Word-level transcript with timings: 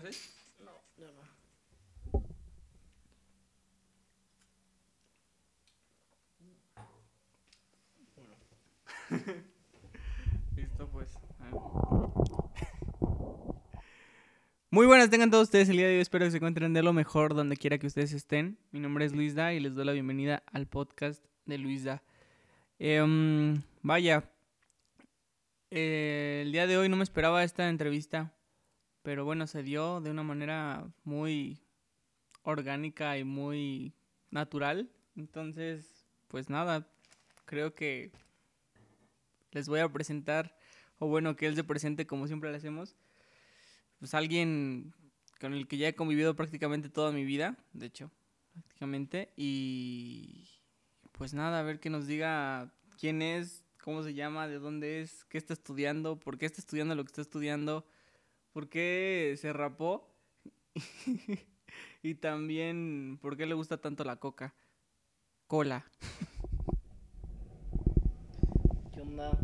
clases? 0.00 0.34
No, 0.64 0.70
ya 0.96 1.06
no. 1.12 1.22
Listo, 10.56 10.88
pues. 10.90 11.08
Muy 14.70 14.86
buenas 14.86 15.08
tengan 15.10 15.30
todos 15.30 15.44
ustedes 15.44 15.68
el 15.70 15.78
día 15.78 15.86
de 15.88 15.94
hoy. 15.94 16.00
Espero 16.00 16.26
que 16.26 16.30
se 16.30 16.36
encuentren 16.36 16.74
de 16.74 16.82
lo 16.82 16.92
mejor 16.92 17.34
donde 17.34 17.56
quiera 17.56 17.78
que 17.78 17.86
ustedes 17.86 18.12
estén. 18.12 18.58
Mi 18.70 18.80
nombre 18.80 19.04
es 19.04 19.14
Luis 19.14 19.34
Da 19.34 19.54
y 19.54 19.60
les 19.60 19.74
doy 19.74 19.86
la 19.86 19.92
bienvenida 19.92 20.42
al 20.52 20.66
podcast 20.66 21.24
de 21.46 21.58
Luis 21.58 21.84
Da. 21.84 22.02
Em, 22.78 23.62
vaya, 23.82 24.30
eh, 25.70 26.42
el 26.44 26.52
día 26.52 26.66
de 26.66 26.76
hoy 26.76 26.88
no 26.88 26.96
me 26.96 27.02
esperaba 27.02 27.42
esta 27.42 27.68
entrevista, 27.68 28.32
pero 29.08 29.24
bueno, 29.24 29.46
se 29.46 29.62
dio 29.62 30.02
de 30.02 30.10
una 30.10 30.22
manera 30.22 30.86
muy 31.02 31.62
orgánica 32.42 33.16
y 33.16 33.24
muy 33.24 33.94
natural. 34.30 34.90
Entonces, 35.16 36.04
pues 36.26 36.50
nada, 36.50 36.86
creo 37.46 37.74
que 37.74 38.12
les 39.50 39.66
voy 39.66 39.80
a 39.80 39.90
presentar, 39.90 40.58
o 40.98 41.08
bueno, 41.08 41.36
que 41.36 41.46
él 41.46 41.56
se 41.56 41.64
presente 41.64 42.06
como 42.06 42.26
siempre 42.26 42.50
lo 42.50 42.56
hacemos, 42.58 42.96
pues 43.98 44.12
alguien 44.12 44.92
con 45.40 45.54
el 45.54 45.66
que 45.68 45.78
ya 45.78 45.88
he 45.88 45.94
convivido 45.94 46.36
prácticamente 46.36 46.90
toda 46.90 47.10
mi 47.10 47.24
vida, 47.24 47.56
de 47.72 47.86
hecho, 47.86 48.10
prácticamente, 48.52 49.32
y 49.38 50.50
pues 51.12 51.32
nada, 51.32 51.60
a 51.60 51.62
ver 51.62 51.80
que 51.80 51.88
nos 51.88 52.06
diga 52.06 52.74
quién 53.00 53.22
es, 53.22 53.64
cómo 53.82 54.02
se 54.02 54.12
llama, 54.12 54.48
de 54.48 54.58
dónde 54.58 55.00
es, 55.00 55.24
qué 55.24 55.38
está 55.38 55.54
estudiando, 55.54 56.20
por 56.20 56.36
qué 56.36 56.44
está 56.44 56.60
estudiando 56.60 56.94
lo 56.94 57.04
que 57.04 57.08
está 57.08 57.22
estudiando, 57.22 57.86
por 58.58 58.68
qué 58.68 59.36
se 59.40 59.52
rapó 59.52 60.12
y 62.02 62.16
también 62.16 63.16
por 63.22 63.36
qué 63.36 63.46
le 63.46 63.54
gusta 63.54 63.80
tanto 63.80 64.02
la 64.02 64.16
coca. 64.16 64.52
Cola. 65.46 65.88
¿Qué 68.92 69.00
onda? 69.00 69.38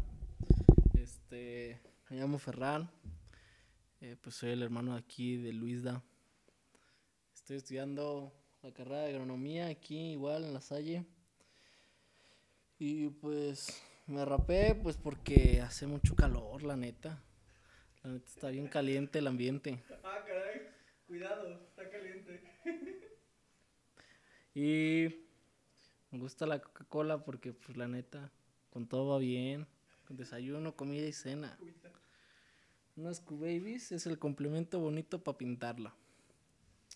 Este, 0.95 1.81
me 2.11 2.17
llamo 2.17 2.41
Ferran. 2.41 2.91
eh, 4.01 4.17
pues 4.21 4.35
soy 4.35 4.51
el 4.51 4.63
hermano 4.63 4.97
aquí 4.97 5.37
de 5.37 5.53
Luisda. 5.53 6.03
Estoy 7.33 7.59
estudiando 7.59 8.33
la 8.65 8.73
carrera 8.73 9.03
de 9.03 9.11
agronomía 9.11 9.69
aquí 9.69 10.11
igual 10.11 10.43
en 10.43 10.55
la 10.55 10.61
Salle. 10.61 11.07
Y 12.81 13.11
pues 13.11 13.81
me 14.09 14.25
rapé 14.25 14.75
pues 14.75 14.97
porque 14.97 15.61
hace 15.61 15.87
mucho 15.87 16.17
calor, 16.17 16.65
la 16.65 16.75
neta. 16.75 17.23
La 18.05 18.11
neta 18.11 18.27
está 18.27 18.51
bien 18.51 18.69
caliente 18.69 19.19
el 19.19 19.27
ambiente. 19.27 19.83
Ah, 20.03 20.23
caray, 20.27 20.69
cuidado, 21.07 21.61
está 21.69 21.91
caliente. 21.91 22.41
Y 24.57 25.09
me 26.13 26.21
gusta 26.21 26.47
la 26.47 26.61
Coca-Cola 26.61 27.25
porque 27.25 27.53
pues 27.53 27.77
la 27.77 27.89
neta 27.89 28.31
con 28.71 28.87
todo 28.87 29.09
va 29.09 29.19
bien. 29.19 29.67
Con 30.07 30.17
desayuno, 30.17 30.77
comida 30.77 31.07
y 31.07 31.13
cena. 31.13 31.59
Unas 32.95 33.19
Q-Babies 33.19 33.91
es 33.91 34.07
el 34.07 34.21
complemento 34.21 34.79
bonito 34.79 35.25
para 35.25 35.39
pintarla. 35.39 35.93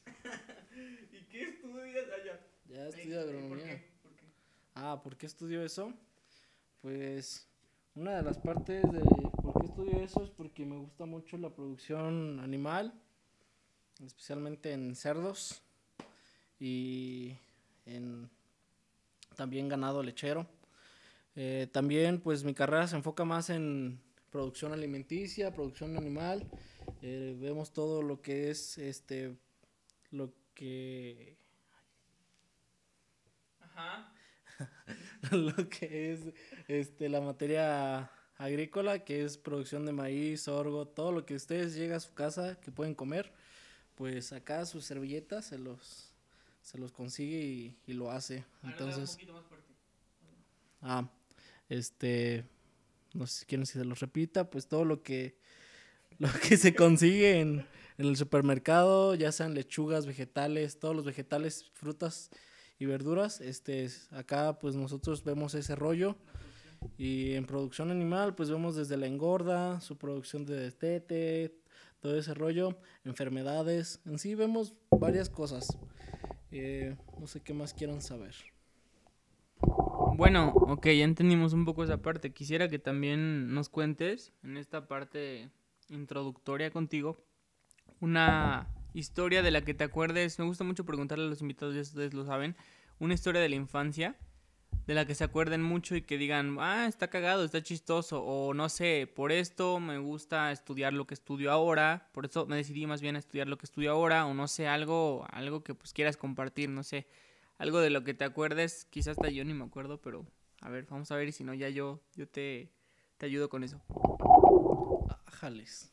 ¿Y 1.11 1.25
qué 1.25 1.49
estudias 1.49 2.07
allá? 2.13 2.41
Ya 2.69 2.87
estudio 2.87 3.21
agronomía. 3.21 3.83
Ah, 4.75 5.01
¿por 5.03 5.17
qué 5.17 5.27
estudio 5.27 5.65
eso? 5.65 5.93
Pues 6.81 7.48
una 7.99 8.17
de 8.17 8.23
las 8.23 8.39
partes 8.39 8.83
de 8.93 9.01
por 9.43 9.61
qué 9.61 9.67
estudio 9.67 10.01
eso 10.01 10.23
es 10.23 10.31
porque 10.31 10.65
me 10.65 10.77
gusta 10.77 11.05
mucho 11.05 11.37
la 11.37 11.51
producción 11.51 12.39
animal, 12.39 12.95
especialmente 14.05 14.73
en 14.73 14.95
cerdos 14.95 15.61
y 16.61 17.37
en 17.87 18.31
también 19.35 19.69
ganado 19.69 20.05
lechero. 20.05 20.47
Eh, 21.35 21.69
también 21.73 22.21
pues 22.21 22.45
mi 22.45 22.55
carrera 22.55 22.87
se 22.87 22.95
enfoca 22.95 23.25
más 23.25 23.51
en 23.51 24.01
producción 24.31 24.73
alimenticia, 24.73 25.53
producción 25.53 25.97
animal. 25.97 26.49
Eh, 27.03 27.37
vemos 27.41 27.73
todo 27.73 28.03
lo 28.03 28.23
que 28.23 28.51
es 28.51 28.79
este 28.79 29.37
lo 30.13 30.33
que 30.55 31.37
Ajá. 33.61 34.13
lo 35.33 35.69
que 35.69 36.13
es 36.13 36.21
este 36.69 37.09
la 37.09 37.21
materia 37.21 38.11
agrícola, 38.37 39.05
que 39.05 39.25
es 39.25 39.37
producción 39.37 39.85
de 39.85 39.93
maíz, 39.93 40.43
sorgo, 40.43 40.87
todo 40.87 41.13
lo 41.13 41.27
que 41.27 41.35
ustedes 41.35 41.75
llega 41.75 41.97
a 41.97 42.01
su 42.01 42.15
casa 42.15 42.59
que 42.61 42.71
pueden 42.71 42.95
comer, 42.95 43.33
pues 43.95 44.33
acá 44.33 44.65
sus 44.65 44.85
servilletas 44.85 45.47
se 45.47 45.59
los 45.59 46.15
se 46.63 46.79
los 46.79 46.93
consigue 46.93 47.39
y, 47.39 47.77
y 47.87 47.95
lo 47.95 48.11
hace. 48.11 48.45
Entonces, 48.63 49.17
ah, 50.83 51.09
este 51.69 52.45
no 53.15 53.27
sé 53.27 53.41
si 53.41 53.47
quieren 53.47 53.65
que 53.65 53.73
se 53.73 53.85
los 53.85 54.01
repita, 54.01 54.51
pues 54.51 54.69
todo 54.69 54.85
lo 54.85 55.03
que 55.03 55.37
lo 56.19 56.29
que 56.49 56.57
se 56.57 56.75
consigue 56.75 57.41
en, 57.41 57.67
en 57.97 58.07
el 58.07 58.17
supermercado, 58.17 59.15
ya 59.15 59.33
sean 59.33 59.55
lechugas, 59.55 60.07
vegetales, 60.07 60.79
todos 60.79 60.95
los 60.95 61.05
vegetales, 61.05 61.71
frutas 61.75 62.31
y 62.79 62.87
verduras, 62.87 63.41
este 63.41 63.85
es- 63.85 64.13
acá 64.13 64.59
pues 64.59 64.75
nosotros 64.77 65.25
vemos 65.25 65.55
ese 65.55 65.75
rollo 65.75 66.17
y 66.97 67.33
en 67.35 67.45
producción 67.47 67.91
animal 67.91 68.35
pues 68.35 68.51
vemos 68.51 68.77
desde 68.77 68.97
la 68.97 69.07
engorda, 69.07 69.81
su 69.81 69.97
producción 69.97 70.45
de 70.47 70.57
destete, 70.57 71.55
todo 72.01 72.17
ese 72.17 72.35
rollo, 72.35 72.79
enfermedades, 73.05 74.01
en 74.07 74.19
sí 74.19 74.35
vemos 74.35 74.75
varias 74.91 75.29
cosas. 75.29 75.77
Eh, 76.51 76.97
no 77.19 77.27
sé 77.27 77.41
qué 77.41 77.53
más 77.53 77.75
quieran 77.75 78.01
saber. 78.01 78.35
Bueno, 80.17 80.53
ok, 80.55 80.87
ya 80.87 81.05
entendimos 81.05 81.53
un 81.53 81.65
poco 81.65 81.85
esa 81.85 81.99
parte. 81.99 82.33
Quisiera 82.33 82.69
que 82.69 82.79
también 82.79 83.53
nos 83.53 83.69
cuentes 83.69 84.33
en 84.43 84.57
esta 84.57 84.87
parte 84.89 85.51
introductoria 85.89 86.71
contigo 86.71 87.17
una 88.01 88.69
historia 88.99 89.43
de 89.43 89.51
la 89.51 89.63
que 89.63 89.75
te 89.75 89.85
acuerdes. 89.85 90.39
Me 90.39 90.45
gusta 90.45 90.65
mucho 90.65 90.85
preguntarle 90.85 91.25
a 91.27 91.29
los 91.29 91.41
invitados, 91.41 91.75
ya 91.75 91.83
ustedes 91.83 92.15
lo 92.15 92.25
saben, 92.25 92.57
una 92.99 93.15
historia 93.15 93.41
de 93.41 93.49
la 93.49 93.57
infancia 93.57 94.17
de 94.87 94.95
la 94.95 95.07
que 95.07 95.15
se 95.15 95.25
acuerden 95.25 95.63
mucho 95.63 95.97
y 95.97 96.03
que 96.03 96.19
digan, 96.19 96.57
ah, 96.61 96.87
está 96.87 97.09
cagado, 97.09 97.45
está 97.45 97.63
chistoso, 97.63 98.23
o 98.23 98.55
no 98.55 98.69
sé, 98.69 99.11
por 99.15 99.33
esto 99.33 99.81
me 99.81 99.99
gusta 99.99 100.51
estudiar 100.51 100.95
lo 100.95 101.07
que 101.07 101.15
estudio 101.15 101.53
ahora, 101.53 102.09
por 102.13 102.25
eso 102.27 102.47
me 102.47 102.57
decidí 102.57 102.87
más 102.87 103.03
bien 103.03 103.17
a 103.17 103.19
estudiar 103.19 103.49
lo 103.49 103.59
que 103.59 103.67
estudio 103.67 103.93
ahora, 103.93 104.27
o 104.27 104.35
no 104.35 104.49
sé, 104.49 104.67
algo, 104.67 105.27
algo 105.31 105.63
que 105.63 105.75
pues 105.75 105.93
quieras 105.93 106.17
compartir, 106.17 106.71
no 106.71 106.83
sé, 106.83 107.07
algo 107.59 107.81
de 107.81 107.91
lo 107.91 108.03
que 108.03 108.15
te 108.15 108.25
acuerdes, 108.25 108.87
quizás 108.87 109.19
hasta 109.19 109.31
yo 109.31 109.45
ni 109.45 109.53
me 109.53 109.65
acuerdo, 109.65 110.01
pero 110.01 110.27
a 110.63 110.71
ver, 110.71 110.87
vamos 110.89 111.11
a 111.11 111.17
ver 111.17 111.29
y 111.29 111.33
si 111.33 111.45
no 111.45 111.53
ya 111.53 111.69
yo, 111.69 112.01
yo 112.15 112.27
te, 112.27 112.73
te 113.19 113.27
ayudo 113.27 113.51
con 113.51 113.65
eso. 113.65 113.83
Ájales. 115.27 115.93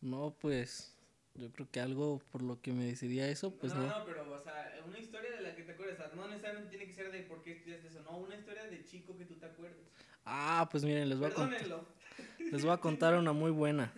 No, 0.00 0.36
pues 0.40 0.92
yo 1.34 1.50
creo 1.50 1.68
que 1.70 1.80
algo 1.80 2.20
por 2.30 2.42
lo 2.42 2.60
que 2.60 2.72
me 2.72 2.84
decidí 2.84 3.20
a 3.20 3.28
eso, 3.28 3.54
pues 3.54 3.74
no. 3.74 3.92
pero, 4.04 4.30
o 4.30 4.38
sea, 4.38 4.74
una 4.86 4.98
historia 4.98 5.30
de 5.32 5.42
la 5.42 5.54
que 5.54 5.62
te 5.62 5.72
acuerdes, 5.72 5.98
no 6.14 6.28
necesariamente 6.28 6.70
tiene 6.70 6.86
que 6.86 6.92
ser 6.92 7.10
de 7.10 7.20
por 7.22 7.42
qué 7.42 7.52
estudiaste 7.52 7.88
eso, 7.88 8.02
no, 8.02 8.18
una 8.18 8.36
historia 8.36 8.64
de 8.64 8.84
chico 8.84 9.16
que 9.16 9.24
tú 9.24 9.34
te 9.34 9.46
acuerdes. 9.46 9.86
Ah, 10.24 10.68
pues 10.70 10.84
miren, 10.84 11.08
les 11.08 11.18
voy 11.18 11.30
a 11.30 11.34
contar, 11.34 11.66
les 12.52 12.62
voy 12.62 12.72
a 12.72 12.78
contar 12.78 13.14
una 13.14 13.32
muy 13.32 13.50
buena. 13.50 13.92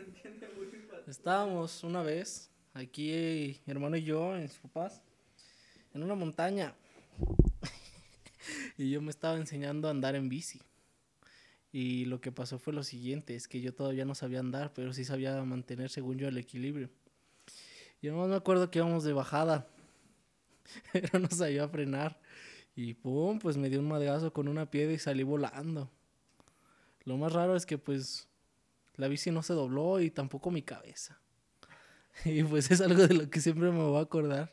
Estábamos 1.07 1.83
una 1.85 2.03
vez, 2.03 2.51
aquí 2.73 3.59
mi 3.67 3.73
hermano 3.73 3.97
y 3.97 4.05
yo, 4.05 4.37
en 4.37 4.49
sus 4.49 4.59
papás, 4.59 5.03
en 5.93 6.03
una 6.03 6.15
montaña. 6.15 6.75
y 8.79 8.91
yo 8.91 9.03
me 9.03 9.11
estaba 9.11 9.37
enseñando 9.37 9.89
a 9.89 9.91
andar 9.91 10.15
en 10.15 10.29
bici. 10.29 10.63
Y 11.73 12.05
lo 12.05 12.21
que 12.21 12.31
pasó 12.31 12.61
fue 12.61 12.73
lo 12.73 12.85
siguiente, 12.85 13.35
es 13.35 13.49
que 13.49 13.61
yo 13.61 13.75
todavía 13.75 14.05
no 14.05 14.15
sabía 14.15 14.39
andar, 14.39 14.73
pero 14.73 14.93
sí 14.93 15.05
sabía 15.05 15.43
mantener, 15.43 15.91
según 15.91 16.19
yo, 16.19 16.29
el 16.29 16.39
equilibrio. 16.39 16.89
Y 18.05 18.09
además 18.09 18.29
me 18.29 18.37
acuerdo 18.37 18.71
que 18.71 18.81
íbamos 18.81 19.03
de 19.03 19.15
bajada. 19.15 19.67
pero 20.93 21.19
no 21.19 21.29
sabía 21.31 21.67
frenar. 21.71 22.21
Y 22.77 22.93
pum, 22.93 23.39
pues 23.39 23.57
me 23.57 23.71
dio 23.71 23.81
un 23.81 23.89
madrazo 23.89 24.31
con 24.31 24.47
una 24.47 24.71
piedra 24.71 24.93
y 24.93 24.99
salí 24.99 25.23
volando. 25.23 25.91
Lo 27.05 27.17
más 27.17 27.33
raro 27.33 27.57
es 27.57 27.65
que 27.65 27.79
pues 27.79 28.29
la 28.97 29.09
bici 29.09 29.31
no 29.31 29.43
se 29.43 29.55
dobló 29.55 30.01
y 30.01 30.11
tampoco 30.11 30.51
mi 30.51 30.61
cabeza. 30.61 31.19
Y 32.27 32.43
pues 32.43 32.71
es 32.71 32.83
algo 32.83 33.07
de 33.07 33.15
lo 33.15 33.31
que 33.31 33.41
siempre 33.41 33.71
me 33.71 33.83
voy 33.83 33.97
a 33.97 34.03
acordar. 34.03 34.53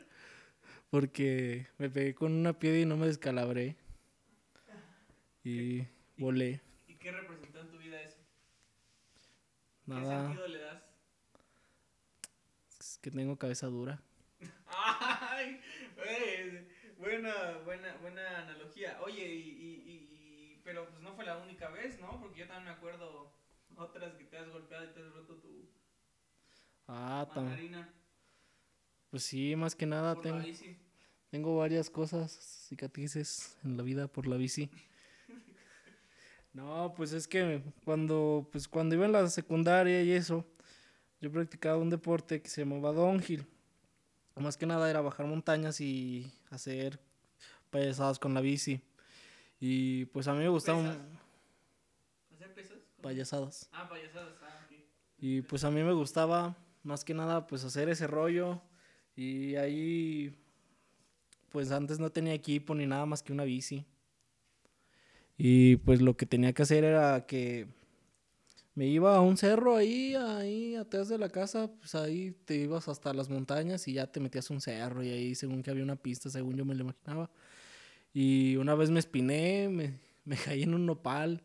Porque 0.90 1.68
me 1.78 1.90
pegué 1.90 2.16
con 2.16 2.32
una 2.32 2.58
piedra 2.58 2.80
y 2.80 2.86
no 2.86 2.96
me 2.96 3.08
descalabré. 3.08 3.76
Y 5.44 5.86
volé. 6.16 6.62
¿Y 6.88 6.96
qué 6.96 7.12
representó 7.12 7.60
en 7.60 7.70
tu 7.70 7.78
vida 7.80 8.02
eso? 8.02 8.16
¿Qué 9.88 9.92
Nada, 9.92 10.28
sentido 10.28 10.48
le 10.48 10.60
das? 10.60 10.91
Que 13.02 13.12
tengo 13.12 13.38
cabeza 13.38 13.68
dura. 13.68 14.02
Ay, 14.68 15.60
güey, 15.96 16.68
buena, 16.98 17.58
buena, 17.66 17.96
buena 17.98 18.40
analogía. 18.44 19.00
Oye, 19.04 19.26
y, 19.34 19.50
y, 19.50 19.92
y- 19.92 20.62
pero 20.64 20.88
pues 20.90 21.02
no 21.02 21.14
fue 21.16 21.26
la 21.26 21.38
única 21.38 21.70
vez, 21.70 22.00
¿no? 22.00 22.20
Porque 22.20 22.40
yo 22.42 22.48
también 22.48 22.66
me 22.66 22.72
acuerdo 22.72 23.34
otras 23.76 24.14
que 24.16 24.26
te 24.26 24.38
has 24.38 24.50
golpeado 24.50 24.86
y 24.86 24.94
te 24.94 25.00
has 25.02 25.14
roto 25.14 25.36
tu 25.38 25.70
Ah, 26.88 27.26
mandarina 27.36 27.94
pues 29.10 29.24
sí, 29.24 29.56
más 29.56 29.76
que 29.76 29.86
nada 29.86 30.14
por 30.16 30.24
tengo, 30.24 30.40
la 30.40 30.46
bici. 30.46 30.76
tengo 31.30 31.58
varias 31.58 31.90
cosas, 31.90 32.32
cicatrices 32.32 33.58
en 33.64 33.78
la 33.78 33.84
vida 33.84 34.08
por 34.08 34.28
la 34.28 34.38
bici. 34.38 34.70
No, 36.54 36.94
pues 36.96 37.14
es 37.14 37.28
que 37.28 37.62
cuando, 37.86 38.50
pues 38.52 38.68
cuando 38.68 38.96
iba 38.96 39.06
en 39.06 39.14
la 39.14 39.28
secundaria 39.30 40.04
y 40.04 40.12
eso, 40.12 40.46
yo 41.22 41.32
practicaba 41.32 41.78
un 41.78 41.90
deporte 41.90 42.42
que 42.42 42.50
se 42.50 42.62
llamaba 42.62 42.92
downhill. 42.92 43.46
Más 44.36 44.58
que 44.58 44.66
nada 44.66 44.90
era 44.90 45.02
bajar 45.02 45.28
montañas 45.28 45.80
y 45.80 46.32
hacer 46.50 47.00
payasadas 47.70 48.18
con 48.18 48.34
la 48.34 48.42
bici. 48.42 48.82
Y 49.60 50.06
pues 50.06 50.28
a 50.28 50.34
mí 50.34 50.40
me 50.40 50.50
gustaban. 50.50 50.98
¿Hacer 52.34 52.54
pesas? 52.56 52.78
Payasadas. 53.02 53.70
Ah, 53.72 53.88
payasadas, 53.88 54.34
ah. 54.42 54.68
Y 55.20 55.42
pues 55.44 55.64
a 55.64 55.70
mí 55.70 55.84
me 55.84 55.94
gustaba 55.94 56.58
más 56.82 57.04
que 57.04 57.14
nada 57.14 57.46
pues 57.46 57.64
hacer 57.64 57.88
ese 57.90 58.08
rollo. 58.08 58.60
Y 59.16 59.56
ahí 59.58 60.36
pues 61.52 61.72
antes 61.72 62.00
no 62.00 62.10
tenía 62.10 62.34
equipo 62.34 62.74
ni 62.74 62.88
nada 62.88 63.06
más 63.06 63.22
que 63.22 63.32
una 63.32 63.44
bici. 63.44 63.86
Y 65.38 65.76
pues 65.78 66.02
lo 66.02 66.18
que 66.18 66.26
tenía 66.26 66.54
que 66.54 66.64
hacer 66.64 66.84
era 66.84 67.28
que 67.28 67.68
me 68.76 68.88
iba 68.88 69.16
a 69.16 69.22
un 69.22 69.38
cerro 69.38 69.76
ahí, 69.76 70.16
ahí 70.16 70.76
atrás 70.76 71.10
de 71.10 71.18
la 71.18 71.30
casa, 71.30 71.70
pues 71.80 71.96
ahí 71.96 72.32
te 72.46 72.56
ibas 72.56 72.88
hasta 72.88 73.14
las 73.14 73.30
montañas 73.30 73.88
y 73.88 73.94
ya 73.94 74.08
te 74.08 74.20
metías 74.20 74.50
a 74.50 74.54
un 74.54 74.62
cerro 74.62 75.04
y 75.04 75.10
ahí 75.10 75.36
según 75.36 75.62
que 75.64 75.72
había 75.72 75.84
una 75.84 75.98
pista, 75.98 76.30
según 76.30 76.56
yo 76.58 76.66
me 76.66 76.76
lo 76.76 76.82
imaginaba. 76.84 77.30
Y 78.14 78.56
una 78.58 78.76
vez 78.76 78.90
me 78.92 79.00
espiné, 79.00 79.70
me, 79.70 80.00
me 80.26 80.38
caí 80.38 80.64
en 80.64 80.74
un 80.74 80.86
nopal. 80.86 81.42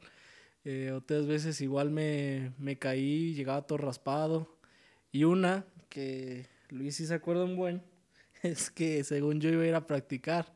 eh, 0.65 0.93
otras 0.93 1.27
veces 1.27 1.61
igual 1.61 1.91
me, 1.91 2.53
me 2.59 2.79
caí, 2.79 3.35
llegaba 3.35 3.67
todo 3.67 3.79
raspado. 3.79 4.59
Y 5.13 5.25
una 5.25 5.67
que 5.89 6.47
Luis 6.71 6.97
sí 6.97 7.07
se 7.07 7.15
acuerda 7.15 7.45
un 7.45 7.57
buen, 7.57 7.83
es 8.43 8.71
que 8.71 9.05
según 9.05 9.41
yo 9.41 9.51
iba 9.51 9.63
a 9.65 9.67
ir 9.67 9.75
a 9.75 9.87
practicar 9.87 10.55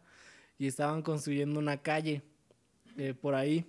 y 0.59 0.67
estaban 0.67 1.03
construyendo 1.03 1.59
una 1.61 1.83
calle 1.83 2.23
eh, 2.99 3.15
por 3.15 3.35
ahí. 3.35 3.67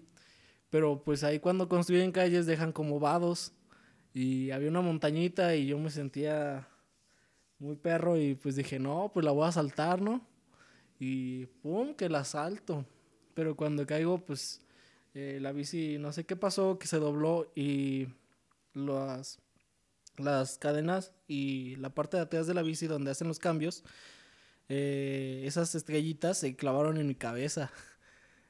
Pero 0.72 1.04
pues 1.04 1.24
ahí 1.24 1.40
cuando 1.40 1.70
construyen 1.70 2.12
calles 2.14 2.48
dejan 2.48 2.72
como 2.72 3.00
vados 3.00 3.52
y 4.14 4.52
había 4.52 4.70
una 4.70 4.82
montañita 4.82 5.56
y 5.56 5.68
yo 5.68 5.78
me 5.78 5.92
sentía 5.92 6.68
muy 7.60 7.76
perro 7.76 8.18
y 8.18 8.36
pues 8.36 8.56
dije, 8.56 8.80
no, 8.80 9.12
pues 9.14 9.26
la 9.26 9.32
voy 9.32 9.48
a 9.48 9.52
saltar, 9.52 10.02
¿no? 10.02 10.26
Y 10.98 11.46
pum, 11.62 11.94
que 11.94 12.10
la 12.10 12.24
salto. 12.24 12.86
Pero 13.34 13.56
cuando 13.56 13.86
caigo, 13.86 14.26
pues 14.26 14.62
eh, 15.14 15.40
la 15.42 15.52
bici, 15.52 15.98
no 16.00 16.14
sé 16.14 16.26
qué 16.26 16.38
pasó, 16.38 16.80
que 16.80 16.88
se 16.88 16.98
dobló 17.00 17.52
y 17.54 18.08
las, 18.74 19.40
las 20.18 20.58
cadenas 20.58 21.12
y 21.28 21.76
la 21.78 21.94
parte 21.94 22.16
de 22.16 22.24
atrás 22.24 22.48
de 22.48 22.54
la 22.54 22.62
bici 22.62 22.88
donde 22.88 23.12
hacen 23.12 23.28
los 23.28 23.40
cambios, 23.40 23.84
eh, 24.70 25.44
esas 25.46 25.76
estrellitas 25.76 26.38
se 26.38 26.56
clavaron 26.56 26.98
en 26.98 27.08
mi 27.08 27.16
cabeza. 27.16 27.72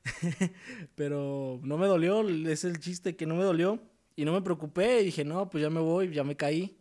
Pero 0.96 1.60
no 1.64 1.78
me 1.78 1.88
dolió, 1.88 2.28
es 2.50 2.64
el 2.64 2.80
chiste 2.80 3.16
que 3.16 3.26
no 3.26 3.36
me 3.36 3.44
dolió. 3.44 3.80
Y 4.16 4.26
no 4.26 4.34
me 4.34 4.42
preocupé 4.42 5.02
y 5.02 5.06
dije, 5.06 5.24
no, 5.24 5.50
pues 5.50 5.62
ya 5.64 5.70
me 5.70 5.80
voy, 5.80 6.14
ya 6.14 6.24
me 6.24 6.36
caí. 6.36 6.78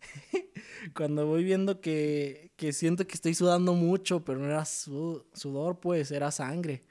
Cuando 0.94 1.26
voy 1.26 1.44
viendo 1.44 1.80
que, 1.80 2.52
que 2.56 2.72
siento 2.72 3.06
que 3.06 3.14
estoy 3.14 3.34
sudando 3.34 3.74
mucho, 3.74 4.24
pero 4.24 4.38
no 4.38 4.46
era 4.46 4.64
su- 4.64 5.24
sudor, 5.32 5.80
pues 5.80 6.10
era 6.10 6.30
sangre. 6.30 6.84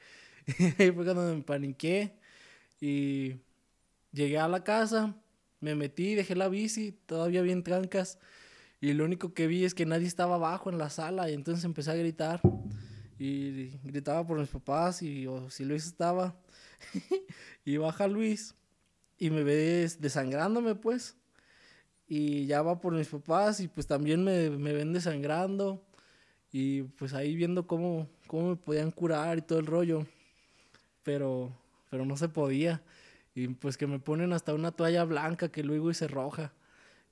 Ahí 0.79 0.91
fue 0.91 1.05
cuando 1.05 1.35
me 1.35 1.41
paniqué 1.43 2.13
y 2.81 3.35
llegué 4.13 4.39
a 4.39 4.47
la 4.47 4.63
casa, 4.63 5.15
me 5.61 5.75
metí, 5.75 6.15
dejé 6.15 6.35
la 6.35 6.49
bici, 6.49 6.93
todavía 7.07 7.41
bien 7.43 7.63
trancas. 7.63 8.19
Y 8.81 8.93
lo 8.93 9.05
único 9.05 9.33
que 9.33 9.47
vi 9.47 9.65
es 9.65 9.75
que 9.75 9.85
nadie 9.87 10.07
estaba 10.07 10.35
abajo 10.35 10.69
en 10.71 10.77
la 10.79 10.89
sala 10.91 11.29
y 11.29 11.35
entonces 11.35 11.65
empecé 11.65 11.91
a 11.91 11.95
gritar. 11.95 12.41
Y 13.19 13.77
gritaba 13.83 14.25
por 14.25 14.39
mis 14.39 14.47
papás 14.47 15.01
y 15.01 15.27
si 15.49 15.65
Luis 15.65 15.85
estaba. 15.85 16.35
y 17.65 17.75
baja 17.75 18.07
Luis 18.07 18.55
y 19.17 19.29
me 19.29 19.43
ve 19.43 19.87
desangrándome 19.99 20.75
pues. 20.75 21.17
Y 22.07 22.45
ya 22.47 22.61
va 22.61 22.79
por 22.79 22.93
mis 22.93 23.09
papás 23.09 23.59
y 23.59 23.67
pues 23.67 23.85
también 23.85 24.23
me, 24.23 24.49
me 24.49 24.71
ven 24.71 24.93
desangrando. 24.93 25.83
Y 26.51 26.83
pues 26.83 27.13
ahí 27.13 27.35
viendo 27.35 27.67
cómo, 27.67 28.09
cómo 28.25 28.51
me 28.51 28.55
podían 28.55 28.89
curar 28.89 29.37
y 29.37 29.41
todo 29.41 29.59
el 29.59 29.67
rollo. 29.67 30.07
Pero, 31.03 31.51
pero 31.89 32.05
no 32.05 32.15
se 32.15 32.29
podía. 32.29 32.81
Y 33.35 33.49
pues 33.49 33.77
que 33.77 33.85
me 33.85 33.99
ponen 33.99 34.31
hasta 34.31 34.53
una 34.53 34.71
toalla 34.71 35.03
blanca 35.03 35.51
que 35.51 35.63
luego 35.63 35.91
hice 35.91 36.07
roja. 36.07 36.53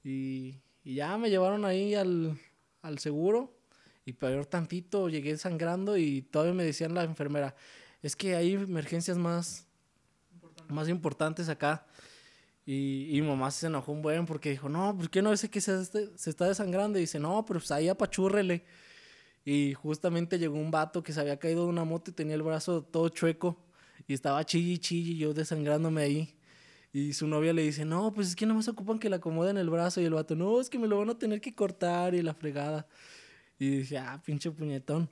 Y, 0.03 0.55
y 0.85 0.95
ya 0.95 1.17
me 1.17 1.29
llevaron 1.29 1.65
ahí 1.65 1.95
al, 1.95 2.39
al 2.81 2.97
seguro. 2.99 3.56
Y 4.07 4.13
peor 4.13 4.45
tantito, 4.45 5.09
llegué 5.09 5.35
sangrando 5.37 5.97
y 5.97 6.21
todavía 6.21 6.53
me 6.53 6.63
decían 6.63 6.93
la 6.93 7.03
enfermera, 7.03 7.57
es 8.01 8.15
que 8.15 8.37
hay 8.37 8.53
emergencias 8.53 9.17
más, 9.17 9.67
más 10.69 10.87
importantes 10.87 11.49
acá. 11.49 11.85
Y, 12.65 13.09
y 13.11 13.21
mamá 13.21 13.51
se 13.51 13.67
enojó 13.67 13.91
un 13.91 14.01
buen 14.01 14.25
porque 14.25 14.51
dijo, 14.51 14.69
no, 14.69 14.97
¿por 14.97 15.09
qué 15.09 15.21
no 15.21 15.33
ese 15.33 15.49
que 15.49 15.59
se, 15.59 15.83
se 15.83 16.29
está 16.29 16.47
desangrando? 16.47 16.97
Y 16.97 17.01
dice, 17.01 17.19
no, 17.19 17.43
pero 17.43 17.59
pues 17.59 17.69
ahí 17.71 17.89
apachúrrele. 17.89 18.63
Y 19.43 19.73
justamente 19.73 20.39
llegó 20.39 20.55
un 20.55 20.71
vato 20.71 21.03
que 21.03 21.11
se 21.11 21.19
había 21.19 21.37
caído 21.37 21.63
de 21.63 21.69
una 21.69 21.83
moto 21.83 22.11
y 22.11 22.13
tenía 22.13 22.35
el 22.35 22.43
brazo 22.43 22.83
todo 22.83 23.09
chueco. 23.09 23.57
Y 24.07 24.13
estaba 24.13 24.45
chilli 24.45 24.77
chilli 24.77 25.17
yo 25.17 25.33
desangrándome 25.33 26.01
ahí. 26.03 26.33
Y 26.93 27.11
su 27.11 27.27
novia 27.27 27.51
le 27.51 27.63
dice, 27.63 27.83
no, 27.83 28.13
pues 28.13 28.29
es 28.29 28.35
que 28.37 28.45
no 28.45 28.55
me 28.55 28.63
se 28.63 28.71
ocupan 28.71 28.99
que 28.99 29.09
le 29.09 29.17
acomoden 29.17 29.57
el 29.57 29.69
brazo. 29.69 29.99
Y 29.99 30.05
el 30.05 30.13
vato, 30.13 30.33
no, 30.33 30.61
es 30.61 30.69
que 30.69 30.79
me 30.79 30.87
lo 30.87 30.97
van 30.97 31.09
a 31.09 31.19
tener 31.19 31.41
que 31.41 31.53
cortar 31.53 32.15
y 32.15 32.21
la 32.21 32.33
fregada. 32.33 32.87
Y 33.59 33.77
dije, 33.77 33.97
ah, 33.97 34.21
pinche 34.23 34.51
puñetón. 34.51 35.09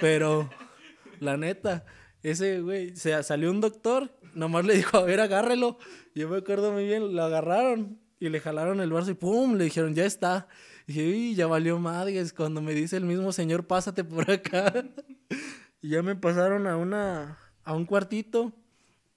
Pero, 0.00 0.48
la 1.18 1.36
neta, 1.36 1.84
ese 2.22 2.60
güey, 2.60 2.94
se 2.96 3.20
salió 3.22 3.50
un 3.50 3.60
doctor, 3.60 4.10
nomás 4.34 4.64
le 4.64 4.74
dijo, 4.76 4.96
a 4.98 5.04
ver, 5.04 5.20
agárrelo. 5.20 5.78
Yo 6.14 6.28
me 6.28 6.38
acuerdo 6.38 6.72
muy 6.72 6.84
bien, 6.84 7.14
lo 7.14 7.22
agarraron 7.22 7.98
y 8.18 8.28
le 8.28 8.40
jalaron 8.40 8.80
el 8.80 8.92
brazo 8.92 9.10
y 9.10 9.14
pum, 9.14 9.54
le 9.54 9.64
dijeron, 9.64 9.94
ya 9.94 10.04
está. 10.04 10.46
Y 10.86 10.92
dije, 10.92 11.08
uy, 11.08 11.34
ya 11.34 11.46
valió 11.46 11.78
madres. 11.78 12.32
Cuando 12.32 12.60
me 12.60 12.74
dice 12.74 12.96
el 12.96 13.04
mismo 13.04 13.32
señor, 13.32 13.66
pásate 13.66 14.04
por 14.04 14.30
acá. 14.30 14.72
y 15.82 15.88
ya 15.88 16.02
me 16.02 16.14
pasaron 16.14 16.66
a 16.66 16.76
una, 16.76 17.38
a 17.64 17.74
un 17.74 17.86
cuartito. 17.86 18.52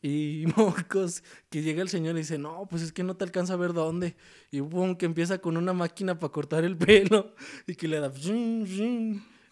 Y 0.04 0.44
mocos, 0.58 1.24
que 1.50 1.62
llega 1.64 1.82
el 1.82 1.88
señor 1.88 2.16
y 2.16 2.20
dice, 2.20 2.38
no, 2.38 2.68
pues 2.70 2.82
es 2.84 2.92
que 2.92 3.04
no 3.04 3.16
te 3.16 3.24
alcanza 3.24 3.54
a 3.54 3.58
ver 3.58 3.72
dónde. 3.72 4.16
Y 4.52 4.62
pum, 4.62 4.98
que 4.98 5.06
empieza 5.06 5.40
con 5.40 5.56
una 5.56 5.72
máquina 5.72 6.20
para 6.20 6.32
cortar 6.32 6.66
el 6.66 6.78
pelo. 6.78 7.34
Y 7.66 7.76
que 7.76 7.88
le 7.88 8.00
da... 8.00 8.12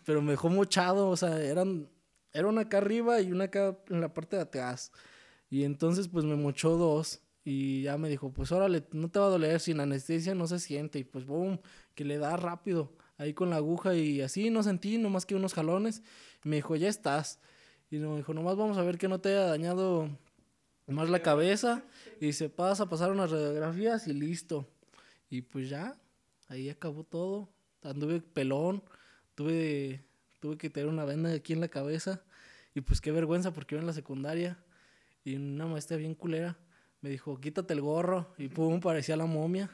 Pero 0.04 0.22
me 0.22 0.32
dejó 0.32 0.50
mochado, 0.50 1.08
o 1.08 1.16
sea, 1.18 1.42
eran... 1.42 1.90
Era 2.34 2.48
una 2.48 2.62
acá 2.62 2.78
arriba 2.78 3.20
y 3.22 3.32
una 3.32 3.46
acá 3.46 3.78
en 3.90 4.02
la 4.02 4.14
parte 4.14 4.36
de 4.36 4.42
atrás. 4.44 4.92
Y 5.50 5.64
entonces 5.64 6.08
pues 6.10 6.26
me 6.26 6.36
mochó 6.36 6.78
dos. 6.78 7.22
Y 7.44 7.84
ya 7.84 7.98
me 7.98 8.10
dijo, 8.10 8.32
pues 8.32 8.52
órale, 8.52 8.86
no 8.92 9.10
te 9.10 9.20
va 9.20 9.26
a 9.26 9.30
doler, 9.30 9.60
sin 9.60 9.80
anestesia 9.80 10.36
no 10.36 10.48
se 10.48 10.60
siente. 10.60 11.00
Y 11.00 11.04
pues 11.06 11.26
boom, 11.26 11.60
que 11.96 12.06
le 12.06 12.18
da 12.18 12.38
rápido, 12.38 12.94
ahí 13.18 13.34
con 13.34 13.50
la 13.50 13.58
aguja 13.58 13.96
y 13.96 14.22
así 14.22 14.50
no 14.50 14.64
sentí, 14.64 14.98
nomás 14.98 15.26
que 15.26 15.36
unos 15.36 15.54
jalones. 15.54 16.04
Y 16.44 16.50
me 16.50 16.58
dijo, 16.58 16.76
ya 16.76 16.90
estás. 16.90 17.40
Y 17.90 17.98
me 17.98 18.18
dijo, 18.18 18.34
nomás 18.34 18.58
vamos 18.58 18.78
a 18.78 18.84
ver 18.84 18.98
que 18.98 19.08
no 19.08 19.20
te 19.20 19.30
haya 19.30 19.46
dañado 19.48 20.10
más 20.88 21.10
la 21.10 21.22
cabeza. 21.22 21.84
Y 22.20 22.34
se 22.34 22.50
pasa 22.50 22.84
a 22.84 22.90
pasar 22.90 23.12
unas 23.12 23.32
radiografías 23.32 24.08
y 24.08 24.14
listo. 24.14 24.68
Y 25.30 25.42
pues 25.42 25.70
ya, 25.70 25.98
ahí 26.48 26.70
acabó 26.70 27.04
todo. 27.04 27.50
Anduve 27.84 28.22
pelón, 28.22 28.84
tuve, 29.36 30.04
tuve 30.40 30.58
que 30.58 30.70
tener 30.70 30.90
una 30.90 31.06
venda 31.06 31.34
aquí 31.34 31.54
en 31.54 31.62
la 31.62 31.68
cabeza. 31.68 32.22
Y 32.74 32.82
pues 32.82 33.02
qué 33.02 33.12
vergüenza 33.12 33.52
porque 33.52 33.76
iba 33.76 33.82
en 33.82 33.88
la 33.88 33.94
secundaria. 33.94 34.58
Y 35.24 35.36
una 35.36 35.68
maestra 35.68 35.98
bien 35.98 36.16
culera 36.16 36.58
me 37.02 37.10
dijo, 37.10 37.40
quítate 37.40 37.74
el 37.74 37.82
gorro. 37.82 38.34
Y 38.38 38.48
pum, 38.48 38.80
parecía 38.80 39.16
la 39.16 39.26
momia. 39.26 39.70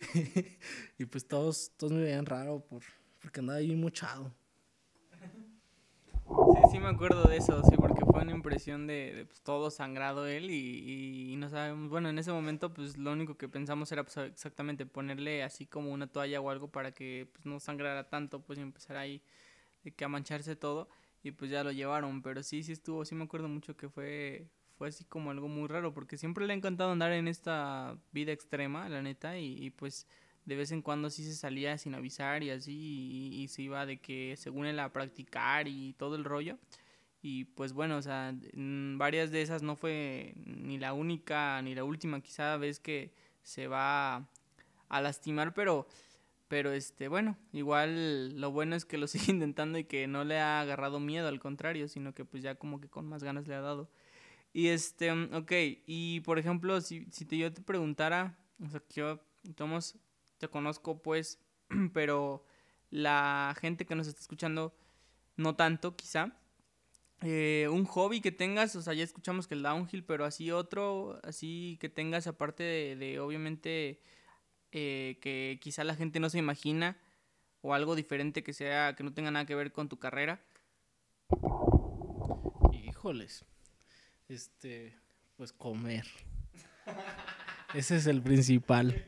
y 0.98 1.04
pues 1.06 1.26
todos, 1.26 1.72
todos 1.76 1.92
me 1.92 2.02
veían 2.02 2.26
raro 2.26 2.60
por, 2.60 2.82
porque 3.20 3.40
andaba 3.40 3.58
ahí 3.58 3.74
mochado. 3.74 4.32
me 6.78 6.88
acuerdo 6.88 7.24
de 7.24 7.36
eso, 7.36 7.62
sí, 7.68 7.76
porque 7.76 8.04
fue 8.20 8.28
una 8.28 8.36
impresión 8.36 8.86
de, 8.86 9.24
pues, 9.26 9.40
todo 9.40 9.70
sangrado 9.70 10.26
él 10.26 10.50
y, 10.50 11.34
no 11.36 11.48
sabemos, 11.48 11.88
bueno, 11.88 12.10
en 12.10 12.18
ese 12.18 12.30
momento 12.32 12.72
pues 12.74 12.98
lo 12.98 13.12
único 13.12 13.36
que 13.36 13.48
pensamos 13.48 13.90
era 13.92 14.04
pues, 14.04 14.16
exactamente 14.18 14.84
ponerle 14.84 15.42
así 15.42 15.66
como 15.66 15.90
una 15.90 16.06
toalla 16.06 16.40
o 16.40 16.50
algo 16.50 16.68
para 16.68 16.92
que 16.92 17.28
pues 17.32 17.46
no 17.46 17.58
sangrara 17.60 18.08
tanto, 18.08 18.42
pues 18.42 18.58
y 18.58 18.62
empezar 18.62 18.98
ahí 18.98 19.22
de 19.84 19.92
que 19.92 20.04
a 20.04 20.08
mancharse 20.08 20.54
todo 20.54 20.88
y 21.22 21.30
pues 21.30 21.50
ya 21.50 21.64
lo 21.64 21.72
llevaron, 21.72 22.22
pero 22.22 22.42
sí, 22.42 22.62
sí 22.62 22.72
estuvo, 22.72 23.04
sí 23.04 23.14
me 23.14 23.24
acuerdo 23.24 23.48
mucho 23.48 23.76
que 23.76 23.88
fue, 23.88 24.48
fue 24.76 24.88
así 24.88 25.04
como 25.04 25.30
algo 25.30 25.48
muy 25.48 25.68
raro, 25.68 25.94
porque 25.94 26.18
siempre 26.18 26.46
le 26.46 26.52
ha 26.52 26.56
encantado 26.56 26.92
andar 26.92 27.12
en 27.12 27.28
esta 27.28 27.96
vida 28.12 28.32
extrema, 28.32 28.88
la 28.90 29.02
neta, 29.02 29.38
y, 29.38 29.64
y 29.64 29.70
pues 29.70 30.06
de 30.44 30.56
vez 30.56 30.72
en 30.72 30.82
cuando 30.82 31.08
sí 31.10 31.24
se 31.24 31.34
salía 31.34 31.78
sin 31.78 31.94
avisar 31.94 32.42
y 32.42 32.50
así, 32.50 32.72
y, 32.72 33.42
y, 33.42 33.48
se 33.48 33.62
iba 33.62 33.86
de 33.86 33.98
que 33.98 34.34
según 34.36 34.66
él 34.66 34.78
a 34.78 34.92
practicar 34.92 35.68
y 35.68 35.94
todo 35.94 36.16
el 36.16 36.24
rollo. 36.24 36.58
Y 37.22 37.44
pues 37.44 37.72
bueno, 37.72 37.96
o 37.98 38.02
sea, 38.02 38.34
varias 38.54 39.30
de 39.30 39.42
esas 39.42 39.62
no 39.62 39.76
fue 39.76 40.34
ni 40.46 40.78
la 40.78 40.94
única 40.94 41.60
ni 41.62 41.74
la 41.74 41.84
última 41.84 42.20
quizá 42.20 42.56
vez 42.56 42.80
que 42.80 43.12
se 43.42 43.66
va 43.66 44.28
a 44.88 45.00
lastimar, 45.00 45.52
pero 45.54 45.86
pero 46.50 46.72
este, 46.72 47.06
bueno, 47.06 47.38
igual 47.52 48.40
lo 48.40 48.50
bueno 48.50 48.74
es 48.74 48.84
que 48.84 48.98
lo 48.98 49.06
sigue 49.06 49.32
intentando 49.32 49.78
y 49.78 49.84
que 49.84 50.08
no 50.08 50.24
le 50.24 50.40
ha 50.40 50.60
agarrado 50.60 50.98
miedo, 50.98 51.28
al 51.28 51.38
contrario, 51.38 51.86
sino 51.86 52.12
que 52.12 52.24
pues 52.24 52.42
ya 52.42 52.56
como 52.56 52.80
que 52.80 52.88
con 52.88 53.06
más 53.06 53.22
ganas 53.22 53.46
le 53.46 53.54
ha 53.54 53.60
dado. 53.60 53.88
Y 54.52 54.68
este, 54.68 55.12
ok, 55.12 55.52
y 55.86 56.20
por 56.22 56.40
ejemplo, 56.40 56.80
si, 56.80 57.06
si 57.12 57.24
te, 57.24 57.38
yo 57.38 57.52
te 57.52 57.62
preguntara, 57.62 58.36
o 58.60 58.68
sea, 58.68 58.80
que 58.80 58.94
yo, 59.00 59.20
Tomás, 59.54 59.96
te 60.38 60.48
conozco 60.48 61.00
pues, 61.00 61.38
pero 61.94 62.44
la 62.90 63.54
gente 63.60 63.86
que 63.86 63.94
nos 63.94 64.08
está 64.08 64.20
escuchando, 64.20 64.74
no 65.36 65.54
tanto 65.54 65.94
quizá. 65.94 66.36
Eh, 67.22 67.68
un 67.70 67.84
hobby 67.84 68.22
que 68.22 68.32
tengas, 68.32 68.74
o 68.76 68.82
sea, 68.82 68.94
ya 68.94 69.04
escuchamos 69.04 69.46
que 69.46 69.54
el 69.54 69.62
downhill, 69.62 70.04
pero 70.04 70.24
así 70.24 70.50
otro, 70.50 71.20
así 71.22 71.76
que 71.80 71.90
tengas 71.90 72.26
aparte 72.26 72.62
de, 72.96 73.20
obviamente 73.20 74.00
eh, 74.72 75.18
que 75.20 75.58
quizá 75.60 75.84
la 75.84 75.94
gente 75.94 76.18
no 76.18 76.30
se 76.30 76.38
imagina 76.38 76.96
o 77.60 77.74
algo 77.74 77.94
diferente 77.94 78.42
que 78.42 78.54
sea 78.54 78.94
que 78.96 79.04
no 79.04 79.12
tenga 79.12 79.30
nada 79.30 79.44
que 79.44 79.54
ver 79.54 79.70
con 79.70 79.90
tu 79.90 79.98
carrera? 79.98 80.40
Híjoles. 82.72 83.44
Este, 84.28 84.96
pues 85.36 85.52
comer. 85.52 86.06
Ese 87.74 87.96
es 87.96 88.06
el 88.06 88.22
principal. 88.22 89.04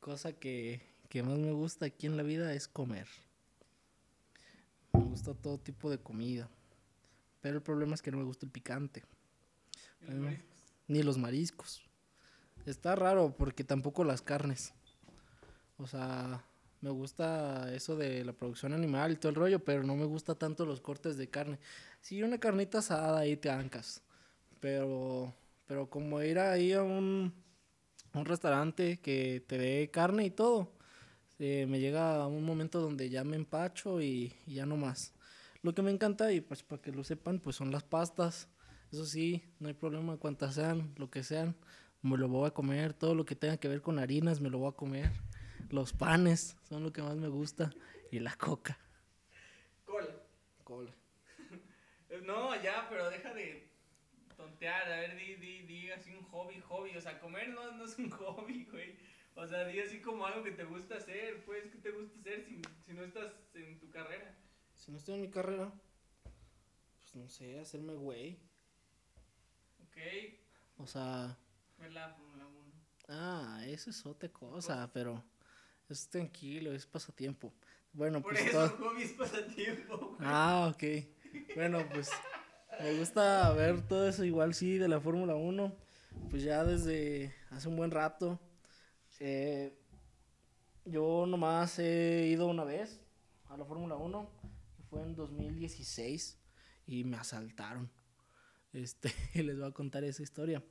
Cosa 0.00 0.34
que, 0.34 0.82
que 1.08 1.22
más 1.22 1.38
me 1.38 1.52
gusta 1.52 1.86
aquí 1.86 2.06
en 2.06 2.18
la 2.18 2.22
vida 2.22 2.52
es 2.52 2.68
comer. 2.68 3.08
Me 4.92 5.00
gusta 5.00 5.32
todo 5.32 5.58
tipo 5.58 5.88
de 5.90 5.98
comida. 5.98 6.50
Pero 7.40 7.56
el 7.56 7.62
problema 7.62 7.94
es 7.94 8.02
que 8.02 8.10
no 8.10 8.18
me 8.18 8.24
gusta 8.24 8.46
el 8.46 8.52
picante. 8.52 9.04
¿Ni, 10.08 10.38
Ni 10.88 11.02
los 11.02 11.18
mariscos. 11.18 11.82
Está 12.64 12.96
raro 12.96 13.34
porque 13.36 13.64
tampoco 13.64 14.04
las 14.04 14.22
carnes. 14.22 14.74
O 15.78 15.86
sea, 15.86 16.44
me 16.80 16.90
gusta 16.90 17.72
eso 17.74 17.96
de 17.96 18.24
la 18.24 18.32
producción 18.32 18.72
animal 18.72 19.12
y 19.12 19.16
todo 19.16 19.30
el 19.30 19.36
rollo, 19.36 19.58
pero 19.64 19.82
no 19.82 19.96
me 19.96 20.04
gusta 20.04 20.34
tanto 20.34 20.64
los 20.64 20.80
cortes 20.80 21.16
de 21.16 21.28
carne. 21.28 21.58
Sí, 22.00 22.22
una 22.22 22.38
carnita 22.38 22.78
asada 22.78 23.20
ahí 23.20 23.36
te 23.36 23.50
ancas. 23.50 24.02
Pero, 24.60 25.34
pero 25.66 25.88
como 25.88 26.22
ir 26.22 26.38
ahí 26.38 26.72
a 26.72 26.82
un, 26.82 27.32
un 28.14 28.24
restaurante 28.24 28.98
que 28.98 29.44
te 29.46 29.58
dé 29.58 29.90
carne 29.90 30.24
y 30.26 30.30
todo, 30.30 30.72
eh, 31.38 31.66
me 31.68 31.80
llega 31.80 32.26
un 32.26 32.44
momento 32.44 32.80
donde 32.80 33.10
ya 33.10 33.24
me 33.24 33.36
empacho 33.36 34.00
y, 34.00 34.34
y 34.46 34.54
ya 34.54 34.66
no 34.66 34.76
más. 34.76 35.12
Lo 35.66 35.74
que 35.74 35.82
me 35.82 35.90
encanta, 35.90 36.30
y 36.30 36.40
pues 36.40 36.62
para 36.62 36.80
que 36.80 36.92
lo 36.92 37.02
sepan, 37.02 37.40
pues 37.40 37.56
son 37.56 37.72
las 37.72 37.82
pastas. 37.82 38.48
Eso 38.92 39.04
sí, 39.04 39.42
no 39.58 39.66
hay 39.66 39.74
problema, 39.74 40.16
cuantas 40.16 40.54
sean, 40.54 40.94
lo 40.96 41.10
que 41.10 41.24
sean 41.24 41.56
me 42.02 42.16
lo 42.16 42.28
voy 42.28 42.46
a 42.46 42.52
comer, 42.52 42.94
todo 42.94 43.16
lo 43.16 43.24
que 43.24 43.34
tenga 43.34 43.56
que 43.56 43.66
ver 43.66 43.82
con 43.82 43.98
harinas 43.98 44.40
me 44.40 44.48
lo 44.48 44.58
voy 44.58 44.68
a 44.68 44.76
comer. 44.76 45.10
Los 45.70 45.92
panes 45.92 46.56
son 46.68 46.84
lo 46.84 46.92
que 46.92 47.02
más 47.02 47.16
me 47.16 47.26
gusta 47.26 47.72
y 48.12 48.20
la 48.20 48.36
coca. 48.36 48.78
Cola. 49.84 50.14
Cola. 50.62 50.94
no, 52.22 52.62
ya, 52.62 52.86
pero 52.88 53.10
deja 53.10 53.34
de 53.34 53.68
tontear, 54.36 54.82
a 54.92 55.00
ver, 55.00 55.16
di, 55.16 55.34
di, 55.34 55.62
di 55.62 55.90
así 55.90 56.14
un 56.14 56.22
hobby, 56.26 56.60
hobby, 56.60 56.96
o 56.96 57.00
sea, 57.00 57.18
comer 57.18 57.48
no, 57.48 57.72
no 57.72 57.86
es 57.86 57.98
un 57.98 58.08
hobby, 58.12 58.68
güey. 58.70 58.96
O 59.34 59.44
sea, 59.48 59.66
di 59.66 59.80
así 59.80 60.00
como 60.00 60.26
algo 60.26 60.44
que 60.44 60.52
te 60.52 60.62
gusta 60.62 60.98
hacer, 60.98 61.44
pues, 61.44 61.64
¿qué 61.72 61.78
te 61.78 61.90
gusta 61.90 62.20
hacer 62.20 62.44
si, 62.44 62.62
si 62.86 62.92
no 62.92 63.02
estás 63.02 63.32
en 63.54 63.80
tu 63.80 63.90
carrera? 63.90 64.32
Si 64.76 64.90
no 64.90 64.98
estoy 64.98 65.14
en 65.16 65.22
mi 65.22 65.30
carrera, 65.30 65.72
pues 67.02 67.14
no 67.16 67.28
sé, 67.28 67.58
hacerme 67.58 67.94
güey. 67.94 68.38
Ok. 69.82 69.96
O 70.78 70.86
sea, 70.86 71.36
Ver 71.78 71.92
la 71.92 72.08
Fórmula 72.10 72.46
1. 72.46 72.72
Ah, 73.08 73.62
eso 73.66 73.90
es 73.90 74.04
otra 74.06 74.28
cosa, 74.28 74.90
pero 74.92 75.22
es 75.88 76.08
tranquilo, 76.08 76.72
es 76.72 76.86
pasatiempo. 76.86 77.52
Bueno, 77.92 78.20
Por 78.22 78.32
pues 78.34 78.46
eso 78.46 78.70
todo- 78.70 78.90
hobby 78.90 79.02
es 79.02 79.12
pasatiempo. 79.12 79.96
güey. 79.98 80.16
Ah, 80.20 80.72
ok. 80.74 80.84
Bueno, 81.54 81.78
pues 81.92 82.10
me 82.80 82.98
gusta 82.98 83.52
ver 83.52 83.86
todo 83.88 84.08
eso 84.08 84.24
igual, 84.24 84.54
sí, 84.54 84.78
de 84.78 84.88
la 84.88 85.00
Fórmula 85.00 85.34
1. 85.34 85.74
Pues 86.30 86.42
ya 86.42 86.64
desde 86.64 87.34
hace 87.50 87.68
un 87.68 87.76
buen 87.76 87.90
rato. 87.90 88.38
Eh, 89.20 89.78
yo 90.84 91.24
nomás 91.26 91.78
he 91.78 92.26
ido 92.26 92.46
una 92.48 92.64
vez 92.64 93.00
a 93.48 93.56
la 93.56 93.64
Fórmula 93.64 93.96
1. 93.96 94.28
Fue 94.90 95.02
en 95.02 95.14
2016 95.16 96.38
y 96.86 97.04
me 97.04 97.16
asaltaron. 97.16 97.90
Este, 98.72 99.12
les 99.42 99.58
voy 99.58 99.68
a 99.68 99.72
contar 99.72 100.04
esa 100.04 100.22
historia. 100.22 100.62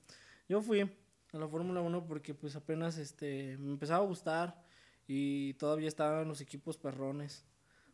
Yo 0.47 0.61
fui 0.61 0.81
a 0.81 0.89
la 1.37 1.47
Fórmula 1.47 1.81
1 1.81 2.05
porque 2.05 2.33
pues 2.33 2.55
apenas 2.55 2.97
este, 2.97 3.57
me 3.57 3.71
empezaba 3.71 4.03
a 4.03 4.07
gustar 4.07 4.63
y 5.07 5.53
todavía 5.55 5.87
estaban 5.87 6.27
los 6.27 6.41
equipos 6.41 6.77
perrones. 6.77 7.45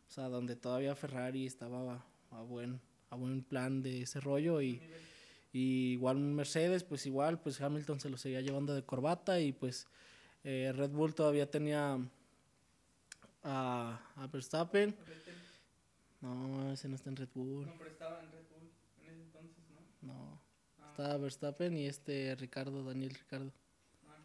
O 0.08 0.10
sea, 0.12 0.28
donde 0.28 0.56
todavía 0.56 0.94
Ferrari 0.94 1.46
estaba 1.46 2.04
a, 2.30 2.42
buen, 2.42 2.80
a 3.10 3.16
buen 3.16 3.42
plan 3.42 3.82
de 3.82 4.02
ese 4.02 4.20
rollo 4.20 4.60
y, 4.60 4.80
igual 5.52 6.18
Mercedes, 6.18 6.84
pues 6.84 7.06
igual, 7.06 7.40
pues 7.40 7.60
Hamilton 7.60 7.98
se 7.98 8.10
lo 8.10 8.18
seguía 8.18 8.42
llevando 8.42 8.74
de 8.74 8.84
corbata 8.84 9.40
y 9.40 9.52
pues 9.52 9.86
eh, 10.44 10.72
Red 10.74 10.90
Bull 10.90 11.14
todavía 11.14 11.50
tenía 11.50 11.98
a, 13.42 14.00
a 14.16 14.26
Verstappen. 14.26 14.94
No, 16.22 16.72
ese 16.72 16.88
no 16.88 16.94
está 16.96 17.10
en 17.10 17.16
Red 17.16 17.28
Bull. 17.34 17.66
No, 17.66 17.74
pero 17.78 17.90
estaba 17.90 18.20
en 18.20 18.30
Red 18.32 18.44
Bull 18.50 18.70
en 19.02 19.08
ese 19.12 19.22
entonces, 19.22 19.64
¿no? 20.02 20.12
No, 20.14 20.40
Ah, 20.80 20.88
estaba 20.90 21.16
Verstappen 21.18 21.76
y 21.76 21.86
este 21.86 22.34
Ricardo, 22.36 22.82
Daniel 22.84 23.14
Ricardo. 23.14 23.52
ah. 24.08 24.16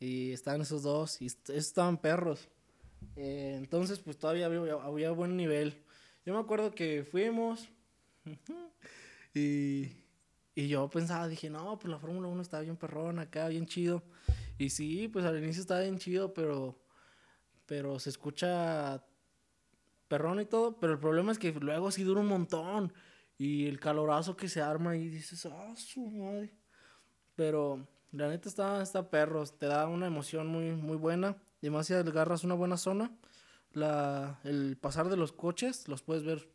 Y 0.00 0.32
estaban 0.32 0.60
esos 0.62 0.82
dos 0.82 1.20
y 1.20 1.26
est- 1.26 1.50
esos 1.50 1.66
estaban 1.66 1.98
perros. 1.98 2.48
Eh, 3.16 3.54
entonces, 3.56 3.98
pues 3.98 4.16
todavía 4.18 4.46
había, 4.46 4.74
había 4.74 5.10
buen 5.10 5.36
nivel. 5.36 5.82
Yo 6.24 6.32
me 6.34 6.40
acuerdo 6.40 6.70
que 6.72 7.04
fuimos 7.04 7.68
y, 9.34 9.90
y 10.54 10.68
yo 10.68 10.88
pensaba, 10.88 11.26
dije, 11.28 11.50
no, 11.50 11.78
pues 11.78 11.90
la 11.90 11.98
Fórmula 11.98 12.28
1 12.28 12.42
está 12.42 12.60
bien 12.60 12.76
perrón 12.76 13.18
acá, 13.18 13.48
bien 13.48 13.66
chido. 13.66 14.02
Y 14.58 14.70
sí, 14.70 15.08
pues 15.08 15.24
al 15.24 15.42
inicio 15.42 15.60
estaba 15.62 15.80
bien 15.80 15.98
chido, 15.98 16.32
pero, 16.32 16.78
pero 17.66 17.98
se 17.98 18.10
escucha 18.10 19.04
perrón 20.12 20.42
y 20.42 20.44
todo. 20.44 20.76
Pero 20.78 20.92
el 20.92 20.98
problema 20.98 21.32
es 21.32 21.38
que 21.38 21.52
luego 21.52 21.90
sí 21.90 22.02
dura 22.04 22.20
un 22.20 22.26
montón. 22.26 22.92
Y 23.38 23.66
el 23.66 23.80
calorazo 23.80 24.36
que 24.36 24.48
se 24.48 24.60
arma 24.60 24.94
y 24.94 25.08
dices, 25.08 25.46
ah, 25.46 25.74
su 25.74 26.06
madre. 26.06 26.52
Pero 27.34 27.88
la 28.10 28.28
neta 28.28 28.50
está, 28.50 28.82
está 28.82 29.08
perros, 29.08 29.58
te 29.58 29.66
da 29.66 29.88
una 29.88 30.06
emoción 30.06 30.48
muy, 30.48 30.72
muy 30.72 30.98
buena. 30.98 31.38
Y 31.62 31.70
más 31.70 31.86
si 31.86 31.94
agarras 31.94 32.44
una 32.44 32.54
buena 32.54 32.76
zona, 32.76 33.10
la, 33.72 34.38
el 34.44 34.76
pasar 34.76 35.08
de 35.08 35.16
los 35.16 35.32
coches 35.32 35.88
los 35.88 36.02
puedes 36.02 36.24
ver 36.24 36.46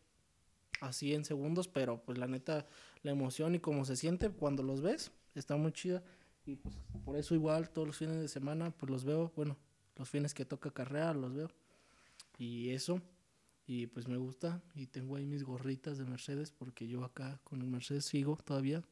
así 0.79 1.15
en 1.15 1.25
segundos, 1.25 1.67
pero 1.67 2.03
pues 2.03 2.19
la 2.19 2.27
neta, 2.27 2.67
la 3.01 3.11
emoción 3.11 3.55
y 3.55 3.59
cómo 3.59 3.85
se 3.85 3.95
siente 3.95 4.29
cuando 4.29 4.61
los 4.61 4.81
ves, 4.81 5.11
está 5.33 5.55
muy 5.55 5.71
chida. 5.71 6.03
Y 6.45 6.57
pues 6.57 6.75
por 7.03 7.17
eso 7.17 7.33
igual 7.33 7.71
todos 7.71 7.87
los 7.87 7.97
fines 7.97 8.17
de 8.17 8.27
semana, 8.27 8.69
pues 8.69 8.91
los 8.91 9.03
veo, 9.03 9.33
bueno, 9.35 9.57
los 9.95 10.07
fines 10.07 10.35
que 10.35 10.45
toca 10.45 10.69
carrera 10.69 11.15
los 11.15 11.33
veo. 11.33 11.49
Y 12.37 12.69
eso, 12.69 13.01
y 13.67 13.87
pues 13.87 14.07
me 14.07 14.17
gusta. 14.17 14.63
Y 14.73 14.87
tengo 14.87 15.17
ahí 15.17 15.25
mis 15.25 15.43
gorritas 15.43 15.99
de 15.99 16.05
Mercedes, 16.05 16.51
porque 16.51 16.87
yo 16.87 17.03
acá 17.03 17.39
con 17.43 17.61
el 17.61 17.67
Mercedes 17.67 18.05
sigo 18.05 18.37
todavía, 18.43 18.83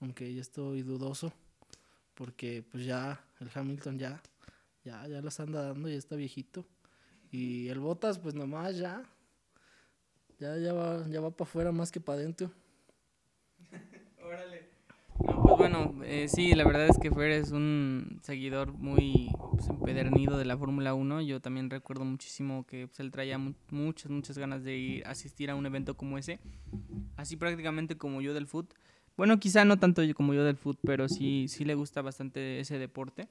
aunque 0.00 0.34
ya 0.34 0.40
estoy 0.40 0.82
dudoso 0.82 1.32
porque 2.14 2.64
pues 2.70 2.84
ya 2.84 3.24
el 3.40 3.50
Hamilton 3.52 3.98
ya, 3.98 4.22
ya, 4.84 5.06
ya 5.06 5.20
las 5.20 5.40
anda 5.40 5.62
dando, 5.62 5.88
ya 5.88 5.96
está 5.96 6.16
viejito. 6.16 6.64
Y 7.30 7.68
el 7.68 7.80
Botas 7.80 8.18
pues 8.18 8.34
nomás 8.34 8.76
ya, 8.76 9.02
ya, 10.38 10.56
ya 10.56 10.72
va, 10.72 11.06
ya 11.08 11.20
va 11.20 11.30
para 11.30 11.48
afuera 11.48 11.72
más 11.72 11.90
que 11.90 12.00
para 12.00 12.18
adentro. 12.18 12.50
No, 15.20 15.42
pues 15.42 15.56
bueno, 15.58 15.94
eh, 16.04 16.26
sí, 16.28 16.54
la 16.54 16.64
verdad 16.64 16.88
es 16.88 16.98
que 16.98 17.10
Fer 17.10 17.30
es 17.30 17.50
un 17.52 18.18
seguidor 18.22 18.72
muy 18.72 19.30
pues, 19.52 19.68
empedernido 19.68 20.36
de 20.36 20.44
la 20.44 20.56
Fórmula 20.58 20.94
1. 20.94 21.22
Yo 21.22 21.40
también 21.40 21.70
recuerdo 21.70 22.04
muchísimo 22.04 22.66
que 22.66 22.86
pues, 22.88 23.00
él 23.00 23.10
traía 23.10 23.38
mu- 23.38 23.54
muchas, 23.70 24.10
muchas 24.10 24.36
ganas 24.38 24.64
de 24.64 24.76
ir 24.76 25.06
asistir 25.06 25.50
a 25.50 25.54
un 25.54 25.66
evento 25.66 25.96
como 25.96 26.18
ese. 26.18 26.40
Así 27.16 27.36
prácticamente 27.36 27.96
como 27.96 28.20
yo 28.20 28.34
del 28.34 28.46
foot. 28.46 28.74
Bueno, 29.16 29.38
quizá 29.38 29.64
no 29.64 29.78
tanto 29.78 30.02
como 30.14 30.34
yo 30.34 30.44
del 30.44 30.56
foot, 30.56 30.78
pero 30.84 31.08
sí, 31.08 31.46
sí 31.48 31.64
le 31.64 31.74
gusta 31.76 32.02
bastante 32.02 32.58
ese 32.60 32.78
deporte. 32.78 33.28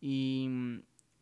Y, 0.00 0.48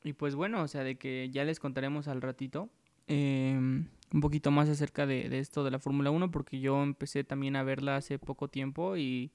y 0.02 0.14
pues 0.14 0.34
bueno, 0.34 0.62
o 0.62 0.68
sea, 0.68 0.82
de 0.82 0.96
que 0.96 1.28
ya 1.30 1.44
les 1.44 1.60
contaremos 1.60 2.08
al 2.08 2.22
ratito 2.22 2.70
eh, 3.08 3.54
un 3.56 4.20
poquito 4.20 4.50
más 4.50 4.68
acerca 4.70 5.06
de, 5.06 5.28
de 5.28 5.38
esto 5.38 5.62
de 5.62 5.70
la 5.70 5.78
Fórmula 5.78 6.10
1, 6.10 6.30
porque 6.30 6.60
yo 6.60 6.82
empecé 6.82 7.22
también 7.24 7.56
a 7.56 7.62
verla 7.62 7.96
hace 7.96 8.18
poco 8.18 8.48
tiempo 8.48 8.96
y 8.96 9.30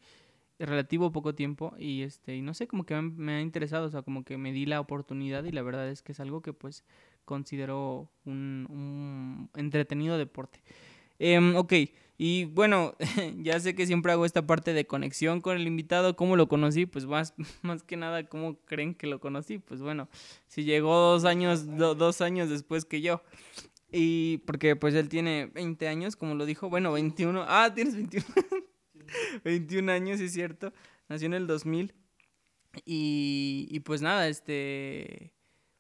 relativo 0.59 1.11
poco 1.11 1.35
tiempo 1.35 1.73
y 1.77 2.03
este 2.03 2.35
y 2.35 2.41
no 2.41 2.53
sé 2.53 2.67
como 2.67 2.85
que 2.85 2.99
me, 3.01 3.33
ha 3.33 3.41
interesado 3.41 3.87
o 3.87 3.89
sea 3.89 4.01
como 4.03 4.23
que 4.23 4.37
me 4.37 4.53
di 4.53 4.65
la 4.65 4.79
oportunidad 4.79 5.43
y 5.43 5.51
la 5.51 5.61
verdad 5.61 5.89
es 5.89 6.01
que 6.01 6.13
es 6.13 6.19
algo 6.19 6.41
que 6.41 6.53
pues 6.53 6.83
considero 7.25 8.09
un, 8.25 8.67
un 8.69 9.49
entretenido 9.55 10.17
deporte. 10.17 10.61
Em, 11.19 11.55
ok 11.55 11.73
y 12.17 12.45
bueno 12.45 12.95
ya 13.37 13.59
sé 13.59 13.75
que 13.75 13.85
siempre 13.85 14.11
hago 14.11 14.25
esta 14.25 14.45
parte 14.45 14.73
de 14.73 14.85
conexión 14.87 15.41
con 15.41 15.55
el 15.57 15.67
invitado 15.67 16.15
cómo 16.15 16.35
lo 16.35 16.47
conocí 16.47 16.85
pues 16.85 17.05
más 17.05 17.33
más 17.61 17.83
que 17.83 17.97
nada 17.97 18.27
cómo 18.27 18.57
creen 18.65 18.95
que 18.95 19.07
lo 19.07 19.19
conocí 19.19 19.59
pues 19.59 19.81
bueno 19.81 20.09
si 20.47 20.63
llegó 20.63 20.93
dos 20.95 21.25
años 21.25 21.77
do- 21.77 21.95
dos 21.95 22.21
años 22.21 22.49
después 22.49 22.85
que 22.85 23.01
yo 23.01 23.21
y 23.91 24.39
porque 24.39 24.75
pues 24.75 24.93
él 24.95 25.09
tiene 25.09 25.47
20 25.53 25.87
años 25.87 26.15
como 26.15 26.35
lo 26.35 26.45
dijo 26.45 26.69
bueno 26.69 26.91
21 26.91 27.45
ah 27.47 27.71
tienes 27.73 27.95
21 27.95 28.25
21 29.43 29.91
años, 29.91 30.19
es 30.19 30.33
cierto. 30.33 30.73
Nació 31.07 31.27
en 31.27 31.33
el 31.33 31.47
2000. 31.47 31.93
Y, 32.85 33.67
y 33.69 33.79
pues 33.81 34.01
nada, 34.01 34.27
este. 34.27 35.33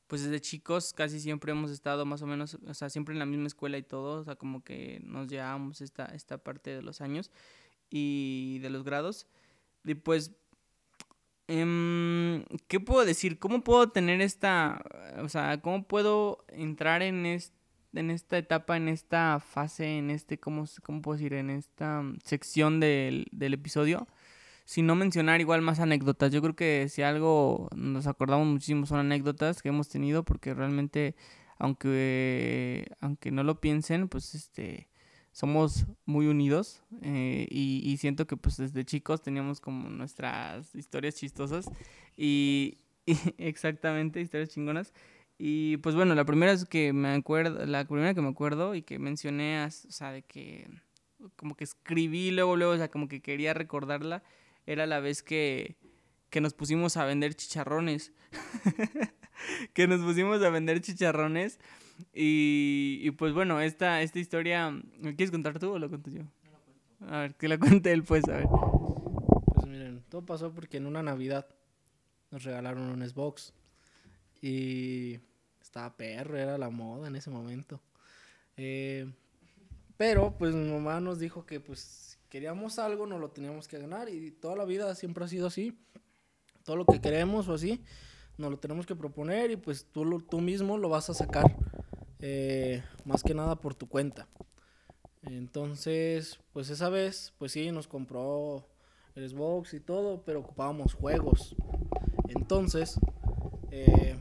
Pues 0.07 0.23
desde 0.23 0.39
chicos 0.39 0.93
casi 0.93 1.19
siempre 1.19 1.51
hemos 1.51 1.71
estado 1.71 2.05
más 2.05 2.21
o 2.21 2.27
menos, 2.27 2.59
o 2.67 2.73
sea, 2.75 2.91
siempre 2.91 3.13
en 3.13 3.19
la 3.19 3.25
misma 3.25 3.47
escuela 3.47 3.75
y 3.79 3.81
todo, 3.81 4.21
o 4.21 4.23
sea, 4.23 4.35
como 4.35 4.63
que 4.63 5.01
nos 5.03 5.27
llevábamos 5.27 5.81
esta, 5.81 6.05
esta 6.05 6.37
parte 6.37 6.69
de 6.69 6.83
los 6.83 7.01
años 7.01 7.31
y 7.89 8.59
de 8.59 8.69
los 8.69 8.83
grados. 8.83 9.27
Y 9.83 9.95
pues, 9.95 10.31
em, 11.47 12.43
¿qué 12.67 12.79
puedo 12.79 13.03
decir? 13.03 13.39
¿Cómo 13.39 13.63
puedo 13.63 13.89
tener 13.89 14.21
esta, 14.21 14.83
o 15.23 15.27
sea, 15.29 15.59
cómo 15.61 15.87
puedo 15.87 16.45
entrar 16.49 17.01
en 17.01 17.25
este 17.25 17.64
en 17.95 18.11
esta 18.11 18.37
etapa, 18.37 18.77
en 18.77 18.87
esta 18.87 19.39
fase, 19.39 19.97
en 19.97 20.09
este, 20.09 20.39
¿cómo, 20.39 20.65
cómo 20.83 21.01
puedo 21.01 21.17
decir? 21.17 21.33
En 21.33 21.49
esta 21.49 22.01
mm, 22.01 22.19
sección 22.23 22.79
del, 22.79 23.27
del 23.31 23.53
episodio, 23.53 24.07
sin 24.65 24.87
no 24.87 24.95
mencionar 24.95 25.41
igual 25.41 25.61
más 25.61 25.79
anécdotas. 25.79 26.31
Yo 26.31 26.41
creo 26.41 26.55
que 26.55 26.87
si 26.89 27.01
algo 27.01 27.69
nos 27.75 28.07
acordamos 28.07 28.47
muchísimo 28.47 28.85
son 28.85 28.99
anécdotas 28.99 29.61
que 29.61 29.69
hemos 29.69 29.89
tenido, 29.89 30.23
porque 30.23 30.53
realmente, 30.53 31.15
aunque, 31.57 32.87
aunque 33.01 33.31
no 33.31 33.43
lo 33.43 33.61
piensen, 33.61 34.07
pues 34.09 34.35
este 34.35 34.89
somos 35.31 35.85
muy 36.05 36.27
unidos 36.27 36.81
eh, 37.01 37.45
y, 37.49 37.81
y 37.83 37.97
siento 37.97 38.25
que 38.25 38.37
pues 38.37 38.55
desde 38.55 38.85
chicos 38.85 39.21
teníamos 39.21 39.59
como 39.59 39.89
nuestras 39.89 40.73
historias 40.75 41.15
chistosas 41.15 41.69
y 42.15 42.77
exactamente 43.37 44.21
historias 44.21 44.47
chingonas 44.47 44.93
y 45.37 45.77
pues 45.77 45.95
bueno, 45.95 46.15
la 46.15 46.25
primera 46.25 46.51
es 46.51 46.65
que 46.65 46.93
me 46.93 47.09
acuerdo, 47.09 47.65
la 47.65 47.85
primera 47.85 48.13
que 48.13 48.21
me 48.21 48.29
acuerdo 48.29 48.75
y 48.75 48.81
que 48.81 48.99
mencioné, 48.99 49.63
o 49.65 49.69
sea, 49.69 50.11
de 50.11 50.21
que 50.21 50.69
como 51.35 51.55
que 51.55 51.63
escribí 51.63 52.31
luego, 52.31 52.55
luego, 52.55 52.73
o 52.73 52.77
sea, 52.77 52.89
como 52.89 53.07
que 53.07 53.21
quería 53.21 53.53
recordarla, 53.53 54.23
era 54.65 54.85
la 54.85 54.99
vez 54.99 55.23
que, 55.23 55.75
que 56.29 56.41
nos 56.41 56.53
pusimos 56.53 56.97
a 56.97 57.05
vender 57.05 57.35
chicharrones. 57.35 58.13
que 59.73 59.87
nos 59.87 60.01
pusimos 60.01 60.41
a 60.41 60.49
vender 60.49 60.81
chicharrones 60.81 61.59
y, 62.13 62.99
y 63.01 63.11
pues 63.11 63.33
bueno, 63.33 63.59
esta, 63.61 64.01
esta 64.01 64.19
historia, 64.19 64.71
¿me 64.71 65.15
quieres 65.15 65.31
contar 65.31 65.59
tú 65.59 65.73
o 65.73 65.79
lo 65.79 65.89
cuento 65.89 66.09
yo? 66.09 66.23
A 67.07 67.19
ver, 67.19 67.35
que 67.35 67.47
la 67.47 67.57
cuente 67.57 67.91
él 67.91 68.03
pues, 68.03 68.27
a 68.29 68.37
ver. 68.37 68.47
Pues 69.53 69.67
miren, 69.67 70.03
todo 70.09 70.25
pasó 70.25 70.51
porque 70.53 70.77
en 70.77 70.87
una 70.87 71.03
Navidad 71.03 71.47
nos 72.31 72.43
regalaron 72.43 72.83
un 72.89 73.07
Xbox. 73.07 73.53
Y 74.47 75.19
estaba 75.59 75.97
perro, 75.97 76.37
era 76.37 76.57
la 76.59 76.69
moda 76.69 77.07
en 77.07 77.15
ese 77.15 77.31
momento. 77.31 77.81
Eh, 78.57 79.11
pero 79.97 80.35
pues 80.37 80.53
mi 80.53 80.71
mamá 80.71 80.99
nos 80.99 81.17
dijo 81.17 81.47
que 81.47 81.59
pues 81.59 82.19
queríamos 82.29 82.77
algo, 82.77 83.07
nos 83.07 83.19
lo 83.19 83.29
teníamos 83.31 83.67
que 83.67 83.79
ganar. 83.79 84.07
Y 84.07 84.29
toda 84.29 84.55
la 84.55 84.65
vida 84.65 84.93
siempre 84.93 85.25
ha 85.25 85.27
sido 85.27 85.47
así. 85.47 85.75
Todo 86.63 86.75
lo 86.75 86.85
que 86.85 87.01
queremos 87.01 87.47
o 87.47 87.55
así, 87.55 87.81
nos 88.37 88.51
lo 88.51 88.59
tenemos 88.59 88.85
que 88.85 88.95
proponer 88.95 89.49
y 89.49 89.55
pues 89.55 89.85
tú, 89.91 90.05
lo- 90.05 90.19
tú 90.19 90.39
mismo 90.41 90.77
lo 90.77 90.89
vas 90.89 91.09
a 91.09 91.13
sacar. 91.15 91.45
eh, 92.19 92.83
más 93.03 93.23
que 93.23 93.33
nada 93.33 93.55
por 93.55 93.75
tu 93.75 93.87
cuenta. 93.87 94.27
Entonces, 95.23 96.39
pues 96.53 96.69
esa 96.69 96.89
vez, 96.89 97.33
pues 97.37 97.51
sí, 97.51 97.71
nos 97.71 97.87
compró 97.87 98.67
el 99.15 99.27
Xbox 99.29 99.73
y 99.73 99.79
todo, 99.79 100.23
pero 100.23 100.39
ocupábamos 100.39 100.93
juegos. 100.93 101.55
Entonces, 102.29 102.99
eh, 103.71 104.19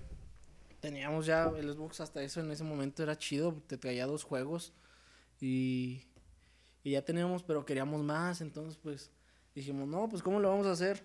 teníamos 0.84 1.24
ya 1.24 1.50
el 1.56 1.72
Xbox 1.72 2.00
hasta 2.00 2.22
eso 2.22 2.40
en 2.40 2.50
ese 2.50 2.62
momento 2.62 3.02
era 3.02 3.16
chido, 3.16 3.54
te 3.66 3.78
traía 3.78 4.06
dos 4.06 4.22
juegos 4.22 4.74
y, 5.40 6.02
y 6.82 6.90
ya 6.90 7.02
teníamos, 7.02 7.42
pero 7.42 7.64
queríamos 7.64 8.02
más, 8.02 8.42
entonces 8.42 8.76
pues 8.76 9.10
dijimos, 9.54 9.88
no, 9.88 10.10
pues 10.10 10.22
¿cómo 10.22 10.40
lo 10.40 10.50
vamos 10.50 10.66
a 10.66 10.72
hacer? 10.72 11.02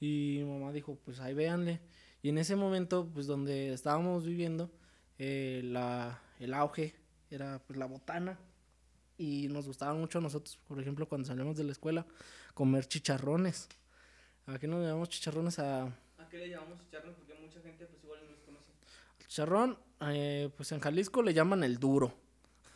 Y 0.00 0.42
mamá 0.44 0.70
dijo, 0.72 0.98
pues 1.02 1.18
ahí 1.18 1.32
véanle. 1.32 1.80
Y 2.20 2.28
en 2.28 2.36
ese 2.36 2.56
momento, 2.56 3.08
pues 3.14 3.26
donde 3.26 3.72
estábamos 3.72 4.26
viviendo, 4.26 4.70
eh, 5.18 5.62
la, 5.64 6.20
el 6.38 6.52
auge 6.52 6.94
era 7.30 7.62
pues 7.66 7.78
la 7.78 7.86
botana. 7.86 8.38
Y 9.16 9.48
nos 9.48 9.66
gustaba 9.66 9.94
mucho 9.94 10.18
a 10.18 10.22
nosotros, 10.22 10.58
por 10.68 10.78
ejemplo, 10.78 11.08
cuando 11.08 11.26
salíamos 11.26 11.56
de 11.56 11.64
la 11.64 11.72
escuela, 11.72 12.06
comer 12.52 12.86
chicharrones. 12.86 13.68
¿A 14.46 14.58
qué 14.58 14.68
nos 14.68 14.84
llamamos 14.84 15.08
chicharrones? 15.08 15.58
A, 15.58 15.84
¿A 15.84 16.28
qué 16.30 16.36
le 16.36 16.50
llamamos 16.50 16.78
chicharrones? 16.80 17.16
Porque 17.16 17.34
mucha 17.34 17.60
gente 17.60 17.86
pues 17.86 18.04
igual 18.04 18.20
no 18.24 18.30
los 18.32 18.40
conoce. 18.40 18.70
Chicharrón, 19.28 19.78
eh, 20.00 20.50
pues 20.56 20.72
en 20.72 20.80
Jalisco 20.80 21.22
le 21.22 21.34
llaman 21.34 21.62
el 21.62 21.78
duro. 21.78 22.14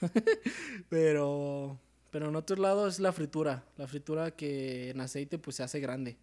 pero, 0.89 1.79
pero 2.11 2.29
en 2.29 2.37
otros 2.37 2.59
lados 2.59 2.95
es 2.95 3.01
la 3.01 3.13
fritura. 3.13 3.65
La 3.77 3.87
fritura 3.87 4.31
que 4.33 4.91
en 4.91 5.01
aceite 5.01 5.39
pues 5.39 5.57
se 5.57 5.63
hace 5.63 5.81
grande. 5.81 6.17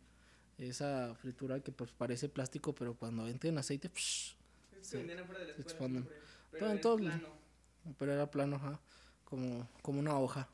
Esa 0.58 1.16
fritura 1.16 1.62
que 1.62 1.72
pues 1.72 1.92
parece 1.92 2.28
plástico, 2.30 2.76
pero 2.76 2.94
cuando 2.96 3.28
entra 3.28 3.50
en 3.50 3.58
aceite, 3.58 3.90
psh, 3.90 4.36
la 4.74 4.84
se 5.56 5.62
expanden. 5.62 6.04
pero 6.52 6.60
Todo 6.66 6.72
en 6.72 6.82
todo 6.82 6.94
el- 6.98 7.00
pero 7.98 8.14
era 8.14 8.30
plano, 8.30 8.58
ajá, 8.58 8.80
como, 9.24 9.68
como 9.82 10.00
una 10.00 10.20
hoja. 10.20 10.50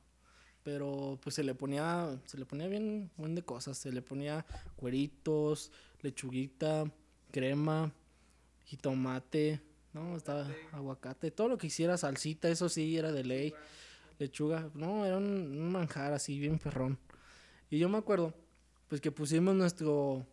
Pero 0.64 1.20
pues 1.22 1.36
se 1.36 1.44
le 1.44 1.54
ponía, 1.56 2.20
se 2.26 2.38
le 2.38 2.46
ponía 2.46 2.68
bien, 2.68 3.12
buen 3.18 3.36
de 3.36 3.44
cosas. 3.44 3.78
Se 3.78 3.92
le 3.92 4.02
ponía 4.02 4.46
cueritos, 4.76 5.72
lechuguita, 6.02 6.86
crema, 7.32 7.92
jitomate, 8.66 9.62
no, 9.94 10.18
estaba 10.18 10.48
aguacate, 10.74 11.32
todo 11.32 11.48
lo 11.48 11.58
que 11.58 11.68
hiciera, 11.68 11.98
salsita, 11.98 12.50
eso 12.50 12.70
sí, 12.70 12.98
era 12.98 13.12
de 13.12 13.24
ley. 13.24 13.54
Lechuga, 14.20 14.70
no, 14.74 15.06
era 15.06 15.18
un, 15.18 15.26
un 15.26 15.72
manjar 15.72 16.14
así, 16.14 16.40
bien 16.40 16.60
perrón. 16.60 17.00
Y 17.70 17.80
yo 17.80 17.90
me 17.90 17.98
acuerdo, 17.98 18.34
pues 18.88 19.02
que 19.02 19.12
pusimos 19.12 19.56
nuestro 19.56 20.26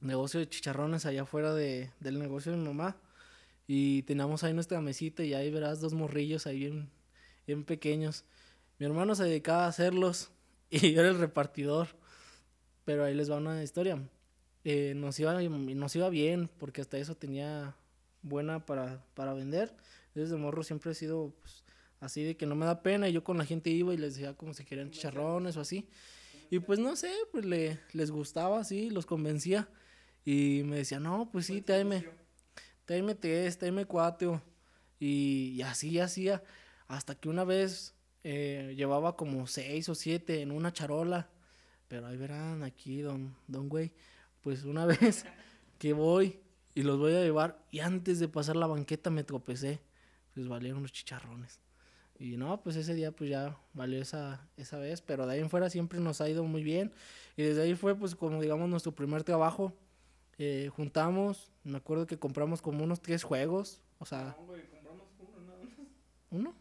negocio 0.00 0.40
de 0.40 0.48
chicharrones 0.48 1.06
allá 1.06 1.22
afuera 1.22 1.54
de, 1.54 1.90
del 2.00 2.18
negocio 2.18 2.52
de 2.52 2.58
mi 2.58 2.66
mamá. 2.66 2.96
Y 3.66 4.02
teníamos 4.02 4.42
ahí 4.42 4.52
nuestra 4.52 4.80
mesita 4.80 5.22
y 5.22 5.34
ahí 5.34 5.50
verás 5.50 5.80
dos 5.80 5.92
morrillos 5.92 6.46
ahí 6.46 6.58
bien, 6.58 6.90
bien 7.46 7.64
pequeños. 7.64 8.24
Mi 8.78 8.86
hermano 8.86 9.14
se 9.14 9.24
dedicaba 9.24 9.66
a 9.66 9.68
hacerlos 9.68 10.30
y 10.70 10.92
yo 10.92 11.00
era 11.00 11.10
el 11.10 11.18
repartidor. 11.18 11.88
Pero 12.84 13.04
ahí 13.04 13.14
les 13.14 13.30
va 13.30 13.36
una 13.36 13.62
historia. 13.62 14.02
Eh, 14.64 14.92
nos, 14.94 15.18
iba, 15.18 15.40
nos 15.40 15.96
iba 15.96 16.10
bien 16.10 16.50
porque 16.58 16.80
hasta 16.80 16.98
eso 16.98 17.16
tenía 17.16 17.76
buena 18.22 18.66
para, 18.66 19.04
para 19.14 19.32
vender. 19.32 19.74
Desde 20.14 20.36
morro 20.36 20.62
siempre 20.62 20.92
he 20.92 20.94
sido 20.94 21.34
pues, 21.40 21.64
así 22.00 22.22
de 22.24 22.36
que 22.36 22.46
no 22.46 22.54
me 22.54 22.66
da 22.66 22.82
pena. 22.82 23.08
Y 23.08 23.12
yo 23.12 23.24
con 23.24 23.38
la 23.38 23.44
gente 23.44 23.70
iba 23.70 23.94
y 23.94 23.96
les 23.96 24.14
decía 24.14 24.34
como 24.34 24.54
si 24.54 24.64
querían 24.64 24.90
chicharrones 24.90 25.56
o 25.56 25.60
así. 25.60 25.88
Y 26.50 26.58
pues 26.58 26.78
no 26.78 26.96
sé, 26.96 27.12
pues 27.30 27.44
le, 27.44 27.78
les 27.92 28.10
gustaba 28.10 28.60
así, 28.60 28.90
los 28.90 29.06
convencía. 29.06 29.68
Y 30.24 30.62
me 30.64 30.76
decía, 30.76 31.00
no, 31.00 31.30
pues 31.30 31.46
sí, 31.46 31.62
tráeme, 31.62 32.04
tráeme 32.84 33.14
tres, 33.14 33.56
tráeme 33.56 33.86
cuatro. 33.86 34.42
Y, 34.98 35.54
y 35.56 35.62
así 35.62 35.98
hacía. 36.00 36.42
Hasta 36.88 37.14
que 37.14 37.28
una 37.28 37.44
vez 37.44 37.94
eh, 38.24 38.74
llevaba 38.76 39.16
como 39.16 39.46
seis 39.46 39.88
o 39.88 39.94
siete 39.94 40.42
en 40.42 40.50
una 40.50 40.72
charola. 40.72 41.30
Pero 41.88 42.06
ahí 42.06 42.16
verán 42.16 42.62
aquí, 42.62 43.00
don, 43.00 43.34
don 43.46 43.68
güey. 43.68 43.92
Pues 44.40 44.64
una 44.64 44.86
vez 44.86 45.24
que 45.78 45.92
voy 45.92 46.40
y 46.74 46.82
los 46.82 46.98
voy 46.98 47.14
a 47.14 47.22
llevar 47.22 47.64
y 47.70 47.80
antes 47.80 48.18
de 48.18 48.28
pasar 48.28 48.56
la 48.56 48.66
banqueta 48.66 49.10
me 49.10 49.24
tropecé. 49.24 49.80
Pues 50.34 50.48
valieron 50.48 50.82
los 50.82 50.92
chicharrones. 50.92 51.60
Y 52.18 52.36
no, 52.36 52.62
pues 52.62 52.76
ese 52.76 52.94
día 52.94 53.12
pues 53.12 53.30
ya 53.30 53.56
valió 53.72 54.00
esa, 54.00 54.46
esa 54.56 54.78
vez, 54.78 55.00
pero 55.00 55.26
de 55.26 55.34
ahí 55.34 55.40
en 55.40 55.48
fuera 55.48 55.70
siempre 55.70 55.98
nos 56.00 56.20
ha 56.20 56.28
ido 56.28 56.44
muy 56.44 56.62
bien. 56.62 56.92
Y 57.36 57.42
desde 57.42 57.62
ahí 57.62 57.74
fue 57.74 57.94
pues 57.94 58.14
como 58.14 58.40
digamos 58.40 58.68
nuestro 58.68 58.92
primer 58.94 59.24
trabajo. 59.24 59.72
Eh, 60.38 60.70
juntamos, 60.74 61.50
me 61.64 61.76
acuerdo 61.76 62.06
que 62.06 62.18
compramos 62.18 62.62
como 62.62 62.82
unos 62.82 63.02
tres 63.02 63.24
juegos, 63.24 63.82
o 63.98 64.06
sea, 64.06 64.34
¿uno? 66.30 66.54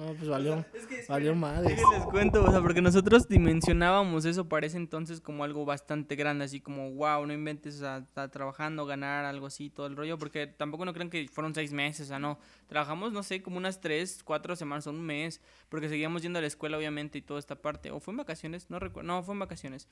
No, 0.00 0.14
pues 0.14 0.30
valió, 0.30 0.64
valió 1.10 1.34
madre. 1.34 1.76
les 1.76 2.04
cuento, 2.04 2.42
o 2.42 2.50
sea, 2.50 2.62
porque 2.62 2.80
nosotros 2.80 3.28
dimensionábamos 3.28 4.24
eso 4.24 4.48
para 4.48 4.66
ese 4.66 4.78
entonces 4.78 5.20
como 5.20 5.44
algo 5.44 5.66
bastante 5.66 6.16
grande, 6.16 6.46
así 6.46 6.58
como, 6.58 6.90
wow, 6.92 7.26
no 7.26 7.34
inventes, 7.34 7.76
o 7.76 7.78
sea, 7.80 7.98
estar 7.98 8.30
trabajando, 8.30 8.86
ganar, 8.86 9.26
algo 9.26 9.46
así, 9.46 9.68
todo 9.68 9.86
el 9.86 9.96
rollo, 9.96 10.16
porque 10.16 10.46
tampoco 10.46 10.86
no 10.86 10.94
creen 10.94 11.10
que 11.10 11.28
fueron 11.28 11.54
seis 11.54 11.74
meses, 11.74 12.06
o 12.06 12.08
sea, 12.08 12.18
no, 12.18 12.38
trabajamos, 12.66 13.12
no 13.12 13.22
sé, 13.22 13.42
como 13.42 13.58
unas 13.58 13.82
tres, 13.82 14.22
cuatro 14.24 14.56
semanas, 14.56 14.86
un 14.86 15.02
mes, 15.02 15.42
porque 15.68 15.90
seguíamos 15.90 16.22
yendo 16.22 16.38
a 16.38 16.42
la 16.42 16.48
escuela, 16.48 16.78
obviamente, 16.78 17.18
y 17.18 17.22
toda 17.22 17.38
esta 17.38 17.56
parte, 17.56 17.90
o 17.90 18.00
fue 18.00 18.12
en 18.12 18.18
vacaciones, 18.18 18.70
no 18.70 18.78
recuerdo, 18.78 19.06
no, 19.06 19.22
fue 19.22 19.34
en 19.34 19.40
vacaciones, 19.40 19.86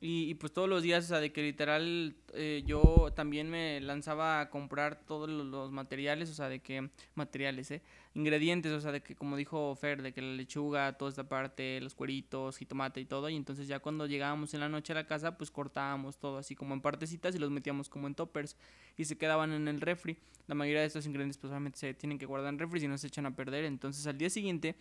y, 0.00 0.30
y 0.30 0.34
pues 0.36 0.54
todos 0.54 0.70
los 0.70 0.82
días, 0.82 1.04
o 1.04 1.08
sea, 1.08 1.20
de 1.20 1.32
que 1.32 1.42
literal 1.42 2.16
eh, 2.32 2.62
yo 2.64 3.12
también 3.14 3.50
me 3.50 3.78
lanzaba 3.82 4.40
a 4.40 4.48
comprar 4.48 5.04
todos 5.04 5.28
los, 5.28 5.44
los 5.44 5.70
materiales, 5.70 6.30
o 6.30 6.34
sea, 6.34 6.48
de 6.48 6.60
que, 6.60 6.88
materiales, 7.14 7.70
eh, 7.72 7.82
ingredientes, 8.14 8.72
o 8.72 8.80
sea, 8.80 8.92
de 8.92 9.02
que 9.02 9.14
como 9.14 9.36
dijo 9.36 9.74
Fer, 9.76 10.02
de 10.02 10.12
que 10.12 10.20
la 10.20 10.34
lechuga, 10.34 10.92
toda 10.94 11.10
esta 11.10 11.28
parte, 11.28 11.80
los 11.80 11.94
cueritos, 11.94 12.56
jitomate 12.56 13.00
y 13.00 13.04
todo, 13.04 13.28
y 13.28 13.36
entonces 13.36 13.68
ya 13.68 13.78
cuando 13.78 14.06
llegábamos 14.06 14.52
en 14.54 14.60
la 14.60 14.68
noche 14.68 14.92
a 14.92 14.96
la 14.96 15.06
casa, 15.06 15.36
pues 15.36 15.50
cortábamos 15.50 16.18
todo 16.18 16.38
así 16.38 16.56
como 16.56 16.74
en 16.74 16.80
partecitas 16.80 17.34
y 17.34 17.38
los 17.38 17.50
metíamos 17.50 17.88
como 17.88 18.06
en 18.06 18.14
toppers 18.14 18.56
y 18.96 19.04
se 19.04 19.16
quedaban 19.16 19.52
en 19.52 19.68
el 19.68 19.80
refri. 19.80 20.18
La 20.48 20.54
mayoría 20.54 20.80
de 20.80 20.86
estos 20.86 21.06
ingredientes 21.06 21.38
pues 21.38 21.50
obviamente 21.50 21.78
se 21.78 21.94
tienen 21.94 22.18
que 22.18 22.26
guardar 22.26 22.52
en 22.52 22.58
refri 22.58 22.80
si 22.80 22.88
no 22.88 22.98
se 22.98 23.06
echan 23.06 23.26
a 23.26 23.36
perder, 23.36 23.64
entonces 23.64 24.06
al 24.06 24.18
día 24.18 24.30
siguiente 24.30 24.74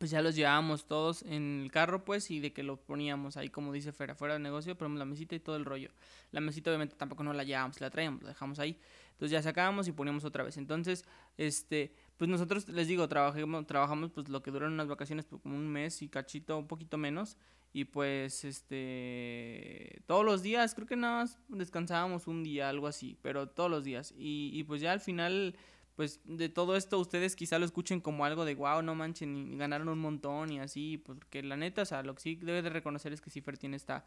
pues 0.00 0.10
ya 0.10 0.22
los 0.22 0.34
llevábamos 0.34 0.86
todos 0.86 1.22
en 1.24 1.60
el 1.64 1.70
carro, 1.70 2.06
pues, 2.06 2.30
y 2.30 2.40
de 2.40 2.54
que 2.54 2.62
lo 2.62 2.78
poníamos 2.78 3.36
ahí, 3.36 3.50
como 3.50 3.70
dice 3.70 3.92
Fer, 3.92 4.12
afuera 4.12 4.32
del 4.32 4.42
negocio, 4.42 4.74
ponemos 4.74 4.98
la 4.98 5.04
mesita 5.04 5.34
y 5.34 5.40
todo 5.40 5.56
el 5.56 5.66
rollo. 5.66 5.90
La 6.32 6.40
mesita 6.40 6.70
obviamente 6.70 6.96
tampoco 6.96 7.22
no 7.22 7.34
la 7.34 7.44
llevábamos, 7.44 7.82
la 7.82 7.90
traíamos, 7.90 8.22
la 8.22 8.30
dejamos 8.30 8.58
ahí. 8.60 8.78
Entonces 9.10 9.32
ya 9.32 9.42
sacábamos 9.42 9.88
y 9.88 9.92
poníamos 9.92 10.24
otra 10.24 10.42
vez. 10.42 10.56
Entonces, 10.56 11.04
este, 11.36 11.92
pues 12.20 12.28
nosotros, 12.28 12.68
les 12.68 12.86
digo, 12.86 13.08
trabajamos, 13.08 13.66
trabajamos 13.66 14.10
pues 14.10 14.28
lo 14.28 14.42
que 14.42 14.50
duran 14.50 14.74
unas 14.74 14.88
vacaciones, 14.88 15.24
pues, 15.24 15.40
como 15.40 15.56
un 15.56 15.66
mes 15.66 16.02
y 16.02 16.08
cachito, 16.10 16.58
un 16.58 16.66
poquito 16.66 16.98
menos. 16.98 17.38
Y 17.72 17.86
pues, 17.86 18.44
este, 18.44 20.02
todos 20.06 20.22
los 20.22 20.42
días, 20.42 20.74
creo 20.74 20.86
que 20.86 20.96
nada 20.96 21.22
más 21.22 21.38
descansábamos 21.48 22.26
un 22.26 22.42
día, 22.42 22.68
algo 22.68 22.88
así, 22.88 23.16
pero 23.22 23.48
todos 23.48 23.70
los 23.70 23.84
días. 23.84 24.12
Y, 24.18 24.50
y 24.52 24.64
pues 24.64 24.82
ya 24.82 24.92
al 24.92 25.00
final 25.00 25.56
pues 25.96 26.20
de 26.24 26.50
todo 26.50 26.76
esto 26.76 26.98
ustedes 26.98 27.36
quizá 27.36 27.58
lo 27.58 27.64
escuchen 27.64 28.00
como 28.00 28.26
algo 28.26 28.44
de 28.44 28.54
wow, 28.54 28.82
no 28.82 28.94
manchen, 28.94 29.34
y 29.34 29.56
ganaron 29.56 29.88
un 29.88 29.98
montón 29.98 30.52
y 30.52 30.60
así, 30.60 30.98
porque 30.98 31.42
la 31.42 31.56
neta, 31.56 31.82
o 31.82 31.86
sea, 31.86 32.02
lo 32.02 32.14
que 32.14 32.20
sí 32.20 32.34
debe 32.36 32.60
de 32.60 32.68
reconocer 32.68 33.14
es 33.14 33.22
que 33.22 33.30
Cipher 33.30 33.56
tiene 33.56 33.76
esta, 33.76 34.04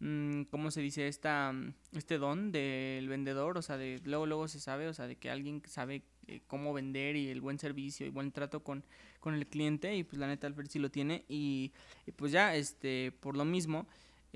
mmm, 0.00 0.42
¿cómo 0.44 0.70
se 0.70 0.82
dice? 0.82 1.08
Esta, 1.08 1.52
mm, 1.52 1.74
este 1.92 2.18
don 2.18 2.52
del 2.52 3.08
vendedor, 3.08 3.56
o 3.56 3.62
sea, 3.62 3.78
de 3.78 4.02
luego, 4.04 4.26
luego 4.26 4.48
se 4.48 4.60
sabe, 4.60 4.86
o 4.88 4.94
sea, 4.94 5.06
de 5.06 5.16
que 5.16 5.30
alguien 5.30 5.62
sabe 5.66 6.04
eh, 6.28 6.40
cómo 6.46 6.72
vender 6.72 7.16
y 7.16 7.28
el 7.28 7.40
buen 7.40 7.58
servicio 7.58 8.06
y 8.06 8.10
buen 8.10 8.32
trato 8.32 8.62
con, 8.62 8.84
con 9.20 9.34
el 9.34 9.46
cliente 9.46 9.94
y 9.96 10.04
pues 10.04 10.18
la 10.18 10.26
neta 10.26 10.46
Alfred 10.46 10.68
sí 10.68 10.78
lo 10.78 10.90
tiene 10.90 11.24
y, 11.28 11.72
y 12.06 12.12
pues 12.12 12.32
ya, 12.32 12.54
este, 12.54 13.12
por 13.20 13.36
lo 13.36 13.44
mismo 13.44 13.86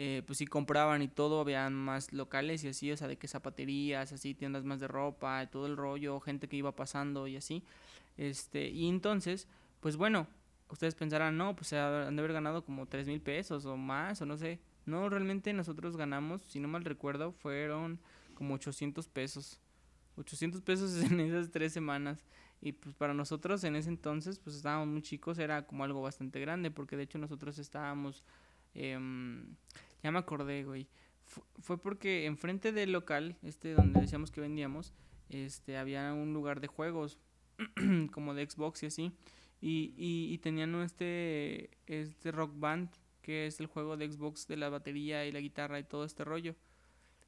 eh, 0.01 0.22
pues 0.24 0.38
sí 0.38 0.46
compraban 0.46 1.03
y 1.03 1.09
todo, 1.09 1.40
habían 1.40 1.74
más 1.74 2.12
locales 2.12 2.62
y 2.62 2.68
así, 2.68 2.92
o 2.92 2.96
sea, 2.96 3.09
de 3.09 3.16
que 3.16 3.27
zapaterías, 3.27 4.12
así, 4.12 4.33
tiendas 4.33 4.62
más 4.62 4.79
de 4.79 4.87
ropa, 4.87 5.44
todo 5.51 5.66
el 5.66 5.77
rollo, 5.77 6.20
gente 6.20 6.46
que 6.48 6.57
iba 6.57 6.70
pasando 6.70 7.27
y 7.27 7.35
así. 7.37 7.64
Este, 8.16 8.68
y 8.68 8.88
entonces, 8.88 9.48
pues 9.81 9.96
bueno, 9.96 10.29
ustedes 10.70 10.94
pensarán, 10.94 11.37
no, 11.37 11.57
pues 11.57 11.72
han 11.72 12.14
de 12.14 12.22
haber 12.22 12.33
ganado 12.33 12.64
como 12.64 12.87
3 12.87 13.09
mil 13.09 13.20
pesos 13.20 13.66
o 13.66 13.77
más, 13.77 14.22
o 14.22 14.27
no 14.27 14.37
sé. 14.37 14.61
No, 14.87 15.09
realmente 15.09 15.53
nosotros 15.53 15.96
ganamos, 15.96 16.42
si 16.42 16.61
no 16.61 16.68
mal 16.68 16.85
recuerdo, 16.85 17.33
fueron 17.33 17.98
como 18.35 18.55
800 18.55 19.09
pesos. 19.09 19.61
800 20.18 20.62
pesos 20.62 21.02
en 21.11 21.20
esas 21.20 21.50
tres 21.50 21.72
semanas. 21.72 22.24
Y 22.61 22.72
pues 22.72 22.94
para 22.94 23.14
nosotros 23.14 23.62
en 23.64 23.76
ese 23.76 23.88
entonces, 23.88 24.38
pues 24.40 24.57
estábamos 24.57 24.88
muy 24.88 25.02
chicos, 25.02 25.38
era 25.38 25.66
como 25.66 25.85
algo 25.85 26.02
bastante 26.02 26.40
grande, 26.40 26.70
porque 26.70 26.96
de 26.96 27.04
hecho 27.04 27.18
nosotros 27.18 27.59
estábamos... 27.59 28.24
Eh, 28.74 28.98
ya 30.02 30.11
me 30.11 30.18
acordé, 30.18 30.64
güey. 30.64 30.88
fue 31.61 31.81
porque 31.81 32.26
enfrente 32.26 32.72
del 32.72 32.92
local, 32.92 33.37
este 33.42 33.74
donde 33.74 34.00
decíamos 34.00 34.31
que 34.31 34.40
vendíamos, 34.40 34.92
este, 35.28 35.76
había 35.76 36.12
un 36.12 36.33
lugar 36.33 36.61
de 36.61 36.68
juegos, 36.68 37.18
como 38.12 38.35
de 38.35 38.48
Xbox 38.48 38.83
y 38.83 38.87
así. 38.87 39.12
Y, 39.61 39.92
y, 39.96 40.33
y 40.33 40.38
tenían 40.38 40.74
este, 40.76 41.70
este 41.87 42.31
rock 42.31 42.52
band, 42.54 42.90
que 43.22 43.46
es 43.46 43.61
el 43.61 43.66
juego 43.66 43.96
de 43.96 44.11
Xbox 44.11 44.46
de 44.46 44.57
la 44.57 44.68
batería 44.68 45.26
y 45.26 45.33
la 45.33 45.40
guitarra 45.40 45.78
y 45.78 45.85
todo 45.85 46.04
este 46.04 46.24
rollo. 46.24 46.54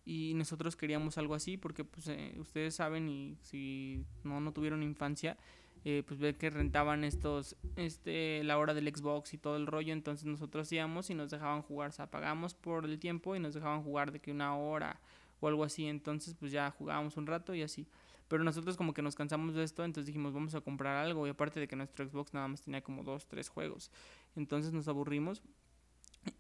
Y 0.04 0.34
nosotros 0.34 0.76
queríamos 0.76 1.18
algo 1.18 1.34
así 1.34 1.56
porque 1.56 1.84
pues 1.84 2.08
eh, 2.08 2.34
ustedes 2.38 2.74
saben 2.74 3.08
y 3.08 3.36
si 3.42 4.04
no, 4.24 4.40
no 4.40 4.52
tuvieron 4.52 4.82
infancia, 4.82 5.36
eh, 5.84 6.02
pues 6.06 6.20
ver 6.20 6.36
que 6.36 6.50
rentaban 6.50 7.04
estos, 7.04 7.56
este, 7.76 8.44
la 8.44 8.58
hora 8.58 8.74
del 8.74 8.94
Xbox 8.94 9.32
y 9.32 9.38
todo 9.38 9.56
el 9.56 9.66
rollo, 9.66 9.94
entonces 9.94 10.26
nosotros 10.26 10.70
íbamos 10.72 11.08
y 11.08 11.14
nos 11.14 11.30
dejaban 11.30 11.62
jugar, 11.62 11.88
o 11.88 11.92
sea, 11.92 12.10
pagamos 12.10 12.52
por 12.52 12.84
el 12.84 12.98
tiempo 12.98 13.34
y 13.34 13.40
nos 13.40 13.54
dejaban 13.54 13.82
jugar 13.82 14.12
de 14.12 14.20
que 14.20 14.30
una 14.30 14.54
hora 14.56 15.00
o 15.40 15.48
algo 15.48 15.64
así, 15.64 15.86
entonces 15.86 16.34
pues 16.34 16.52
ya 16.52 16.70
jugábamos 16.70 17.16
un 17.16 17.26
rato 17.26 17.54
y 17.54 17.62
así. 17.62 17.86
Pero 18.28 18.44
nosotros 18.44 18.76
como 18.76 18.92
que 18.92 19.00
nos 19.00 19.14
cansamos 19.14 19.54
de 19.54 19.64
esto, 19.64 19.82
entonces 19.82 20.06
dijimos 20.06 20.34
vamos 20.34 20.54
a 20.54 20.60
comprar 20.60 20.96
algo 20.96 21.26
y 21.26 21.30
aparte 21.30 21.58
de 21.60 21.66
que 21.66 21.76
nuestro 21.76 22.06
Xbox 22.06 22.34
nada 22.34 22.46
más 22.46 22.60
tenía 22.60 22.82
como 22.82 23.02
dos, 23.02 23.26
tres 23.26 23.48
juegos, 23.48 23.90
entonces 24.36 24.72
nos 24.72 24.86
aburrimos 24.86 25.42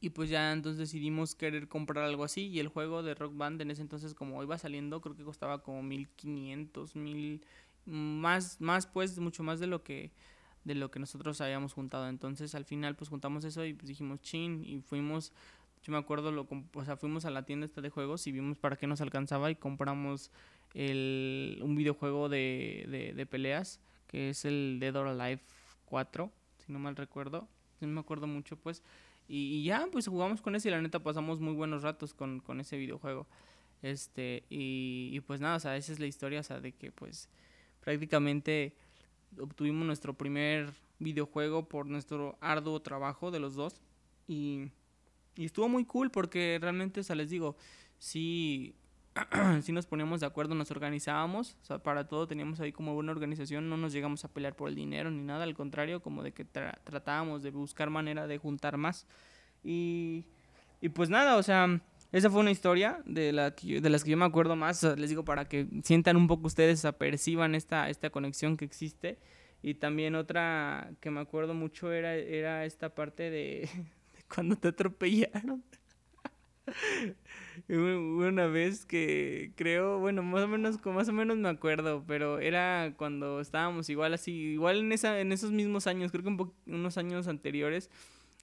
y 0.00 0.10
pues 0.10 0.30
ya 0.30 0.52
entonces 0.52 0.78
decidimos 0.78 1.34
querer 1.34 1.68
comprar 1.68 2.04
algo 2.04 2.24
así 2.24 2.48
y 2.48 2.58
el 2.60 2.68
juego 2.68 3.02
de 3.02 3.14
Rock 3.14 3.36
Band 3.36 3.60
en 3.62 3.70
ese 3.70 3.82
entonces 3.82 4.14
como 4.14 4.42
iba 4.42 4.58
saliendo 4.58 5.00
creo 5.00 5.16
que 5.16 5.24
costaba 5.24 5.62
como 5.62 5.82
1500, 5.82 6.96
1000 6.96 7.44
más, 7.86 8.60
más 8.60 8.86
pues, 8.86 9.18
mucho 9.18 9.42
más 9.42 9.60
de 9.60 9.66
lo 9.66 9.82
que 9.82 10.12
de 10.64 10.74
lo 10.74 10.90
que 10.90 10.98
nosotros 10.98 11.40
habíamos 11.40 11.72
juntado. 11.72 12.06
Entonces 12.08 12.54
al 12.54 12.66
final 12.66 12.94
pues 12.94 13.08
juntamos 13.08 13.44
eso 13.44 13.64
y 13.64 13.72
pues 13.72 13.88
dijimos 13.88 14.20
chin 14.20 14.62
y 14.64 14.80
fuimos, 14.80 15.32
yo 15.82 15.92
me 15.92 15.98
acuerdo, 15.98 16.30
lo, 16.30 16.46
o 16.74 16.84
sea, 16.84 16.98
fuimos 16.98 17.24
a 17.24 17.30
la 17.30 17.44
tienda 17.44 17.64
esta 17.64 17.80
de 17.80 17.88
juegos 17.88 18.26
y 18.26 18.32
vimos 18.32 18.58
para 18.58 18.76
qué 18.76 18.86
nos 18.86 19.00
alcanzaba 19.00 19.50
y 19.50 19.56
compramos 19.56 20.30
el, 20.74 21.60
un 21.62 21.76
videojuego 21.76 22.28
de, 22.28 22.86
de, 22.90 23.14
de 23.14 23.26
peleas 23.26 23.80
que 24.06 24.28
es 24.30 24.44
el 24.44 24.78
Dead 24.80 24.94
or 24.96 25.06
Alive 25.08 25.40
4, 25.86 26.30
si 26.58 26.72
no 26.72 26.78
mal 26.78 26.96
recuerdo, 26.96 27.48
no 27.80 27.88
me 27.88 28.00
acuerdo 28.00 28.26
mucho 28.26 28.56
pues. 28.56 28.82
Y, 29.32 29.62
ya, 29.62 29.86
pues 29.92 30.08
jugamos 30.08 30.42
con 30.42 30.56
ese 30.56 30.68
y 30.68 30.70
la 30.72 30.82
neta 30.82 30.98
pasamos 30.98 31.38
muy 31.38 31.54
buenos 31.54 31.84
ratos 31.84 32.14
con, 32.14 32.40
con 32.40 32.58
ese 32.58 32.76
videojuego. 32.76 33.28
Este, 33.80 34.42
y, 34.50 35.10
y 35.12 35.20
pues 35.20 35.40
nada, 35.40 35.54
o 35.56 35.60
sea, 35.60 35.76
esa 35.76 35.92
es 35.92 36.00
la 36.00 36.06
historia, 36.06 36.40
o 36.40 36.42
sea, 36.42 36.60
de 36.60 36.72
que 36.72 36.90
pues 36.90 37.28
prácticamente 37.80 38.74
obtuvimos 39.38 39.86
nuestro 39.86 40.14
primer 40.14 40.72
videojuego 40.98 41.68
por 41.68 41.86
nuestro 41.86 42.38
arduo 42.40 42.82
trabajo 42.82 43.30
de 43.30 43.38
los 43.38 43.54
dos 43.54 43.80
y, 44.26 44.72
y 45.36 45.44
estuvo 45.44 45.68
muy 45.68 45.84
cool 45.84 46.10
porque 46.10 46.58
realmente, 46.60 46.98
o 46.98 47.04
sea, 47.04 47.14
les 47.14 47.30
digo, 47.30 47.56
sí, 47.98 48.74
sí 49.62 49.72
nos 49.72 49.86
poníamos 49.86 50.20
de 50.20 50.26
acuerdo, 50.26 50.54
nos 50.54 50.70
organizábamos, 50.70 51.56
o 51.62 51.64
sea, 51.64 51.78
para 51.78 52.06
todo 52.08 52.26
teníamos 52.26 52.60
ahí 52.60 52.72
como 52.72 52.94
buena 52.94 53.12
organización, 53.12 53.68
no 53.68 53.76
nos 53.76 53.92
llegamos 53.92 54.24
a 54.24 54.28
pelear 54.28 54.54
por 54.54 54.68
el 54.68 54.74
dinero 54.74 55.10
ni 55.10 55.22
nada, 55.22 55.44
al 55.44 55.54
contrario, 55.54 56.00
como 56.00 56.22
de 56.22 56.32
que 56.32 56.44
tra 56.44 56.78
tratábamos 56.84 57.42
de 57.42 57.50
buscar 57.50 57.90
manera 57.90 58.26
de 58.26 58.38
juntar 58.38 58.76
más 58.76 59.06
y, 59.62 60.24
y 60.80 60.88
pues 60.88 61.10
nada, 61.10 61.36
o 61.36 61.42
sea, 61.42 61.80
esa 62.12 62.28
fue 62.28 62.40
una 62.40 62.50
historia 62.50 63.02
de, 63.06 63.32
la 63.32 63.50
de 63.50 63.90
las 63.90 64.02
que 64.02 64.10
yo 64.10 64.16
me 64.16 64.24
acuerdo 64.24 64.56
más. 64.56 64.82
les 64.82 65.10
digo, 65.10 65.24
para 65.24 65.44
que 65.46 65.68
sientan 65.84 66.16
un 66.16 66.26
poco 66.26 66.48
ustedes, 66.48 66.84
aperciban 66.84 67.54
esta, 67.54 67.88
esta 67.88 68.10
conexión 68.10 68.56
que 68.56 68.64
existe. 68.64 69.18
Y 69.62 69.74
también 69.74 70.14
otra 70.14 70.90
que 71.00 71.10
me 71.10 71.20
acuerdo 71.20 71.54
mucho 71.54 71.92
era, 71.92 72.14
era 72.14 72.64
esta 72.64 72.94
parte 72.94 73.24
de, 73.24 73.68
de 74.16 74.24
cuando 74.34 74.56
te 74.56 74.68
atropellaron. 74.68 75.62
una 77.68 78.46
vez 78.46 78.84
que 78.86 79.52
creo, 79.56 79.98
bueno, 79.98 80.22
más 80.22 80.44
o 80.44 80.48
menos, 80.48 80.84
más 80.86 81.08
o 81.08 81.12
menos 81.12 81.36
me 81.36 81.48
acuerdo, 81.48 82.04
pero 82.06 82.38
era 82.38 82.94
cuando 82.96 83.40
estábamos 83.40 83.88
igual 83.90 84.14
así, 84.14 84.32
igual 84.32 84.78
en 84.78 84.92
esa, 84.92 85.20
en 85.20 85.32
esos 85.32 85.52
mismos 85.52 85.86
años, 85.86 86.10
creo 86.12 86.22
que 86.24 86.30
un 86.30 86.52
unos 86.66 86.98
años 86.98 87.28
anteriores, 87.28 87.90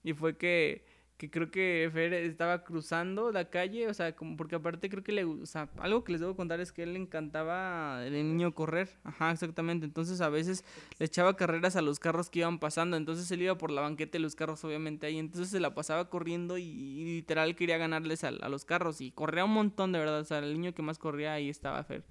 y 0.04 0.14
fue 0.14 0.38
que 0.38 0.86
que 1.18 1.32
creo 1.32 1.50
que 1.50 1.90
Fer 1.92 2.14
estaba 2.14 2.64
cruzando 2.64 3.32
la 3.32 3.50
calle, 3.50 3.88
o 3.88 3.94
sea, 3.94 4.16
como 4.16 4.38
porque 4.38 4.56
aparte 4.56 4.88
creo 4.88 5.04
que 5.04 5.12
le, 5.12 5.26
o 5.26 5.46
sea, 5.48 5.68
algo 5.80 6.04
que 6.04 6.12
les 6.12 6.22
debo 6.22 6.36
contar 6.36 6.60
es 6.60 6.72
que 6.72 6.84
él 6.84 6.94
le 6.94 7.00
encantaba 7.00 8.00
de 8.02 8.12
niño 8.12 8.54
correr, 8.54 8.90
ajá, 9.04 9.32
exactamente, 9.32 9.86
entonces 9.86 10.22
a 10.22 10.30
veces 10.30 10.64
le 11.00 11.08
echaba 11.08 11.36
carreras 11.36 11.76
a 11.76 11.82
los 11.82 12.00
carros 12.00 12.30
que 12.30 12.40
iban 12.40 12.60
pasando, 12.60 12.98
entonces 12.98 13.30
él 13.32 13.42
iba 13.42 13.58
por 13.58 13.72
la 13.72 13.82
banqueta 13.82 14.14
de 14.14 14.20
los 14.20 14.36
carros 14.36 14.64
obviamente 14.64 15.08
ahí, 15.08 15.18
entonces 15.18 15.50
se 15.50 15.60
la 15.60 15.74
pasaba 15.74 16.10
corriendo 16.10 16.60
y, 16.60 17.06
literal 17.18 17.56
quería 17.56 17.78
ganarles 17.78 18.24
a, 18.24 18.28
a, 18.28 18.50
los 18.50 18.64
carros 18.64 19.02
y 19.02 19.12
corría 19.12 19.44
un 19.46 19.54
montón 19.54 19.92
de 19.92 20.00
verdad, 20.00 20.20
o 20.20 20.26
sea, 20.26 20.38
el 20.40 20.54
niño 20.54 20.74
que 20.76 20.84
más 20.84 21.00
corría 21.00 21.34
ahí 21.34 21.50
estaba 21.50 21.84
Fer. 21.84 22.04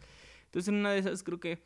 Entonces 0.46 0.68
en 0.68 0.76
una 0.76 0.90
de 0.90 0.98
esas 0.98 1.22
creo 1.22 1.38
que 1.38 1.60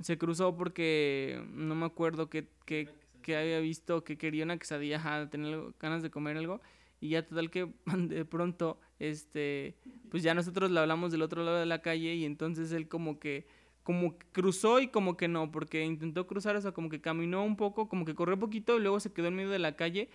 se 0.00 0.18
cruzó 0.18 0.56
porque 0.56 1.40
no 1.52 1.74
me 1.74 1.86
acuerdo 1.86 2.28
qué, 2.28 2.48
qué 2.64 2.88
que 3.20 3.36
había 3.36 3.60
visto 3.60 4.02
que 4.02 4.16
quería 4.16 4.44
una 4.44 4.58
quesadilla, 4.58 4.96
ajá, 4.96 5.28
tener 5.30 5.60
ganas 5.78 6.02
de 6.02 6.10
comer 6.10 6.36
algo. 6.36 6.60
Y 7.00 7.10
ya 7.10 7.26
total 7.26 7.50
que 7.50 7.68
de 7.96 8.24
pronto, 8.24 8.78
este, 8.98 9.76
pues 10.10 10.22
ya 10.22 10.34
nosotros 10.34 10.70
le 10.70 10.80
hablamos 10.80 11.12
del 11.12 11.22
otro 11.22 11.42
lado 11.42 11.58
de 11.58 11.66
la 11.66 11.82
calle 11.82 12.14
y 12.14 12.24
entonces 12.24 12.72
él 12.72 12.88
como 12.88 13.18
que, 13.18 13.46
como 13.82 14.18
que 14.18 14.26
cruzó 14.32 14.80
y 14.80 14.88
como 14.88 15.16
que 15.16 15.26
no, 15.26 15.50
porque 15.50 15.84
intentó 15.84 16.26
cruzar, 16.26 16.56
o 16.56 16.60
sea, 16.60 16.72
como 16.72 16.90
que 16.90 17.00
caminó 17.00 17.42
un 17.44 17.56
poco, 17.56 17.88
como 17.88 18.04
que 18.04 18.14
corrió 18.14 18.38
poquito 18.38 18.76
y 18.76 18.80
luego 18.80 19.00
se 19.00 19.12
quedó 19.12 19.28
en 19.28 19.36
medio 19.36 19.50
de 19.50 19.58
la 19.58 19.76
calle 19.76 20.10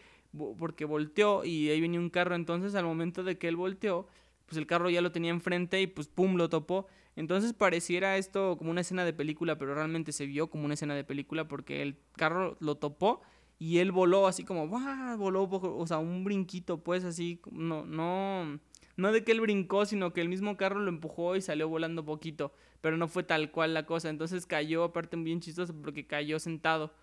porque 0.57 0.85
volteó 0.85 1.43
y 1.45 1.69
ahí 1.69 1.81
venía 1.81 1.99
un 1.99 2.09
carro. 2.09 2.35
Entonces 2.35 2.75
al 2.75 2.85
momento 2.85 3.23
de 3.23 3.37
que 3.37 3.47
él 3.47 3.55
volteó, 3.55 4.07
pues 4.45 4.57
el 4.57 4.67
carro 4.67 4.89
ya 4.89 5.01
lo 5.01 5.11
tenía 5.11 5.31
enfrente 5.31 5.81
y 5.81 5.87
pues 5.87 6.07
pum, 6.07 6.35
lo 6.35 6.49
topó. 6.49 6.87
Entonces 7.15 7.53
pareciera 7.53 8.17
esto 8.17 8.57
como 8.57 8.71
una 8.71 8.81
escena 8.81 9.05
de 9.05 9.13
película, 9.13 9.57
pero 9.57 9.73
realmente 9.73 10.11
se 10.11 10.25
vio 10.25 10.49
como 10.49 10.65
una 10.65 10.73
escena 10.73 10.95
de 10.95 11.03
película 11.03 11.47
porque 11.47 11.81
el 11.81 11.97
carro 12.17 12.57
lo 12.59 12.75
topó 12.75 13.21
y 13.57 13.79
él 13.79 13.91
voló 13.91 14.27
así 14.27 14.43
como, 14.43 14.67
¡buah! 14.67 15.15
voló, 15.15 15.43
o 15.43 15.87
sea, 15.87 15.97
un 15.99 16.23
brinquito, 16.23 16.83
pues 16.83 17.03
así, 17.03 17.41
no, 17.51 17.85
no, 17.85 18.59
no 18.97 19.11
de 19.11 19.23
que 19.23 19.31
él 19.31 19.41
brincó, 19.41 19.85
sino 19.85 20.13
que 20.13 20.21
el 20.21 20.29
mismo 20.29 20.57
carro 20.57 20.79
lo 20.79 20.89
empujó 20.89 21.35
y 21.35 21.41
salió 21.41 21.69
volando 21.69 22.03
poquito, 22.03 22.53
pero 22.81 22.97
no 22.97 23.07
fue 23.07 23.23
tal 23.23 23.51
cual 23.51 23.73
la 23.73 23.85
cosa, 23.85 24.09
entonces 24.09 24.45
cayó, 24.45 24.83
aparte 24.83 25.17
bien 25.17 25.39
chistoso, 25.39 25.73
porque 25.81 26.05
cayó 26.05 26.39
sentado. 26.39 26.93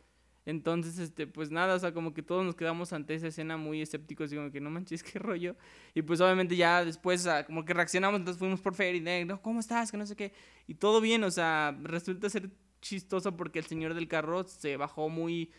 Entonces, 0.44 0.98
este, 0.98 1.26
pues 1.28 1.52
nada, 1.52 1.74
o 1.74 1.78
sea, 1.78 1.94
como 1.94 2.14
que 2.14 2.22
todos 2.22 2.44
nos 2.44 2.56
quedamos 2.56 2.92
ante 2.92 3.14
esa 3.14 3.28
escena 3.28 3.56
muy 3.56 3.80
escépticos 3.80 4.34
como 4.34 4.50
que 4.50 4.60
no 4.60 4.70
manches, 4.70 5.02
qué 5.04 5.18
rollo. 5.18 5.56
Y 5.94 6.02
pues 6.02 6.20
obviamente 6.20 6.56
ya 6.56 6.84
después, 6.84 7.22
sea, 7.22 7.46
como 7.46 7.64
que 7.64 7.74
reaccionamos, 7.74 8.18
entonces 8.18 8.38
fuimos 8.38 8.60
por 8.60 8.74
Fer 8.74 8.94
y 8.96 9.00
de, 9.00 9.24
no, 9.24 9.40
¿cómo 9.40 9.60
estás? 9.60 9.90
Que 9.90 9.96
no 9.96 10.06
sé 10.06 10.16
qué. 10.16 10.32
Y 10.66 10.74
todo 10.74 11.00
bien, 11.00 11.22
o 11.24 11.30
sea, 11.30 11.76
resulta 11.82 12.28
ser 12.28 12.50
chistoso 12.80 13.36
porque 13.36 13.60
el 13.60 13.66
señor 13.66 13.94
del 13.94 14.08
carro 14.08 14.42
se 14.44 14.76
bajó 14.76 15.08
muy, 15.08 15.52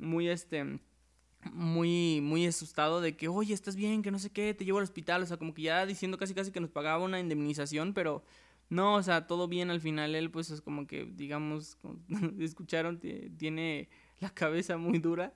muy, 0.00 0.28
este, 0.28 0.80
muy, 1.52 2.20
muy 2.22 2.46
asustado 2.46 3.00
de 3.00 3.16
que, 3.16 3.28
oye, 3.28 3.54
¿estás 3.54 3.76
bien? 3.76 4.02
Que 4.02 4.10
no 4.10 4.18
sé 4.18 4.30
qué, 4.30 4.54
te 4.54 4.64
llevo 4.64 4.78
al 4.78 4.84
hospital. 4.84 5.22
O 5.22 5.26
sea, 5.26 5.36
como 5.38 5.54
que 5.54 5.62
ya 5.62 5.86
diciendo 5.86 6.18
casi 6.18 6.34
casi 6.34 6.52
que 6.52 6.60
nos 6.60 6.70
pagaba 6.70 7.04
una 7.04 7.20
indemnización, 7.20 7.94
pero 7.94 8.24
no, 8.68 8.94
o 8.96 9.02
sea, 9.02 9.26
todo 9.26 9.48
bien 9.48 9.70
al 9.70 9.80
final. 9.80 10.14
Él, 10.14 10.30
pues, 10.30 10.50
es 10.50 10.60
como 10.60 10.86
que, 10.86 11.06
digamos, 11.06 11.78
escucharon, 12.38 13.00
ti- 13.00 13.30
tiene 13.38 13.88
la 14.20 14.30
cabeza 14.30 14.76
muy 14.76 14.98
dura 14.98 15.32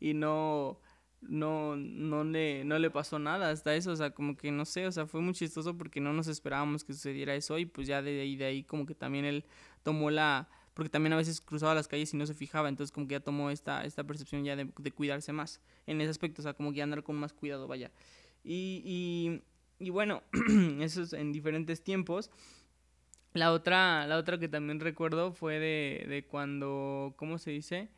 y 0.00 0.14
no, 0.14 0.80
no, 1.20 1.76
no 1.76 2.24
le, 2.24 2.64
no 2.64 2.78
le 2.78 2.90
pasó 2.90 3.18
nada 3.18 3.50
hasta 3.50 3.74
eso. 3.74 3.92
O 3.92 3.96
sea, 3.96 4.10
como 4.12 4.36
que 4.36 4.50
no 4.52 4.64
sé, 4.64 4.86
o 4.86 4.92
sea, 4.92 5.06
fue 5.06 5.20
muy 5.20 5.34
chistoso 5.34 5.76
porque 5.76 6.00
no 6.00 6.12
nos 6.12 6.28
esperábamos 6.28 6.84
que 6.84 6.92
sucediera 6.92 7.34
eso 7.34 7.58
y 7.58 7.66
pues 7.66 7.86
ya 7.86 8.02
de 8.02 8.20
ahí, 8.20 8.36
de 8.36 8.44
ahí, 8.46 8.64
como 8.64 8.86
que 8.86 8.94
también 8.94 9.24
él 9.24 9.44
tomó 9.82 10.10
la 10.10 10.48
porque 10.80 10.88
también 10.88 11.12
a 11.12 11.16
veces 11.18 11.42
cruzaba 11.42 11.74
las 11.74 11.88
calles 11.88 12.14
y 12.14 12.16
no 12.16 12.24
se 12.24 12.32
fijaba, 12.32 12.70
entonces 12.70 12.90
como 12.90 13.06
que 13.06 13.12
ya 13.12 13.20
tomó 13.20 13.50
esta, 13.50 13.84
esta 13.84 14.02
percepción 14.02 14.44
ya 14.44 14.56
de, 14.56 14.66
de 14.78 14.92
cuidarse 14.92 15.30
más 15.30 15.60
en 15.86 16.00
ese 16.00 16.08
aspecto, 16.08 16.40
o 16.40 16.42
sea, 16.42 16.54
como 16.54 16.72
que 16.72 16.80
andar 16.80 17.02
con 17.02 17.16
más 17.16 17.34
cuidado, 17.34 17.68
vaya. 17.68 17.90
Y, 18.42 18.80
y, 18.82 19.42
y 19.84 19.90
bueno, 19.90 20.22
eso 20.80 21.02
es 21.02 21.12
en 21.12 21.32
diferentes 21.32 21.84
tiempos. 21.84 22.30
La 23.34 23.52
otra, 23.52 24.06
la 24.06 24.16
otra 24.16 24.38
que 24.38 24.48
también 24.48 24.80
recuerdo 24.80 25.32
fue 25.32 25.58
de, 25.58 26.06
de 26.08 26.24
cuando, 26.24 27.12
¿cómo 27.18 27.36
se 27.36 27.50
dice? 27.50 27.90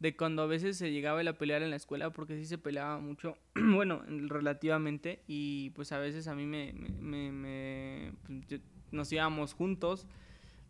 De 0.00 0.16
cuando 0.16 0.40
a 0.40 0.46
veces 0.46 0.78
se 0.78 0.90
llegaba 0.90 1.20
a 1.20 1.32
pelear 1.34 1.60
en 1.62 1.68
la 1.68 1.76
escuela, 1.76 2.08
porque 2.08 2.38
sí 2.38 2.46
se 2.46 2.56
peleaba 2.56 2.98
mucho, 2.98 3.36
bueno, 3.54 4.02
relativamente, 4.06 5.20
y 5.26 5.68
pues 5.72 5.92
a 5.92 5.98
veces 5.98 6.28
a 6.28 6.34
mí 6.34 6.46
me, 6.46 6.72
me, 6.72 6.88
me, 6.90 7.32
me- 7.32 8.12
pues, 8.48 8.62
nos 8.90 9.12
íbamos 9.12 9.52
juntos 9.52 10.06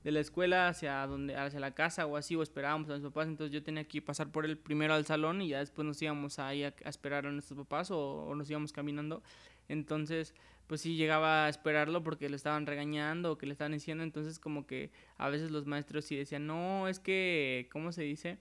de 0.04 0.12
la 0.12 0.20
escuela 0.20 0.68
hacia 0.68 1.06
donde 1.06 1.36
hacia 1.36 1.60
la 1.60 1.74
casa 1.74 2.06
o 2.06 2.16
así 2.16 2.34
o 2.34 2.42
esperábamos 2.42 2.88
a 2.88 2.92
nuestros 2.92 3.12
papás. 3.12 3.28
Entonces 3.28 3.52
yo 3.52 3.62
tenía 3.62 3.84
que 3.84 4.02
pasar 4.02 4.30
por 4.30 4.44
él 4.44 4.58
primero 4.58 4.94
al 4.94 5.06
salón 5.06 5.42
y 5.42 5.48
ya 5.48 5.58
después 5.58 5.86
nos 5.86 6.00
íbamos 6.02 6.38
ahí 6.38 6.64
a, 6.64 6.74
esperar 6.84 7.26
a 7.26 7.32
nuestros 7.32 7.58
papás 7.58 7.90
o, 7.90 8.24
o 8.24 8.34
nos 8.34 8.50
íbamos 8.50 8.72
caminando. 8.72 9.22
Entonces 9.68 10.34
pues 10.66 10.80
sí 10.80 10.96
llegaba 10.96 11.46
a 11.46 11.48
esperarlo 11.48 12.02
porque 12.02 12.28
le 12.30 12.36
estaban 12.36 12.66
regañando 12.66 13.32
o 13.32 13.38
que 13.38 13.46
le 13.46 13.52
estaban 13.52 13.72
diciendo. 13.72 14.04
Entonces 14.04 14.38
como 14.38 14.66
que 14.66 14.90
a 15.18 15.28
veces 15.28 15.50
los 15.50 15.66
maestros 15.66 16.04
sí 16.04 16.16
decían 16.16 16.46
no 16.46 16.88
es 16.88 16.98
que 16.98 17.68
cómo 17.72 17.92
se 17.92 18.02
dice 18.02 18.38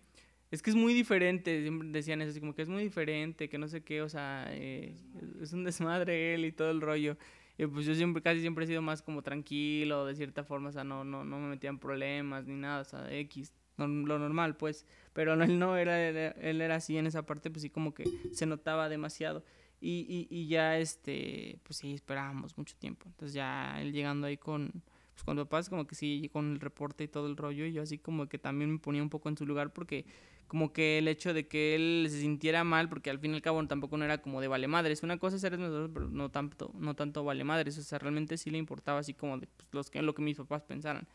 es 0.52 0.62
que 0.62 0.70
es 0.70 0.76
muy 0.76 0.94
diferente, 0.94 1.62
siempre 1.62 1.88
decían 1.90 2.22
eso, 2.22 2.32
así 2.32 2.42
como 2.42 2.54
que 2.54 2.62
es 2.62 2.68
muy 2.68 2.84
diferente, 2.84 3.48
que 3.48 3.58
no 3.58 3.70
sé 3.70 3.84
qué, 3.84 4.02
o 4.02 4.10
sea, 4.10 4.48
eh, 4.50 4.94
es 5.42 5.54
un 5.54 5.64
desmadre 5.64 6.34
él 6.34 6.44
y 6.44 6.52
todo 6.52 6.70
el 6.72 6.82
rollo. 6.82 7.18
Y 7.64 7.68
pues 7.68 7.86
yo 7.86 7.94
siempre, 7.94 8.22
casi 8.24 8.42
siempre 8.42 8.66
he 8.66 8.68
sido 8.68 8.82
más 8.82 9.02
como 9.04 9.22
tranquilo, 9.22 10.06
de 10.06 10.16
cierta 10.16 10.44
forma, 10.44 10.70
o 10.70 10.72
sea, 10.72 10.84
no, 10.84 11.04
no, 11.04 11.24
no 11.24 11.38
me 11.40 11.48
metía 11.50 11.70
en 11.70 11.78
problemas 11.78 12.48
ni 12.48 12.56
nada, 12.56 12.82
o 12.82 12.86
sea, 12.86 13.12
X, 13.14 13.54
lo 13.78 13.88
normal, 13.88 14.58
pues. 14.58 14.86
Pero 15.14 15.34
él 15.44 15.60
no 15.60 15.78
era, 15.78 16.00
era- 16.02 16.32
él 16.32 16.60
era 16.62 16.76
así 16.76 16.98
en 16.98 17.06
esa 17.08 17.26
parte, 17.26 17.52
pues 17.52 17.62
sí, 17.62 17.70
como 17.70 17.94
que 17.94 18.06
se 18.34 18.46
notaba 18.48 18.90
demasiado. 18.90 19.44
Y, 19.80 20.06
y, 20.10 20.36
y 20.36 20.48
ya, 20.48 20.78
este, 20.80 21.60
pues 21.64 21.78
sí, 21.78 21.94
esperábamos 21.94 22.58
mucho 22.58 22.76
tiempo. 22.78 23.06
Entonces 23.08 23.34
ya 23.34 23.80
él 23.82 23.92
llegando 23.94 24.28
ahí 24.28 24.38
con, 24.38 24.84
pues 25.22 25.26
con 25.26 25.38
papás, 25.38 25.70
como 25.70 25.86
que 25.86 25.96
sí, 25.96 26.30
con 26.34 26.54
el 26.54 26.60
reporte 26.60 27.04
y 27.04 27.08
todo 27.08 27.28
el 27.28 27.38
rollo, 27.38 27.66
y 27.66 27.74
yo 27.74 27.84
así 27.84 27.98
como 28.00 28.28
que 28.28 28.40
también 28.40 28.72
me 28.72 28.80
ponía 28.80 29.04
un 29.04 29.10
poco 29.10 29.30
en 29.30 29.38
su 29.38 29.46
lugar 29.46 29.72
porque 29.72 30.06
como 30.48 30.74
que 30.74 30.98
el 30.98 31.08
hecho 31.08 31.34
de 31.34 31.48
que 31.48 31.76
él 31.76 32.08
se 32.10 32.20
sintiera 32.22 32.64
mal, 32.64 32.90
porque 32.90 33.10
al 33.10 33.20
fin 33.20 33.32
y 33.32 33.36
al 33.36 33.42
cabo 33.42 33.66
tampoco 33.68 33.98
no 33.98 34.04
era 34.04 34.22
como 34.22 34.42
de 34.42 34.50
vale 34.50 34.68
madres. 34.68 35.02
Una 35.02 35.18
cosa 35.18 35.38
es 35.38 35.42
ser 35.42 35.58
nosotros, 35.58 35.92
pero 35.94 36.10
no 36.10 36.30
tanto, 36.30 36.72
no 36.78 36.94
tanto 36.94 37.24
vale 37.24 37.46
madres. 37.46 37.78
O 37.78 37.84
sea, 37.84 38.00
realmente 38.00 38.38
sí 38.38 38.50
le 38.50 38.58
importaba 38.58 39.00
así 39.00 39.14
como 39.14 39.38
de 39.38 39.48
pues, 39.48 39.70
los 39.72 39.90
que, 39.90 40.02
lo 40.02 40.14
que 40.14 40.22
mis 40.22 40.36
papás 40.36 40.64
pensaran. 40.64 41.08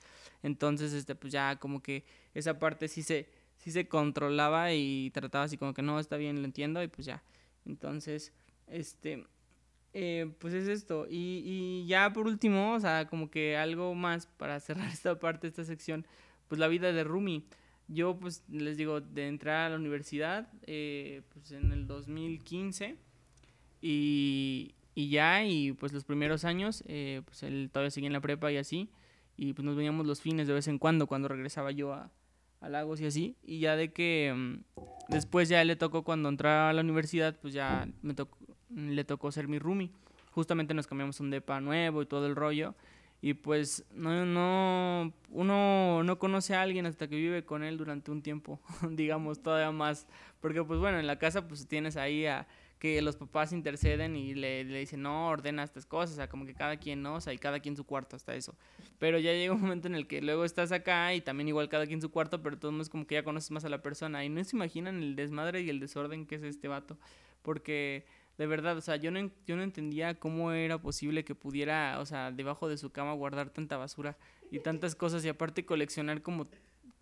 Entonces, 0.43 0.95
este, 0.95 1.15
pues 1.17 1.35
ya 1.35 1.57
como 1.57 1.83
que 1.83 2.07
esa 2.33 2.59
parte 2.59 2.89
sí 2.89 3.03
se, 3.03 3.29
sí 3.59 3.71
se 3.73 3.87
controlaba 3.89 4.73
y 4.73 5.11
trataba 5.11 5.45
así 5.45 5.59
como 5.59 5.75
que 5.75 5.83
no, 5.83 6.01
está 6.01 6.17
bien, 6.17 6.41
lo 6.41 6.47
entiendo, 6.47 6.83
y 6.83 6.89
pues 6.89 7.05
ya. 7.05 7.23
Entonces, 7.67 8.33
este, 8.69 9.27
eh, 9.93 10.31
pues 10.39 10.55
es 10.55 10.69
esto. 10.69 11.07
Y, 11.09 11.43
y 11.45 11.87
ya 11.87 12.13
por 12.13 12.27
último, 12.27 12.75
o 12.75 12.81
sea, 12.81 13.07
como 13.07 13.31
que 13.31 13.57
algo 13.57 13.95
más 13.95 14.27
para 14.27 14.61
cerrar 14.61 14.89
esta 14.89 15.19
parte, 15.19 15.47
esta 15.47 15.65
sección, 15.65 16.07
pues 16.49 16.59
la 16.59 16.69
vida 16.69 16.93
de 16.93 17.05
Rumi. 17.05 17.45
Yo, 17.89 18.19
pues, 18.19 18.43
les 18.49 18.77
digo, 18.77 19.01
de 19.01 19.29
entrar 19.29 19.67
a 19.67 19.71
la 19.71 19.77
universidad, 19.77 20.49
eh, 20.67 21.23
pues 21.33 21.53
en 21.53 21.71
el 21.71 21.87
2015, 21.87 22.97
y, 23.81 24.75
y 24.97 25.09
ya, 25.11 25.45
y 25.45 25.73
pues 25.73 25.93
los 25.93 26.05
primeros 26.05 26.45
años, 26.45 26.83
eh, 26.89 27.23
pues 27.25 27.43
él 27.45 27.71
todavía 27.73 27.91
seguía 27.91 28.09
en 28.09 28.13
la 28.13 28.21
prepa 28.21 28.51
y 28.51 28.57
así, 28.57 28.91
y 29.37 29.53
pues 29.53 29.65
nos 29.65 29.77
veníamos 29.77 30.07
los 30.07 30.21
fines 30.21 30.49
de 30.49 30.55
vez 30.55 30.67
en 30.67 30.79
cuando, 30.79 31.07
cuando 31.07 31.29
regresaba 31.29 31.71
yo 31.71 31.93
a, 31.93 32.11
a 32.61 32.69
Lagos 32.69 33.01
y 33.01 33.07
así, 33.07 33.37
y 33.45 33.61
ya 33.61 33.77
de 33.77 33.93
que 33.93 34.35
mm, 34.35 34.83
después 35.09 35.49
ya 35.49 35.63
le 35.65 35.77
tocó 35.77 36.03
cuando 36.03 36.29
entraba 36.29 36.71
a 36.71 36.73
la 36.73 36.81
universidad, 36.81 37.39
pues 37.41 37.55
ya 37.55 37.89
me 38.03 38.15
tocó, 38.15 38.37
le 38.75 39.05
tocó 39.05 39.31
ser 39.33 39.49
mi 39.49 39.59
roomie. 39.59 39.91
Justamente 40.33 40.75
nos 40.75 40.87
cambiamos 40.87 41.21
un 41.21 41.31
depa 41.31 41.61
nuevo 41.61 42.03
y 42.03 42.07
todo 42.07 42.27
el 42.27 42.37
rollo. 42.37 42.75
Y 43.23 43.35
pues 43.35 43.85
no, 43.93 44.27
no, 44.27 45.13
uno 45.31 46.03
no 46.05 46.19
conoce 46.19 46.55
a 46.55 46.63
alguien 46.63 46.87
hasta 46.87 47.09
que 47.09 47.17
vive 47.17 47.45
con 47.45 47.63
él 47.65 47.79
durante 47.79 48.11
un 48.11 48.23
tiempo, 48.23 48.61
digamos, 48.91 49.43
todavía 49.43 49.73
más. 49.73 50.07
Porque 50.41 50.63
pues 50.63 50.79
bueno, 50.79 50.99
en 50.99 51.07
la 51.07 51.19
casa 51.19 51.49
pues 51.49 51.67
tienes 51.67 51.97
ahí 51.97 52.27
a 52.27 52.47
que 52.79 53.01
los 53.01 53.17
papás 53.17 53.53
interceden 53.53 54.17
y 54.17 54.35
le, 54.35 54.65
le 54.65 54.81
dicen, 54.81 55.01
no, 55.03 55.29
ordena 55.29 55.63
estas 55.63 55.87
cosas, 55.87 56.13
o 56.13 56.17
sea, 56.17 56.29
como 56.29 56.45
que 56.45 56.55
cada 56.55 56.77
quien, 56.77 57.03
¿no? 57.03 57.15
O 57.15 57.21
sea, 57.21 57.33
y 57.33 57.39
cada 57.39 57.61
quien 57.61 57.75
su 57.75 57.85
cuarto, 57.85 58.17
hasta 58.17 58.35
eso. 58.35 58.55
Pero 58.99 59.19
ya 59.19 59.33
llega 59.33 59.55
un 59.55 59.63
momento 59.63 59.89
en 59.89 59.95
el 59.95 60.07
que 60.07 60.21
luego 60.21 60.45
estás 60.45 60.73
acá 60.73 61.15
y 61.15 61.23
también 61.23 61.49
igual 61.49 61.69
cada 61.71 61.87
quien 61.87 62.03
su 62.03 62.11
cuarto, 62.11 62.43
pero 62.43 62.59
todo 62.59 62.79
es 62.83 62.91
como 62.91 63.07
que 63.07 63.15
ya 63.15 63.23
conoces 63.23 63.51
más 63.51 63.65
a 63.65 63.71
la 63.71 63.81
persona 63.81 64.25
y 64.25 64.29
no 64.29 64.45
se 64.45 64.57
imaginan 64.57 65.03
el 65.03 65.17
desmadre 65.17 65.63
y 65.63 65.71
el 65.71 65.81
desorden 65.81 66.27
que 66.27 66.35
es 66.35 66.43
este 66.43 66.69
vato. 66.69 66.99
Porque 67.43 68.05
de 68.39 68.47
verdad, 68.47 68.77
o 68.77 68.81
sea, 68.81 68.97
yo 68.97 69.11
no, 69.11 69.31
yo 69.47 69.57
no 69.57 69.63
entendía 69.63 70.15
cómo 70.15 70.53
era 70.53 70.79
posible 70.79 71.25
que 71.25 71.35
pudiera, 71.35 71.99
o 72.01 72.07
sea, 72.07 72.31
debajo 72.31 72.69
de 72.69 72.77
su 72.77 72.91
cama 72.91 73.15
guardar 73.15 73.51
tanta 73.51 73.77
basura 73.77 74.17
y 74.51 74.61
tantas 74.61 74.95
cosas 74.95 75.25
y 75.25 75.29
aparte 75.29 75.65
coleccionar 75.65 76.23
como 76.23 76.47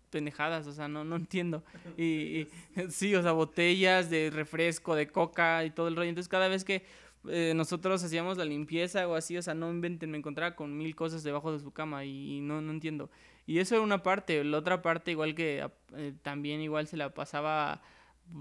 pendejadas, 0.09 0.65
o 0.67 0.71
sea, 0.71 0.87
no, 0.87 1.03
no 1.03 1.15
entiendo. 1.17 1.63
Y, 1.97 2.03
y 2.03 2.47
sí, 2.89 3.15
o 3.15 3.21
sea, 3.21 3.33
botellas 3.33 4.09
de 4.09 4.29
refresco, 4.29 4.95
de 4.95 5.07
coca 5.07 5.65
y 5.65 5.71
todo 5.71 5.87
el 5.87 5.95
rollo. 5.95 6.09
Entonces, 6.09 6.29
cada 6.29 6.47
vez 6.47 6.63
que 6.63 6.85
eh, 7.27 7.53
nosotros 7.55 8.03
hacíamos 8.03 8.37
la 8.37 8.45
limpieza 8.45 9.07
o 9.07 9.15
así, 9.15 9.37
o 9.37 9.41
sea, 9.41 9.53
no 9.53 9.69
inventen, 9.69 10.11
me 10.11 10.17
encontraba 10.17 10.55
con 10.55 10.77
mil 10.77 10.95
cosas 10.95 11.23
debajo 11.23 11.51
de 11.51 11.59
su 11.59 11.71
cama 11.71 12.05
y, 12.05 12.37
y 12.37 12.41
no, 12.41 12.61
no 12.61 12.71
entiendo. 12.71 13.09
Y 13.45 13.59
eso 13.59 13.75
era 13.75 13.83
una 13.83 14.03
parte, 14.03 14.43
la 14.43 14.57
otra 14.57 14.81
parte 14.81 15.11
igual 15.11 15.35
que 15.35 15.67
eh, 15.95 16.13
también 16.21 16.61
igual 16.61 16.87
se 16.87 16.97
la 16.97 17.13
pasaba 17.13 17.81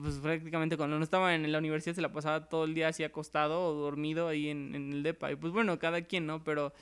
pues 0.02 0.16
prácticamente 0.16 0.76
cuando 0.76 0.98
no 0.98 1.04
estaba 1.04 1.34
en 1.34 1.50
la 1.50 1.58
universidad 1.58 1.94
se 1.94 2.02
la 2.02 2.12
pasaba 2.12 2.48
todo 2.48 2.64
el 2.64 2.74
día 2.74 2.88
así 2.88 3.04
acostado 3.04 3.66
o 3.66 3.74
dormido 3.74 4.28
ahí 4.28 4.48
en, 4.48 4.74
en 4.74 4.92
el 4.92 5.02
depa. 5.02 5.30
Y 5.30 5.36
pues 5.36 5.52
bueno, 5.52 5.78
cada 5.78 6.02
quien, 6.02 6.26
¿no? 6.26 6.42
Pero, 6.42 6.72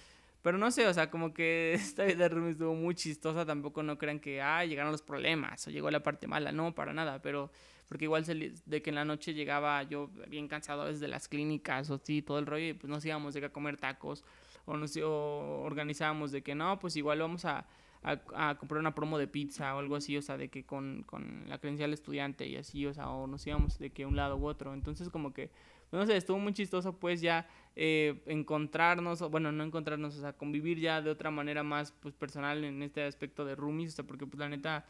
pero 0.43 0.59
no 0.59 0.71
sé, 0.71 0.87
o 0.87 0.95
sea, 0.95 1.11
como 1.11 1.35
que 1.35 1.75
esta 1.75 2.05
vida 2.05 2.17
de 2.25 2.29
roomie 2.29 2.53
estuvo 2.53 2.75
muy 2.75 2.95
chistosa. 2.95 3.45
Tampoco 3.45 3.83
no 3.83 3.99
crean 3.99 4.21
que, 4.21 4.41
ah, 4.41 4.65
llegaron 4.65 4.93
los 4.93 5.03
problemas 5.03 5.67
o 5.67 5.71
llegó 5.71 5.91
la 5.91 6.03
parte 6.03 6.27
mala. 6.27 6.53
No, 6.53 6.75
para 6.75 6.93
nada. 6.93 7.21
Pero 7.23 7.51
porque 7.89 8.05
igual 8.05 8.25
se 8.25 8.53
de 8.65 8.83
que 8.83 8.91
en 8.91 8.97
la 8.97 9.05
noche 9.05 9.35
llegaba 9.35 9.83
yo 9.83 10.09
bien 10.29 10.49
cansado 10.49 10.87
desde 10.87 11.09
las 11.09 11.29
clínicas 11.29 11.91
o 11.91 11.99
sí, 11.99 12.23
todo 12.23 12.39
el 12.39 12.47
rollo. 12.47 12.69
Y 12.69 12.73
pues 12.75 12.91
nos 12.91 13.05
íbamos 13.05 13.35
de 13.35 13.41
que 13.41 13.47
a 13.47 13.53
comer 13.53 13.77
tacos 13.77 14.25
o 14.65 14.77
nos 14.77 14.97
o 14.97 15.63
organizábamos 15.63 16.33
de 16.33 16.43
que 16.43 16.55
no, 16.55 16.79
pues 16.79 16.97
igual 16.97 17.19
vamos 17.19 17.45
a 17.45 17.67
a, 18.03 18.57
comprar 18.59 18.81
una 18.81 18.95
promo 18.95 19.19
de 19.19 19.29
pizza 19.29 19.75
o 19.77 19.79
algo 19.79 19.97
así, 19.97 20.17
o 20.17 20.23
sea, 20.23 20.37
de 20.37 20.49
que 20.49 20.65
con, 20.65 21.05
con 21.05 21.45
la 21.49 21.59
credencial 21.59 21.93
estudiante 21.93 22.47
y 22.47 22.57
así, 22.57 22.85
o 22.87 22.93
sea, 22.93 23.11
o 23.11 23.27
nos 23.27 23.47
íbamos 23.47 23.79
de 23.79 23.91
que 23.91 24.07
un 24.07 24.17
lado 24.17 24.37
u 24.37 24.47
otro. 24.47 24.75
Entonces, 24.75 25.09
como 25.09 25.33
que, 25.33 25.51
no 25.93 26.05
sé, 26.07 26.17
estuvo 26.17 26.39
muy 26.39 26.53
chistoso, 26.53 26.99
pues 26.99 27.21
ya 27.21 27.49
eh, 27.77 28.21
encontrarnos, 28.27 29.23
o 29.23 29.31
bueno, 29.31 29.53
no 29.53 29.63
encontrarnos, 29.63 30.17
o 30.17 30.21
sea, 30.21 30.33
convivir 30.33 30.81
ya 30.81 31.01
de 31.01 31.11
otra 31.11 31.31
manera 31.31 31.63
más, 31.63 31.93
pues, 31.93 32.15
personal 32.15 32.65
en 32.65 32.83
este 32.83 33.05
aspecto 33.05 33.45
de 33.45 33.55
roomies, 33.55 33.93
o 33.93 33.97
sea, 33.97 34.07
porque, 34.07 34.27
pues, 34.27 34.39
la 34.41 34.49
neta, 34.49 34.85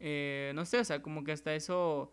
eh, 0.00 0.52
no 0.54 0.64
sé, 0.64 0.78
o 0.80 0.84
sea, 0.84 1.00
como 1.00 1.22
que 1.22 1.32
hasta 1.32 1.54
eso 1.54 2.12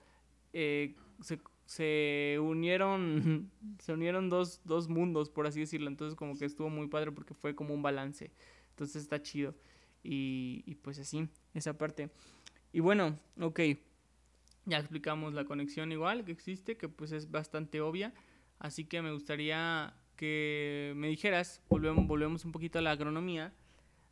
eh, 0.53 0.95
se, 1.21 1.39
se 1.65 2.37
unieron, 2.39 3.49
se 3.79 3.93
unieron 3.93 4.29
dos, 4.29 4.61
dos 4.63 4.89
mundos, 4.89 5.29
por 5.29 5.47
así 5.47 5.61
decirlo. 5.61 5.87
Entonces, 5.87 6.15
como 6.15 6.37
que 6.37 6.45
estuvo 6.45 6.69
muy 6.69 6.87
padre 6.87 7.11
porque 7.11 7.33
fue 7.33 7.55
como 7.55 7.73
un 7.73 7.81
balance. 7.81 8.31
Entonces, 8.71 9.03
está 9.03 9.21
chido. 9.21 9.55
Y, 10.07 10.75
pues 10.83 10.99
así, 10.99 11.27
esa 11.53 11.77
parte. 11.77 12.09
Y 12.71 12.79
bueno, 12.79 13.17
ok. 13.39 13.59
Ya 14.65 14.79
explicamos 14.79 15.33
la 15.33 15.45
conexión 15.45 15.91
igual 15.91 16.25
que 16.25 16.31
existe, 16.31 16.77
que 16.77 16.89
pues 16.89 17.11
es 17.11 17.31
bastante 17.31 17.81
obvia. 17.81 18.13
Así 18.59 18.85
que 18.85 19.01
me 19.01 19.11
gustaría 19.11 19.93
que 20.15 20.93
me 20.95 21.07
dijeras, 21.07 21.61
volvemos, 21.69 22.07
volvemos 22.07 22.45
un 22.45 22.51
poquito 22.51 22.79
a 22.79 22.81
la 22.81 22.91
agronomía. 22.91 23.53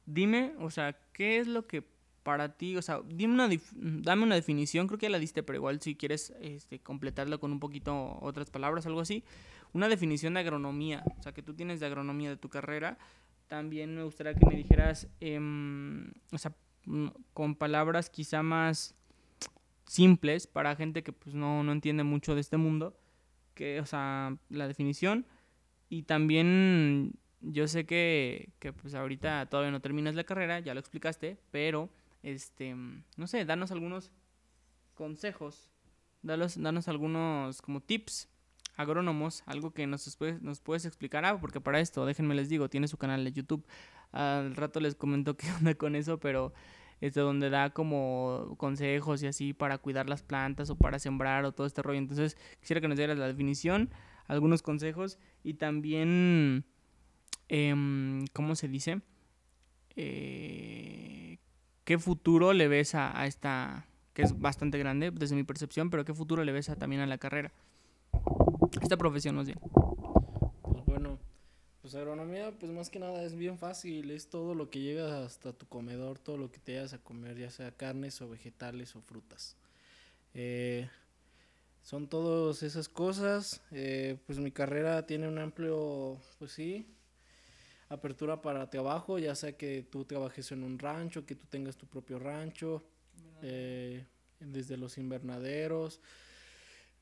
Dime, 0.05 0.53
o 0.59 0.69
sea, 0.69 0.97
¿qué 1.13 1.37
es 1.37 1.47
lo 1.47 1.65
que 1.65 1.83
para 2.23 2.55
ti, 2.57 2.75
o 2.77 2.81
sea, 2.81 3.01
dime 3.05 3.33
una 3.33 3.49
dame 3.73 4.23
una 4.23 4.35
definición, 4.35 4.87
creo 4.87 4.97
que 4.97 5.05
ya 5.05 5.09
la 5.09 5.19
diste, 5.19 5.43
pero 5.43 5.57
igual 5.57 5.81
si 5.81 5.95
quieres 5.95 6.33
este, 6.39 6.79
completarla 6.79 7.37
con 7.37 7.51
un 7.51 7.59
poquito 7.59 8.17
otras 8.21 8.49
palabras, 8.49 8.85
algo 8.85 9.01
así. 9.01 9.23
Una 9.73 9.89
definición 9.89 10.33
de 10.33 10.39
agronomía, 10.39 11.03
o 11.17 11.21
sea, 11.21 11.33
que 11.33 11.41
tú 11.41 11.53
tienes 11.53 11.79
de 11.79 11.85
agronomía 11.85 12.29
de 12.29 12.37
tu 12.37 12.49
carrera. 12.49 12.97
También 13.53 13.95
me 13.95 14.01
gustaría 14.01 14.33
que 14.33 14.47
me 14.47 14.55
dijeras, 14.55 15.07
em, 15.19 16.11
o 16.31 16.39
sea, 16.39 16.55
mm, 16.85 17.09
con 17.35 17.53
palabras 17.53 18.09
quizá 18.09 18.41
más 18.41 18.95
simples 19.85 20.47
para 20.47 20.75
gente 20.75 21.03
que 21.03 21.13
pues 21.13 21.35
no, 21.35 21.61
no 21.61 21.71
entiende 21.71 22.01
mucho 22.01 22.33
de 22.33 22.41
este 22.41 22.57
mundo, 22.57 22.97
que, 23.53 23.79
o 23.79 23.85
sea, 23.85 24.35
la 24.49 24.67
definición. 24.67 25.27
Y 25.87 26.01
también 26.01 27.13
yo 27.41 27.67
sé 27.67 27.85
que, 27.85 28.49
que 28.57 28.73
pues 28.73 28.95
ahorita 28.95 29.45
todavía 29.45 29.69
no 29.69 29.81
terminas 29.81 30.15
la 30.15 30.23
carrera, 30.23 30.59
ya 30.59 30.73
lo 30.73 30.79
explicaste, 30.79 31.37
pero 31.51 31.91
este, 32.23 32.73
no 32.73 33.27
sé, 33.27 33.45
danos 33.45 33.71
algunos 33.71 34.11
consejos, 34.95 35.69
danos, 36.23 36.59
danos 36.59 36.87
algunos 36.87 37.61
como 37.61 37.81
tips 37.81 38.29
agrónomos, 38.75 39.43
algo 39.45 39.71
que 39.71 39.85
nos, 39.87 40.17
nos 40.41 40.61
puedes 40.61 40.85
explicar, 40.85 41.25
ah, 41.25 41.37
porque 41.39 41.61
para 41.61 41.79
esto, 41.79 42.05
déjenme 42.05 42.35
les 42.35 42.49
digo, 42.49 42.69
tiene 42.69 42.87
su 42.87 42.97
canal 42.97 43.23
de 43.23 43.31
YouTube, 43.31 43.65
al 44.11 44.55
rato 44.55 44.79
les 44.79 44.95
comento 44.95 45.35
qué 45.37 45.51
onda 45.51 45.75
con 45.75 45.95
eso, 45.95 46.19
pero 46.19 46.53
este 47.01 47.19
donde 47.19 47.49
da 47.49 47.71
como 47.71 48.55
consejos 48.57 49.21
y 49.23 49.27
así 49.27 49.53
para 49.53 49.77
cuidar 49.77 50.07
las 50.09 50.23
plantas 50.23 50.69
o 50.69 50.75
para 50.77 50.99
sembrar 50.99 51.43
o 51.45 51.51
todo 51.51 51.67
este 51.67 51.81
rollo, 51.81 51.99
entonces 51.99 52.37
quisiera 52.59 52.79
que 52.81 52.87
nos 52.87 52.97
dieras 52.97 53.17
la 53.17 53.27
definición, 53.27 53.89
algunos 54.27 54.61
consejos 54.61 55.19
y 55.43 55.55
también, 55.55 56.63
em, 57.49 58.25
¿cómo 58.33 58.55
se 58.55 58.67
dice? 58.69 59.01
Eh, 59.95 61.37
¿Qué 61.83 61.97
futuro 61.99 62.53
le 62.53 62.67
ves 62.67 62.95
a, 62.95 63.19
a 63.19 63.27
esta, 63.27 63.85
que 64.13 64.21
es 64.21 64.39
bastante 64.39 64.77
grande 64.77 65.11
desde 65.11 65.35
mi 65.35 65.43
percepción, 65.43 65.89
pero 65.89 66.05
qué 66.05 66.13
futuro 66.13 66.43
le 66.45 66.51
ves 66.53 66.69
a- 66.69 66.75
también 66.77 67.01
a 67.01 67.05
la 67.05 67.17
carrera? 67.17 67.51
Esta 68.81 68.97
profesión, 68.97 69.35
más 69.35 69.45
bien. 69.45 69.59
Pues 70.61 70.85
bueno, 70.85 71.19
pues 71.81 71.95
agronomía, 71.95 72.51
pues 72.57 72.71
más 72.71 72.89
que 72.89 72.99
nada 72.99 73.23
es 73.23 73.35
bien 73.35 73.57
fácil, 73.57 74.11
es 74.11 74.29
todo 74.29 74.55
lo 74.55 74.69
que 74.69 74.79
llega 74.79 75.23
hasta 75.23 75.53
tu 75.53 75.67
comedor, 75.67 76.19
todo 76.19 76.37
lo 76.37 76.51
que 76.51 76.59
te 76.59 76.73
llegas 76.73 76.93
a 76.93 76.97
comer, 76.99 77.37
ya 77.37 77.49
sea 77.49 77.71
carnes 77.71 78.21
o 78.21 78.29
vegetales 78.29 78.95
o 78.95 79.01
frutas. 79.01 79.55
Eh, 80.33 80.89
son 81.83 82.07
todas 82.07 82.63
esas 82.63 82.87
cosas, 82.87 83.61
eh, 83.71 84.17
pues 84.25 84.39
mi 84.39 84.51
carrera 84.51 85.05
tiene 85.05 85.27
un 85.27 85.37
amplio, 85.37 86.17
pues 86.39 86.53
sí, 86.53 86.87
apertura 87.89 88.41
para 88.41 88.69
trabajo, 88.69 89.19
ya 89.19 89.35
sea 89.35 89.57
que 89.57 89.83
tú 89.83 90.05
trabajes 90.05 90.51
en 90.51 90.63
un 90.63 90.79
rancho, 90.79 91.25
que 91.25 91.35
tú 91.35 91.45
tengas 91.47 91.75
tu 91.77 91.85
propio 91.85 92.19
rancho, 92.19 92.83
eh, 93.41 94.05
desde 94.39 94.77
los 94.77 94.97
invernaderos, 94.97 95.99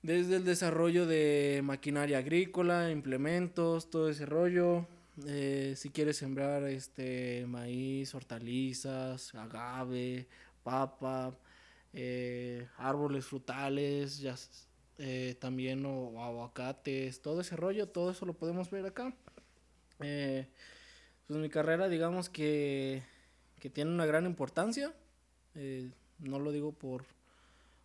desde 0.04 0.38
el 0.38 0.46
desarrollo 0.46 1.06
de 1.06 1.62
maquinaria 1.64 2.18
agrícola, 2.20 2.92
implementos, 2.92 3.90
todo 3.90 4.10
ese 4.10 4.26
rollo. 4.26 4.88
eh, 5.28 5.74
si 5.78 5.90
quieres 5.90 6.18
sembrar 6.18 6.64
este 6.64 7.46
maíz, 7.48 8.16
hortalizas, 8.16 9.34
agave, 9.36 10.28
papa, 10.64 11.36
eh, 11.94 12.68
árboles 12.78 13.26
frutales, 13.26 14.20
ya, 14.20 14.36
eh, 14.98 15.36
también 15.40 15.86
o, 15.86 16.08
o 16.10 16.24
aguacates, 16.24 17.22
todo 17.22 17.42
ese 17.42 17.56
rollo, 17.56 17.88
todo 17.90 18.12
eso 18.12 18.26
lo 18.26 18.34
podemos 18.34 18.70
ver 18.72 18.86
acá. 18.86 19.14
Pues 19.98 20.48
mi 21.40 21.50
carrera, 21.50 21.88
digamos 21.90 22.30
que, 22.30 23.04
que 23.60 23.70
tiene 23.70 23.92
una 23.92 24.06
gran 24.06 24.26
importancia. 24.26 24.94
no 26.20 26.40
lo 26.40 26.52
digo 26.52 26.72
por, 26.74 27.06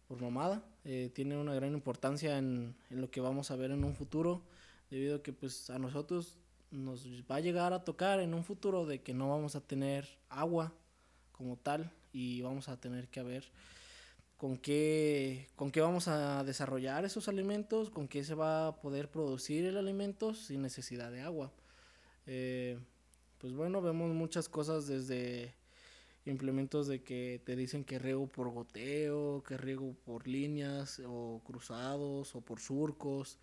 por 0.09 0.21
mamada. 0.21 0.63
eh, 0.85 1.11
tiene 1.15 1.37
una 1.37 1.55
gran 1.55 1.73
importancia 1.73 2.39
en, 2.39 2.75
en 2.91 3.01
lo 3.01 3.11
que 3.11 3.21
vamos 3.21 3.51
a 3.51 3.57
ver 3.57 3.71
en 3.71 3.85
un 3.85 3.95
futuro. 3.95 4.43
Debido 4.91 5.17
a 5.17 5.23
que 5.23 5.33
pues 5.33 5.71
a 5.71 5.79
nosotros 5.79 6.39
nos 6.71 7.07
va 7.31 7.37
a 7.37 7.41
llegar 7.41 7.73
a 7.73 7.85
tocar 7.85 8.21
en 8.21 8.35
un 8.35 8.45
futuro 8.45 8.87
de 8.87 9.03
que 9.03 9.15
no 9.15 9.31
vamos 9.31 9.57
a 9.57 9.61
tener 9.61 10.07
agua 10.29 10.73
como 11.33 11.57
tal. 11.57 11.91
Y 12.13 12.41
vamos 12.41 12.69
a 12.69 12.81
tener 12.81 13.09
que 13.09 13.23
ver 13.23 13.45
con 14.37 14.59
qué, 14.59 15.49
con 15.57 15.71
qué 15.71 15.81
vamos 15.81 16.09
a 16.09 16.45
desarrollar 16.45 17.05
esos 17.05 17.29
alimentos, 17.29 17.91
con 17.91 18.09
qué 18.09 18.25
se 18.25 18.35
va 18.35 18.69
a 18.69 18.81
poder 18.81 19.11
producir 19.11 19.65
el 19.65 19.77
alimento 19.77 20.35
sin 20.35 20.63
necesidad 20.63 21.11
de 21.11 21.23
agua. 21.23 21.53
Eh, 22.27 22.79
pues 23.39 23.55
bueno, 23.55 23.83
vemos 23.83 24.15
muchas 24.15 24.49
cosas 24.49 24.87
desde 24.87 25.55
implementos 26.27 26.87
de 26.89 27.03
que 27.03 27.41
te 27.45 27.57
dicen 27.57 27.85
que 27.85 27.99
riego 27.99 28.27
por 28.27 28.51
goteo, 28.51 29.43
que 29.45 29.57
riego 29.57 29.95
por 30.05 30.27
líneas 30.27 31.01
o 31.07 31.41
cruzados 31.45 32.35
o 32.35 32.41
por 32.41 32.61
surcos, 32.61 33.39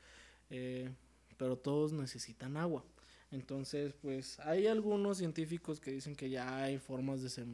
eh, 0.50 0.90
pero 1.38 1.58
todos 1.58 1.94
necesitan 1.94 2.58
agua. 2.58 2.84
Entonces, 3.32 3.94
pues 3.94 4.40
hay 4.42 4.68
algunos 4.68 5.18
científicos 5.18 5.80
que 5.80 5.92
dicen 5.92 6.16
que 6.16 6.30
ya 6.30 6.64
hay 6.64 6.78
formas 6.78 7.22
de 7.22 7.46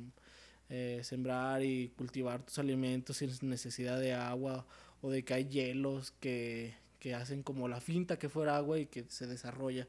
eh, 0.70 1.00
sembrar 1.04 1.64
y 1.64 1.90
cultivar 1.90 2.44
tus 2.46 2.60
alimentos 2.60 3.18
sin 3.18 3.32
necesidad 3.50 4.00
de 4.00 4.14
agua 4.14 4.68
o 5.02 5.10
de 5.10 5.24
que 5.24 5.34
hay 5.34 5.46
hielos 5.48 6.12
que, 6.20 6.76
que 7.00 7.16
hacen 7.16 7.44
como 7.44 7.68
la 7.70 7.80
finta 7.80 8.20
que 8.20 8.30
fuera 8.30 8.58
agua 8.58 8.80
y 8.80 8.88
que 8.88 9.06
se 9.10 9.26
desarrolla. 9.28 9.88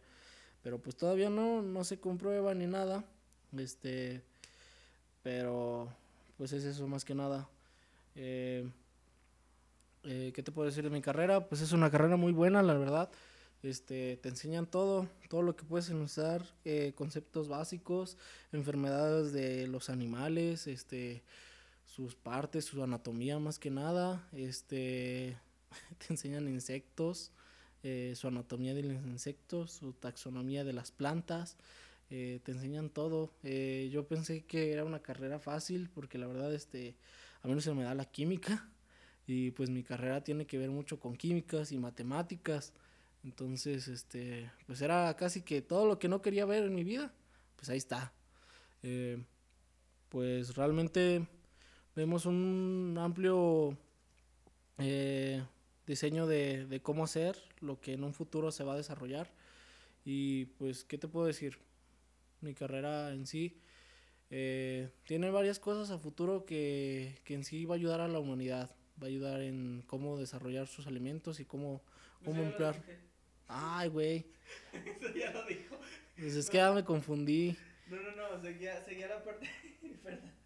Pero 0.63 0.81
pues 0.81 0.97
todavía 0.97 1.31
no, 1.31 1.63
no 1.63 1.85
se 1.85 1.99
comprueba 1.99 2.55
ni 2.55 2.67
nada. 2.67 3.05
Este, 3.57 4.23
pero 5.23 5.89
pues 6.37 6.53
es 6.53 6.65
eso 6.65 6.87
más 6.87 7.05
que 7.05 7.15
nada. 7.15 7.49
Eh, 8.15 8.69
eh, 10.05 10.33
¿Qué 10.35 10.43
te 10.43 10.53
puedo 10.53 10.67
decir 10.67 10.85
de 10.85 10.91
mi 10.91 11.03
carrera? 11.03 11.47
Pues 11.49 11.61
es 11.61 11.73
una 11.73 11.91
carrera 11.91 12.17
muy 12.17 12.33
buena, 12.33 12.63
la 12.63 12.75
verdad. 12.75 13.11
Este, 13.63 14.17
te 14.17 14.31
enseñan 14.31 14.67
todo, 14.67 15.07
todo 15.29 15.43
lo 15.43 15.55
que 15.55 15.65
puedes 15.65 15.91
usar, 15.91 16.47
eh, 16.65 16.95
conceptos 16.97 17.49
básicos, 17.49 18.17
enfermedades 18.53 19.35
de 19.35 19.67
los 19.67 19.91
animales, 19.91 20.67
este, 20.67 21.23
sus 21.85 22.15
partes, 22.15 22.65
su 22.65 22.83
anatomía 22.83 23.39
más 23.39 23.59
que 23.59 23.71
nada, 23.71 24.27
este, 24.33 25.37
te 25.99 26.07
enseñan 26.15 26.49
insectos, 26.49 27.33
su 28.15 28.29
anatomía 28.29 28.75
de 28.75 28.83
los 28.83 29.05
insectos, 29.07 29.73
su 29.73 29.95
taxonomía 29.95 30.65
de 30.65 30.75
las 30.75 30.91
plantas, 30.91 31.57
eh, 32.11 32.41
te 32.45 32.53
enseñan 32.53 32.91
todo. 32.91 33.31
Eh, 33.45 33.89
yo 33.93 34.07
pensé 34.07 34.45
que 34.45 34.73
era 34.73 34.85
una 34.85 35.01
carrera 35.01 35.39
fácil 35.39 35.89
porque 35.95 36.19
la 36.19 36.27
verdad, 36.27 36.53
este, 36.53 36.97
a 37.43 37.49
mí 37.49 37.55
no 37.55 37.61
se 37.61 37.73
me 37.73 37.85
da 37.85 37.95
la 37.95 38.05
química 38.05 38.69
y 39.27 39.53
pues 39.53 39.71
mi 39.71 39.85
carrera 39.85 40.25
tiene 40.25 40.47
que 40.47 40.59
ver 40.59 40.71
mucho 40.71 40.99
con 40.99 41.17
químicas 41.17 41.71
y 41.73 41.79
matemáticas. 41.79 42.73
Entonces, 43.23 43.87
este, 43.89 44.51
pues 44.67 44.81
era 44.83 45.15
casi 45.17 45.43
que 45.43 45.63
todo 45.63 45.87
lo 45.87 45.99
que 45.99 46.09
no 46.09 46.21
quería 46.21 46.47
ver 46.47 46.65
en 46.65 46.75
mi 46.75 46.85
vida, 46.85 47.13
pues 47.57 47.71
ahí 47.71 47.79
está. 47.79 48.13
Eh, 48.83 49.23
pues 50.09 50.57
realmente 50.57 51.27
vemos 51.95 52.27
un 52.27 52.97
amplio 52.99 53.77
diseño 55.87 56.27
de, 56.27 56.67
de 56.67 56.81
cómo 56.81 57.05
hacer 57.05 57.37
lo 57.61 57.81
que 57.81 57.93
en 57.93 58.03
un 58.03 58.15
futuro 58.15 58.51
se 58.51 58.65
va 58.65 58.73
a 58.73 58.77
desarrollar. 58.77 59.31
Y 60.05 60.47
pues, 60.47 60.85
¿qué 60.85 60.99
te 60.99 61.07
puedo 61.07 61.27
decir? 61.27 61.59
Mi 62.41 62.55
carrera 62.55 63.13
en 63.13 63.27
sí 63.27 63.61
eh, 64.31 64.91
tiene 65.05 65.31
varias 65.31 65.59
cosas 65.59 65.91
a 65.91 65.99
futuro 65.99 66.47
que, 66.47 67.21
que 67.25 67.35
en 67.35 67.45
sí 67.45 67.65
va 67.65 67.75
a 67.75 67.79
ayudar 67.79 68.01
a 68.01 68.09
la 68.09 68.21
humanidad. 68.21 68.75
Va 69.03 69.07
a 69.07 69.09
ayudar 69.09 69.41
en 69.43 69.83
cómo 69.87 70.19
desarrollar 70.19 70.69
sus 70.69 70.87
alimentos 70.87 71.41
y 71.41 71.45
cómo, 71.45 71.83
cómo 72.25 72.43
emplear. 72.43 72.81
Ay, 73.49 73.89
güey. 73.89 74.27
Eso 74.73 75.15
ya 75.15 75.33
lo 75.33 75.45
dijo. 75.47 75.79
Pues 76.17 76.37
es 76.37 76.49
que 76.49 76.59
ya 76.59 76.73
me 76.73 76.85
confundí. 76.85 77.57
No, 77.89 77.97
no, 77.97 78.15
no, 78.15 78.41
seguía, 78.41 78.81
seguía 78.85 79.09
la 79.09 79.25
parte. 79.25 79.49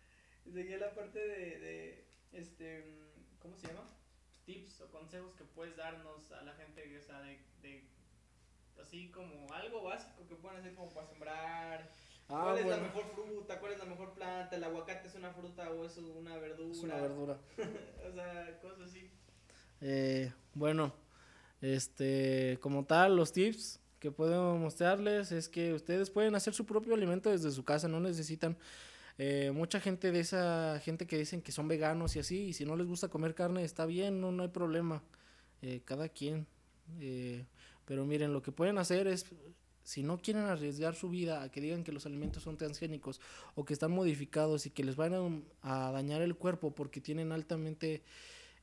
Seguía 0.53 0.79
la 0.79 0.95
parte 0.95 1.19
de, 1.19 1.59
de, 1.59 2.05
este, 2.33 2.85
¿cómo 3.41 3.57
se 3.57 3.67
llama? 3.67 3.91
Tips 4.45 4.83
o 4.83 4.91
consejos 4.91 5.35
que 5.35 5.43
puedes 5.43 5.77
darnos 5.77 6.31
a 6.31 6.43
la 6.43 6.53
gente, 6.55 6.97
o 6.97 7.01
sea, 7.01 7.21
de 7.23 7.41
así 8.95 9.09
como 9.09 9.53
algo 9.53 9.83
básico 9.83 10.27
que 10.29 10.35
puedan 10.37 10.59
hacer 10.59 10.75
como 10.75 10.89
para 10.91 11.07
sembrar. 11.07 11.91
Ah, 12.29 12.41
¿Cuál 12.43 12.59
es 12.59 12.67
la 12.67 12.77
mejor 12.79 13.05
fruta? 13.15 13.61
¿Cuál 13.61 13.73
es 13.73 13.79
la 13.79 13.85
mejor 13.85 14.15
planta? 14.15 14.57
¿El 14.57 14.65
aguacate 14.65 15.09
es 15.09 15.15
una 15.15 15.33
fruta 15.33 15.71
o 15.71 15.85
es 15.85 15.97
una 15.99 16.37
verdura? 16.37 16.73
Es 16.73 16.83
una 16.83 17.01
verdura. 17.01 17.39
o 18.09 18.15
sea, 18.15 18.59
cosas 18.61 18.89
así. 18.89 19.11
Eh, 19.81 20.33
bueno, 20.55 20.95
este, 21.61 22.59
como 22.61 22.85
tal, 22.85 23.17
los 23.17 23.33
tips 23.33 23.81
que 23.99 24.11
puedo 24.11 24.57
mostrarles 24.57 25.33
es 25.33 25.49
que 25.49 25.75
ustedes 25.75 26.11
pueden 26.11 26.35
hacer 26.35 26.55
su 26.55 26.65
propio 26.65 26.95
alimento 26.95 27.31
desde 27.31 27.51
su 27.51 27.65
casa, 27.65 27.89
no 27.89 28.01
necesitan 28.01 28.57
eh, 29.19 29.51
mucha 29.53 29.81
gente 29.81 30.13
de 30.13 30.21
esa 30.21 30.81
gente 30.81 31.07
que 31.07 31.19
dicen 31.19 31.43
que 31.43 31.53
son 31.53 31.69
veganos 31.69 32.17
y 32.17 32.21
así, 32.21 32.47
y 32.47 32.53
si 32.53 32.65
no 32.65 32.77
les 32.77 32.87
gusta 32.87 33.09
comer 33.09 33.35
carne 33.35 33.65
está 33.65 33.87
bien, 33.87 34.21
no, 34.21 34.31
no 34.33 34.43
hay 34.43 34.51
problema, 34.51 35.03
eh, 35.63 35.83
cada 35.85 36.09
quien. 36.09 36.47
eh, 37.01 37.45
pero 37.85 38.05
miren, 38.05 38.33
lo 38.33 38.43
que 38.43 38.53
pueden 38.53 38.79
hacer 38.79 39.07
es, 39.07 39.27
si 39.83 40.03
no 40.03 40.19
quieren 40.19 40.45
arriesgar 40.45 40.95
su 40.95 41.11
vida 41.11 41.43
a 41.43 41.51
que 41.51 41.61
digan 41.61 41.85
que 41.85 41.93
los 41.93 42.07
alimentos 42.07 42.43
son 42.43 42.57
transgénicos 42.57 43.21
o 43.55 43.65
que 43.65 43.75
están 43.75 43.93
modificados 43.93 44.67
y 44.67 44.71
que 44.71 44.83
les 44.83 44.97
van 44.97 45.45
a, 45.63 45.91
dañar 45.93 46.23
el 46.23 46.35
cuerpo 46.37 46.75
porque 46.75 47.01
tienen 47.01 47.33
altamente 47.33 48.03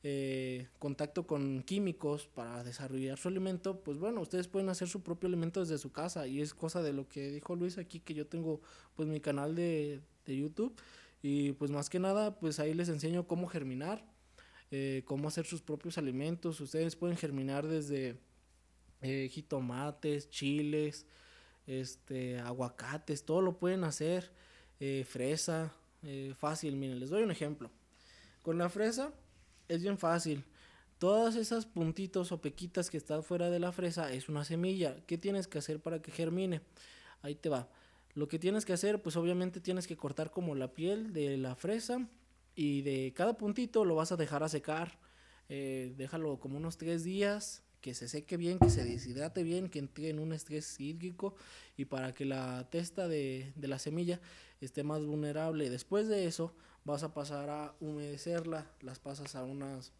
eh, 0.02 0.66
contacto 0.80 1.26
con 1.26 1.62
químicos 1.62 2.26
para 2.26 2.64
desarrollar 2.64 3.18
su 3.18 3.28
alimento, 3.28 3.80
pues 3.82 3.98
bueno, 3.98 4.20
ustedes 4.20 4.48
pueden 4.48 4.68
hacer 4.68 4.88
su 4.88 5.02
propio 5.02 5.28
alimento 5.28 5.60
desde 5.60 5.78
su 5.78 5.92
casa. 5.92 6.26
Y 6.26 6.40
es 6.40 6.54
cosa 6.54 6.82
de 6.82 6.92
lo 6.92 7.08
que 7.08 7.30
dijo 7.30 7.54
Luis 7.54 7.78
aquí 7.78 8.00
que 8.00 8.14
yo 8.14 8.26
tengo 8.26 8.60
pues 8.96 9.08
mi 9.08 9.20
canal 9.20 9.54
de, 9.54 10.00
de 10.26 10.36
YouTube. 10.36 10.74
Y 11.22 11.52
pues 11.52 11.70
más 11.70 11.88
que 11.88 12.00
nada 12.00 12.38
pues 12.40 12.58
ahí 12.58 12.74
les 12.74 12.88
enseño 12.88 13.28
cómo 13.28 13.46
germinar, 13.46 14.04
eh, 14.72 15.02
cómo 15.04 15.28
hacer 15.28 15.46
sus 15.46 15.62
propios 15.62 15.98
alimentos, 15.98 16.60
ustedes 16.60 16.96
pueden 16.96 17.16
germinar 17.16 17.68
desde 17.68 18.16
eh, 19.02 19.28
jitomates, 19.28 20.30
chiles, 20.30 21.06
este, 21.66 22.38
aguacates, 22.38 23.24
todo 23.24 23.40
lo 23.40 23.58
pueden 23.58 23.82
hacer, 23.82 24.30
eh, 24.78 25.04
fresa, 25.04 25.72
eh, 26.04 26.34
fácil, 26.38 26.76
miren, 26.76 27.00
les 27.00 27.10
doy 27.10 27.24
un 27.24 27.32
ejemplo. 27.32 27.68
Con 28.42 28.58
la 28.58 28.68
fresa 28.68 29.12
es 29.68 29.82
bien 29.82 29.98
fácil. 29.98 30.44
Todas 30.98 31.34
esas 31.34 31.66
puntitos 31.66 32.30
o 32.30 32.40
pequitas 32.40 32.90
que 32.90 32.96
están 32.96 33.24
fuera 33.24 33.50
de 33.50 33.58
la 33.58 33.72
fresa 33.72 34.12
es 34.12 34.28
una 34.28 34.44
semilla. 34.44 35.04
¿Qué 35.06 35.18
tienes 35.18 35.48
que 35.48 35.58
hacer 35.58 35.80
para 35.80 36.00
que 36.00 36.12
germine? 36.12 36.60
Ahí 37.22 37.34
te 37.34 37.48
va. 37.48 37.68
Lo 38.14 38.28
que 38.28 38.38
tienes 38.38 38.64
que 38.64 38.72
hacer, 38.72 39.02
pues 39.02 39.16
obviamente 39.16 39.60
tienes 39.60 39.88
que 39.88 39.96
cortar 39.96 40.30
como 40.30 40.54
la 40.54 40.74
piel 40.74 41.12
de 41.12 41.36
la 41.38 41.56
fresa 41.56 42.08
y 42.54 42.82
de 42.82 43.12
cada 43.16 43.36
puntito 43.36 43.84
lo 43.84 43.96
vas 43.96 44.12
a 44.12 44.16
dejar 44.16 44.44
a 44.44 44.48
secar. 44.48 45.00
Déjalo 45.48 46.38
como 46.38 46.56
unos 46.56 46.78
tres 46.78 47.04
días, 47.04 47.62
que 47.82 47.92
se 47.92 48.08
seque 48.08 48.38
bien, 48.38 48.58
que 48.58 48.70
se 48.70 48.84
deshidrate 48.84 49.42
bien, 49.42 49.68
que 49.68 49.80
entre 49.80 50.08
en 50.08 50.18
un 50.18 50.32
estrés 50.32 50.80
hídrico 50.80 51.34
y 51.76 51.84
para 51.84 52.12
que 52.12 52.24
la 52.24 52.70
testa 52.70 53.08
de, 53.08 53.52
de 53.56 53.68
la 53.68 53.78
semilla 53.78 54.20
esté 54.60 54.84
más 54.84 55.04
vulnerable. 55.04 55.68
Después 55.68 56.08
de 56.08 56.26
eso 56.26 56.54
vas 56.84 57.02
a 57.02 57.12
pasar 57.12 57.50
a 57.50 57.74
humedecerla, 57.80 58.70
las 58.80 58.98
pasas 58.98 59.34
a 59.34 59.44
unas 59.44 59.92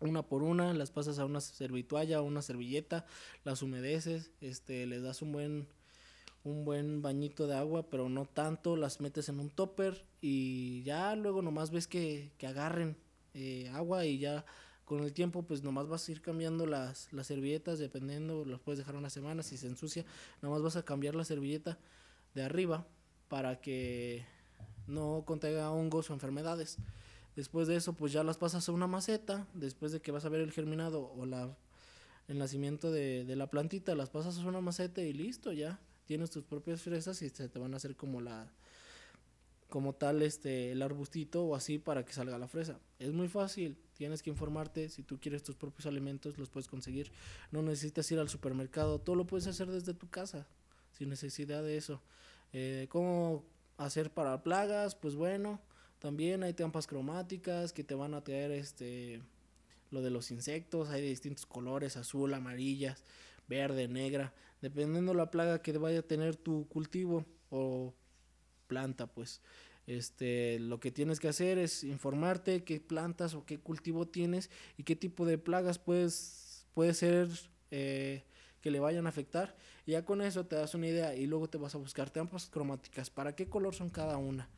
una 0.00 0.22
por 0.22 0.42
una, 0.42 0.74
las 0.74 0.90
pasas 0.90 1.18
a 1.18 1.24
una 1.24 1.40
servitualla 1.40 2.20
o 2.20 2.24
una 2.24 2.42
servilleta, 2.42 3.06
las 3.44 3.62
humedeces, 3.62 4.32
este, 4.40 4.84
les 4.86 5.02
das 5.02 5.22
un 5.22 5.32
buen 5.32 5.68
un 6.42 6.66
buen 6.66 7.00
bañito 7.00 7.46
de 7.46 7.56
agua, 7.56 7.88
pero 7.88 8.10
no 8.10 8.26
tanto, 8.26 8.76
las 8.76 9.00
metes 9.00 9.30
en 9.30 9.40
un 9.40 9.48
topper 9.48 10.04
y 10.20 10.82
ya 10.82 11.16
luego 11.16 11.40
nomás 11.40 11.70
ves 11.70 11.88
que, 11.88 12.32
que 12.36 12.46
agarren 12.46 12.98
eh, 13.32 13.70
agua 13.72 14.04
y 14.04 14.18
ya 14.18 14.44
con 14.84 15.02
el 15.02 15.12
tiempo 15.12 15.42
pues 15.42 15.62
nomás 15.62 15.88
vas 15.88 16.08
a 16.08 16.12
ir 16.12 16.20
cambiando 16.20 16.66
las, 16.66 17.12
las 17.12 17.26
servilletas 17.26 17.78
dependiendo, 17.78 18.44
las 18.44 18.60
puedes 18.60 18.78
dejar 18.78 18.96
una 18.96 19.10
semana, 19.10 19.42
si 19.42 19.56
se 19.56 19.66
ensucia, 19.66 20.04
nomás 20.42 20.62
vas 20.62 20.76
a 20.76 20.84
cambiar 20.84 21.14
la 21.14 21.24
servilleta 21.24 21.78
de 22.34 22.42
arriba 22.42 22.86
para 23.28 23.60
que 23.60 24.26
no 24.86 25.24
contenga 25.26 25.70
hongos 25.70 26.10
o 26.10 26.12
enfermedades. 26.12 26.78
Después 27.36 27.66
de 27.66 27.76
eso, 27.76 27.94
pues 27.94 28.12
ya 28.12 28.22
las 28.22 28.38
pasas 28.38 28.68
a 28.68 28.72
una 28.72 28.86
maceta. 28.86 29.46
Después 29.54 29.92
de 29.92 30.00
que 30.00 30.12
vas 30.12 30.24
a 30.24 30.28
ver 30.28 30.40
el 30.40 30.52
germinado 30.52 31.10
o 31.16 31.26
la, 31.26 31.56
el 32.28 32.38
nacimiento 32.38 32.92
de, 32.92 33.24
de 33.24 33.36
la 33.36 33.48
plantita, 33.50 33.94
las 33.94 34.10
pasas 34.10 34.38
a 34.38 34.46
una 34.46 34.60
maceta 34.60 35.02
y 35.02 35.12
listo, 35.12 35.52
ya. 35.52 35.80
Tienes 36.06 36.30
tus 36.30 36.44
propias 36.44 36.82
fresas 36.82 37.22
y 37.22 37.30
se 37.30 37.48
te 37.48 37.58
van 37.58 37.74
a 37.74 37.78
hacer 37.78 37.96
como 37.96 38.20
la 38.20 38.52
como 39.68 39.94
tal 39.94 40.22
este 40.22 40.72
el 40.72 40.82
arbustito 40.82 41.44
o 41.44 41.54
así 41.54 41.78
para 41.78 42.04
que 42.04 42.12
salga 42.12 42.38
la 42.38 42.48
fresa. 42.48 42.78
Es 42.98 43.12
muy 43.12 43.28
fácil, 43.28 43.76
tienes 43.96 44.22
que 44.22 44.30
informarte, 44.30 44.88
si 44.88 45.02
tú 45.02 45.18
quieres 45.20 45.42
tus 45.42 45.56
propios 45.56 45.86
alimentos 45.86 46.38
los 46.38 46.50
puedes 46.50 46.68
conseguir. 46.68 47.10
No 47.50 47.62
necesitas 47.62 48.10
ir 48.12 48.18
al 48.18 48.28
supermercado, 48.28 49.00
todo 49.00 49.16
lo 49.16 49.26
puedes 49.26 49.46
hacer 49.46 49.70
desde 49.70 49.94
tu 49.94 50.08
casa, 50.08 50.46
sin 50.92 51.08
necesidad 51.08 51.62
de 51.62 51.76
eso. 51.76 52.00
Eh, 52.52 52.86
¿Cómo 52.88 53.44
hacer 53.76 54.12
para 54.12 54.42
plagas? 54.42 54.94
Pues 54.94 55.14
bueno, 55.14 55.60
también 55.98 56.42
hay 56.42 56.52
trampas 56.52 56.86
cromáticas 56.86 57.72
que 57.72 57.82
te 57.82 57.94
van 57.94 58.14
a 58.14 58.22
traer 58.22 58.52
este 58.52 59.22
lo 59.90 60.02
de 60.02 60.10
los 60.10 60.30
insectos, 60.30 60.90
hay 60.90 61.02
de 61.02 61.08
distintos 61.08 61.46
colores, 61.46 61.96
azul, 61.96 62.34
amarillas, 62.34 63.04
verde, 63.48 63.88
negra, 63.88 64.34
dependiendo 64.60 65.14
la 65.14 65.30
plaga 65.30 65.62
que 65.62 65.76
vaya 65.78 66.00
a 66.00 66.02
tener 66.02 66.36
tu 66.36 66.66
cultivo 66.68 67.24
o 67.50 67.94
planta, 68.66 69.06
pues. 69.06 69.40
Este, 69.86 70.58
lo 70.60 70.80
que 70.80 70.90
tienes 70.90 71.20
que 71.20 71.28
hacer 71.28 71.58
es 71.58 71.84
informarte 71.84 72.64
qué 72.64 72.80
plantas 72.80 73.34
o 73.34 73.44
qué 73.44 73.58
cultivo 73.58 74.06
tienes 74.06 74.50
y 74.78 74.84
qué 74.84 74.96
tipo 74.96 75.26
de 75.26 75.36
plagas 75.36 75.78
puedes, 75.78 76.66
puede 76.72 76.94
ser 76.94 77.28
eh, 77.70 78.22
que 78.62 78.70
le 78.70 78.80
vayan 78.80 79.06
a 79.06 79.10
afectar. 79.10 79.56
Y 79.86 79.92
ya 79.92 80.04
con 80.04 80.22
eso 80.22 80.46
te 80.46 80.56
das 80.56 80.74
una 80.74 80.86
idea 80.86 81.14
y 81.14 81.26
luego 81.26 81.48
te 81.48 81.58
vas 81.58 81.74
a 81.74 81.78
buscar 81.78 82.10
trampas 82.10 82.48
cromáticas. 82.48 83.10
¿Para 83.10 83.36
qué 83.36 83.46
color 83.46 83.74
son 83.74 83.90
cada 83.90 84.16
una? 84.16 84.48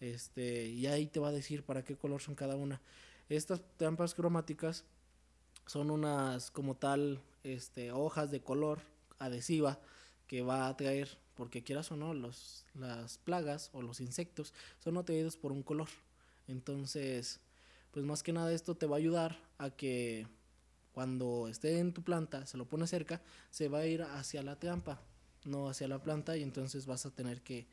Este, 0.00 0.66
y 0.66 0.86
ahí 0.86 1.06
te 1.06 1.20
va 1.20 1.28
a 1.28 1.32
decir 1.32 1.64
para 1.64 1.82
qué 1.82 1.96
color 1.96 2.20
son 2.20 2.34
cada 2.34 2.56
una. 2.56 2.82
Estas 3.30 3.62
trampas 3.78 4.14
cromáticas 4.14 4.84
son 5.66 5.90
unas 5.90 6.50
como 6.50 6.76
tal 6.76 7.22
este, 7.42 7.90
hojas 7.90 8.30
de 8.30 8.42
color 8.42 8.80
adhesiva 9.18 9.80
que 10.26 10.42
va 10.42 10.66
a 10.66 10.68
atraer, 10.68 11.16
porque 11.36 11.62
quieras 11.62 11.90
o 11.92 11.96
no, 11.96 12.14
los, 12.14 12.64
las 12.74 13.18
plagas 13.18 13.70
o 13.72 13.82
los 13.82 14.00
insectos 14.00 14.54
son 14.78 14.96
atraídos 14.96 15.36
por 15.36 15.52
un 15.52 15.62
color. 15.62 15.88
Entonces, 16.48 17.40
pues 17.90 18.04
más 18.04 18.22
que 18.22 18.32
nada 18.32 18.52
esto 18.52 18.76
te 18.76 18.86
va 18.86 18.96
a 18.96 18.98
ayudar 18.98 19.38
a 19.58 19.70
que 19.70 20.26
cuando 20.92 21.48
esté 21.48 21.78
en 21.78 21.92
tu 21.92 22.02
planta, 22.02 22.46
se 22.46 22.56
lo 22.56 22.66
pone 22.68 22.86
cerca, 22.86 23.20
se 23.50 23.68
va 23.68 23.78
a 23.78 23.86
ir 23.86 24.02
hacia 24.02 24.42
la 24.42 24.58
trampa, 24.58 25.00
no 25.44 25.68
hacia 25.68 25.88
la 25.88 26.02
planta, 26.02 26.36
y 26.36 26.42
entonces 26.42 26.86
vas 26.86 27.04
a 27.06 27.10
tener 27.10 27.42
que 27.42 27.66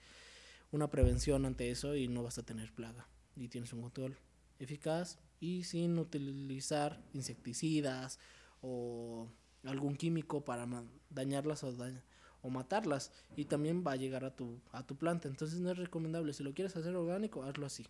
una 0.71 0.89
prevención 0.89 1.45
ante 1.45 1.69
eso 1.69 1.95
y 1.95 2.07
no 2.07 2.23
vas 2.23 2.37
a 2.37 2.43
tener 2.43 2.71
plaga. 2.73 3.07
Y 3.35 3.47
tienes 3.47 3.73
un 3.73 3.81
control 3.81 4.17
eficaz 4.59 5.19
y 5.39 5.63
sin 5.63 5.97
utilizar 5.99 7.01
insecticidas 7.13 8.19
o 8.61 9.27
algún 9.63 9.95
químico 9.95 10.43
para 10.43 10.67
dañarlas 11.09 11.63
o, 11.63 11.71
dañ- 11.73 12.01
o 12.41 12.49
matarlas. 12.49 13.11
Y 13.35 13.45
también 13.45 13.83
va 13.85 13.93
a 13.93 13.95
llegar 13.95 14.25
a 14.25 14.35
tu, 14.35 14.59
a 14.71 14.85
tu 14.85 14.95
planta. 14.95 15.27
Entonces 15.27 15.59
no 15.59 15.71
es 15.71 15.77
recomendable. 15.77 16.33
Si 16.33 16.43
lo 16.43 16.53
quieres 16.53 16.75
hacer 16.75 16.95
orgánico, 16.95 17.43
hazlo 17.43 17.65
así. 17.65 17.85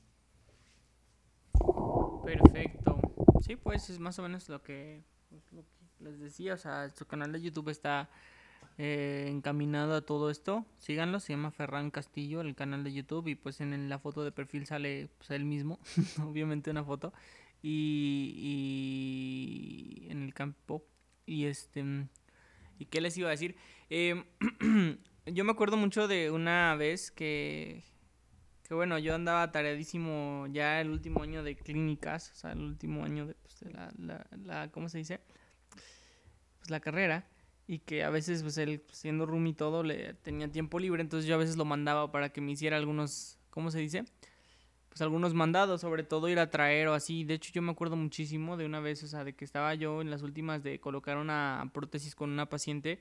Perfecto. 2.24 3.00
Sí, 3.42 3.56
pues 3.56 3.90
es 3.90 4.00
más 4.00 4.20
o 4.20 4.24
menos 4.24 4.48
lo 4.50 4.62
que, 4.62 5.04
pues, 5.30 5.44
les 6.00 6.20
decía. 6.20 6.54
O 6.54 6.58
sea, 6.58 6.90
su 6.90 7.06
canal 7.06 7.32
de 7.32 7.42
YouTube 7.42 7.70
está 7.70 8.10
eh, 8.78 9.28
encaminado 9.30 9.96
a 9.96 10.02
todo 10.02 10.30
esto. 10.30 10.66
Síganlo, 10.80 11.20
se 11.20 11.34
llama 11.34 11.52
Ferran 11.52 11.92
Castillo, 11.92 12.42
el 12.42 12.56
canal 12.56 12.84
de 12.84 12.94
YouTube. 12.94 13.28
Y 13.28 13.36
pues 13.36 13.62
en, 13.62 13.90
la 13.90 14.00
foto 14.00 14.24
de 14.24 14.32
perfil 14.32 14.66
sale 14.66 15.10
pues, 15.18 15.32
él 15.32 15.46
mismo, 15.46 15.80
obviamente 16.24 16.72
una 16.72 16.84
foto. 16.84 17.14
Y, 17.64 18.34
y 20.06 20.12
en 20.12 20.24
el 20.24 20.34
campo. 20.34 20.84
Y 21.26 21.46
este. 21.46 22.08
¿Y 22.80 22.86
qué 22.86 23.00
les 23.00 23.16
iba 23.18 23.28
a 23.28 23.32
decir? 23.32 23.56
Em, 23.94 24.24
yo 25.26 25.44
me 25.44 25.52
acuerdo 25.52 25.76
mucho 25.76 26.08
de 26.08 26.32
una 26.32 26.76
vez 26.76 27.12
que, 27.12 27.84
que 28.64 28.74
bueno, 28.74 28.98
yo 29.00 29.16
andaba 29.16 29.52
tareadísimo 29.52 30.48
ya 30.52 30.82
el 30.82 30.90
último 30.92 31.24
año 31.24 31.44
de 31.44 31.58
clínicas, 31.58 32.32
o 32.32 32.36
sea, 32.36 32.54
el 32.54 32.62
último 32.62 33.04
año 33.04 33.28
de, 33.28 33.36
pues, 33.36 33.62
la, 33.74 33.92
la, 33.98 34.28
la- 34.46 34.72
¿cómo 34.72 34.90
se 34.90 35.00
dice? 35.00 35.22
Pues 36.60 36.70
la 36.70 36.80
carrera. 36.80 37.28
Y 37.68 37.80
que 37.80 38.04
a 38.04 38.10
veces, 38.10 38.44
pues 38.44 38.58
él, 38.58 38.82
pues, 38.82 38.98
siendo 38.98 39.26
room 39.26 39.48
y 39.48 39.54
todo, 39.54 39.84
le 39.84 40.14
tenía 40.16 40.52
tiempo 40.52 40.80
libre, 40.80 41.02
entonces 41.02 41.28
yo 41.28 41.36
a 41.36 41.38
veces 41.38 41.56
lo 41.58 41.66
mandaba 41.66 42.12
para 42.12 42.30
que 42.30 42.42
me 42.42 42.52
hiciera 42.52 42.78
algunos, 42.78 43.38
¿cómo 43.50 43.72
se 43.72 43.80
dice? 43.80 44.04
Pues 44.90 45.02
algunos 45.02 45.34
mandados, 45.34 45.82
sobre 45.82 46.04
todo 46.04 46.30
ir 46.30 46.40
a 46.40 46.50
traer 46.50 46.90
o 46.90 46.94
así. 46.94 47.24
De 47.24 47.36
hecho, 47.36 47.52
yo 47.54 47.62
me 47.62 47.72
acuerdo 47.72 47.96
muchísimo 47.96 48.58
de 48.58 48.66
una 48.66 48.82
vez, 48.82 49.04
o 49.04 49.08
sea, 49.08 49.24
de 49.24 49.34
que 49.36 49.46
estaba 49.46 49.74
yo 49.76 50.02
en 50.02 50.10
las 50.12 50.22
últimas 50.22 50.64
de 50.64 50.80
colocar 50.82 51.18
una 51.18 51.70
prótesis 51.74 52.16
con 52.16 52.32
una 52.32 52.50
paciente 52.50 53.00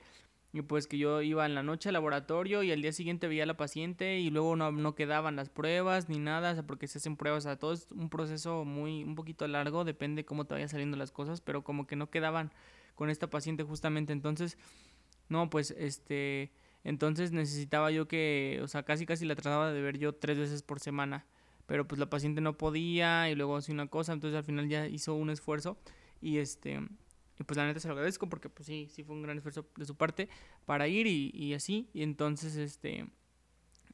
Y 0.53 0.63
pues 0.63 0.89
que 0.89 0.99
yo 0.99 1.23
iba 1.23 1.47
en 1.47 1.55
la 1.55 1.63
noche 1.63 1.89
al 1.89 1.93
laboratorio 1.93 2.63
y 2.65 2.73
al 2.73 2.83
día 2.83 2.93
siguiente 2.93 3.29
veía 3.29 3.45
a 3.45 3.47
la 3.47 3.57
paciente 3.57 4.19
y 4.19 4.31
luego 4.31 4.57
no, 4.57 4.73
no 4.73 4.97
quedaban 4.97 5.37
las 5.37 5.49
pruebas 5.49 6.09
ni 6.09 6.19
nada, 6.19 6.51
o 6.51 6.55
sea, 6.55 6.67
porque 6.67 6.89
se 6.89 6.99
hacen 6.99 7.17
pruebas, 7.17 7.47
o 7.47 7.57
todo 7.57 7.73
es 7.73 7.87
un 7.93 8.11
proceso 8.11 8.65
muy, 8.65 9.05
un 9.05 9.15
poquito 9.15 9.47
largo, 9.47 9.85
depende 9.85 10.25
cómo 10.25 10.47
te 10.47 10.55
vayan 10.55 10.69
saliendo 10.69 10.97
las 10.97 11.13
cosas, 11.13 11.41
pero 11.41 11.63
como 11.63 11.87
que 11.87 11.95
no 11.95 12.11
quedaban 12.11 12.51
con 12.97 13.11
esta 13.11 13.31
paciente 13.31 13.63
justamente, 13.63 14.13
entonces, 14.13 14.59
no, 15.29 15.51
pues, 15.51 15.71
este, 15.79 16.51
entonces 16.83 17.31
necesitaba 17.31 17.93
yo 17.93 18.09
que, 18.09 18.59
o 18.63 18.67
sea, 18.67 18.83
casi 18.83 19.07
casi 19.07 19.27
la 19.27 19.37
trataba 19.37 19.73
de 19.73 19.81
ver 19.81 19.99
yo 19.99 20.15
tres 20.17 20.37
veces 20.37 20.63
por 20.63 20.81
semana, 20.81 21.27
pero 21.67 21.87
pues 21.87 22.01
la 22.01 22.11
paciente 22.11 22.41
no 22.41 22.59
podía 22.59 23.31
y 23.31 23.37
luego 23.37 23.57
hacía 23.57 23.75
una 23.75 23.87
cosa, 23.87 24.13
entonces 24.13 24.37
al 24.37 24.45
final 24.45 24.69
ya 24.69 24.89
hizo 24.89 25.15
un 25.15 25.31
esfuerzo 25.31 25.79
y 26.21 26.39
este 26.39 26.81
y 27.41 27.45
pues 27.45 27.57
la 27.57 27.67
neta 27.67 27.81
se 27.81 27.89
lo 27.89 27.95
agradezco 27.95 28.29
porque 28.29 28.51
pues 28.51 28.67
sí, 28.67 28.89
sí 28.91 29.03
fue 29.03 29.17
un 29.17 29.23
gran 29.23 29.39
esfuerzo 29.39 29.67
de 29.77 29.87
su 29.87 29.97
parte 29.97 30.29
para 30.67 30.89
ir 30.89 31.07
y, 31.07 31.31
y 31.35 31.55
así. 31.55 31.89
Y 31.95 32.03
entonces, 32.03 32.55
este, 32.57 33.07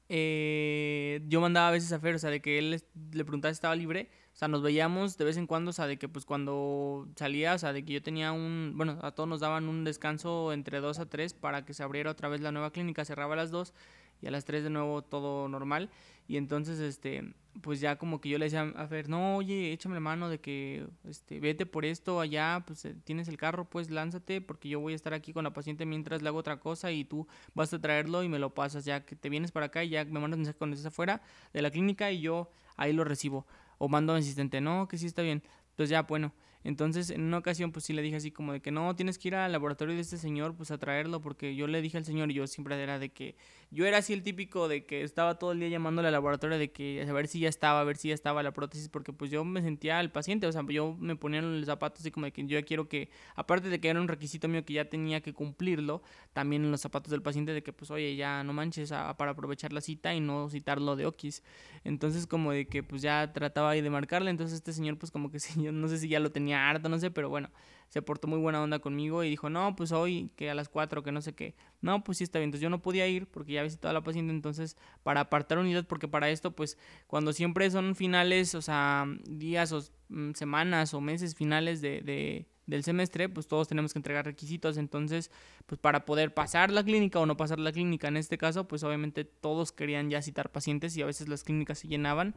eh, 0.08 1.22
yo 1.28 1.40
mandaba 1.40 1.68
a 1.68 1.70
veces 1.70 1.92
a 1.92 2.00
Fer, 2.00 2.16
o 2.16 2.18
sea, 2.18 2.30
de 2.30 2.40
que 2.40 2.58
él 2.58 2.70
le 2.70 3.24
preguntaba 3.24 3.54
si 3.54 3.58
estaba 3.58 3.76
libre. 3.76 4.10
O 4.32 4.36
sea, 4.36 4.48
nos 4.48 4.62
veíamos 4.62 5.16
de 5.16 5.24
vez 5.24 5.36
en 5.36 5.46
cuando, 5.46 5.70
o 5.70 5.72
sea, 5.72 5.86
de 5.86 5.96
que 5.96 6.08
pues 6.08 6.26
cuando 6.26 7.08
salía, 7.14 7.54
o 7.54 7.58
sea, 7.58 7.72
de 7.72 7.84
que 7.84 7.92
yo 7.92 8.02
tenía 8.02 8.32
un, 8.32 8.72
bueno, 8.74 8.98
a 9.00 9.12
todos 9.12 9.28
nos 9.28 9.38
daban 9.38 9.68
un 9.68 9.84
descanso 9.84 10.52
entre 10.52 10.80
dos 10.80 10.98
a 10.98 11.06
tres 11.06 11.32
para 11.32 11.64
que 11.64 11.72
se 11.72 11.84
abriera 11.84 12.10
otra 12.10 12.28
vez 12.28 12.40
la 12.40 12.50
nueva 12.50 12.72
clínica, 12.72 13.04
cerraba 13.04 13.34
a 13.34 13.36
las 13.36 13.52
dos 13.52 13.72
y 14.20 14.26
a 14.26 14.30
las 14.30 14.44
3 14.44 14.64
de 14.64 14.70
nuevo 14.70 15.02
todo 15.02 15.48
normal. 15.48 15.90
Y 16.28 16.36
entonces, 16.36 16.80
este, 16.80 17.34
pues 17.62 17.80
ya 17.80 17.96
como 17.96 18.20
que 18.20 18.28
yo 18.28 18.38
le 18.38 18.46
decía 18.46 18.62
a 18.62 18.86
Fer, 18.86 19.08
no, 19.08 19.36
oye, 19.36 19.72
échame 19.72 19.94
la 19.94 20.00
mano 20.00 20.28
de 20.28 20.40
que, 20.40 20.86
este, 21.04 21.40
vete 21.40 21.66
por 21.66 21.84
esto 21.84 22.20
allá, 22.20 22.64
pues 22.66 22.84
eh, 22.84 22.94
tienes 23.04 23.28
el 23.28 23.36
carro, 23.36 23.68
pues 23.68 23.90
lánzate, 23.90 24.40
porque 24.40 24.68
yo 24.68 24.80
voy 24.80 24.92
a 24.92 24.96
estar 24.96 25.14
aquí 25.14 25.32
con 25.32 25.44
la 25.44 25.52
paciente 25.52 25.86
mientras 25.86 26.22
le 26.22 26.28
hago 26.28 26.38
otra 26.38 26.58
cosa 26.58 26.90
y 26.92 27.04
tú 27.04 27.26
vas 27.54 27.72
a 27.72 27.80
traerlo 27.80 28.22
y 28.22 28.28
me 28.28 28.38
lo 28.38 28.54
pasas, 28.54 28.84
ya 28.84 29.04
que 29.04 29.16
te 29.16 29.28
vienes 29.28 29.52
para 29.52 29.66
acá 29.66 29.84
y 29.84 29.90
ya 29.90 30.04
me 30.04 30.20
mandas 30.20 30.38
mensaje 30.38 30.58
cuando 30.58 30.74
estés 30.74 30.86
afuera 30.86 31.22
de 31.52 31.62
la 31.62 31.70
clínica 31.70 32.10
y 32.10 32.20
yo 32.20 32.50
ahí 32.76 32.92
lo 32.92 33.04
recibo. 33.04 33.46
O 33.78 33.88
mando 33.88 34.12
a 34.12 34.16
mi 34.16 34.20
asistente, 34.20 34.60
no, 34.60 34.88
que 34.88 34.98
sí 34.98 35.06
está 35.06 35.22
bien. 35.22 35.42
Entonces 35.70 35.90
ya, 35.90 36.02
bueno, 36.02 36.32
entonces, 36.66 37.10
en 37.10 37.22
una 37.22 37.38
ocasión, 37.38 37.70
pues 37.70 37.84
sí 37.84 37.92
le 37.92 38.02
dije 38.02 38.16
así 38.16 38.32
como 38.32 38.52
de 38.52 38.60
que 38.60 38.72
no, 38.72 38.96
tienes 38.96 39.18
que 39.18 39.28
ir 39.28 39.36
al 39.36 39.52
laboratorio 39.52 39.94
de 39.94 40.00
este 40.00 40.18
señor, 40.18 40.56
pues 40.56 40.72
a 40.72 40.78
traerlo, 40.78 41.20
porque 41.20 41.54
yo 41.54 41.68
le 41.68 41.80
dije 41.80 41.96
al 41.96 42.04
señor, 42.04 42.32
y 42.32 42.34
yo 42.34 42.46
siempre 42.48 42.82
era 42.82 42.98
de 42.98 43.10
que, 43.10 43.36
yo 43.70 43.84
era 43.84 43.98
así 43.98 44.12
el 44.12 44.22
típico 44.22 44.68
de 44.68 44.86
que 44.86 45.02
estaba 45.02 45.38
todo 45.38 45.52
el 45.52 45.60
día 45.60 45.68
llamándole 45.68 46.08
al 46.08 46.12
laboratorio 46.12 46.58
de 46.58 46.70
que 46.70 47.04
a 47.08 47.12
ver 47.12 47.26
si 47.26 47.40
ya 47.40 47.48
estaba, 47.48 47.80
a 47.80 47.84
ver 47.84 47.96
si 47.96 48.08
ya 48.08 48.14
estaba 48.14 48.42
la 48.42 48.52
prótesis, 48.52 48.88
porque 48.88 49.12
pues 49.12 49.30
yo 49.30 49.44
me 49.44 49.62
sentía 49.62 49.98
al 49.98 50.12
paciente, 50.12 50.46
o 50.46 50.52
sea, 50.52 50.64
yo 50.68 50.94
me 50.98 51.16
ponía 51.16 51.40
en 51.40 51.58
los 51.60 51.66
zapatos 51.66 52.00
así 52.00 52.10
como 52.10 52.26
de 52.26 52.32
que 52.32 52.46
yo 52.46 52.64
quiero 52.64 52.88
que, 52.88 53.10
aparte 53.34 53.68
de 53.68 53.80
que 53.80 53.88
era 53.88 54.00
un 54.00 54.08
requisito 54.08 54.48
mío 54.48 54.64
que 54.64 54.74
ya 54.74 54.86
tenía 54.86 55.20
que 55.20 55.32
cumplirlo, 55.32 56.02
también 56.32 56.64
en 56.64 56.70
los 56.70 56.80
zapatos 56.80 57.10
del 57.10 57.22
paciente 57.22 57.52
de 57.52 57.62
que 57.62 57.72
pues 57.72 57.90
oye, 57.90 58.16
ya 58.16 58.44
no 58.44 58.52
manches 58.52 58.90
para 58.90 59.32
aprovechar 59.32 59.72
la 59.72 59.80
cita 59.80 60.14
y 60.14 60.20
no 60.20 60.48
citarlo 60.48 60.96
de 60.96 61.06
Okis. 61.06 61.42
Entonces 61.84 62.26
como 62.26 62.52
de 62.52 62.66
que 62.68 62.82
pues 62.82 63.02
ya 63.02 63.32
trataba 63.32 63.70
ahí 63.70 63.80
de 63.80 63.90
marcarle, 63.90 64.30
entonces 64.30 64.56
este 64.56 64.72
señor 64.72 64.98
pues 64.98 65.10
como 65.10 65.30
que 65.30 65.40
sí, 65.40 65.62
yo 65.62 65.72
no 65.72 65.88
sé 65.88 65.98
si 65.98 66.08
ya 66.08 66.20
lo 66.20 66.30
tenía 66.30 66.68
harto, 66.68 66.88
no 66.88 66.98
sé, 66.98 67.10
pero 67.10 67.28
bueno, 67.28 67.50
se 67.88 68.02
portó 68.02 68.28
muy 68.28 68.38
buena 68.38 68.62
onda 68.62 68.78
conmigo 68.78 69.24
y 69.24 69.30
dijo, 69.30 69.50
no, 69.50 69.76
pues 69.76 69.92
hoy 69.92 70.30
que 70.36 70.50
a 70.50 70.54
las 70.54 70.68
4, 70.68 71.02
que 71.02 71.12
no 71.12 71.22
sé 71.22 71.34
qué. 71.34 71.54
No, 71.80 72.04
pues 72.04 72.18
sí 72.18 72.24
está 72.24 72.38
bien. 72.38 72.48
Entonces 72.48 72.62
yo 72.62 72.70
no 72.70 72.82
podía 72.82 73.06
ir 73.06 73.26
porque 73.26 73.52
ya 73.52 73.62
visitaba 73.62 73.90
a 73.90 73.94
la 73.94 74.02
paciente, 74.02 74.32
entonces 74.32 74.76
para 75.02 75.20
apartar 75.20 75.58
unidad, 75.58 75.86
porque 75.86 76.08
para 76.08 76.30
esto, 76.30 76.50
pues 76.52 76.78
cuando 77.06 77.32
siempre 77.32 77.70
son 77.70 77.94
finales, 77.94 78.54
o 78.54 78.62
sea, 78.62 79.06
días 79.28 79.72
o 79.72 79.82
mm, 80.08 80.32
semanas 80.32 80.94
o 80.94 81.00
meses 81.00 81.34
finales 81.34 81.80
de, 81.80 82.00
de 82.02 82.46
del 82.66 82.82
semestre, 82.82 83.28
pues 83.28 83.46
todos 83.46 83.68
tenemos 83.68 83.92
que 83.92 83.98
entregar 83.98 84.24
requisitos, 84.24 84.76
entonces, 84.76 85.30
pues 85.66 85.80
para 85.80 86.04
poder 86.04 86.34
pasar 86.34 86.70
la 86.72 86.82
clínica 86.84 87.20
o 87.20 87.26
no 87.26 87.36
pasar 87.36 87.58
la 87.60 87.72
clínica, 87.72 88.08
en 88.08 88.16
este 88.16 88.38
caso, 88.38 88.66
pues 88.66 88.82
obviamente 88.82 89.24
todos 89.24 89.72
querían 89.72 90.10
ya 90.10 90.20
citar 90.20 90.50
pacientes 90.50 90.96
y 90.96 91.02
a 91.02 91.06
veces 91.06 91.28
las 91.28 91.44
clínicas 91.44 91.78
se 91.78 91.88
llenaban 91.88 92.34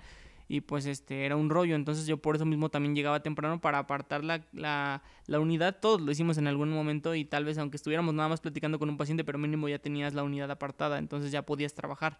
y 0.49 0.61
pues 0.61 0.87
este 0.87 1.25
era 1.25 1.35
un 1.35 1.49
rollo, 1.49 1.75
entonces 1.75 2.07
yo 2.07 2.17
por 2.17 2.35
eso 2.35 2.43
mismo 2.43 2.69
también 2.69 2.95
llegaba 2.95 3.21
temprano 3.21 3.61
para 3.61 3.77
apartar 3.77 4.23
la, 4.23 4.43
la, 4.51 5.03
la, 5.27 5.39
unidad, 5.39 5.77
todos 5.79 6.01
lo 6.01 6.11
hicimos 6.11 6.39
en 6.39 6.47
algún 6.47 6.71
momento 6.71 7.13
y 7.13 7.23
tal 7.23 7.45
vez 7.45 7.59
aunque 7.59 7.77
estuviéramos 7.77 8.15
nada 8.15 8.27
más 8.27 8.41
platicando 8.41 8.79
con 8.79 8.89
un 8.89 8.97
paciente, 8.97 9.23
pero 9.23 9.37
mínimo 9.37 9.69
ya 9.69 9.77
tenías 9.77 10.15
la 10.15 10.23
unidad 10.23 10.49
apartada, 10.49 10.97
entonces 10.97 11.31
ya 11.31 11.43
podías 11.43 11.75
trabajar, 11.75 12.19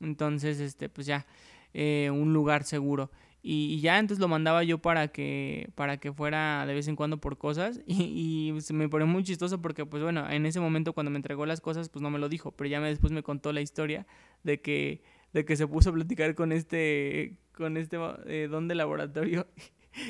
entonces 0.00 0.60
este 0.60 0.88
pues 0.88 1.06
ya 1.08 1.26
eh, 1.74 2.10
un 2.12 2.32
lugar 2.32 2.62
seguro. 2.62 3.10
Y, 3.40 3.80
ya 3.80 3.98
entonces 3.98 4.20
lo 4.20 4.28
mandaba 4.28 4.64
yo 4.64 4.78
para 4.78 5.08
que, 5.08 5.70
para 5.74 5.98
que 5.98 6.12
fuera 6.12 6.66
de 6.66 6.74
vez 6.74 6.88
en 6.88 6.96
cuando 6.96 7.18
por 7.18 7.38
cosas. 7.38 7.80
Y, 7.86 8.52
y, 8.56 8.60
se 8.60 8.74
me 8.74 8.88
pone 8.88 9.04
muy 9.04 9.22
chistoso 9.22 9.60
porque, 9.62 9.86
pues 9.86 10.02
bueno, 10.02 10.28
en 10.28 10.44
ese 10.46 10.60
momento 10.60 10.92
cuando 10.92 11.10
me 11.10 11.16
entregó 11.16 11.46
las 11.46 11.60
cosas, 11.60 11.88
pues 11.88 12.02
no 12.02 12.10
me 12.10 12.18
lo 12.18 12.28
dijo. 12.28 12.52
Pero 12.52 12.68
ya 12.68 12.80
me, 12.80 12.88
después 12.88 13.12
me 13.12 13.22
contó 13.22 13.52
la 13.52 13.60
historia 13.60 14.06
de 14.42 14.60
que, 14.60 15.02
de 15.32 15.44
que 15.44 15.56
se 15.56 15.66
puso 15.66 15.90
a 15.90 15.92
platicar 15.92 16.34
con 16.34 16.52
este, 16.52 17.36
con 17.58 17.76
este 17.76 17.98
eh, 18.26 18.48
don 18.50 18.68
de 18.68 18.74
laboratorio. 18.74 19.46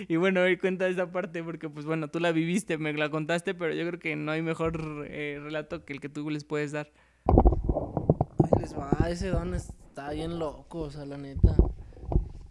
Y 0.07 0.16
bueno, 0.16 0.42
hoy 0.42 0.59
cuenta 0.59 0.86
esa 0.86 1.12
parte 1.12 1.42
porque, 1.42 1.70
pues 1.70 1.86
bueno, 1.86 2.09
tú 2.09 2.20
la 2.20 2.30
viviste, 2.30 2.76
me 2.76 2.92
la 2.92 3.11
contaste, 3.11 3.55
pero 3.55 3.72
yo 3.72 3.86
creo 3.86 3.99
que 3.99 4.16
no 4.16 4.32
hay 4.32 4.42
mejor 4.42 5.07
eh, 5.09 5.40
relato 5.40 5.86
que 5.86 5.94
el 5.94 6.01
que 6.01 6.11
tú 6.11 6.28
les 6.28 6.44
puedes 6.44 6.72
dar. 6.72 6.90
Ahí 8.44 8.61
les 8.61 8.76
va, 8.76 8.90
ese 9.09 9.28
don 9.28 9.55
está 9.55 10.11
bien 10.11 10.38
loco, 10.38 10.80
o 10.80 10.90
sea, 10.90 11.07
la 11.07 11.16
neta. 11.16 11.57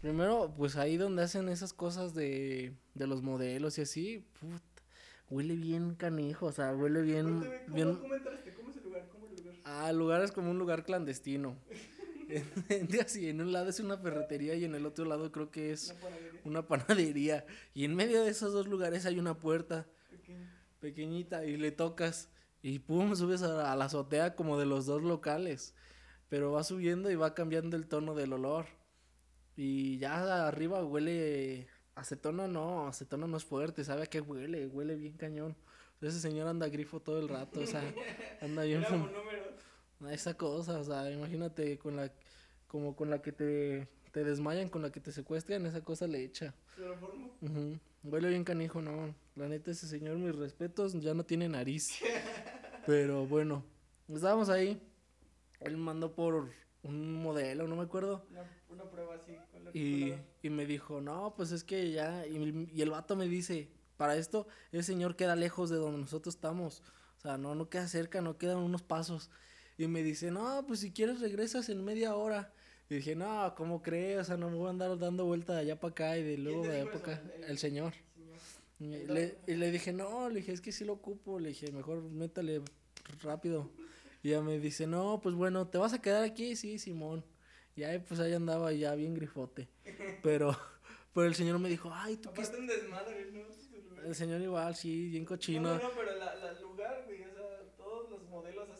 Primero, 0.00 0.52
pues 0.56 0.74
ahí 0.76 0.96
donde 0.96 1.22
hacen 1.22 1.48
esas 1.48 1.72
cosas 1.72 2.12
de, 2.12 2.72
de 2.94 3.06
los 3.06 3.22
modelos 3.22 3.78
y 3.78 3.82
así, 3.82 4.24
puta, 4.40 4.82
huele 5.30 5.54
bien 5.54 5.94
canijo, 5.94 6.46
o 6.46 6.52
sea, 6.52 6.74
huele 6.74 7.02
bien... 7.02 7.40
¿Cómo, 7.66 7.74
bien... 7.74 7.94
¿Cómo 7.94 8.14
entraste? 8.14 8.52
¿Cómo 8.54 8.70
es 8.70 8.76
el 8.78 8.82
lugar? 8.82 9.06
¿Cómo 9.12 9.26
el 9.28 9.36
lugar? 9.36 9.54
Ah, 9.64 9.90
el 9.90 9.98
lugar 9.98 10.22
es 10.22 10.32
como 10.32 10.50
un 10.50 10.58
lugar 10.58 10.82
clandestino. 10.82 11.56
así, 13.04 13.28
en 13.28 13.40
un 13.40 13.52
lado 13.52 13.68
es 13.68 13.80
una 13.80 13.96
ferretería 13.96 14.54
y 14.54 14.64
en 14.64 14.74
el 14.74 14.86
otro 14.86 15.04
lado 15.04 15.32
creo 15.32 15.50
que 15.50 15.72
es 15.72 15.94
una 16.44 16.66
panadería. 16.66 17.46
Y 17.74 17.84
en 17.84 17.94
medio 17.94 18.22
de 18.22 18.30
esos 18.30 18.52
dos 18.52 18.66
lugares 18.66 19.06
hay 19.06 19.18
una 19.18 19.38
puerta 19.38 19.86
pequeñita 20.80 21.44
y 21.44 21.56
le 21.56 21.72
tocas 21.72 22.30
y 22.62 22.80
pum, 22.80 23.14
subes 23.14 23.42
a, 23.42 23.74
la 23.76 23.84
azotea 23.84 24.34
como 24.34 24.58
de 24.58 24.66
los 24.66 24.86
dos 24.86 25.02
locales. 25.02 25.74
Pero 26.28 26.52
va 26.52 26.62
subiendo 26.64 27.10
y 27.10 27.16
va 27.16 27.34
cambiando 27.34 27.76
el 27.76 27.86
tono 27.86 28.14
del 28.14 28.32
olor. 28.32 28.66
Y 29.56 29.98
ya 29.98 30.46
arriba 30.46 30.84
huele 30.84 31.68
acetona, 31.94 32.46
no, 32.46 32.86
acetona 32.86 33.26
no 33.26 33.36
es 33.36 33.44
fuerte, 33.44 33.84
sabe 33.84 34.04
a 34.04 34.06
qué 34.06 34.20
huele, 34.20 34.66
huele 34.66 34.96
bien 34.96 35.16
cañón. 35.16 35.56
Ese 36.00 36.20
señor 36.20 36.46
anda 36.46 36.68
grifo 36.68 37.00
todo 37.00 37.18
el 37.18 37.28
rato, 37.28 37.60
o 37.60 37.66
sea, 37.66 37.82
anda 38.40 38.62
bien 38.62 38.84
esa 40.10 40.34
cosa, 40.34 40.78
o 40.78 40.84
sea, 40.84 41.10
imagínate 41.10 41.78
con 41.78 41.96
la 41.96 42.12
como 42.68 42.94
con 42.94 43.10
la 43.10 43.22
que 43.22 43.32
te, 43.32 43.88
te 44.12 44.24
desmayan, 44.24 44.68
con 44.68 44.82
la 44.82 44.92
que 44.92 45.00
te 45.00 45.10
secuestran, 45.10 45.66
esa 45.66 45.82
cosa 45.82 46.06
le 46.06 46.22
echa. 46.22 46.54
Uh 47.40 47.76
Huele 48.04 48.28
bien 48.28 48.44
canijo, 48.44 48.80
no. 48.80 49.12
La 49.34 49.48
neta, 49.48 49.72
ese 49.72 49.88
señor, 49.88 50.16
mis 50.18 50.34
respetos, 50.34 50.92
ya 51.00 51.14
no 51.14 51.24
tiene 51.24 51.48
nariz. 51.48 51.90
Pero 52.86 53.26
bueno, 53.26 53.64
estábamos 54.06 54.48
ahí. 54.48 54.80
Él 55.60 55.76
mandó 55.76 56.14
por 56.14 56.48
un 56.84 57.14
modelo, 57.14 57.66
no 57.66 57.74
me 57.74 57.82
acuerdo. 57.82 58.24
Una, 58.70 58.84
prueba 58.84 59.16
así. 59.16 59.36
y, 59.74 60.14
y 60.42 60.50
me 60.50 60.64
dijo, 60.64 61.00
no, 61.00 61.34
pues 61.36 61.50
es 61.50 61.64
que 61.64 61.90
ya. 61.90 62.24
Y, 62.26 62.70
y 62.72 62.82
el 62.82 62.90
vato 62.90 63.16
me 63.16 63.26
dice, 63.26 63.68
para 63.96 64.16
esto, 64.16 64.46
ese 64.70 64.84
señor 64.84 65.16
queda 65.16 65.34
lejos 65.34 65.68
de 65.68 65.76
donde 65.76 65.98
nosotros 65.98 66.36
estamos. 66.36 66.82
O 67.18 67.20
sea, 67.20 67.36
no, 67.36 67.56
no 67.56 67.68
queda 67.68 67.88
cerca, 67.88 68.20
no 68.20 68.38
quedan 68.38 68.58
unos 68.58 68.82
pasos. 68.82 69.28
Y 69.78 69.86
me 69.86 70.02
dice, 70.02 70.30
no, 70.32 70.64
pues 70.66 70.80
si 70.80 70.90
quieres 70.90 71.20
regresas 71.20 71.68
en 71.68 71.84
media 71.84 72.16
hora. 72.16 72.52
Y 72.90 72.96
dije, 72.96 73.14
no, 73.14 73.54
¿cómo 73.56 73.80
crees? 73.80 74.18
O 74.20 74.24
sea, 74.24 74.36
no 74.36 74.50
me 74.50 74.56
voy 74.56 74.66
a 74.66 74.70
andar 74.70 74.98
dando 74.98 75.24
vuelta 75.24 75.54
de 75.54 75.60
allá 75.60 75.78
para 75.78 75.92
acá 75.92 76.18
y 76.18 76.24
de 76.24 76.36
luego 76.36 76.64
de 76.64 76.80
allá 76.80 76.84
para 76.86 76.98
acá. 76.98 77.22
El, 77.46 77.58
señor. 77.58 77.94
Y, 78.80 78.86
le, 79.06 79.38
y 79.46 79.54
le 79.54 79.70
dije, 79.70 79.92
no, 79.92 80.28
le 80.28 80.40
dije, 80.40 80.52
es 80.52 80.60
que 80.60 80.72
sí 80.72 80.84
lo 80.84 80.94
ocupo. 80.94 81.38
Le 81.38 81.50
dije, 81.50 81.70
mejor 81.70 82.02
métale 82.02 82.60
rápido. 83.22 83.70
Y 84.22 84.30
ella 84.30 84.40
me 84.40 84.58
dice, 84.58 84.86
no, 84.86 85.20
pues 85.22 85.36
bueno, 85.36 85.68
¿te 85.68 85.78
vas 85.78 85.92
a 85.92 86.02
quedar 86.02 86.24
aquí? 86.24 86.56
Sí, 86.56 86.78
Simón. 86.78 87.24
Y 87.76 87.84
ahí 87.84 88.00
pues 88.00 88.18
ahí 88.18 88.32
andaba 88.32 88.72
ya 88.72 88.96
bien 88.96 89.14
grifote. 89.14 89.68
Pero, 90.22 90.58
pero 91.14 91.28
el 91.28 91.34
señor 91.34 91.58
me 91.60 91.68
dijo, 91.68 91.90
ay, 91.92 92.16
tú 92.16 92.32
qué... 92.32 92.42
un 92.42 92.66
desmadre, 92.66 93.30
¿no? 93.32 93.40
El 94.04 94.14
señor 94.14 94.40
igual, 94.40 94.74
sí, 94.74 95.08
bien 95.08 95.24
cochino. 95.24 95.74
No, 95.76 95.82
no, 95.82 95.90
pero 95.94 96.16
la, 96.16 96.34
la 96.36 96.52
lugar, 96.60 97.04
güey, 97.06 97.22
o 97.22 97.34
sea, 97.34 97.60
todos 97.76 98.08
los 98.10 98.22
modelos 98.28 98.68
así 98.70 98.77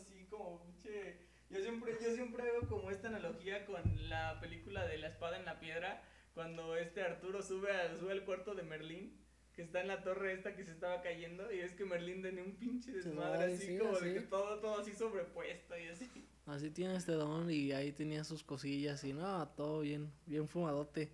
yo 1.49 1.61
siempre, 1.61 1.97
yo 2.01 2.13
siempre 2.13 2.43
veo 2.43 2.67
como 2.67 2.91
esta 2.91 3.07
analogía 3.07 3.65
con 3.65 3.81
la 4.09 4.39
película 4.39 4.85
de 4.85 4.97
la 4.97 5.07
espada 5.07 5.37
en 5.37 5.45
la 5.45 5.59
piedra, 5.59 6.03
cuando 6.33 6.75
este 6.75 7.01
Arturo 7.01 7.41
sube, 7.41 7.71
a, 7.71 7.97
sube 7.97 8.11
al 8.11 8.25
cuarto 8.25 8.55
de 8.55 8.63
Merlín, 8.63 9.17
que 9.53 9.63
está 9.63 9.81
en 9.81 9.87
la 9.87 10.03
torre 10.03 10.33
esta 10.33 10.55
que 10.55 10.63
se 10.63 10.71
estaba 10.71 11.01
cayendo, 11.01 11.51
y 11.51 11.59
es 11.59 11.73
que 11.73 11.85
Merlín 11.85 12.21
tenía 12.21 12.43
un 12.43 12.55
pinche 12.55 12.91
desmadre 12.91 13.53
así, 13.53 13.77
como 13.77 13.99
de 13.99 14.13
que 14.13 14.21
todo, 14.21 14.59
todo 14.59 14.79
así 14.79 14.93
sobrepuesto 14.93 15.77
y 15.77 15.87
así. 15.87 16.09
Así 16.45 16.71
tiene 16.71 16.95
este 16.95 17.11
don 17.11 17.51
y 17.51 17.71
ahí 17.73 17.91
tenía 17.91 18.23
sus 18.23 18.43
cosillas 18.43 19.03
y 19.03 19.13
no, 19.13 19.47
todo 19.49 19.81
bien, 19.81 20.11
bien 20.25 20.47
fumadote. 20.47 21.11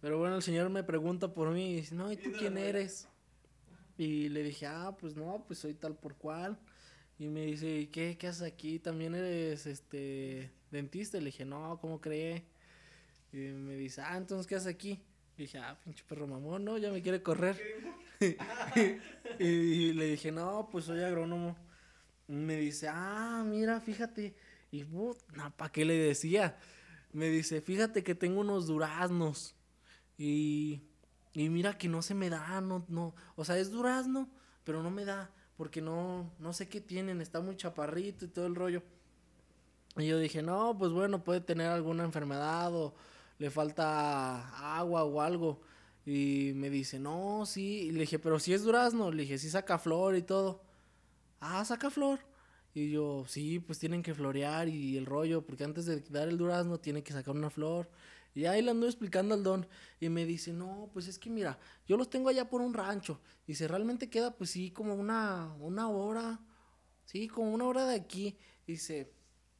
Pero 0.00 0.18
bueno, 0.18 0.36
el 0.36 0.42
señor 0.42 0.70
me 0.70 0.82
pregunta 0.82 1.32
por 1.32 1.50
mí 1.50 1.72
y 1.72 1.76
dice, 1.76 1.94
no, 1.94 2.10
¿y 2.10 2.16
tú 2.16 2.32
quién 2.36 2.58
eres? 2.58 3.08
Y 3.96 4.28
le 4.30 4.42
dije, 4.42 4.66
ah, 4.66 4.96
pues 4.98 5.14
no, 5.14 5.44
pues 5.46 5.60
soy 5.60 5.74
tal 5.74 5.94
por 5.94 6.16
cual. 6.16 6.58
Y 7.18 7.28
me 7.28 7.46
dice, 7.46 7.78
¿y 7.78 7.86
qué, 7.86 8.16
qué 8.18 8.28
haces 8.28 8.42
aquí? 8.42 8.78
¿También 8.78 9.14
eres 9.14 9.66
este 9.66 10.50
dentista? 10.70 11.18
Le 11.18 11.26
dije, 11.26 11.44
no, 11.44 11.78
¿cómo 11.80 12.00
cree? 12.00 12.44
Y 13.32 13.36
me 13.36 13.76
dice, 13.76 14.00
ah, 14.02 14.16
entonces, 14.16 14.46
¿qué 14.46 14.56
haces 14.56 14.74
aquí? 14.74 15.00
Le 15.36 15.44
dije, 15.44 15.58
ah, 15.58 15.78
pinche 15.82 16.04
perro 16.08 16.26
mamón, 16.26 16.64
no, 16.64 16.78
ya 16.78 16.90
me 16.90 17.02
quiere 17.02 17.22
correr. 17.22 17.60
y, 19.38 19.44
y 19.44 19.92
le 19.92 20.06
dije, 20.06 20.32
no, 20.32 20.68
pues 20.70 20.86
soy 20.86 21.02
agrónomo. 21.02 21.56
Y 22.28 22.34
me 22.34 22.56
dice, 22.56 22.88
ah, 22.88 23.44
mira, 23.46 23.80
fíjate. 23.80 24.34
Y, 24.70 24.84
no, 24.84 25.14
¿para 25.56 25.70
qué 25.70 25.84
le 25.84 25.94
decía? 25.94 26.56
Me 27.12 27.28
dice, 27.28 27.60
fíjate 27.60 28.02
que 28.02 28.14
tengo 28.14 28.40
unos 28.40 28.66
duraznos. 28.66 29.54
Y, 30.16 30.82
y 31.34 31.48
mira 31.50 31.76
que 31.76 31.88
no 31.88 32.00
se 32.00 32.14
me 32.14 32.30
da, 32.30 32.60
no, 32.60 32.84
no. 32.88 33.14
O 33.36 33.44
sea, 33.44 33.58
es 33.58 33.70
durazno, 33.70 34.30
pero 34.64 34.82
no 34.82 34.90
me 34.90 35.04
da. 35.04 35.30
Porque 35.62 35.80
no, 35.80 36.28
no 36.40 36.52
sé 36.52 36.68
qué 36.68 36.80
tienen, 36.80 37.20
está 37.20 37.38
muy 37.38 37.56
chaparrito 37.56 38.24
y 38.24 38.28
todo 38.28 38.46
el 38.46 38.56
rollo. 38.56 38.82
Y 39.96 40.08
yo 40.08 40.18
dije, 40.18 40.42
no, 40.42 40.76
pues 40.76 40.90
bueno, 40.90 41.22
puede 41.22 41.40
tener 41.40 41.68
alguna 41.68 42.02
enfermedad 42.02 42.74
o 42.74 42.96
le 43.38 43.48
falta 43.48 44.76
agua 44.76 45.04
o 45.04 45.20
algo. 45.20 45.60
Y 46.04 46.50
me 46.56 46.68
dice, 46.68 46.98
no, 46.98 47.46
sí. 47.46 47.82
Y 47.82 47.92
le 47.92 48.00
dije, 48.00 48.18
pero 48.18 48.40
si 48.40 48.52
es 48.52 48.64
durazno. 48.64 49.12
Le 49.12 49.22
dije, 49.22 49.38
sí 49.38 49.50
saca 49.50 49.78
flor 49.78 50.16
y 50.16 50.22
todo. 50.22 50.64
Ah, 51.38 51.64
saca 51.64 51.90
flor. 51.90 52.18
Y 52.74 52.90
yo, 52.90 53.24
sí, 53.28 53.60
pues 53.60 53.78
tienen 53.78 54.02
que 54.02 54.14
florear 54.14 54.66
y 54.68 54.96
el 54.96 55.06
rollo, 55.06 55.46
porque 55.46 55.62
antes 55.62 55.86
de 55.86 56.00
dar 56.00 56.28
el 56.28 56.38
durazno 56.38 56.80
tiene 56.80 57.04
que 57.04 57.12
sacar 57.12 57.36
una 57.36 57.50
flor. 57.50 57.88
Y 58.34 58.46
ahí 58.46 58.62
le 58.62 58.70
ando 58.70 58.86
explicando 58.86 59.34
al 59.34 59.42
don. 59.42 59.66
Y 60.00 60.08
me 60.08 60.24
dice, 60.24 60.52
no, 60.52 60.90
pues 60.92 61.06
es 61.08 61.18
que 61.18 61.30
mira, 61.30 61.58
yo 61.86 61.96
los 61.96 62.08
tengo 62.08 62.28
allá 62.28 62.48
por 62.48 62.60
un 62.60 62.74
rancho. 62.74 63.20
Y 63.46 63.54
si 63.54 63.66
realmente 63.66 64.08
queda, 64.08 64.36
pues 64.36 64.50
sí, 64.50 64.70
como 64.70 64.94
una, 64.94 65.54
una 65.60 65.88
hora. 65.88 66.40
Sí, 67.04 67.28
como 67.28 67.52
una 67.52 67.64
hora 67.64 67.86
de 67.86 67.96
aquí. 67.96 68.36
Y 68.66 68.72
dice, 68.72 69.12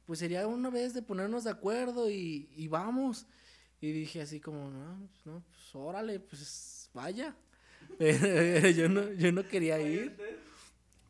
pues 0.05 0.19
sería 0.19 0.47
una 0.47 0.69
vez 0.69 0.93
de 0.93 1.01
ponernos 1.01 1.43
de 1.43 1.51
acuerdo 1.51 2.09
y, 2.09 2.49
y 2.55 2.67
vamos. 2.67 3.27
Y 3.79 3.91
dije 3.91 4.21
así 4.21 4.39
como, 4.39 4.69
no, 4.69 5.07
pues, 5.09 5.25
no, 5.25 5.43
pues 5.49 5.75
órale, 5.75 6.19
pues 6.19 6.89
vaya. 6.93 7.35
Yo 8.75 8.89
no, 8.89 9.11
yo 9.13 9.31
no 9.31 9.47
quería 9.47 9.79
ir. 9.79 10.17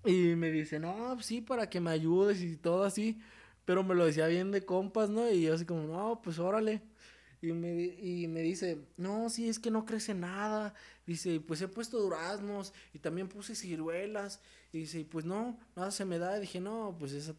Y 0.06 0.36
me 0.36 0.52
dice, 0.52 0.80
no, 0.80 1.12
pues 1.14 1.28
sí, 1.28 1.42
para 1.42 1.70
que 1.70 1.80
me 1.80 1.92
ayudes 1.92 2.42
y 2.42 2.58
todo 2.58 2.84
así. 2.84 3.20
Pero 3.66 3.84
me 3.84 3.96
lo 3.96 4.06
decía 4.06 4.28
bien 4.28 4.52
de 4.52 4.66
compas, 4.66 5.10
¿no? 5.10 5.30
Y 5.32 5.44
yo 5.44 5.54
así 5.54 5.66
como, 5.66 5.84
no, 5.84 6.22
pues 6.22 6.40
órale. 6.40 6.82
Y 7.44 7.52
me, 7.52 7.74
y 7.74 8.28
me 8.30 8.40
dice, 8.40 8.80
no, 8.96 9.30
sí, 9.30 9.50
es 9.50 9.60
que 9.60 9.70
no 9.70 9.86
crece 9.86 10.14
nada. 10.14 10.74
Dice, 11.06 11.42
pues 11.42 11.62
he 11.62 11.68
puesto 11.68 12.00
duraznos 12.00 12.72
y 12.94 13.00
también 13.00 13.28
puse 13.28 13.54
ciruelas. 13.54 14.40
Y 14.72 14.80
dice, 14.80 15.04
pues 15.04 15.26
no, 15.26 15.60
nada 15.76 15.92
se 15.92 16.06
me 16.06 16.20
da. 16.20 16.38
Y 16.38 16.42
dije, 16.42 16.62
no, 16.62 16.96
pues 16.98 17.12
esa, 17.12 17.36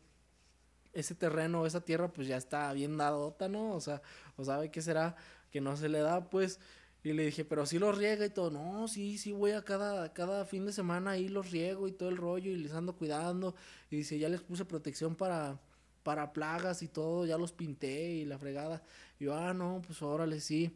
ese 0.92 1.14
terreno, 1.14 1.64
esa 1.64 1.80
tierra, 1.80 2.12
pues 2.12 2.28
ya 2.28 2.36
está 2.36 2.70
bien 2.74 2.98
dadota, 2.98 3.48
¿no? 3.48 3.74
O 3.74 3.80
sea, 3.80 4.02
o 4.36 4.44
sabe 4.44 4.70
qué 4.70 4.82
será 4.82 5.16
que 5.50 5.62
no 5.62 5.74
se 5.74 5.88
le 5.88 6.00
da, 6.00 6.28
pues. 6.28 6.60
Y 7.02 7.14
le 7.14 7.24
dije, 7.24 7.46
pero 7.46 7.64
sí 7.64 7.78
los 7.78 7.96
riega 7.96 8.26
y 8.26 8.30
todo. 8.30 8.50
No, 8.50 8.88
sí, 8.88 9.16
sí, 9.16 9.32
voy 9.32 9.52
a 9.52 9.62
cada, 9.64 10.12
cada 10.12 10.44
fin 10.44 10.66
de 10.66 10.72
semana 10.72 11.12
ahí 11.12 11.28
los 11.28 11.50
riego 11.50 11.88
y 11.88 11.92
todo 11.92 12.10
el 12.10 12.18
rollo 12.18 12.50
y 12.50 12.56
les 12.56 12.72
ando 12.72 12.94
cuidando. 12.94 13.54
Y 13.90 13.96
dice, 13.96 14.18
ya 14.18 14.28
les 14.28 14.42
puse 14.42 14.66
protección 14.66 15.14
para, 15.16 15.58
para 16.04 16.32
plagas 16.32 16.82
y 16.82 16.88
todo, 16.88 17.26
ya 17.26 17.38
los 17.38 17.52
pinté 17.52 18.10
y 18.12 18.24
la 18.26 18.38
fregada. 18.38 18.82
Yo, 19.24 19.34
ah, 19.34 19.54
no, 19.54 19.80
pues 19.86 20.02
órale, 20.02 20.38
sí. 20.38 20.70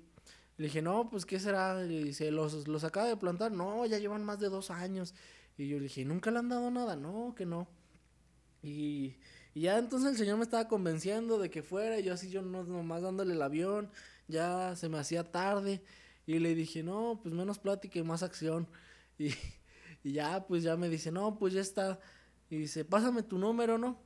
Le 0.57 0.65
dije, 0.69 0.81
no, 0.81 1.11
pues 1.11 1.27
¿qué 1.27 1.39
será? 1.39 1.85
Y 1.85 2.05
dice, 2.05 2.31
¿los, 2.31 2.67
los 2.67 2.83
acaba 2.83 3.07
de 3.07 3.17
plantar? 3.19 3.53
No, 3.53 3.85
ya 3.85 3.99
llevan 3.99 4.25
más 4.25 4.41
de 4.41 4.49
dos 4.49 4.71
años. 4.71 5.15
Y 5.59 5.69
yo 5.69 5.77
le 5.77 5.83
dije, 5.85 6.03
¿nunca 6.07 6.31
le 6.31 6.39
han 6.39 6.49
dado 6.49 6.71
nada? 6.71 6.97
No, 6.97 7.35
que 7.37 7.45
no. 7.45 7.69
Y, 8.63 9.17
y 9.55 9.61
ya 9.63 9.77
entonces 9.79 10.13
el 10.13 10.17
señor 10.17 10.39
me 10.39 10.45
estaba 10.45 10.67
convenciendo 10.67 11.39
de 11.39 11.51
que 11.51 11.63
fuera. 11.63 11.99
Y 11.99 12.05
yo 12.05 12.15
así, 12.15 12.31
yo 12.31 12.41
no, 12.41 12.65
nomás 12.65 13.03
dándole 13.03 13.35
el 13.35 13.43
avión. 13.43 13.91
Ya 14.29 14.75
se 14.77 14.89
me 14.89 14.99
hacía 14.99 15.31
tarde. 15.31 15.83
Y 16.27 16.39
le 16.39 16.55
dije, 16.55 16.83
no, 16.83 17.21
pues 17.23 17.35
menos 17.35 17.59
plática 17.59 17.99
y 17.99 18.03
más 18.03 18.23
acción. 18.23 18.67
Y, 19.21 19.35
y 20.05 20.13
ya, 20.13 20.47
pues 20.47 20.63
ya 20.63 20.77
me 20.77 20.89
dice, 20.89 21.11
no, 21.13 21.39
pues 21.39 21.53
ya 21.53 21.61
está. 21.61 22.01
Y 22.49 22.57
dice, 22.57 22.85
pásame 22.85 23.25
tu 23.25 23.37
número, 23.37 23.77
¿no? 23.79 24.01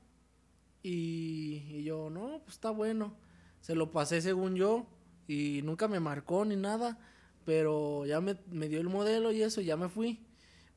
Y, 0.83 1.63
y 1.71 1.85
yo, 1.85 2.11
no, 2.11 2.41
pues 2.45 2.55
está 2.55 2.71
bueno. 2.71 3.15
Se 3.63 3.75
lo 3.75 3.91
pasé 3.91 4.21
según 4.21 4.57
yo 4.57 4.87
y 5.27 5.63
nunca 5.65 5.89
me 5.89 6.01
marcó 6.01 6.45
ni 6.45 6.57
nada, 6.57 6.99
pero 7.47 8.05
ya 8.07 8.21
me, 8.21 8.37
me 8.51 8.69
dio 8.69 8.81
el 8.81 8.91
modelo 8.91 9.33
y 9.33 9.43
eso, 9.43 9.63
y 9.63 9.67
ya 9.67 9.79
me 9.79 9.89
fui. 9.89 10.27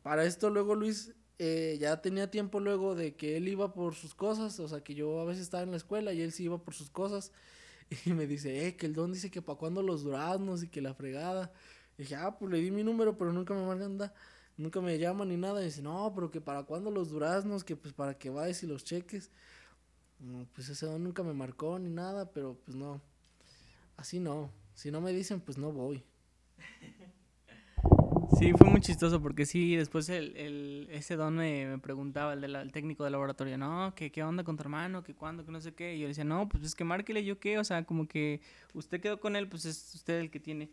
Para 0.04 0.24
esto 0.26 0.50
luego 0.50 0.76
Luis 0.76 1.14
eh, 1.40 1.78
ya 1.82 2.02
tenía 2.02 2.32
tiempo 2.32 2.60
luego 2.60 2.96
de 2.96 3.16
que 3.16 3.38
él 3.38 3.48
iba 3.48 3.74
por 3.74 3.96
sus 3.96 4.16
cosas, 4.16 4.60
o 4.60 4.68
sea 4.68 4.82
que 4.84 4.96
yo 4.96 5.20
a 5.20 5.26
veces 5.26 5.44
estaba 5.44 5.64
en 5.64 5.72
la 5.72 5.78
escuela 5.78 6.14
y 6.14 6.22
él 6.22 6.32
sí 6.32 6.44
iba 6.46 6.58
por 6.64 6.74
sus 6.74 6.90
cosas. 6.90 7.32
Y 8.06 8.14
me 8.14 8.28
dice, 8.28 8.68
eh, 8.68 8.76
que 8.78 8.88
el 8.88 8.94
don 8.94 9.14
dice 9.14 9.32
que 9.32 9.42
para 9.42 9.58
cuándo 9.60 9.82
los 9.84 10.04
duraznos 10.04 10.64
y 10.64 10.70
que 10.70 10.82
la 10.82 10.94
fregada. 10.94 11.54
Y 11.98 12.04
dije, 12.04 12.16
ah, 12.16 12.38
pues 12.38 12.52
le 12.52 12.60
di 12.60 12.72
mi 12.72 12.84
número, 12.84 13.18
pero 13.18 13.32
nunca 13.34 13.54
me 13.54 13.66
manda, 13.66 14.14
nunca 14.58 14.82
me 14.82 14.98
llama 15.00 15.26
ni 15.26 15.38
nada. 15.38 15.62
Y 15.62 15.66
dice, 15.66 15.82
no, 15.82 16.12
pero 16.16 16.32
que 16.32 16.42
para 16.42 16.64
cuándo 16.64 16.92
los 16.92 17.10
duraznos, 17.10 17.64
que 17.64 17.76
pues 17.76 17.94
para 17.94 18.18
que 18.18 18.30
vayas 18.30 18.64
y 18.64 18.68
los 18.68 18.84
cheques. 18.86 19.32
No, 20.20 20.46
pues 20.54 20.70
ese 20.70 20.86
don 20.86 21.04
nunca 21.04 21.24
me 21.24 21.34
marcó 21.34 21.78
ni 21.80 21.90
nada, 21.90 22.32
pero 22.32 22.56
pues 22.66 22.76
no. 22.76 23.02
Así 23.98 24.20
no. 24.20 24.52
Si 24.76 24.92
no 24.92 25.02
me 25.02 25.14
dicen, 25.14 25.42
pues 25.42 25.58
no 25.58 25.72
voy. 25.72 26.04
Sí, 28.38 28.52
fue 28.58 28.70
muy 28.70 28.82
chistoso 28.82 29.22
porque 29.22 29.46
sí, 29.46 29.76
después 29.76 30.10
el, 30.10 30.36
el 30.36 30.88
ese 30.92 31.16
don 31.16 31.36
me, 31.38 31.68
me 31.68 31.78
preguntaba, 31.80 32.34
el, 32.34 32.42
de 32.42 32.48
la- 32.48 32.68
técnico 32.68 33.04
del 33.04 33.14
laboratorio, 33.14 33.58
no, 33.58 33.94
que 33.96 34.12
qué 34.12 34.24
onda 34.24 34.44
con 34.44 34.58
tu 34.58 34.64
hermano, 34.64 35.04
que 35.04 35.14
cuándo, 35.16 35.46
que 35.46 35.52
no 35.52 35.62
sé 35.62 35.74
qué. 35.74 35.96
Y 35.96 36.00
yo 36.00 36.04
le 36.06 36.10
decía, 36.10 36.24
no, 36.26 36.50
pues 36.50 36.64
es 36.64 36.76
que 36.76 36.84
márquele 36.84 37.24
yo 37.24 37.40
qué, 37.40 37.60
o 37.60 37.64
sea, 37.64 37.86
como 37.86 38.08
que 38.08 38.42
usted 38.74 39.00
quedó 39.02 39.20
con 39.20 39.36
él, 39.36 39.48
pues 39.48 39.66
es 39.66 39.94
usted 39.96 40.20
el 40.20 40.32
que 40.32 40.40
tiene. 40.40 40.70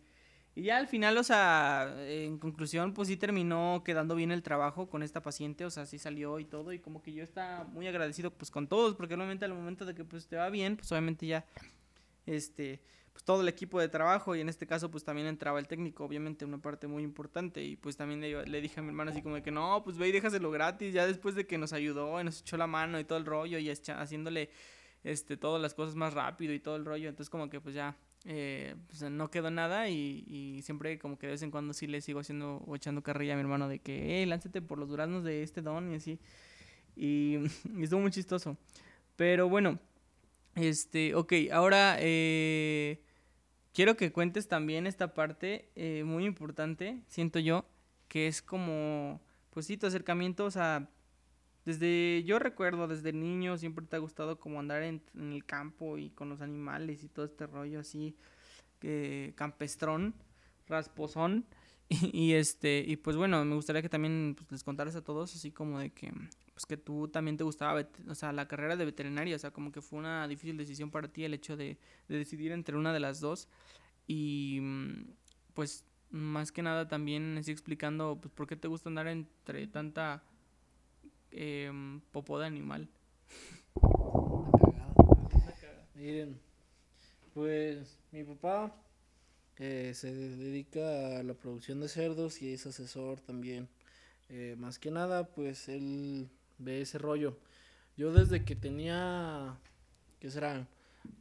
Y 0.55 0.65
ya 0.65 0.77
al 0.77 0.87
final, 0.87 1.17
o 1.17 1.25
sea, 1.25 1.95
en 1.99 2.39
conclusión, 2.39 2.93
pues 2.93 3.09
sí 3.09 3.17
terminó 3.17 3.83
quedando 3.85 4.15
bien 4.15 4.31
el 4.33 4.43
trabajo 4.43 4.87
con 4.91 5.03
esta 5.03 5.23
paciente, 5.23 5.65
o 5.65 5.71
sea, 5.71 5.87
sí 5.87 5.99
salió 5.99 6.39
y 6.39 6.45
todo, 6.45 6.75
y 6.75 6.79
como 6.79 7.03
que 7.03 7.15
yo 7.15 7.25
estaba 7.25 7.65
muy 7.65 7.87
agradecido 7.87 8.31
pues 8.31 8.51
con 8.51 8.67
todos, 8.67 8.95
porque 8.95 9.15
obviamente 9.15 9.47
al 9.47 9.55
momento 9.55 9.87
de 9.87 9.95
que 9.95 10.05
pues 10.05 10.27
te 10.27 10.37
va 10.37 10.51
bien, 10.51 10.77
pues 10.77 10.93
obviamente 10.93 11.27
ya, 11.27 11.47
este, 12.27 12.83
pues 13.15 13.25
todo 13.25 13.41
el 13.41 13.49
equipo 13.49 13.81
de 13.81 13.89
trabajo, 13.89 14.37
y 14.37 14.43
en 14.43 14.51
este 14.51 14.67
caso 14.67 14.91
pues 14.91 15.05
también 15.05 15.27
entraba 15.27 15.59
el 15.59 15.67
técnico, 15.67 16.05
obviamente 16.05 16.45
una 16.45 16.59
parte 16.59 16.87
muy 16.87 17.03
importante, 17.03 17.65
y 17.65 17.77
pues 17.77 17.97
también 17.97 18.21
le, 18.21 18.45
le 18.47 18.61
dije 18.61 18.79
a 18.79 18.83
mi 18.83 18.91
hermano 18.91 19.11
así 19.11 19.23
como 19.23 19.43
que 19.43 19.51
no, 19.51 19.83
pues 19.83 19.97
ve 19.97 20.09
y 20.09 20.13
déjaselo 20.13 20.51
gratis, 20.51 20.93
ya 20.93 21.07
después 21.07 21.35
de 21.35 21.47
que 21.47 21.57
nos 21.57 21.73
ayudó 21.73 22.21
y 22.21 22.25
nos 22.25 22.43
echó 22.43 22.59
la 22.59 22.67
mano 22.67 23.01
y 23.01 23.05
todo 23.05 23.17
el 23.17 23.25
rollo, 23.25 23.59
y 23.59 23.71
haciéndole, 23.71 24.51
este, 25.03 25.39
todas 25.39 25.63
las 25.63 25.73
cosas 25.73 25.95
más 25.95 26.13
rápido 26.13 26.53
y 26.53 26.61
todo 26.61 26.77
el 26.77 26.85
rollo, 26.85 27.09
entonces 27.09 27.31
como 27.31 27.49
que 27.49 27.59
pues 27.59 27.75
ya 27.75 27.97
eh, 28.25 28.77
pues, 28.89 29.03
no 29.03 29.31
quedó 29.31 29.51
nada 29.51 29.89
y, 29.89 30.25
y 30.27 30.63
siempre 30.63 30.99
como 30.99 31.19
que 31.19 31.27
de 31.27 31.33
vez 31.33 31.43
en 31.43 31.51
cuando 31.51 31.73
sí 31.73 31.87
le 31.87 32.01
sigo 32.01 32.21
haciendo 32.21 32.63
o 32.67 32.77
echando 32.77 33.03
carrilla 33.03 33.35
a 33.35 33.37
mi 33.37 33.43
hermano 33.43 33.69
de 33.69 33.81
que, 33.81 34.23
eh, 34.23 34.27
lánzate 34.27 34.63
por 34.63 34.79
los 34.79 34.89
duraznos 34.89 35.25
de 35.25 35.43
este 35.43 35.63
don 35.63 35.93
y 35.93 35.97
así. 35.97 36.19
Y, 36.95 37.39
estuvo 37.81 38.01
muy 38.01 38.11
chistoso. 38.11 38.59
Pero 39.17 39.49
bueno, 39.49 39.79
este, 40.55 41.15
ok, 41.15 41.33
ahora 41.51 41.97
eh, 41.99 43.01
quiero 43.73 43.97
que 43.97 44.13
cuentes 44.13 44.47
también 44.47 44.87
esta 44.87 45.15
parte 45.15 45.71
eh, 45.75 46.05
muy 46.05 46.27
importante, 46.27 47.01
siento 47.09 47.39
yo, 47.39 47.65
que 48.09 48.27
es 48.27 48.43
como, 48.43 49.23
pues 49.51 49.67
sí, 49.67 49.79
tu 49.79 49.87
acercamiento, 49.87 50.45
o 50.45 50.51
sea, 50.51 50.91
desde, 51.65 52.25
yo 52.25 52.39
recuerdo, 52.39 52.89
desde 52.89 53.13
niño 53.13 53.57
siempre 53.57 53.87
te 53.87 53.97
ha 53.97 54.01
gustado 54.01 54.39
como 54.39 54.59
andar 54.59 54.83
en, 54.83 55.03
el 55.15 55.45
campo 55.45 55.97
y 55.99 56.11
con 56.11 56.29
los 56.29 56.41
animales 56.41 57.05
y 57.05 57.09
todo 57.09 57.25
este 57.25 57.47
rollo 57.47 57.81
así, 57.81 58.17
eh, 58.83 59.33
campestrón, 59.37 60.15
rasposón. 60.67 61.47
Y, 62.15 62.33
este, 62.33 62.83
y 62.87 62.97
pues 62.97 63.17
bueno, 63.17 63.45
me 63.45 63.55
gustaría 63.55 63.83
que 63.83 63.91
también 63.91 64.35
pues, 64.35 64.51
les 64.51 64.65
contaras 64.65 64.97
a 64.97 65.05
todos 65.05 65.35
así 65.35 65.51
como 65.51 65.79
de 65.79 65.91
que, 65.91 66.11
pues 66.55 66.65
que 66.65 66.79
tú 66.79 67.09
también 67.09 67.37
te 67.37 67.45
gustaba, 67.45 67.87
o 68.09 68.15
sea, 68.15 68.33
la 68.33 68.49
carrera 68.49 68.77
de 68.77 68.87
veterinaria, 68.87 69.37
o 69.37 69.39
sea, 69.39 69.51
como 69.51 69.73
que 69.73 69.83
fue 69.83 69.99
una 69.99 70.27
difícil 70.27 70.57
decisión 70.57 70.91
para 70.91 71.09
ti 71.09 71.25
el 71.25 71.35
hecho 71.35 71.55
de, 71.55 71.79
de 72.09 72.17
decidir 72.17 72.53
entre 72.53 72.79
una 72.79 72.95
de 72.95 73.01
las 73.01 73.21
dos. 73.21 73.47
Y 74.07 74.61
mm, 74.63 75.05
pues 75.53 75.85
más 76.11 76.53
que 76.53 76.63
nada 76.63 76.89
también 76.89 77.37
así 77.39 77.51
explicando, 77.51 78.19
pues 78.21 78.33
por 78.33 78.47
qué 78.47 78.57
te 78.57 78.69
gusta 78.69 78.89
andar 78.89 79.09
entre 79.09 79.67
tanta 79.67 80.23
em, 81.33 82.01
popó 82.13 82.39
de 82.39 82.47
animal. 82.47 82.89
Miren, 85.95 86.41
pues 87.35 87.99
mi 88.11 88.25
papá 88.25 88.75
eh, 89.57 89.93
se 89.95 90.13
dedica 90.13 91.19
a 91.19 91.23
la 91.23 91.35
producción 91.35 91.81
de 91.81 91.89
cerdos 91.89 92.43
y 92.43 92.53
es 92.53 92.67
asesor 92.67 93.21
también. 93.21 93.69
Eh, 94.29 94.57
más 94.59 94.79
que 94.79 94.91
nada, 94.91 95.29
pues 95.29 95.69
él 95.69 96.29
ve 96.59 96.81
ese 96.83 96.99
rollo. 96.99 97.39
Yo 97.97 98.13
desde 98.13 98.45
que 98.45 98.57
tenía, 98.57 99.59
¿qué 100.21 100.31
será? 100.31 100.67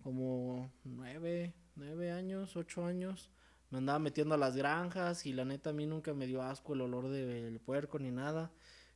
Como 0.03 0.71
nueve, 0.83 1.53
nueve 1.75 2.11
años, 2.11 2.55
ocho 2.55 2.85
años, 2.85 3.29
me 3.69 3.79
andaba 3.79 3.99
metiendo 3.99 4.35
a 4.35 4.37
las 4.37 4.55
granjas 4.55 5.25
y 5.25 5.33
la 5.33 5.45
neta 5.45 5.71
a 5.71 5.73
mí 5.73 5.85
nunca 5.85 6.13
me 6.13 6.27
dio 6.27 6.41
asco 6.41 6.73
el 6.73 6.81
olor 6.81 7.09
del 7.09 7.59
puerco 7.59 7.99
ni 7.99 8.11
nada. 8.11 8.51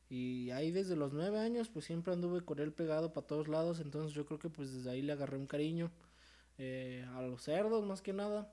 Y 0.08 0.50
ahí 0.50 0.70
desde 0.70 0.94
los 0.94 1.12
nueve 1.12 1.38
años, 1.38 1.68
pues 1.68 1.84
siempre 1.84 2.12
anduve 2.12 2.40
con 2.42 2.60
él 2.60 2.72
pegado 2.72 3.12
para 3.12 3.26
todos 3.26 3.48
lados. 3.48 3.80
Entonces 3.80 4.12
yo 4.12 4.24
creo 4.24 4.38
que 4.38 4.48
pues 4.48 4.72
desde 4.72 4.90
ahí 4.90 5.02
le 5.02 5.12
agarré 5.12 5.36
un 5.36 5.46
cariño 5.46 5.90
eh, 6.58 7.04
a 7.14 7.22
los 7.22 7.42
cerdos 7.42 7.84
más 7.84 8.02
que 8.02 8.12
nada. 8.12 8.52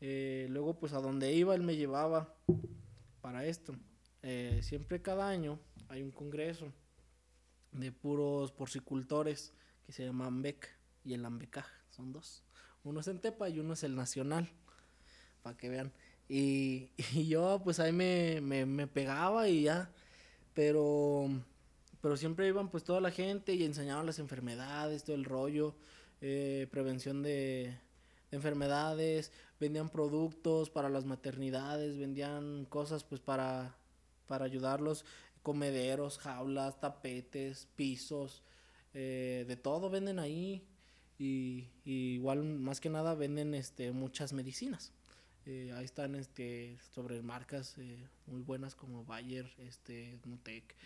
Eh, 0.00 0.46
luego 0.50 0.78
pues 0.78 0.94
a 0.94 1.00
donde 1.00 1.32
iba 1.32 1.54
él 1.54 1.62
me 1.62 1.76
llevaba 1.76 2.34
para 3.20 3.44
esto. 3.44 3.74
Eh, 4.22 4.60
siempre 4.62 5.02
cada 5.02 5.28
año 5.28 5.58
hay 5.88 6.02
un 6.02 6.10
congreso 6.10 6.72
de 7.72 7.92
puros 7.92 8.50
porcicultores 8.50 9.52
que 9.84 9.92
se 9.92 10.04
llama 10.04 10.26
AMBEC 10.26 10.68
y 11.04 11.12
el 11.12 11.24
AMBECAJ. 11.24 11.66
Son 11.90 12.12
dos. 12.12 12.42
Uno 12.82 13.00
es 13.00 13.08
en 13.08 13.20
Tepa 13.20 13.48
y 13.50 13.60
uno 13.60 13.74
es 13.74 13.84
el 13.84 13.94
Nacional. 13.94 14.50
Para 15.42 15.56
que 15.56 15.68
vean. 15.68 15.92
Y, 16.30 16.90
y 17.12 17.28
yo 17.28 17.60
pues 17.62 17.78
ahí 17.78 17.92
me, 17.92 18.40
me, 18.40 18.64
me 18.64 18.86
pegaba 18.86 19.48
y 19.48 19.64
ya 19.64 19.92
pero, 20.54 21.28
pero 22.00 22.16
siempre 22.16 22.48
iban 22.48 22.70
pues 22.70 22.84
toda 22.84 23.00
la 23.00 23.10
gente 23.10 23.54
y 23.54 23.64
enseñaban 23.64 24.06
las 24.06 24.18
enfermedades, 24.18 25.04
todo 25.04 25.16
el 25.16 25.24
rollo, 25.24 25.74
eh, 26.20 26.68
prevención 26.70 27.22
de, 27.22 27.78
de 28.30 28.36
enfermedades, 28.36 29.32
vendían 29.60 29.88
productos 29.88 30.70
para 30.70 30.88
las 30.88 31.04
maternidades, 31.04 31.98
vendían 31.98 32.64
cosas 32.66 33.04
pues 33.04 33.20
para, 33.20 33.76
para 34.26 34.44
ayudarlos, 34.44 35.04
comederos, 35.42 36.18
jaulas, 36.18 36.80
tapetes, 36.80 37.68
pisos, 37.76 38.42
eh, 38.94 39.44
de 39.48 39.56
todo 39.56 39.90
venden 39.90 40.18
ahí 40.18 40.66
y, 41.18 41.68
y 41.84 42.14
igual 42.14 42.42
más 42.42 42.80
que 42.80 42.90
nada 42.90 43.14
venden 43.14 43.54
este 43.54 43.92
muchas 43.92 44.32
medicinas. 44.32 44.92
Eh, 45.44 45.72
ahí 45.74 45.84
están 45.84 46.14
este 46.14 46.78
sobre 46.94 47.20
marcas 47.20 47.76
eh, 47.78 48.08
muy 48.26 48.42
buenas 48.42 48.74
como 48.74 49.04
Bayer, 49.04 49.50
este 49.58 50.18
Nutec. 50.24 50.76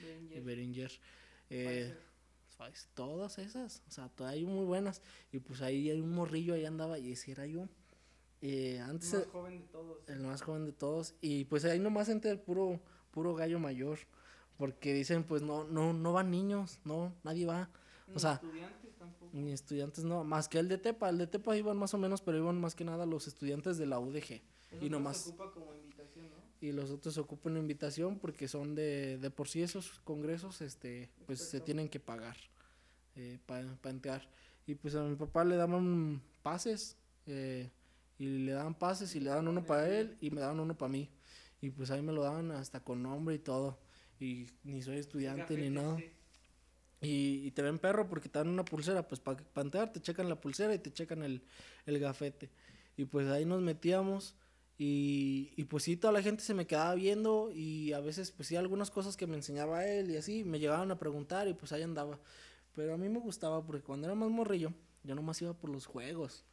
Beringer, 0.43 0.91
eh, 1.51 1.95
todas 2.95 3.39
esas, 3.39 3.83
o 3.87 3.91
sea, 3.91 4.09
todas 4.09 4.33
hay 4.33 4.45
muy 4.45 4.65
buenas 4.65 5.03
y 5.31 5.41
pues 5.41 5.61
ahí 5.61 5.91
hay 5.91 6.01
un 6.01 6.13
morrillo 6.15 6.55
ahí 6.55 6.65
andaba 6.65 6.99
y 6.99 7.13
ese 7.13 7.33
era 7.33 7.47
yo. 7.47 7.69
Eh, 8.43 8.81
antes 8.81 9.13
El 9.13 9.21
más 9.21 9.29
joven 9.29 9.59
de 9.59 9.67
todos. 9.67 10.09
el 10.09 10.21
más 10.21 10.43
joven 10.43 10.65
de 10.67 10.73
todos 10.73 11.15
y 11.21 11.45
pues 11.45 11.65
ahí 11.65 11.79
nomás 11.79 12.09
entra 12.09 12.31
el 12.31 12.39
puro 12.39 12.81
puro 13.11 13.35
gallo 13.35 13.59
mayor 13.59 13.99
porque 14.59 14.93
dicen 14.93 15.25
pues 15.25 15.43
no 15.43 15.65
no 15.65 15.93
no 15.93 16.13
van 16.13 16.31
niños, 16.31 16.79
no, 16.85 17.15
nadie 17.25 17.47
va. 17.47 17.71
O 18.15 18.19
sea, 18.19 18.35
estudiantes 18.35 18.86
tampoco. 19.07 19.31
ni 19.33 19.53
estudiantes 19.53 20.05
no, 20.05 20.25
más 20.25 20.49
que 20.49 20.59
el 20.59 20.69
de 20.69 20.79
Tepa, 20.79 21.09
el 21.09 21.19
de 21.19 21.27
Tepa 21.27 21.57
iban 21.57 21.77
más 21.77 21.95
o 21.95 21.99
menos, 21.99 22.21
pero 22.23 22.39
iban 22.39 22.61
más 22.61 22.75
que 22.75 22.85
nada 22.85 23.07
los 23.07 23.27
estudiantes 23.27 23.79
de 23.79 23.87
la 23.87 23.99
UDG. 23.99 24.43
Eso 24.73 24.85
Y 24.85 24.91
nomás, 24.91 25.19
se 25.19 25.31
ocupa 25.31 25.53
como 25.53 25.75
invitación, 25.75 26.27
¿no? 26.27 26.37
y 26.61 26.73
los 26.73 26.91
otros 26.91 27.19
ocupan 27.19 27.57
invitación 27.57 28.19
porque 28.19 28.49
son 28.49 28.75
de, 28.75 29.19
de 29.19 29.31
por 29.31 29.49
sí 29.49 29.63
esos 29.63 30.01
congresos, 30.05 30.61
este, 30.61 31.11
pues 31.27 31.41
se 31.41 31.61
tienen 31.61 31.89
que 31.89 32.01
pagar 32.01 32.37
para 33.47 33.91
entrar. 33.91 34.29
Y 34.67 34.75
pues 34.75 34.95
a 34.95 35.03
mi 35.03 35.17
papá 35.17 35.45
le 35.45 35.57
daban 35.57 36.21
pases, 36.43 36.97
eh, 37.27 37.71
y 38.19 38.27
le 38.27 38.53
daban 38.53 38.75
pases 38.75 39.15
y 39.15 39.21
le 39.21 39.31
daban 39.31 39.49
uno 39.49 39.65
para 39.65 39.89
él 39.89 40.17
y 40.21 40.31
me 40.31 40.41
daban 40.41 40.61
uno 40.61 40.77
para 40.77 40.91
mí. 40.91 41.11
Y 41.61 41.71
pues 41.71 41.91
ahí 41.91 42.03
me 42.03 42.13
lo 42.13 42.23
daban 42.23 42.51
hasta 42.51 42.81
con 42.81 43.03
nombre 43.03 43.35
y 43.35 43.39
todo. 43.39 43.79
Y 44.19 44.47
ni 44.65 44.83
soy 44.83 44.99
estudiante 44.99 45.57
ni 45.57 45.71
nada. 45.71 45.97
sí. 45.97 46.11
Y, 47.01 47.43
y 47.47 47.51
te 47.51 47.63
ven 47.63 47.79
perro 47.79 48.09
porque 48.09 48.29
te 48.29 48.39
dan 48.39 48.49
una 48.49 48.65
pulsera, 48.65 49.07
pues 49.07 49.21
para 49.21 49.39
entrar 49.57 49.93
te 49.93 50.01
checan 50.01 50.29
la 50.29 50.41
pulsera 50.41 50.75
y 50.75 50.79
te 50.79 50.93
checan 50.93 51.23
el, 51.23 51.43
el 51.85 51.99
gafete. 51.99 52.51
Y 52.97 53.05
pues 53.05 53.29
ahí 53.29 53.45
nos 53.45 53.61
metíamos 53.61 54.35
y, 54.79 55.53
y 55.57 55.65
pues 55.65 55.85
sí, 55.85 55.97
toda 55.97 56.13
la 56.13 56.23
gente 56.23 56.43
se 56.43 56.55
me 56.55 56.67
quedaba 56.67 56.95
viendo 56.95 57.51
y 57.53 57.93
a 57.93 58.01
veces 58.01 58.31
pues 58.31 58.49
sí, 58.49 58.57
algunas 58.57 58.91
cosas 58.91 59.17
que 59.17 59.27
me 59.27 59.37
enseñaba 59.37 59.87
él 59.87 60.11
y 60.11 60.17
así, 60.17 60.45
me 60.45 60.59
llegaban 60.59 60.91
a 60.91 60.99
preguntar 60.99 61.49
y 61.49 61.55
pues 61.55 61.73
ahí 61.73 61.83
andaba. 61.83 62.19
Pero 62.75 62.95
a 62.95 62.99
mí 62.99 63.09
me 63.09 63.21
gustaba 63.21 63.65
porque 63.65 63.83
cuando 63.83 64.07
era 64.07 64.15
más 64.15 64.31
morrillo, 64.31 64.73
yo 65.03 65.15
nomás 65.15 65.41
iba 65.43 65.55
por 65.55 65.71
los 65.71 65.87
juegos. 65.87 66.45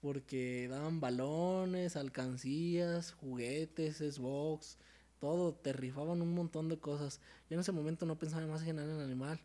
Porque 0.00 0.68
daban 0.70 1.00
balones, 1.00 1.96
alcancías, 1.96 3.12
juguetes, 3.12 3.98
Xbox, 3.98 4.78
todo, 5.18 5.54
te 5.54 5.72
rifaban 5.72 6.22
un 6.22 6.34
montón 6.34 6.68
de 6.68 6.78
cosas. 6.78 7.20
Yo 7.50 7.54
en 7.54 7.60
ese 7.60 7.72
momento 7.72 8.06
no 8.06 8.18
pensaba 8.18 8.46
más 8.46 8.62
que 8.62 8.72
nada 8.72 8.94
en 8.94 9.00
animal. 9.00 9.40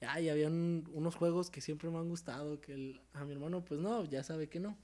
Ay, 0.00 0.28
había 0.28 0.48
unos 0.48 1.16
juegos 1.16 1.50
que 1.50 1.60
siempre 1.60 1.90
me 1.90 1.98
han 1.98 2.08
gustado, 2.08 2.60
que 2.60 2.72
el- 2.74 3.00
a 3.14 3.24
mi 3.24 3.32
hermano 3.32 3.64
pues 3.64 3.80
no, 3.80 4.04
ya 4.04 4.22
sabe 4.22 4.48
que 4.48 4.60
no. 4.60 4.76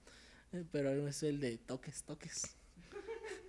Eh, 0.52 0.64
Pero 0.72 0.90
es 1.08 1.22
el 1.22 1.40
de 1.40 1.58
toques, 1.58 2.02
toques. 2.04 2.56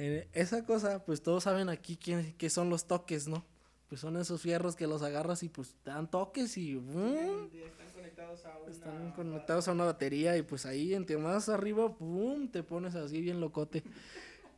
Eh, 0.00 0.28
esa 0.32 0.64
cosa, 0.64 1.04
pues 1.04 1.22
todos 1.22 1.42
saben 1.44 1.68
aquí 1.68 1.96
qué, 1.96 2.34
qué 2.38 2.50
son 2.50 2.70
los 2.70 2.86
toques, 2.86 3.26
¿no? 3.26 3.44
Pues 3.88 4.00
son 4.00 4.16
esos 4.16 4.40
fierros 4.42 4.76
que 4.76 4.86
los 4.86 5.02
agarras 5.02 5.42
y 5.42 5.48
pues 5.48 5.74
te 5.82 5.90
dan 5.90 6.08
toques 6.08 6.56
y 6.56 6.76
¡bum! 6.76 7.48
Están 7.52 7.90
conectados 7.92 8.44
a 8.44 8.58
una... 8.58 8.70
Están 8.70 9.12
conectados 9.12 9.66
a 9.66 9.72
una 9.72 9.84
batería 9.86 10.36
y 10.36 10.42
pues 10.42 10.66
ahí 10.66 10.94
entre 10.94 11.16
más 11.16 11.48
arriba, 11.48 11.96
¡pum! 11.96 12.48
te 12.48 12.62
pones 12.62 12.94
así 12.94 13.20
bien 13.20 13.40
locote. 13.40 13.82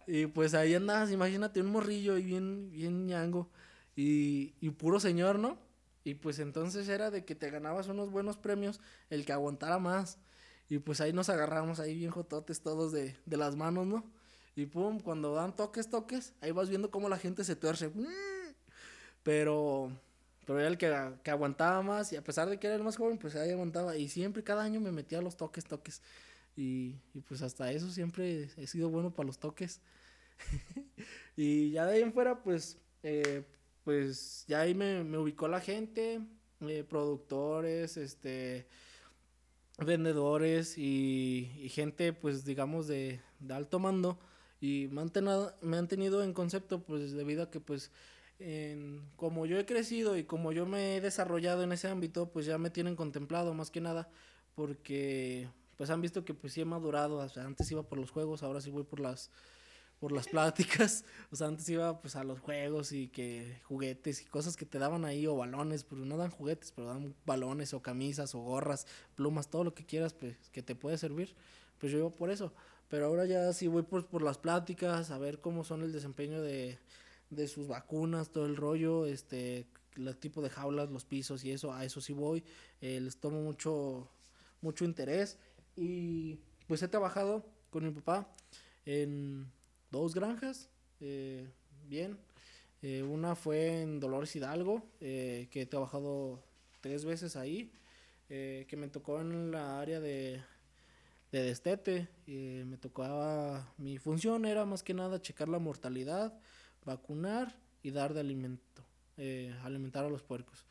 Y 0.06 0.26
pues 0.26 0.52
ahí 0.52 0.74
andas, 0.74 1.10
imagínate 1.10 1.60
un 1.62 1.68
morrillo 1.68 2.18
y 2.18 2.22
bien, 2.24 2.70
bien 2.70 3.06
ñango. 3.06 3.48
Y, 3.96 4.52
y 4.60 4.68
puro 4.70 5.00
señor, 5.00 5.38
¿no? 5.38 5.56
Y 6.04 6.14
pues 6.14 6.38
entonces 6.38 6.88
era 6.88 7.10
de 7.10 7.24
que 7.24 7.34
te 7.34 7.50
ganabas 7.50 7.88
unos 7.88 8.10
buenos 8.10 8.36
premios 8.36 8.80
el 9.10 9.24
que 9.24 9.32
aguantara 9.32 9.78
más. 9.78 10.18
Y 10.68 10.78
pues 10.78 11.00
ahí 11.00 11.12
nos 11.12 11.28
agarramos 11.28 11.80
ahí 11.80 11.96
bien 11.96 12.10
jototes 12.10 12.60
todos 12.62 12.92
de, 12.92 13.16
de 13.26 13.36
las 13.36 13.56
manos, 13.56 13.86
¿no? 13.86 14.04
Y 14.56 14.66
pum, 14.66 15.00
cuando 15.00 15.34
dan 15.34 15.54
toques, 15.54 15.88
toques, 15.90 16.32
ahí 16.40 16.52
vas 16.52 16.68
viendo 16.68 16.90
cómo 16.90 17.08
la 17.08 17.18
gente 17.18 17.44
se 17.44 17.56
tuerce. 17.56 17.90
Pero, 19.22 19.90
pero 20.46 20.58
era 20.58 20.68
el 20.68 20.78
que, 20.78 20.92
que 21.22 21.30
aguantaba 21.30 21.82
más 21.82 22.12
y 22.12 22.16
a 22.16 22.24
pesar 22.24 22.48
de 22.48 22.58
que 22.58 22.66
era 22.66 22.76
el 22.76 22.82
más 22.82 22.96
joven, 22.96 23.18
pues 23.18 23.36
ahí 23.36 23.50
aguantaba. 23.50 23.96
Y 23.96 24.08
siempre, 24.08 24.42
cada 24.42 24.62
año 24.62 24.80
me 24.80 24.92
metía 24.92 25.18
a 25.18 25.22
los 25.22 25.36
toques, 25.36 25.64
toques. 25.64 26.02
Y, 26.56 26.96
y 27.14 27.20
pues 27.20 27.42
hasta 27.42 27.70
eso 27.72 27.90
siempre 27.90 28.48
he 28.56 28.66
sido 28.66 28.90
bueno 28.90 29.12
para 29.12 29.26
los 29.26 29.38
toques. 29.38 29.80
y 31.36 31.70
ya 31.72 31.86
de 31.86 31.94
ahí 31.96 32.02
en 32.02 32.12
fuera, 32.12 32.42
pues, 32.42 32.78
eh, 33.02 33.44
pues 33.84 34.44
ya 34.48 34.60
ahí 34.60 34.74
me, 34.74 35.02
ubicó 35.18 35.48
la 35.48 35.60
gente, 35.60 36.20
eh, 36.60 36.84
productores, 36.88 37.96
este, 37.96 38.66
vendedores 39.78 40.76
y, 40.78 41.68
gente, 41.70 42.12
pues, 42.12 42.44
digamos, 42.44 42.86
de, 42.86 43.20
alto 43.50 43.78
mando. 43.78 44.18
Y 44.60 44.88
me 44.90 45.00
han, 45.02 45.10
me 45.62 45.76
han 45.78 45.88
tenido 45.88 46.22
en 46.22 46.34
concepto, 46.34 46.82
pues, 46.82 47.12
debido 47.12 47.44
a 47.44 47.50
que, 47.50 47.60
pues, 47.60 47.90
en- 48.38 49.02
como 49.16 49.46
yo 49.46 49.58
he 49.58 49.66
crecido 49.66 50.16
y 50.16 50.24
como 50.24 50.52
yo 50.52 50.66
me 50.66 50.96
he 50.96 51.00
desarrollado 51.00 51.62
en 51.62 51.72
ese 51.72 51.88
ámbito, 51.88 52.30
pues 52.32 52.46
ya 52.46 52.58
me 52.58 52.70
tienen 52.70 52.96
contemplado 52.96 53.54
más 53.54 53.70
que 53.70 53.80
nada, 53.80 54.08
porque 54.54 55.48
pues 55.76 55.90
han 55.90 56.00
visto 56.02 56.24
que 56.24 56.34
pues 56.34 56.52
sí 56.54 56.60
he 56.60 56.64
madurado, 56.64 57.20
antes 57.22 57.70
iba 57.70 57.82
por 57.82 57.98
los 57.98 58.10
juegos, 58.10 58.42
ahora 58.42 58.60
sí 58.60 58.70
voy 58.70 58.84
por 58.84 59.00
las 59.00 59.30
por 60.00 60.12
las 60.12 60.26
pláticas, 60.28 61.04
o 61.30 61.36
sea, 61.36 61.46
antes 61.46 61.68
iba 61.68 62.00
pues 62.00 62.16
a 62.16 62.24
los 62.24 62.40
juegos 62.40 62.90
y 62.92 63.08
que 63.08 63.60
juguetes 63.64 64.22
y 64.22 64.24
cosas 64.24 64.56
que 64.56 64.64
te 64.64 64.78
daban 64.78 65.04
ahí 65.04 65.26
o 65.26 65.36
balones, 65.36 65.84
pero 65.84 66.04
no 66.04 66.16
dan 66.16 66.30
juguetes, 66.30 66.72
pero 66.72 66.88
dan 66.88 67.14
balones 67.26 67.74
o 67.74 67.82
camisas 67.82 68.34
o 68.34 68.40
gorras, 68.40 68.86
plumas, 69.14 69.48
todo 69.48 69.62
lo 69.62 69.74
que 69.74 69.84
quieras 69.84 70.14
pues 70.14 70.36
que 70.50 70.62
te 70.62 70.74
puede 70.74 70.96
servir, 70.96 71.36
pues 71.78 71.92
yo 71.92 71.98
iba 71.98 72.10
por 72.10 72.30
eso, 72.30 72.52
pero 72.88 73.06
ahora 73.06 73.26
ya 73.26 73.52
sí 73.52 73.68
voy 73.68 73.82
por, 73.82 74.06
por 74.06 74.22
las 74.22 74.38
pláticas, 74.38 75.10
a 75.10 75.18
ver 75.18 75.40
cómo 75.40 75.64
son 75.64 75.82
el 75.82 75.92
desempeño 75.92 76.40
de, 76.40 76.78
de 77.28 77.46
sus 77.46 77.68
vacunas, 77.68 78.30
todo 78.30 78.46
el 78.46 78.56
rollo, 78.56 79.06
este, 79.06 79.66
el 79.96 80.16
tipo 80.16 80.42
de 80.42 80.50
jaulas, 80.50 80.90
los 80.90 81.04
pisos 81.04 81.44
y 81.44 81.52
eso, 81.52 81.72
a 81.72 81.84
eso 81.84 82.00
sí 82.00 82.12
voy, 82.12 82.42
eh, 82.80 83.00
les 83.00 83.18
tomo 83.18 83.40
mucho, 83.42 84.08
mucho 84.60 84.84
interés. 84.84 85.38
Y 85.76 86.38
pues 86.66 86.82
he 86.82 86.88
trabajado 86.88 87.44
con 87.70 87.84
mi 87.84 87.90
papá 87.90 88.28
en 88.84 89.50
dos 89.90 90.14
granjas, 90.14 90.68
eh, 91.00 91.48
bien, 91.88 92.18
Eh, 92.82 93.02
una 93.02 93.34
fue 93.36 93.82
en 93.82 94.00
Dolores 94.00 94.34
Hidalgo, 94.36 94.82
eh, 95.00 95.48
que 95.50 95.62
he 95.62 95.66
trabajado 95.66 96.42
tres 96.80 97.04
veces 97.04 97.36
ahí, 97.36 97.70
eh, 98.30 98.64
que 98.68 98.76
me 98.78 98.88
tocó 98.88 99.20
en 99.20 99.50
la 99.50 99.80
área 99.80 100.00
de, 100.00 100.40
de 101.32 101.42
destete, 101.42 102.08
me 102.26 102.78
tocaba, 102.78 103.72
mi 103.76 103.98
función 103.98 104.46
era 104.46 104.64
más 104.64 104.82
que 104.82 104.94
nada 104.94 105.20
checar 105.20 105.48
la 105.48 105.58
mortalidad, 105.58 106.32
vacunar 106.86 107.54
y 107.82 107.90
dar 107.90 108.14
de 108.14 108.20
alimento, 108.20 108.82
alimentar 109.62 110.04
a 110.06 110.08
los 110.08 110.22
puercos. 110.22 110.64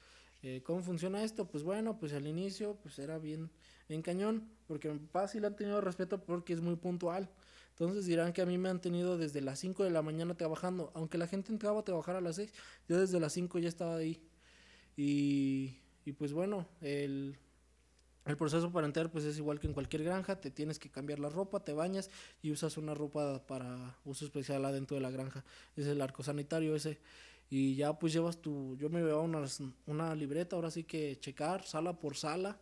¿Cómo 0.63 0.81
funciona 0.81 1.23
esto? 1.23 1.45
Pues 1.45 1.63
bueno, 1.63 1.99
pues 1.99 2.13
al 2.13 2.25
inicio 2.25 2.75
pues 2.81 2.97
era 2.99 3.19
bien, 3.19 3.51
bien 3.87 4.01
cañón, 4.01 4.49
porque 4.67 4.89
mi 4.89 4.99
papá 4.99 5.27
sí 5.27 5.39
le 5.39 5.47
han 5.47 5.55
tenido 5.55 5.79
respeto 5.81 6.23
porque 6.23 6.53
es 6.53 6.61
muy 6.61 6.75
puntual. 6.75 7.29
Entonces 7.79 8.05
dirán 8.05 8.33
que 8.33 8.41
a 8.41 8.45
mí 8.45 8.57
me 8.57 8.67
han 8.67 8.81
tenido 8.81 9.17
desde 9.17 9.39
las 9.39 9.57
5 9.59 9.85
de 9.85 9.89
la 9.89 10.01
mañana 10.01 10.35
trabajando, 10.35 10.91
aunque 10.95 11.17
la 11.17 11.27
gente 11.27 11.53
entraba 11.53 11.79
a 11.79 11.83
trabajar 11.83 12.17
a 12.17 12.21
las 12.21 12.35
6, 12.35 12.53
yo 12.89 12.99
desde 12.99 13.21
las 13.21 13.31
5 13.31 13.57
ya 13.59 13.69
estaba 13.69 13.95
ahí. 13.95 14.21
Y, 14.97 15.77
pues 16.17 16.33
bueno, 16.33 16.67
el, 16.81 17.37
el 18.25 18.35
proceso 18.35 18.69
para 18.73 18.85
entrar 18.85 19.09
pues 19.09 19.23
es 19.23 19.37
igual 19.37 19.61
que 19.61 19.67
en 19.67 19.73
cualquier 19.73 20.03
granja, 20.03 20.41
te 20.41 20.51
tienes 20.51 20.77
que 20.77 20.89
cambiar 20.89 21.19
la 21.19 21.29
ropa, 21.29 21.63
te 21.63 21.71
bañas 21.71 22.09
y 22.41 22.51
usas 22.51 22.75
una 22.75 22.93
ropa 22.93 23.47
para 23.47 23.95
uso 24.03 24.25
especial 24.25 24.65
adentro 24.65 24.95
de 24.95 25.01
la 25.01 25.11
granja. 25.11 25.45
Es 25.77 25.87
el 25.87 26.01
arco 26.01 26.21
sanitario 26.21 26.75
ese. 26.75 26.99
y 27.49 27.75
ya 27.75 27.97
pues 27.97 28.11
llevas 28.11 28.41
tu, 28.41 28.75
yo 28.75 28.89
me 28.89 28.99
llevaba 28.99 29.21
una, 29.21 29.45
una 29.85 30.15
libreta, 30.15 30.57
ahora 30.57 30.69
sí 30.69 30.83
que 30.83 31.17
checar 31.17 31.63
sala 31.63 31.97
por 31.97 32.17
sala, 32.17 32.59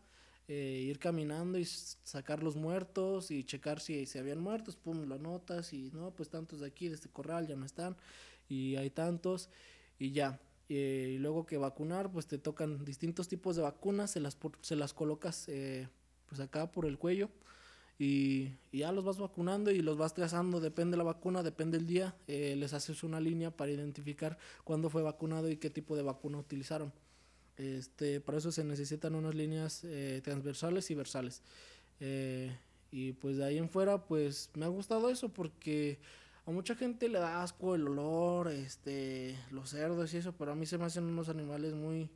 eh, 0.47 0.85
ir 0.87 0.99
caminando 0.99 1.57
y 1.57 1.65
sacar 1.65 2.43
los 2.43 2.55
muertos 2.55 3.31
y 3.31 3.43
checar 3.43 3.79
si 3.79 4.05
se 4.05 4.19
habían 4.19 4.39
muertos, 4.39 4.75
pum, 4.75 5.03
lo 5.05 5.17
notas 5.17 5.73
y 5.73 5.91
no, 5.91 6.11
pues 6.11 6.29
tantos 6.29 6.61
de 6.61 6.67
aquí, 6.67 6.87
de 6.87 6.95
este 6.95 7.09
corral 7.09 7.47
ya 7.47 7.55
no 7.55 7.65
están 7.65 7.97
y 8.47 8.75
hay 8.75 8.89
tantos 8.89 9.49
y 9.99 10.11
ya. 10.11 10.39
Eh, 10.69 11.13
y 11.15 11.17
luego 11.17 11.45
que 11.45 11.57
vacunar, 11.57 12.11
pues 12.11 12.27
te 12.27 12.37
tocan 12.37 12.83
distintos 12.83 13.27
tipos 13.27 13.55
de 13.55 13.61
vacunas, 13.61 14.11
se 14.11 14.19
las, 14.19 14.37
se 14.61 14.75
las 14.75 14.93
colocas 14.93 15.45
eh, 15.47 15.87
pues 16.27 16.41
acá 16.41 16.71
por 16.71 16.85
el 16.85 16.97
cuello 16.97 17.29
y, 17.99 18.51
ya 18.71 18.91
los 18.91 19.03
vas 19.03 19.17
vacunando 19.17 19.71
y 19.71 19.81
los 19.81 19.97
vas 19.97 20.13
trazando, 20.13 20.59
depende 20.59 20.91
de 20.91 20.97
la 20.97 21.03
vacuna, 21.03 21.41
depende 21.41 21.77
del 21.77 21.87
día, 21.87 22.15
eh, 22.27 22.55
les 22.55 22.73
haces 22.73 23.03
una 23.03 23.19
línea 23.19 23.49
para 23.51 23.71
identificar 23.71 24.37
cuándo 24.63 24.89
fue 24.89 25.01
vacunado 25.01 25.49
y 25.49 25.57
qué 25.57 25.69
tipo 25.69 25.95
de 25.95 26.03
vacuna 26.03 26.37
utilizaron. 26.37 26.93
Este, 27.57 28.21
para 28.21 28.37
eso 28.37 28.51
se 28.51 28.63
necesitan 28.63 29.15
unas 29.15 29.35
líneas 29.35 29.83
eh, 29.83 30.21
transversales 30.23 30.89
y 30.91 30.95
versales. 30.95 31.41
Eh, 31.99 32.55
y 32.91 33.13
pues 33.13 33.37
de 33.37 33.45
ahí 33.45 33.57
en 33.57 33.69
fuera, 33.69 34.05
pues 34.05 34.49
me 34.53 34.65
ha 34.65 34.69
gustado 34.69 35.09
eso 35.09 35.29
porque 35.29 35.99
a 36.45 36.51
mucha 36.51 36.75
gente 36.75 37.09
le 37.09 37.19
da 37.19 37.43
asco 37.43 37.75
el 37.75 37.87
olor, 37.87 38.49
este, 38.51 39.35
los 39.51 39.71
cerdos 39.71 40.13
y 40.13 40.17
eso, 40.17 40.33
pero 40.37 40.51
a 40.51 40.55
mí 40.55 40.65
se 40.65 40.77
me 40.77 40.85
hacen 40.85 41.03
unos 41.03 41.29
animales 41.29 41.73
muy, 41.73 42.09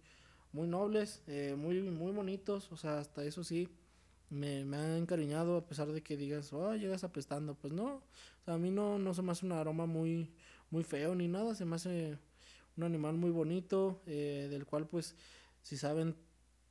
muy 0.54 0.68
nobles, 0.68 1.22
muy, 1.58 1.82
muy 1.82 2.12
bonitos, 2.14 2.72
o 2.72 2.78
sea, 2.78 3.00
hasta 3.00 3.24
eso 3.26 3.44
sí 3.44 3.68
me, 4.32 4.64
me 4.66 4.78
ha 4.78 4.98
encariñado 4.98 5.58
a 5.58 5.68
pesar 5.68 5.92
de 5.92 6.02
que 6.02 6.18
digas, 6.18 6.52
oh, 6.54 6.76
llegas 6.76 7.04
apestando. 7.04 7.54
Pues 7.56 7.74
no, 7.74 8.02
a 8.48 8.58
mí 8.58 8.72
no, 8.72 8.98
no 8.98 9.14
se 9.14 9.22
me 9.22 9.32
hace 9.34 9.46
un 9.46 9.52
aroma 9.52 9.86
muy, 9.86 10.32
muy 10.72 10.84
feo 10.84 11.14
ni 11.14 11.28
nada, 11.28 11.54
se 11.54 11.66
me 11.66 11.76
hace 11.76 12.18
un 12.78 12.84
animal 12.84 13.16
muy 13.16 13.32
bonito, 13.32 14.02
eh, 14.06 14.48
del 14.50 14.66
cual 14.66 14.88
pues, 14.88 15.16
si 15.62 15.78
saben, 15.78 16.16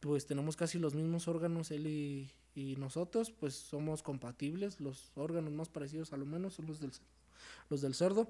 pues 0.01 0.26
tenemos 0.26 0.57
casi 0.57 0.78
los 0.78 0.94
mismos 0.94 1.28
órganos 1.28 1.70
él 1.70 1.86
y, 1.86 2.30
y 2.55 2.76
nosotros, 2.76 3.30
pues 3.30 3.55
somos 3.55 4.03
compatibles, 4.03 4.80
los 4.80 5.12
órganos 5.14 5.53
más 5.53 5.68
parecidos 5.68 6.12
a 6.12 6.16
lo 6.16 6.26
menos 6.26 6.55
son 6.55 6.66
los 6.66 6.80
del, 6.80 6.92
los 7.68 7.80
del 7.80 7.94
cerdo. 7.94 8.28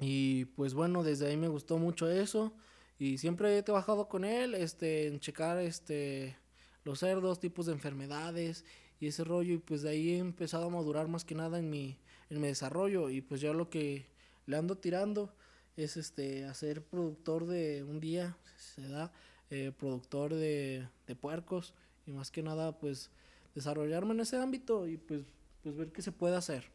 Y 0.00 0.46
pues 0.46 0.74
bueno, 0.74 1.02
desde 1.04 1.28
ahí 1.28 1.36
me 1.36 1.48
gustó 1.48 1.78
mucho 1.78 2.10
eso. 2.10 2.52
Y 2.98 3.18
siempre 3.18 3.56
he 3.56 3.62
trabajado 3.62 4.08
con 4.08 4.24
él, 4.24 4.54
este, 4.54 5.06
en 5.08 5.20
checar, 5.20 5.58
este, 5.58 6.36
los 6.84 7.00
cerdos, 7.00 7.40
tipos 7.40 7.66
de 7.66 7.72
enfermedades 7.72 8.64
y 9.00 9.08
ese 9.08 9.24
rollo 9.24 9.54
y 9.54 9.58
pues 9.58 9.82
de 9.82 9.90
ahí 9.90 10.10
he 10.10 10.18
empezado 10.18 10.66
a 10.66 10.70
madurar 10.70 11.08
más 11.08 11.24
que 11.24 11.34
nada 11.34 11.58
en 11.58 11.70
mi, 11.70 11.98
en 12.30 12.40
mi 12.40 12.46
desarrollo 12.46 13.10
y 13.10 13.20
pues 13.20 13.40
yo 13.40 13.52
lo 13.54 13.68
que 13.68 14.06
le 14.46 14.56
ando 14.56 14.76
tirando 14.76 15.34
es 15.76 15.96
este 15.96 16.44
hacer 16.44 16.82
productor 16.82 17.46
de 17.46 17.84
un 17.84 18.00
día 18.00 18.36
se 18.56 18.88
da 18.88 19.12
eh, 19.50 19.72
productor 19.76 20.34
de, 20.34 20.88
de 21.06 21.16
puercos 21.16 21.74
y 22.06 22.12
más 22.12 22.30
que 22.30 22.42
nada 22.42 22.78
pues 22.78 23.10
desarrollarme 23.54 24.14
en 24.14 24.20
ese 24.20 24.36
ámbito 24.36 24.86
y 24.86 24.96
pues 24.96 25.22
pues 25.62 25.76
ver 25.76 25.92
qué 25.92 26.02
se 26.02 26.12
puede 26.12 26.36
hacer. 26.36 26.70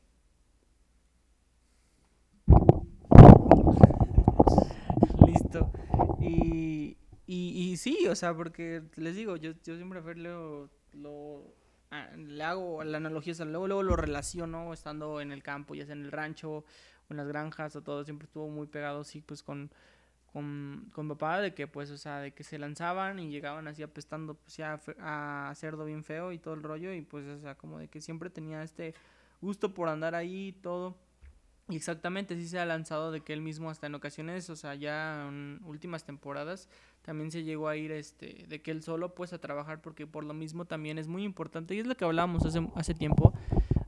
Listo. 5.28 5.72
Y 6.20 6.98
y, 7.32 7.74
y 7.74 7.78
sí, 7.78 8.08
o 8.08 8.16
sea, 8.16 8.34
porque 8.34 8.82
les 8.96 9.16
digo, 9.16 9.38
yo, 9.38 9.52
yo 9.64 9.76
siempre 9.76 10.02
Fer 10.02 10.18
lo, 10.18 10.68
ah, 11.92 12.08
le 12.18 12.44
hago 12.44 12.84
la 12.84 12.98
analogía, 12.98 13.36
luego, 13.46 13.68
luego 13.68 13.84
lo 13.84 13.96
relaciono 13.96 14.74
estando 14.74 15.22
en 15.22 15.32
el 15.32 15.44
campo, 15.44 15.76
ya 15.76 15.86
sea 15.86 15.94
en 15.94 16.06
el 16.06 16.12
rancho 16.12 16.66
en 17.10 17.18
las 17.18 17.28
granjas 17.28 17.76
o 17.76 17.82
todo, 17.82 18.04
siempre 18.04 18.26
estuvo 18.26 18.48
muy 18.50 18.68
pegado, 18.68 19.04
sí, 19.04 19.22
pues 19.22 19.44
con, 19.44 19.72
con, 20.32 20.90
con 20.94 21.08
papá, 21.08 21.42
de 21.42 21.54
que 21.54 21.68
pues, 21.68 21.92
o 21.92 21.98
sea, 21.98 22.20
de 22.20 22.32
que 22.32 22.44
se 22.44 22.60
lanzaban 22.60 23.20
y 23.20 23.30
llegaban 23.30 23.68
así 23.68 23.84
apestando, 23.84 24.36
pues 24.36 24.58
ya 24.58 24.80
a 25.00 25.52
cerdo 25.56 25.86
bien 25.86 26.04
feo 26.04 26.32
y 26.32 26.38
todo 26.38 26.54
el 26.54 26.64
rollo, 26.64 26.94
y 26.94 27.02
pues, 27.02 27.26
o 27.28 27.40
sea, 27.40 27.56
como 27.56 27.80
de 27.80 27.88
que 27.88 28.02
siempre 28.02 28.30
tenía 28.30 28.64
este 28.64 28.94
gusto 29.42 29.74
por 29.74 29.90
andar 29.90 30.16
ahí 30.16 30.50
y 30.50 30.54
todo. 30.54 30.96
Y 31.70 31.76
exactamente, 31.76 32.36
sí 32.36 32.48
se 32.48 32.58
ha 32.60 32.66
lanzado 32.66 33.12
de 33.12 33.22
que 33.22 33.32
él 33.32 33.42
mismo 33.42 33.70
hasta 33.70 33.86
en 33.86 33.94
ocasiones, 33.94 34.50
o 34.50 34.56
sea, 34.56 34.74
ya 34.74 35.28
en 35.28 35.62
últimas 35.66 36.04
temporadas, 36.04 36.68
también 37.04 37.30
se 37.30 37.44
llegó 37.44 37.68
a 37.68 37.78
ir 37.78 37.92
este 37.92 38.46
de 38.48 38.62
que 38.62 38.72
él 38.72 38.82
solo 38.82 39.14
pues 39.14 39.34
a 39.34 39.40
trabajar 39.40 39.82
porque 39.82 40.06
por 40.06 40.24
lo 40.24 40.34
mismo 40.34 40.66
también 40.66 40.98
es 40.98 41.08
muy 41.08 41.24
importante 41.24 41.76
y 41.76 41.80
es 41.80 41.88
lo 41.88 41.96
que 41.96 42.06
hablábamos 42.06 42.46
hace, 42.46 42.68
hace 42.76 42.94
tiempo 42.94 43.34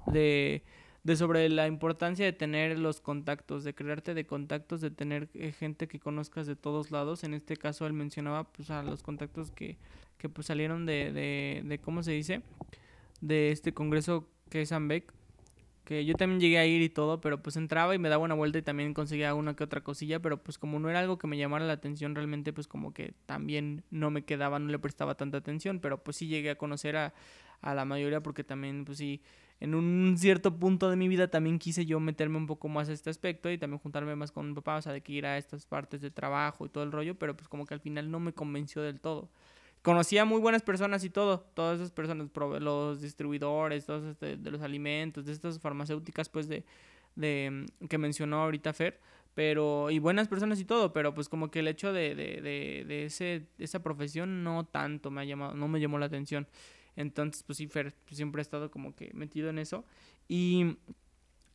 de, 0.06 0.64
de 1.04 1.16
sobre 1.16 1.50
la 1.50 1.68
importancia 1.68 2.26
de 2.26 2.34
tener 2.34 2.78
los 2.78 3.02
contactos, 3.02 3.64
de 3.64 3.74
crearte 3.74 4.14
de 4.14 4.26
contactos, 4.26 4.82
de 4.82 4.92
tener 4.92 5.30
eh, 5.34 5.52
gente 5.52 5.88
que 5.88 6.00
conozcas 6.00 6.48
de 6.48 6.56
todos 6.56 6.92
lados. 6.92 7.24
En 7.24 7.34
este 7.34 7.58
caso 7.58 7.86
él 7.88 7.94
mencionaba 7.94 8.44
pues 8.52 8.70
a 8.70 8.84
los 8.84 9.02
contactos 9.02 9.52
que, 9.52 9.78
que 10.18 10.30
pues 10.30 10.48
salieron 10.48 10.86
de, 10.86 11.12
de, 11.12 11.64
de, 11.66 11.80
¿cómo 11.80 12.04
se 12.04 12.12
dice? 12.12 12.44
De 13.20 13.52
este 13.52 13.74
congreso 13.74 14.28
que 14.50 14.62
es 14.62 14.72
Ambec 14.72 15.14
que 15.84 16.06
yo 16.06 16.14
también 16.14 16.40
llegué 16.40 16.58
a 16.60 16.66
ir 16.66 16.82
y 16.82 16.90
todo, 16.90 17.22
pero 17.22 17.42
pues 17.42 17.56
entraba 17.58 17.96
y 17.96 18.00
me 18.00 18.10
daba 18.10 18.24
una 18.24 18.36
vuelta 18.36 18.58
y 18.58 18.62
también 18.62 18.94
conseguía 18.94 19.34
una 19.34 19.56
que 19.56 19.64
otra 19.64 19.82
cosilla, 19.82 20.22
pero 20.22 20.42
pues 20.42 20.58
como 20.58 20.80
no 20.80 20.90
era 20.90 21.00
algo 21.00 21.18
que 21.18 21.28
me 21.28 21.38
llamara 21.38 21.66
la 21.66 21.74
atención 21.74 22.16
realmente, 22.16 22.54
pues 22.54 22.68
como 22.68 22.94
que 22.94 23.14
también 23.26 23.84
no 23.90 24.12
me 24.12 24.24
quedaba, 24.24 24.60
no 24.60 24.70
le 24.70 24.80
prestaba 24.80 25.16
tanta 25.16 25.38
atención, 25.40 25.80
pero 25.80 26.04
pues 26.04 26.18
sí 26.18 26.28
llegué 26.28 26.52
a 26.52 26.58
conocer 26.58 26.96
a, 26.96 27.14
a 27.62 27.76
la 27.76 27.86
mayoría 27.86 28.22
porque 28.22 28.44
también 28.44 28.86
pues 28.86 29.00
sí, 29.00 29.22
en 29.62 29.76
un 29.76 30.16
cierto 30.18 30.58
punto 30.60 30.90
de 30.90 30.98
mi 30.98 31.08
vida 31.08 31.30
también 31.30 31.58
quise 31.60 31.86
yo 31.86 32.00
meterme 32.02 32.38
un 32.38 32.48
poco 32.48 32.68
más 32.68 32.90
a 32.90 32.94
este 32.94 33.10
aspecto 33.10 33.50
y 33.50 33.58
también 33.58 33.80
juntarme 33.80 34.16
más 34.16 34.32
con 34.32 34.50
mi 34.50 34.54
papá, 34.54 34.76
o 34.78 34.82
sea, 34.82 34.92
de 34.92 35.02
que 35.02 35.14
ir 35.14 35.26
a 35.26 35.38
estas 35.38 35.66
partes 35.66 36.02
de 36.02 36.12
trabajo 36.12 36.66
y 36.66 36.70
todo 36.70 36.84
el 36.84 36.92
rollo, 36.92 37.16
pero 37.18 37.38
pues 37.38 37.48
como 37.48 37.66
que 37.66 37.74
al 37.74 37.80
final 37.80 38.12
no 38.12 38.20
me 38.20 38.34
convenció 38.34 38.82
del 38.82 39.00
todo 39.00 39.30
conocía 39.82 40.26
muy 40.26 40.40
buenas 40.40 40.62
personas 40.62 41.04
y 41.04 41.10
todo, 41.10 41.40
todas 41.54 41.80
esas 41.80 41.92
personas, 41.92 42.30
los 42.60 43.02
distribuidores, 43.02 43.86
todos 43.86 44.04
este, 44.06 44.38
de 44.38 44.52
los 44.52 44.62
alimentos, 44.62 45.26
de 45.26 45.32
estas 45.32 45.60
farmacéuticas, 45.60 46.30
pues 46.30 46.48
de, 46.48 46.64
de 47.16 47.66
mm, 47.82 47.88
que 47.88 47.98
mencionó 47.98 48.44
ahorita 48.44 48.74
Fer, 48.74 49.00
pero, 49.34 49.90
y 49.90 50.00
buenas 50.00 50.28
personas 50.28 50.60
y 50.60 50.66
todo, 50.66 50.94
pero 50.94 51.14
pues 51.14 51.30
como 51.30 51.50
que 51.50 51.60
el 51.60 51.68
hecho 51.68 51.94
de, 51.94 52.16
de, 52.16 52.42
de, 52.42 52.86
de 52.86 53.06
ese, 53.06 53.48
esa 53.58 53.82
profesión 53.82 54.44
no 54.44 54.66
tanto 54.66 55.10
me 55.10 55.22
ha 55.22 55.26
llamado, 55.26 55.54
no 55.56 55.68
me 55.68 55.80
llamó 55.80 55.98
la 56.00 56.08
atención. 56.08 56.48
Entonces, 57.02 57.44
pues 57.44 57.58
sí, 57.58 57.68
Fer 57.68 57.94
pues, 58.06 58.18
siempre 58.18 58.42
ha 58.42 58.44
estado 58.44 58.72
como 58.72 58.96
que 58.96 59.12
metido 59.14 59.50
en 59.50 59.60
eso. 59.60 59.86
Y, 60.28 60.78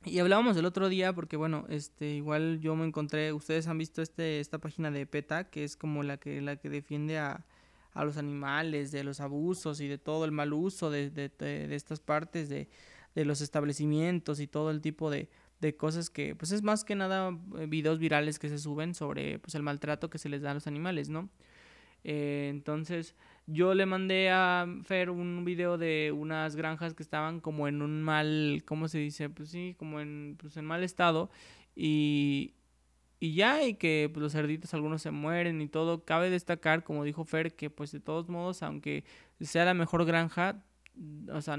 y 0.04 0.18
hablábamos 0.18 0.56
el 0.56 0.66
otro 0.66 0.88
día, 0.88 1.12
porque 1.12 1.36
bueno, 1.36 1.66
este, 1.68 2.10
igual 2.10 2.60
yo 2.60 2.76
me 2.76 2.86
encontré, 2.86 3.32
ustedes 3.32 3.66
han 3.66 3.78
visto 3.78 4.02
este, 4.02 4.40
esta 4.40 4.58
página 4.58 4.90
de 4.90 5.06
PETA, 5.06 5.50
que 5.50 5.64
es 5.64 5.76
como 5.76 6.02
la 6.02 6.18
que, 6.18 6.40
la 6.40 6.56
que 6.56 6.68
defiende 6.68 7.18
a, 7.18 7.44
a 7.96 8.04
los 8.04 8.18
animales, 8.18 8.92
de 8.92 9.02
los 9.02 9.20
abusos 9.20 9.80
y 9.80 9.88
de 9.88 9.98
todo 9.98 10.24
el 10.26 10.30
mal 10.30 10.52
uso 10.52 10.90
de, 10.90 11.10
de, 11.10 11.30
de, 11.30 11.74
estas 11.74 11.98
partes 11.98 12.48
de, 12.48 12.68
de, 13.14 13.24
los 13.24 13.40
establecimientos 13.40 14.38
y 14.38 14.46
todo 14.46 14.70
el 14.70 14.82
tipo 14.82 15.10
de, 15.10 15.28
cosas 15.78 16.10
que 16.10 16.36
pues 16.36 16.52
es 16.52 16.62
más 16.62 16.84
que 16.84 16.94
nada 16.94 17.36
eh, 17.58 17.66
videos 17.66 17.98
virales 17.98 18.38
que 18.38 18.48
se 18.48 18.58
suben 18.58 18.94
sobre 18.94 19.40
pues 19.40 19.56
el 19.56 19.62
maltrato 19.64 20.08
que 20.10 20.18
se 20.18 20.28
les 20.28 20.42
da 20.42 20.52
a 20.52 20.54
los 20.54 20.68
animales, 20.68 21.08
¿no? 21.08 21.28
Eh, 22.04 22.48
entonces 22.50 23.16
yo 23.46 23.74
le 23.74 23.86
mandé 23.86 24.30
a 24.30 24.66
Fer 24.84 25.10
un 25.10 25.44
video 25.44 25.78
de 25.78 26.12
unas 26.12 26.56
granjas 26.56 26.94
que 26.94 27.02
estaban 27.02 27.40
como 27.40 27.68
en 27.68 27.80
un 27.82 28.02
mal, 28.02 28.62
¿cómo 28.66 28.88
se 28.88 28.98
dice? 28.98 29.30
Pues 29.30 29.50
sí, 29.50 29.76
como 29.78 30.00
en, 30.00 30.36
pues 30.40 30.56
en 30.56 30.64
mal 30.64 30.82
estado 30.82 31.30
y, 31.74 32.54
y 33.20 33.34
ya, 33.34 33.62
y 33.64 33.74
que 33.74 34.10
pues, 34.12 34.22
los 34.22 34.32
cerditos 34.32 34.74
algunos 34.74 35.02
se 35.02 35.12
mueren 35.12 35.60
y 35.62 35.68
todo. 35.68 36.04
Cabe 36.04 36.30
destacar, 36.30 36.82
como 36.82 37.04
dijo 37.04 37.24
Fer, 37.24 37.54
que 37.54 37.70
pues 37.70 37.92
de 37.92 38.00
todos 38.00 38.28
modos, 38.28 38.62
aunque 38.62 39.04
sea 39.40 39.64
la 39.64 39.74
mejor 39.74 40.04
granja, 40.04 40.64
o 41.32 41.40
sea, 41.40 41.56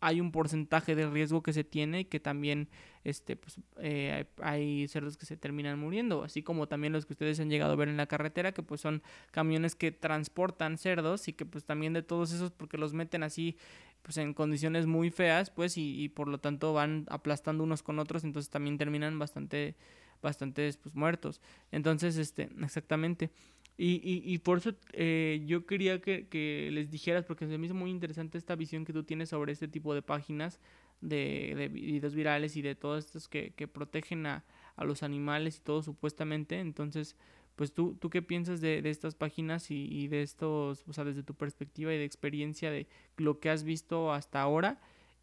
hay 0.00 0.20
un 0.20 0.30
porcentaje 0.32 0.94
de 0.94 1.08
riesgo 1.08 1.42
que 1.42 1.52
se 1.52 1.64
tiene 1.64 2.00
y 2.00 2.04
que 2.04 2.20
también 2.20 2.68
este, 3.04 3.36
pues, 3.36 3.60
eh, 3.78 4.26
hay 4.42 4.86
cerdos 4.88 5.16
que 5.16 5.26
se 5.26 5.36
terminan 5.36 5.78
muriendo, 5.78 6.22
así 6.22 6.42
como 6.42 6.68
también 6.68 6.92
los 6.92 7.06
que 7.06 7.14
ustedes 7.14 7.40
han 7.40 7.50
llegado 7.50 7.72
a 7.72 7.76
ver 7.76 7.88
en 7.88 7.96
la 7.96 8.06
carretera, 8.06 8.52
que 8.52 8.62
pues 8.62 8.80
son 8.80 9.02
camiones 9.30 9.74
que 9.74 9.90
transportan 9.92 10.78
cerdos 10.78 11.28
y 11.28 11.32
que 11.32 11.46
pues 11.46 11.64
también 11.64 11.92
de 11.92 12.02
todos 12.02 12.32
esos, 12.32 12.50
porque 12.52 12.78
los 12.78 12.92
meten 12.92 13.22
así 13.22 13.56
pues 14.02 14.16
en 14.18 14.34
condiciones 14.34 14.86
muy 14.86 15.10
feas, 15.10 15.50
pues 15.50 15.76
y, 15.76 16.02
y 16.02 16.08
por 16.08 16.28
lo 16.28 16.38
tanto 16.38 16.72
van 16.72 17.06
aplastando 17.08 17.64
unos 17.64 17.82
con 17.82 17.98
otros, 17.98 18.24
entonces 18.24 18.50
también 18.50 18.78
terminan 18.78 19.18
bastante 19.18 19.74
bastantes 20.22 20.76
pues 20.76 20.94
muertos. 20.94 21.40
Entonces, 21.70 22.16
este, 22.16 22.48
exactamente. 22.60 23.30
Y, 23.80 24.00
y, 24.02 24.34
y 24.34 24.38
por 24.38 24.58
eso 24.58 24.72
eh, 24.92 25.40
yo 25.46 25.64
quería 25.64 26.00
que, 26.00 26.26
que, 26.26 26.68
les 26.72 26.90
dijeras, 26.90 27.24
porque 27.24 27.46
se 27.46 27.56
me 27.58 27.66
hizo 27.66 27.76
muy 27.76 27.90
interesante 27.90 28.36
esta 28.36 28.56
visión 28.56 28.84
que 28.84 28.92
tú 28.92 29.04
tienes 29.04 29.28
sobre 29.28 29.52
este 29.52 29.68
tipo 29.68 29.94
de 29.94 30.02
páginas 30.02 30.58
de, 31.00 31.54
de 31.56 31.68
videos 31.68 32.12
virales 32.12 32.56
y 32.56 32.62
de 32.62 32.74
todos 32.74 33.04
estos 33.04 33.28
que, 33.28 33.52
que 33.52 33.68
protegen 33.68 34.26
a, 34.26 34.44
a, 34.74 34.84
los 34.84 35.04
animales 35.04 35.58
y 35.58 35.60
todo 35.60 35.84
supuestamente. 35.84 36.58
Entonces, 36.58 37.16
pues 37.54 37.72
tú, 37.72 37.96
tú 38.00 38.10
qué 38.10 38.20
piensas 38.20 38.60
de, 38.60 38.82
de 38.82 38.90
estas 38.90 39.14
páginas 39.14 39.70
y, 39.70 39.86
y, 39.88 40.08
de 40.08 40.22
estos, 40.22 40.84
o 40.88 40.92
sea, 40.92 41.04
desde 41.04 41.22
tu 41.22 41.34
perspectiva 41.34 41.94
y 41.94 41.98
de 41.98 42.04
experiencia 42.04 42.72
de 42.72 42.88
lo 43.16 43.38
que 43.38 43.48
has 43.48 43.62
visto 43.62 44.12
hasta 44.12 44.42
ahora 44.42 44.80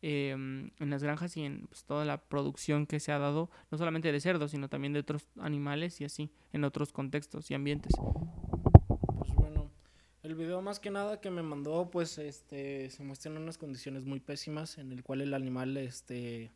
em, 0.08 0.70
en 0.80 0.92
las 0.92 1.02
granjas 1.02 1.36
y 1.36 1.42
en 1.42 1.66
pues, 1.66 1.84
toda 1.84 2.06
la 2.06 2.22
producción 2.22 2.86
que 2.86 3.00
se 3.00 3.12
ha 3.12 3.18
dado, 3.18 3.50
no 3.72 3.80
solamente 3.80 4.12
de 4.12 4.20
cerdos, 4.20 4.52
sino 4.52 4.70
también 4.70 4.94
de 4.94 5.00
otros 5.00 5.26
animales 5.40 6.00
y 6.00 6.06
así, 6.06 6.30
en 6.54 6.64
otros 6.64 6.94
contextos 6.94 7.50
y 7.50 7.56
ambientes. 7.56 7.92
Pues 9.18 9.34
bueno, 9.34 9.72
el 10.22 10.36
video 10.36 10.62
más 10.62 10.80
que 10.80 10.92
nada 10.92 11.20
que 11.20 11.32
me 11.32 11.42
mandó, 11.42 11.90
pues 11.90 12.20
este, 12.20 12.92
se 12.92 13.04
muestran 13.04 13.36
unas 13.36 13.58
condiciones 13.58 14.06
muy 14.06 14.20
pésimas 14.20 14.78
en 14.78 14.92
el 14.92 15.02
cual 15.02 15.22
el 15.22 15.34
animal, 15.34 15.76
este, 15.76 16.52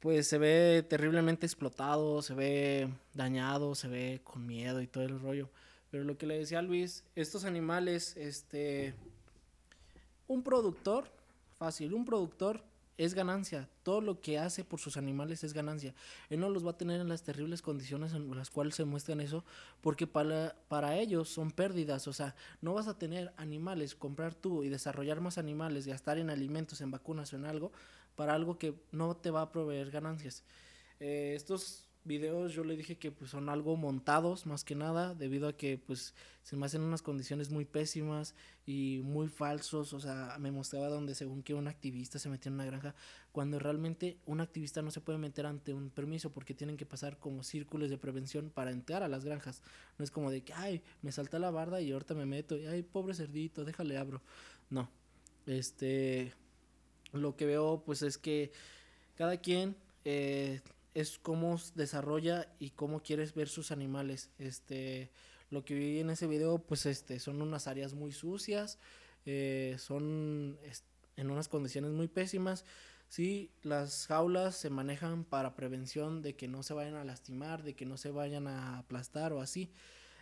pues 0.00 0.26
se 0.26 0.38
ve 0.38 0.86
terriblemente 0.88 1.44
explotado, 1.44 2.22
se 2.22 2.32
ve 2.32 2.88
dañado, 3.12 3.74
se 3.74 3.88
ve 3.88 4.22
con 4.24 4.46
miedo 4.46 4.80
y 4.80 4.86
todo 4.86 5.04
el 5.04 5.20
rollo. 5.20 5.50
Pero 5.90 6.04
lo 6.04 6.16
que 6.16 6.24
le 6.24 6.38
decía 6.38 6.60
a 6.60 6.62
Luis, 6.62 7.04
estos 7.14 7.44
animales, 7.44 8.16
este, 8.16 8.94
un 10.28 10.42
productor, 10.42 11.14
fácil, 11.58 11.94
un 11.94 12.04
productor 12.04 12.64
es 12.98 13.14
ganancia. 13.14 13.68
Todo 13.82 14.00
lo 14.00 14.20
que 14.20 14.38
hace 14.38 14.64
por 14.64 14.80
sus 14.80 14.96
animales 14.96 15.44
es 15.44 15.52
ganancia. 15.52 15.94
Él 16.30 16.40
no 16.40 16.48
los 16.48 16.64
va 16.66 16.70
a 16.70 16.78
tener 16.78 17.00
en 17.00 17.08
las 17.08 17.22
terribles 17.22 17.62
condiciones 17.62 18.12
en 18.12 18.34
las 18.34 18.50
cuales 18.50 18.74
se 18.74 18.84
muestran 18.84 19.20
eso, 19.20 19.44
porque 19.80 20.06
para, 20.06 20.56
para 20.68 20.96
ellos 20.96 21.28
son 21.28 21.50
pérdidas. 21.50 22.08
O 22.08 22.12
sea, 22.12 22.34
no 22.60 22.74
vas 22.74 22.88
a 22.88 22.98
tener 22.98 23.32
animales, 23.36 23.94
comprar 23.94 24.34
tú 24.34 24.64
y 24.64 24.68
desarrollar 24.68 25.20
más 25.20 25.38
animales, 25.38 25.86
gastar 25.86 26.18
en 26.18 26.30
alimentos, 26.30 26.80
en 26.80 26.90
vacunas 26.90 27.32
o 27.32 27.36
en 27.36 27.44
algo, 27.44 27.72
para 28.14 28.34
algo 28.34 28.58
que 28.58 28.74
no 28.92 29.16
te 29.16 29.30
va 29.30 29.42
a 29.42 29.50
proveer 29.50 29.90
ganancias. 29.90 30.42
Eh, 30.98 31.34
estos 31.36 31.85
videos 32.06 32.52
yo 32.54 32.64
le 32.64 32.76
dije 32.76 32.96
que 32.96 33.10
pues 33.10 33.30
son 33.30 33.48
algo 33.48 33.76
montados 33.76 34.46
más 34.46 34.64
que 34.64 34.74
nada 34.74 35.14
debido 35.14 35.48
a 35.48 35.56
que 35.56 35.78
pues 35.78 36.14
se 36.42 36.56
me 36.56 36.66
hacen 36.66 36.82
unas 36.82 37.02
condiciones 37.02 37.50
muy 37.50 37.64
pésimas 37.64 38.34
y 38.64 39.00
muy 39.04 39.28
falsos. 39.28 39.92
O 39.92 40.00
sea 40.00 40.36
me 40.38 40.50
mostraba 40.50 40.88
donde 40.88 41.14
según 41.14 41.42
que 41.42 41.54
un 41.54 41.68
activista 41.68 42.18
se 42.18 42.28
metió 42.28 42.48
en 42.48 42.54
una 42.54 42.64
granja 42.64 42.94
cuando 43.32 43.58
realmente 43.58 44.18
un 44.26 44.40
activista 44.40 44.82
no 44.82 44.90
se 44.90 45.00
puede 45.00 45.18
meter 45.18 45.46
ante 45.46 45.74
un 45.74 45.90
permiso 45.90 46.30
porque 46.30 46.54
tienen 46.54 46.76
que 46.76 46.86
pasar 46.86 47.18
como 47.18 47.42
círculos 47.42 47.90
de 47.90 47.98
prevención 47.98 48.50
para 48.50 48.70
entrar 48.70 49.02
a 49.02 49.08
las 49.08 49.24
granjas. 49.24 49.62
No 49.98 50.04
es 50.04 50.10
como 50.10 50.30
de 50.30 50.42
que 50.42 50.52
ay 50.52 50.82
me 51.02 51.12
salta 51.12 51.38
la 51.38 51.50
barda 51.50 51.80
y 51.80 51.92
ahorita 51.92 52.14
me 52.14 52.26
meto 52.26 52.56
y 52.56 52.66
ay 52.66 52.82
pobre 52.82 53.14
cerdito 53.14 53.64
déjale 53.64 53.98
abro 53.98 54.22
no. 54.70 54.88
Este 55.46 56.32
lo 57.12 57.36
que 57.36 57.46
veo 57.46 57.82
pues 57.84 58.02
es 58.02 58.18
que 58.18 58.52
cada 59.16 59.38
quien 59.38 59.76
eh, 60.04 60.60
es 60.96 61.18
cómo 61.18 61.60
desarrolla 61.74 62.48
y 62.58 62.70
cómo 62.70 63.02
quieres 63.02 63.34
ver 63.34 63.50
sus 63.50 63.70
animales. 63.70 64.30
Este, 64.38 65.10
lo 65.50 65.62
que 65.62 65.74
vi 65.74 66.00
en 66.00 66.08
ese 66.08 66.26
video, 66.26 66.58
pues 66.58 66.86
este, 66.86 67.20
son 67.20 67.42
unas 67.42 67.66
áreas 67.66 67.92
muy 67.92 68.12
sucias, 68.12 68.78
eh, 69.26 69.76
son 69.78 70.56
en 71.18 71.30
unas 71.30 71.48
condiciones 71.48 71.90
muy 71.90 72.08
pésimas. 72.08 72.64
Sí, 73.10 73.50
las 73.62 74.06
jaulas 74.06 74.56
se 74.56 74.70
manejan 74.70 75.24
para 75.24 75.54
prevención 75.54 76.22
de 76.22 76.34
que 76.34 76.48
no 76.48 76.62
se 76.62 76.72
vayan 76.72 76.94
a 76.94 77.04
lastimar, 77.04 77.62
de 77.62 77.74
que 77.74 77.84
no 77.84 77.98
se 77.98 78.10
vayan 78.10 78.46
a 78.46 78.78
aplastar 78.78 79.34
o 79.34 79.42
así. 79.42 79.70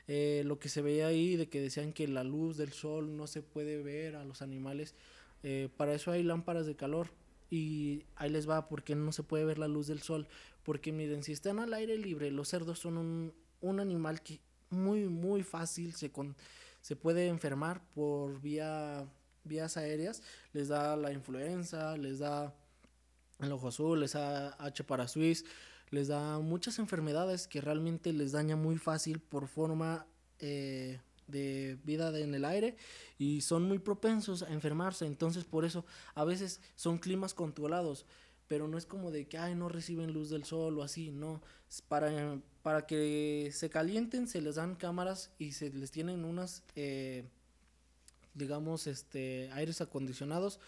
Eh, 0.09 0.43
lo 0.45 0.59
que 0.59 0.69
se 0.69 0.83
veía 0.83 1.07
ahí, 1.07 1.37
de 1.37 1.49
que 1.49 1.61
decían 1.61 1.93
que 1.93 2.09
la 2.09 2.25
luz 2.25 2.57
del 2.57 2.73
sol 2.73 3.17
no 3.17 3.29
se 3.29 3.43
puede 3.43 3.81
ver 3.81 4.17
a 4.17 4.25
los 4.25 4.43
animales, 4.43 4.97
eh, 5.45 5.69
para 5.77 5.95
eso 5.95 6.11
hay 6.11 6.25
lámparas 6.25 6.67
de 6.67 6.75
calor 6.75 7.11
y 7.55 8.05
ahí 8.17 8.31
les 8.31 8.49
va 8.49 8.69
porque 8.69 8.97
no 8.97 9.13
se 9.13 9.23
puede 9.23 9.45
ver 9.45 9.59
la 9.59 9.69
luz 9.69 9.87
del 9.87 10.03
sol 10.03 10.27
porque 10.65 10.93
miren, 10.93 11.23
si 11.23 11.33
están 11.33 11.59
al 11.61 11.75
aire 11.75 11.97
libre, 11.99 12.31
los 12.31 12.49
cerdos 12.49 12.79
son 12.81 12.97
un, 12.97 13.35
un 13.61 13.81
animal 13.81 14.23
que 14.23 14.41
muy, 14.71 15.05
muy 15.05 15.43
fácil 15.43 15.95
se, 15.95 16.11
con, 16.11 16.37
se 16.81 16.97
puede 16.97 17.29
enfermar 17.29 17.83
por 17.95 18.41
vía, 18.41 19.07
vías 19.45 19.77
aéreas. 19.77 20.23
Les 20.53 20.69
da 20.69 20.97
la 20.97 21.13
influenza, 21.13 21.97
les 21.97 22.19
da 22.19 22.55
el 23.41 23.53
ojo 23.53 23.69
azul, 23.69 24.01
les 24.01 24.13
da 24.13 24.57
H 24.59 24.85
para 24.85 25.07
Swiss, 25.07 25.45
les 25.91 26.09
da 26.09 26.39
muchas 26.39 26.79
enfermedades 26.79 27.47
que 27.47 27.61
realmente 27.61 28.13
les 28.13 28.33
daña 28.33 28.57
muy 28.57 28.79
fácil 28.79 29.21
por 29.21 29.49
forma 29.49 30.07
eh, 30.39 31.01
de 31.27 31.79
vida 31.85 32.19
en 32.19 32.35
el 32.35 32.45
aire 32.45 32.77
y 33.19 33.41
son 33.41 33.65
muy 33.65 33.79
propensos 33.79 34.43
a 34.43 34.53
enfermarse. 34.53 35.07
Entonces 35.07 35.45
por 35.45 35.65
eso 35.65 35.85
a 36.15 36.25
veces 36.25 36.61
son 36.75 36.99
climas 36.99 37.35
controlados 37.35 38.07
pero 38.49 38.69
no 38.69 38.79
es 38.79 38.87
como 38.87 39.11
de 39.11 39.27
que, 39.27 39.39
ay, 39.39 39.55
no 39.55 39.69
reciben 39.69 40.13
luz 40.13 40.31
del 40.31 40.45
sol 40.45 40.79
o 40.79 40.83
así, 40.83 41.11
no. 41.11 41.43
Para, 41.89 42.41
para 42.63 42.87
que 42.87 43.51
se 43.53 43.71
calienten 43.71 44.29
se 44.29 44.41
les 44.41 44.57
dan 44.57 44.77
cámaras 44.77 45.33
y 45.39 45.53
se 45.53 45.71
les 45.71 45.91
tienen 45.91 46.25
unas, 46.25 46.63
eh, 46.77 47.25
digamos, 48.35 48.87
este, 48.87 49.51
aires 49.53 49.81
acondicionados 49.81 50.61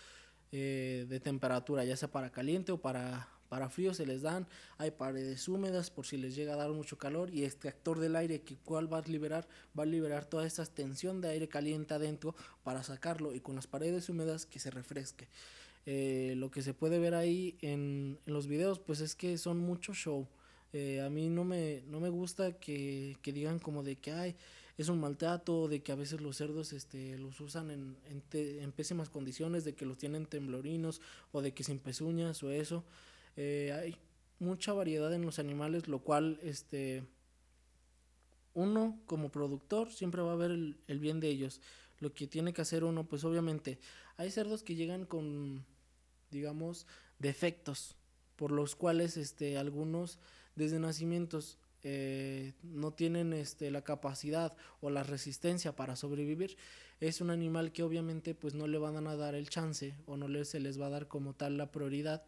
eh, 0.53 1.07
de 1.09 1.21
temperatura, 1.21 1.85
ya 1.85 1.97
sea 1.97 2.11
para 2.11 2.31
caliente 2.31 2.73
o 2.73 2.81
para, 2.81 3.29
para 3.49 3.69
frío 3.69 3.95
se 3.95 4.07
les 4.07 4.23
dan, 4.23 4.47
hay 4.79 4.91
paredes 4.91 5.49
húmedas 5.49 5.91
por 5.91 6.07
si 6.07 6.17
les 6.17 6.35
llega 6.35 6.55
a 6.55 6.57
dar 6.57 6.71
mucho 6.71 6.99
calor 6.99 7.31
y 7.31 7.45
este 7.45 7.69
actor 7.69 7.99
del 7.99 8.17
aire 8.17 8.43
que 8.43 8.57
cual 8.57 8.93
va 8.93 8.99
a 8.99 9.03
liberar, 9.03 9.47
va 9.79 9.83
a 9.83 9.87
liberar 9.87 10.25
toda 10.25 10.47
esta 10.47 10.65
tensión 10.65 11.21
de 11.21 11.29
aire 11.29 11.49
caliente 11.49 11.95
adentro 11.95 12.35
para 12.63 12.83
sacarlo 12.83 13.35
y 13.35 13.41
con 13.41 13.55
las 13.55 13.67
paredes 13.67 14.09
húmedas 14.09 14.47
que 14.47 14.59
se 14.59 14.71
refresque. 14.71 15.29
Eh, 15.87 16.35
lo 16.37 16.51
que 16.51 16.63
se 16.63 16.75
puede 16.75 16.99
ver 16.99 17.15
ahí 17.15 17.57
en, 17.63 18.19
los 18.27 18.49
videos, 18.49 18.81
pues 18.81 19.01
es 19.01 19.15
que 19.15 19.39
son 19.39 19.59
mucho 19.59 19.95
show. 19.95 20.27
Eh, 20.73 21.01
a 21.01 21.09
mí 21.09 21.29
no 21.29 21.45
me, 21.45 21.85
no 21.87 22.01
me 22.01 22.09
gusta 22.09 22.59
que, 22.59 23.17
digan 23.25 23.61
como 23.61 23.85
de 23.85 23.97
que 23.97 24.13
hay 24.13 24.37
es 24.79 24.91
un 24.91 25.01
maltrato, 25.01 25.69
de 25.69 25.83
que 25.83 25.93
a 25.93 25.95
veces 25.95 26.21
los 26.21 26.37
cerdos 26.37 26.75
este, 26.75 27.17
los 27.17 27.41
usan 27.41 27.71
en, 27.71 27.97
en, 28.33 28.73
pésimas 28.73 29.09
condiciones, 29.09 29.65
de 29.65 29.75
que 29.75 29.87
los 29.87 29.97
tienen 29.97 30.27
temblorinos 30.27 31.01
o 31.33 31.41
de 31.41 31.55
que 31.55 31.65
sin 31.65 31.79
pezuñas 31.79 32.43
o 32.43 32.51
eso. 32.51 32.85
Eh, 33.37 33.73
hay 33.73 33.97
mucha 34.39 34.75
variedad 34.75 35.15
en 35.15 35.23
los 35.23 35.39
animales, 35.39 35.89
lo 35.89 36.01
cual 36.01 36.39
este, 36.43 37.05
uno 38.53 39.01
como 39.07 39.31
productor 39.31 39.91
siempre 39.91 40.21
va 40.21 40.33
a 40.33 40.37
ver 40.37 40.51
el, 40.51 40.77
el 40.89 40.99
bien 40.99 41.21
de 41.21 41.29
ellos. 41.29 41.63
Lo 41.99 42.13
que 42.13 42.27
tiene 42.27 42.53
que 42.53 42.61
hacer 42.61 42.85
uno, 42.85 43.09
pues 43.09 43.25
obviamente, 43.25 43.79
hay 44.19 44.31
cerdos 44.31 44.63
que 44.63 44.75
llegan 44.75 45.07
con 45.07 45.65
digamos, 46.37 46.87
defectos 47.19 47.97
por 48.37 48.53
los 48.53 48.77
cuales 48.77 49.17
este, 49.17 49.57
algunos 49.57 50.19
desde 50.55 50.79
nacimientos 50.79 51.59
eh, 51.83 52.53
no 52.63 52.93
tienen 52.93 53.33
este, 53.33 53.71
la 53.71 53.83
capacidad 53.83 54.55
o 54.81 54.91
la 54.91 55.03
resistencia 55.03 55.75
para 55.75 55.97
sobrevivir, 55.97 56.57
es 57.01 57.21
un 57.21 57.31
animal 57.31 57.73
que 57.73 57.83
obviamente 57.83 58.35
pues 58.35 58.55
no 58.55 58.67
le 58.67 58.79
van 58.79 59.07
a 59.07 59.17
dar 59.17 59.35
el 59.35 59.49
chance 59.49 59.95
o 60.07 60.17
no 60.17 60.29
le, 60.29 60.45
se 60.45 60.61
les 60.61 60.81
va 60.81 60.87
a 60.87 60.91
dar 60.91 61.09
como 61.09 61.35
tal 61.35 61.57
la 61.57 61.71
prioridad 61.71 62.25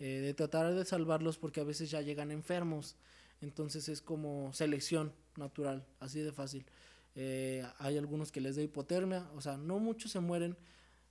eh, 0.00 0.20
de 0.20 0.34
tratar 0.34 0.72
de 0.72 0.84
salvarlos 0.84 1.38
porque 1.38 1.60
a 1.60 1.64
veces 1.64 1.90
ya 1.90 2.00
llegan 2.00 2.30
enfermos. 2.30 2.96
Entonces 3.40 3.88
es 3.88 4.00
como 4.02 4.52
selección 4.52 5.12
natural, 5.36 5.86
así 6.00 6.20
de 6.20 6.32
fácil. 6.32 6.66
Eh, 7.14 7.64
hay 7.78 7.98
algunos 7.98 8.30
que 8.30 8.40
les 8.40 8.56
da 8.56 8.62
hipotermia, 8.62 9.28
o 9.34 9.40
sea, 9.40 9.56
no 9.56 9.78
muchos 9.78 10.12
se 10.12 10.20
mueren, 10.20 10.56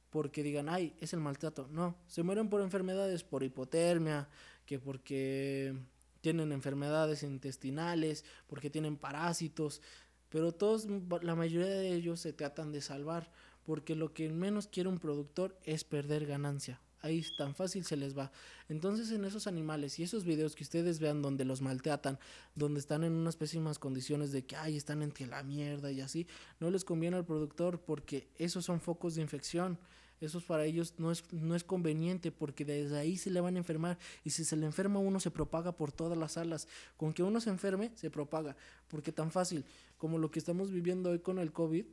porque 0.10 0.44
digan, 0.44 0.70
ay, 0.70 0.96
es 1.00 1.14
el 1.14 1.20
maltrato. 1.20 1.68
No, 1.72 1.96
se 2.08 2.24
mueren 2.24 2.50
por 2.50 2.62
enfermedades, 2.62 3.24
por 3.24 3.44
hipotermia, 3.44 4.30
que 4.66 4.80
porque 4.80 5.76
tienen 6.22 6.52
enfermedades 6.52 7.24
intestinales, 7.24 8.26
porque 8.48 8.70
tienen 8.70 8.98
parásitos, 8.98 9.82
pero 10.30 10.52
todos, 10.52 10.88
la 11.22 11.36
mayoría 11.36 11.68
de 11.68 11.94
ellos 11.94 12.20
se 12.20 12.34
tratan 12.34 12.72
de 12.72 12.82
salvar, 12.82 13.32
porque 13.64 13.96
lo 13.96 14.14
que 14.14 14.30
menos 14.30 14.68
quiere 14.68 14.90
un 14.90 15.00
productor 15.00 15.58
es 15.64 15.84
perder 15.84 16.26
ganancia. 16.26 16.82
Ahí 17.02 17.24
tan 17.38 17.54
fácil 17.56 17.86
se 17.86 17.96
les 17.96 18.18
va. 18.18 18.32
Entonces 18.70 19.12
en 19.12 19.26
esos 19.26 19.48
animales 19.48 20.00
y 20.00 20.04
esos 20.04 20.24
videos 20.24 20.56
que 20.56 20.64
ustedes 20.64 21.00
vean 21.00 21.22
donde 21.22 21.46
los 21.46 21.62
maltratan, 21.62 22.20
donde 22.56 22.80
están 22.80 23.04
en 23.04 23.14
unas 23.14 23.36
pésimas 23.36 23.80
condiciones 23.80 24.32
de 24.32 24.46
que, 24.46 24.56
ay, 24.56 24.78
están 24.78 25.02
entre 25.02 25.28
la 25.28 25.44
mierda 25.44 25.92
y 25.92 26.02
así, 26.02 26.28
no 26.60 26.72
les 26.72 26.84
conviene 26.84 27.18
al 27.18 27.26
productor 27.26 27.82
porque 27.82 28.28
esos 28.38 28.66
son 28.66 28.82
focos 28.82 29.16
de 29.16 29.22
infección 29.22 29.78
eso 30.20 30.42
para 30.42 30.66
ellos 30.66 30.96
no 30.98 31.12
es, 31.12 31.24
no 31.32 31.56
es 31.56 31.64
conveniente 31.64 32.32
porque 32.32 32.66
desde 32.66 32.98
ahí 32.98 33.18
se 33.18 33.30
le 33.30 33.40
van 33.40 33.56
a 33.56 33.60
enfermar 33.60 34.00
y 34.24 34.32
si 34.32 34.44
se 34.44 34.56
le 34.56 34.66
enferma 34.66 35.00
uno 35.00 35.20
se 35.20 35.30
propaga 35.30 35.74
por 35.74 35.92
todas 35.92 36.18
las 36.18 36.34
salas. 36.34 36.68
Con 36.96 37.14
que 37.14 37.24
uno 37.24 37.40
se 37.40 37.50
enferme 37.50 37.92
se 37.96 38.10
propaga 38.10 38.56
porque 38.88 39.12
tan 39.12 39.32
fácil 39.32 39.64
como 39.98 40.18
lo 40.18 40.32
que 40.32 40.40
estamos 40.40 40.72
viviendo 40.72 41.12
hoy 41.12 41.20
con 41.20 41.38
el 41.38 41.52
COVID, 41.52 41.86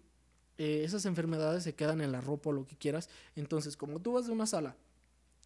eh, 0.57 0.83
esas 0.85 1.05
enfermedades 1.05 1.65
se 1.65 1.75
quedan 1.75 2.01
en 2.01 2.13
la 2.13 2.21
ropa 2.21 2.51
o 2.51 2.53
lo 2.53 2.67
que 2.67 2.77
quieras. 2.77 3.11
Entonces 3.37 3.77
como 3.77 4.01
tú 4.01 4.13
vas 4.13 4.27
de 4.27 4.33
una 4.33 4.47
sala 4.47 4.75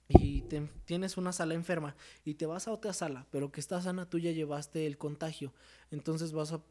y 0.08 0.42
tienes 0.86 1.18
una 1.18 1.32
sala 1.32 1.54
enferma 1.54 1.94
y 2.24 2.34
te 2.34 2.46
vas 2.46 2.66
a 2.66 2.72
otra 2.72 2.92
sala, 2.94 3.26
pero 3.30 3.52
que 3.52 3.60
está 3.60 3.80
sana, 3.82 4.08
tú 4.08 4.18
ya 4.18 4.32
llevaste 4.32 4.86
el 4.86 4.96
contagio. 4.96 5.52
Entonces 5.90 6.32
vas 6.32 6.52
a 6.52 6.62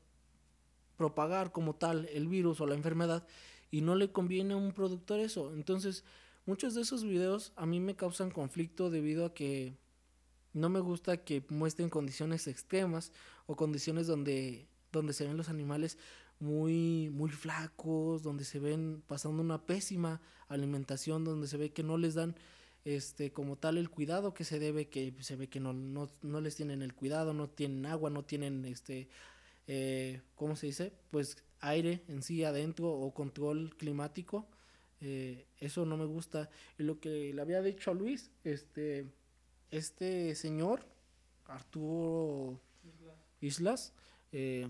propagar 0.98 1.52
como 1.52 1.76
tal 1.76 2.06
el 2.12 2.28
virus 2.28 2.60
o 2.62 2.66
la 2.66 2.74
enfermedad 2.74 3.28
y 3.70 3.82
no 3.82 3.96
le 3.96 4.12
conviene 4.12 4.56
a 4.56 4.58
un 4.58 4.72
productor 4.72 5.20
eso. 5.20 5.54
Entonces, 5.54 6.04
muchos 6.48 6.74
de 6.74 6.82
esos 6.82 7.04
videos 7.04 7.54
a 7.56 7.68
mí 7.68 7.80
me 7.80 7.96
causan 7.96 8.32
conflicto 8.32 8.90
debido 8.90 9.26
a 9.26 9.34
que 9.34 9.78
no 10.54 10.70
me 10.70 10.80
gusta 10.80 11.18
que 11.18 11.46
muestren 11.50 11.90
condiciones 11.90 12.48
extremas 12.48 13.12
o 13.46 13.56
condiciones 13.56 14.08
donde, 14.08 14.68
donde 14.92 15.14
se 15.14 15.28
ven 15.28 15.38
los 15.38 15.50
animales 15.50 16.00
muy, 16.40 17.10
muy 17.12 17.30
flacos, 17.30 18.24
donde 18.24 18.44
se 18.44 18.60
ven 18.60 19.04
pasando 19.06 19.44
una 19.44 19.64
pésima 19.64 20.22
alimentación, 20.48 21.24
donde 21.24 21.48
se 21.48 21.58
ve 21.58 21.72
que 21.72 21.84
no 21.84 21.98
les 21.98 22.16
dan 22.16 22.36
este, 22.88 23.34
como 23.34 23.58
tal, 23.58 23.78
el 23.78 23.90
cuidado 23.90 24.34
que 24.34 24.46
se 24.46 24.60
debe, 24.60 24.88
que 24.88 25.14
se 25.20 25.36
ve 25.36 25.50
que 25.50 25.60
no, 25.60 25.74
no, 25.74 26.10
no 26.22 26.40
les 26.40 26.56
tienen 26.56 26.82
el 26.82 26.94
cuidado, 26.94 27.34
no 27.34 27.50
tienen 27.50 27.86
agua, 27.86 28.10
no 28.10 28.24
tienen, 28.24 28.64
este, 28.64 29.10
eh, 29.68 30.22
¿cómo 30.36 30.56
se 30.56 30.68
dice? 30.68 30.94
Pues 31.12 31.44
aire 31.60 32.02
en 32.08 32.24
sí 32.24 32.46
adentro 32.46 32.90
o 32.90 33.14
control 33.14 33.76
climático. 33.76 34.48
Eh, 35.02 35.48
eso 35.60 35.86
no 35.86 35.98
me 35.98 36.06
gusta. 36.06 36.50
Y 36.80 36.84
lo 36.84 37.02
que 37.02 37.34
le 37.34 37.42
había 37.42 37.62
dicho 37.62 37.92
a 37.92 37.94
Luis, 37.94 38.32
este, 38.46 39.06
este 39.70 40.34
señor, 40.36 40.86
Arturo 41.46 42.62
Islas, 43.42 43.92
eh, 44.32 44.70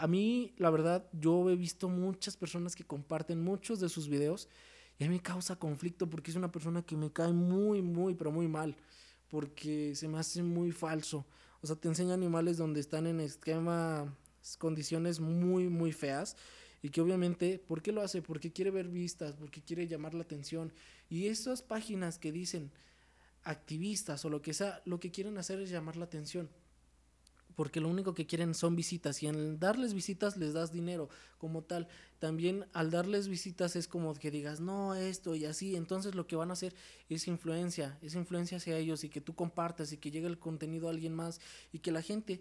a 0.00 0.06
mí, 0.08 0.52
la 0.56 0.70
verdad, 0.70 1.08
yo 1.12 1.48
he 1.48 1.54
visto 1.54 1.88
muchas 1.88 2.36
personas 2.36 2.74
que 2.74 2.82
comparten 2.82 3.40
muchos 3.40 3.78
de 3.78 3.88
sus 3.88 4.08
videos 4.08 4.48
mí 5.04 5.08
me 5.08 5.20
causa 5.20 5.56
conflicto 5.56 6.08
porque 6.08 6.30
es 6.30 6.36
una 6.36 6.52
persona 6.52 6.82
que 6.82 6.96
me 6.96 7.10
cae 7.10 7.32
muy, 7.32 7.82
muy, 7.82 8.14
pero 8.14 8.30
muy 8.30 8.48
mal, 8.48 8.76
porque 9.28 9.94
se 9.94 10.08
me 10.08 10.18
hace 10.18 10.42
muy 10.42 10.72
falso. 10.72 11.24
O 11.62 11.66
sea, 11.66 11.76
te 11.76 11.88
enseña 11.88 12.14
animales 12.14 12.56
donde 12.56 12.80
están 12.80 13.06
en 13.06 13.20
esquema, 13.20 14.14
condiciones 14.58 15.20
muy, 15.20 15.68
muy 15.68 15.92
feas 15.92 16.36
y 16.82 16.90
que 16.90 17.00
obviamente, 17.00 17.58
¿por 17.58 17.82
qué 17.82 17.92
lo 17.92 18.02
hace? 18.02 18.22
Porque 18.22 18.52
quiere 18.52 18.70
ver 18.70 18.88
vistas, 18.88 19.36
porque 19.36 19.62
quiere 19.62 19.86
llamar 19.86 20.14
la 20.14 20.22
atención. 20.22 20.72
Y 21.08 21.26
esas 21.26 21.62
páginas 21.62 22.18
que 22.18 22.32
dicen 22.32 22.70
activistas 23.42 24.24
o 24.24 24.30
lo 24.30 24.42
que 24.42 24.54
sea, 24.54 24.82
lo 24.84 25.00
que 25.00 25.10
quieren 25.10 25.38
hacer 25.38 25.60
es 25.60 25.70
llamar 25.70 25.96
la 25.96 26.04
atención 26.04 26.48
porque 27.60 27.82
lo 27.82 27.90
único 27.90 28.14
que 28.14 28.24
quieren 28.24 28.54
son 28.54 28.74
visitas 28.74 29.22
y 29.22 29.26
al 29.26 29.60
darles 29.60 29.92
visitas 29.92 30.38
les 30.38 30.54
das 30.54 30.72
dinero 30.72 31.10
como 31.36 31.60
tal. 31.60 31.88
También 32.18 32.64
al 32.72 32.90
darles 32.90 33.28
visitas 33.28 33.76
es 33.76 33.86
como 33.86 34.14
que 34.14 34.30
digas, 34.30 34.60
no, 34.60 34.94
esto 34.94 35.34
y 35.34 35.44
así, 35.44 35.76
entonces 35.76 36.14
lo 36.14 36.26
que 36.26 36.36
van 36.36 36.48
a 36.48 36.54
hacer 36.54 36.74
es 37.10 37.28
influencia, 37.28 37.98
es 38.00 38.14
influencia 38.14 38.56
hacia 38.56 38.78
ellos 38.78 39.04
y 39.04 39.10
que 39.10 39.20
tú 39.20 39.34
compartas 39.34 39.92
y 39.92 39.98
que 39.98 40.10
llegue 40.10 40.26
el 40.26 40.38
contenido 40.38 40.88
a 40.88 40.92
alguien 40.92 41.12
más 41.12 41.38
y 41.70 41.80
que 41.80 41.92
la 41.92 42.00
gente, 42.00 42.40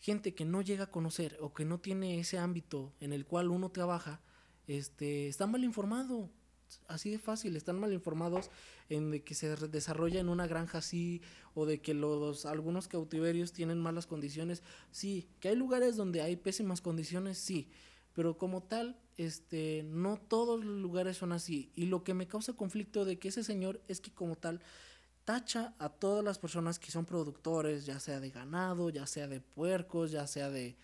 gente 0.00 0.34
que 0.34 0.46
no 0.46 0.62
llega 0.62 0.84
a 0.84 0.90
conocer 0.90 1.36
o 1.42 1.52
que 1.52 1.66
no 1.66 1.78
tiene 1.78 2.18
ese 2.18 2.38
ámbito 2.38 2.94
en 3.00 3.12
el 3.12 3.26
cual 3.26 3.50
uno 3.50 3.68
trabaja, 3.72 4.22
este, 4.66 5.28
está 5.28 5.46
mal 5.46 5.64
informado 5.64 6.30
así 6.88 7.10
de 7.10 7.18
fácil, 7.18 7.56
están 7.56 7.78
mal 7.78 7.92
informados 7.92 8.50
en 8.88 9.10
de 9.10 9.22
que 9.22 9.34
se 9.34 9.54
desarrolla 9.68 10.20
en 10.20 10.28
una 10.28 10.46
granja 10.46 10.78
así 10.78 11.22
o 11.54 11.66
de 11.66 11.80
que 11.80 11.94
los 11.94 12.46
algunos 12.46 12.88
cautiverios 12.88 13.52
tienen 13.52 13.80
malas 13.80 14.06
condiciones, 14.06 14.62
sí, 14.90 15.28
que 15.40 15.48
hay 15.48 15.56
lugares 15.56 15.96
donde 15.96 16.22
hay 16.22 16.36
pésimas 16.36 16.80
condiciones, 16.80 17.38
sí, 17.38 17.68
pero 18.12 18.38
como 18.38 18.62
tal, 18.62 18.98
este, 19.16 19.82
no 19.84 20.16
todos 20.16 20.64
los 20.64 20.80
lugares 20.80 21.18
son 21.18 21.32
así. 21.32 21.70
Y 21.74 21.86
lo 21.86 22.02
que 22.02 22.14
me 22.14 22.26
causa 22.26 22.54
conflicto 22.54 23.04
de 23.04 23.18
que 23.18 23.28
ese 23.28 23.44
señor 23.44 23.82
es 23.88 24.00
que 24.00 24.10
como 24.10 24.36
tal 24.36 24.60
tacha 25.24 25.74
a 25.78 25.88
todas 25.88 26.24
las 26.24 26.38
personas 26.38 26.78
que 26.78 26.90
son 26.90 27.04
productores, 27.04 27.84
ya 27.84 28.00
sea 28.00 28.20
de 28.20 28.30
ganado, 28.30 28.90
ya 28.90 29.06
sea 29.06 29.26
de 29.26 29.40
puercos, 29.40 30.12
ya 30.12 30.26
sea 30.26 30.50
de 30.50 30.76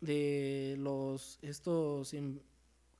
de 0.00 0.76
los 0.78 1.38
estos 1.42 2.14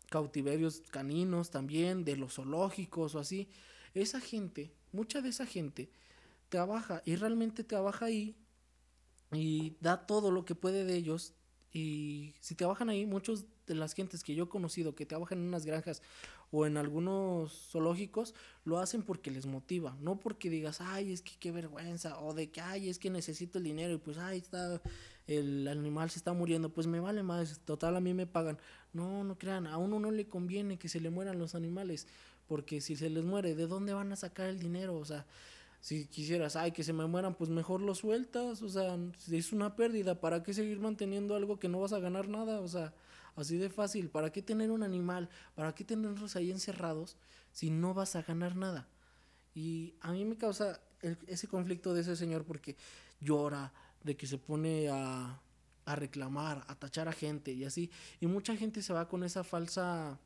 cautiverios 0.09 0.83
caninos 0.91 1.51
también, 1.51 2.05
de 2.05 2.17
los 2.17 2.35
zoológicos 2.35 3.15
o 3.15 3.19
así. 3.19 3.49
Esa 3.95 4.21
gente, 4.21 4.73
mucha 4.93 5.21
de 5.21 5.31
esa 5.31 5.47
gente 5.47 5.91
trabaja 6.49 7.03
y 7.05 7.17
realmente 7.17 7.65
trabaja 7.65 8.07
ahí 8.07 8.37
y 9.33 9.75
da 9.81 10.07
todo 10.07 10.31
lo 10.31 10.45
que 10.45 10.55
puede 10.55 10.85
de 10.85 10.97
ellos. 10.97 11.35
Y 11.73 12.35
si 12.41 12.55
trabajan 12.55 12.89
ahí, 12.89 13.07
muchos 13.07 13.45
de 13.67 13.75
las 13.75 13.95
gentes 13.95 14.23
que 14.23 14.35
yo 14.35 14.45
he 14.45 14.49
conocido 14.49 14.95
que 14.95 15.07
trabajan 15.07 15.39
en 15.39 15.49
unas 15.49 15.67
granjas 15.67 16.01
o 16.51 16.65
en 16.65 16.77
algunos 16.77 17.71
zoológicos, 17.71 18.35
lo 18.65 18.79
hacen 18.79 19.03
porque 19.03 19.31
les 19.31 19.47
motiva, 19.47 19.97
no 20.01 20.21
porque 20.21 20.49
digas, 20.49 20.81
ay, 20.81 21.13
es 21.13 21.21
que 21.21 21.33
qué 21.41 21.51
vergüenza, 21.51 22.21
o 22.21 22.35
de 22.35 22.51
que, 22.51 22.61
ay, 22.61 22.89
es 22.89 22.99
que 23.01 23.11
necesito 23.11 23.59
el 23.59 23.65
dinero 23.65 23.95
y 23.95 23.99
pues, 23.99 24.17
ay, 24.17 24.39
está 24.39 24.81
el 25.27 25.67
animal 25.67 26.09
se 26.11 26.19
está 26.19 26.33
muriendo, 26.33 26.73
pues 26.73 26.87
me 26.87 27.01
vale 27.01 27.23
más, 27.23 27.61
total 27.65 27.97
a 27.97 28.01
mí 28.01 28.15
me 28.15 28.27
pagan. 28.27 28.59
No, 28.97 29.25
no 29.25 29.37
crean, 29.37 29.67
a 29.67 29.77
uno 29.77 30.01
no 30.01 30.11
le 30.11 30.27
conviene 30.27 30.79
que 30.79 30.89
se 30.89 31.01
le 31.01 31.11
mueran 31.11 31.39
los 31.39 31.55
animales, 31.55 32.07
porque 32.49 32.81
si 32.81 32.97
se 32.97 33.11
les 33.11 33.25
muere, 33.25 33.55
¿de 33.55 33.67
dónde 33.67 33.93
van 33.93 34.11
a 34.13 34.17
sacar 34.17 34.49
el 34.49 34.59
dinero? 34.59 34.97
O 34.97 35.05
sea, 35.05 35.27
si 35.81 36.07
quisieras, 36.07 36.57
ay, 36.57 36.73
que 36.73 36.83
se 36.83 36.93
me 36.93 37.07
mueran, 37.07 37.35
pues 37.35 37.51
mejor 37.51 37.83
lo 37.83 37.95
sueltas, 37.95 38.63
o 38.63 38.69
sea, 38.69 38.99
es 39.31 39.53
una 39.53 39.77
pérdida, 39.77 40.21
¿para 40.21 40.43
qué 40.43 40.55
seguir 40.55 40.81
manteniendo 40.81 41.37
algo 41.37 41.59
que 41.59 41.69
no 41.69 41.81
vas 41.81 41.93
a 41.93 41.99
ganar 41.99 42.29
nada? 42.29 42.61
O 42.61 42.69
sea, 42.69 42.95
así 43.37 43.59
de 43.59 43.69
fácil, 43.69 44.09
¿para 44.09 44.33
qué 44.33 44.43
tener 44.43 44.71
un 44.71 44.83
animal? 44.83 45.29
¿Para 45.55 45.75
qué 45.75 45.85
tenerlos 45.85 46.35
ahí 46.37 46.51
encerrados 46.51 47.17
si 47.53 47.71
no 47.71 47.95
vas 47.95 48.17
a 48.17 48.23
ganar 48.23 48.57
nada? 48.57 48.89
Y 49.55 49.95
a 50.01 50.13
mí 50.13 50.25
me 50.25 50.37
causa 50.37 50.81
ese 51.27 51.49
conflicto 51.49 51.95
de 51.95 52.01
ese 52.01 52.17
señor 52.17 52.45
porque 52.45 52.77
llora, 53.21 53.73
de 54.03 54.17
que 54.17 54.27
se 54.27 54.39
pone 54.39 54.89
a, 54.89 55.41
a 55.87 55.97
reclamar, 55.97 56.64
a 56.68 56.74
tachar 56.74 57.09
a 57.09 57.12
gente 57.12 57.53
y 57.53 57.64
así. 57.64 57.91
Y 58.20 58.26
mucha 58.26 58.57
gente 58.57 58.82
se 58.82 58.93
va 58.93 59.09
con 59.09 59.24
esa 59.24 59.45
falsa, 59.45 60.18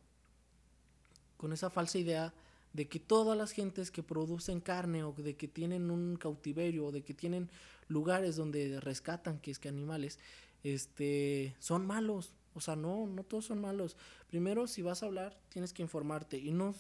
con 1.37 1.53
esa 1.53 1.71
falsa 1.71 1.99
idea 1.99 2.35
de 2.73 2.89
que 2.89 2.99
todas 2.99 3.37
las 3.37 3.53
gentes 3.53 3.91
que 3.91 4.03
producen 4.03 4.61
carne 4.61 5.05
o 5.05 5.13
de 5.13 5.37
que 5.37 5.49
tienen 5.49 5.91
un 5.91 6.17
cautiverio 6.17 6.87
o 6.87 6.93
de 6.93 7.03
que 7.03 7.15
tienen 7.15 7.51
lugares 7.89 8.37
donde 8.37 8.81
rescatan 8.81 9.39
que 9.41 9.51
es 9.51 9.59
que 9.59 9.69
animales 9.69 10.19
este 10.63 11.57
son 11.59 11.87
malos 11.87 12.33
o 12.55 12.61
sea 12.61 12.77
no 12.77 13.07
no 13.07 13.25
todos 13.25 13.47
son 13.47 13.61
malos 13.61 13.97
primero 14.29 14.69
si 14.69 14.83
vas 14.83 15.03
a 15.03 15.07
hablar 15.07 15.37
tienes 15.49 15.73
que 15.73 15.83
informarte 15.83 16.39
y 16.39 16.53
no 16.53 16.75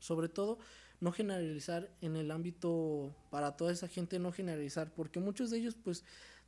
sobre 0.00 0.28
todo 0.28 0.58
no 0.98 1.12
generalizar 1.12 1.90
en 2.00 2.16
el 2.16 2.30
ámbito 2.30 3.14
para 3.30 3.56
toda 3.56 3.70
esa 3.70 3.86
gente 3.86 4.18
no 4.18 4.32
generalizar 4.32 4.92
porque 4.92 5.20
muchos 5.20 5.50
de 5.50 5.58
ellos 5.58 5.76
pues 5.76 6.04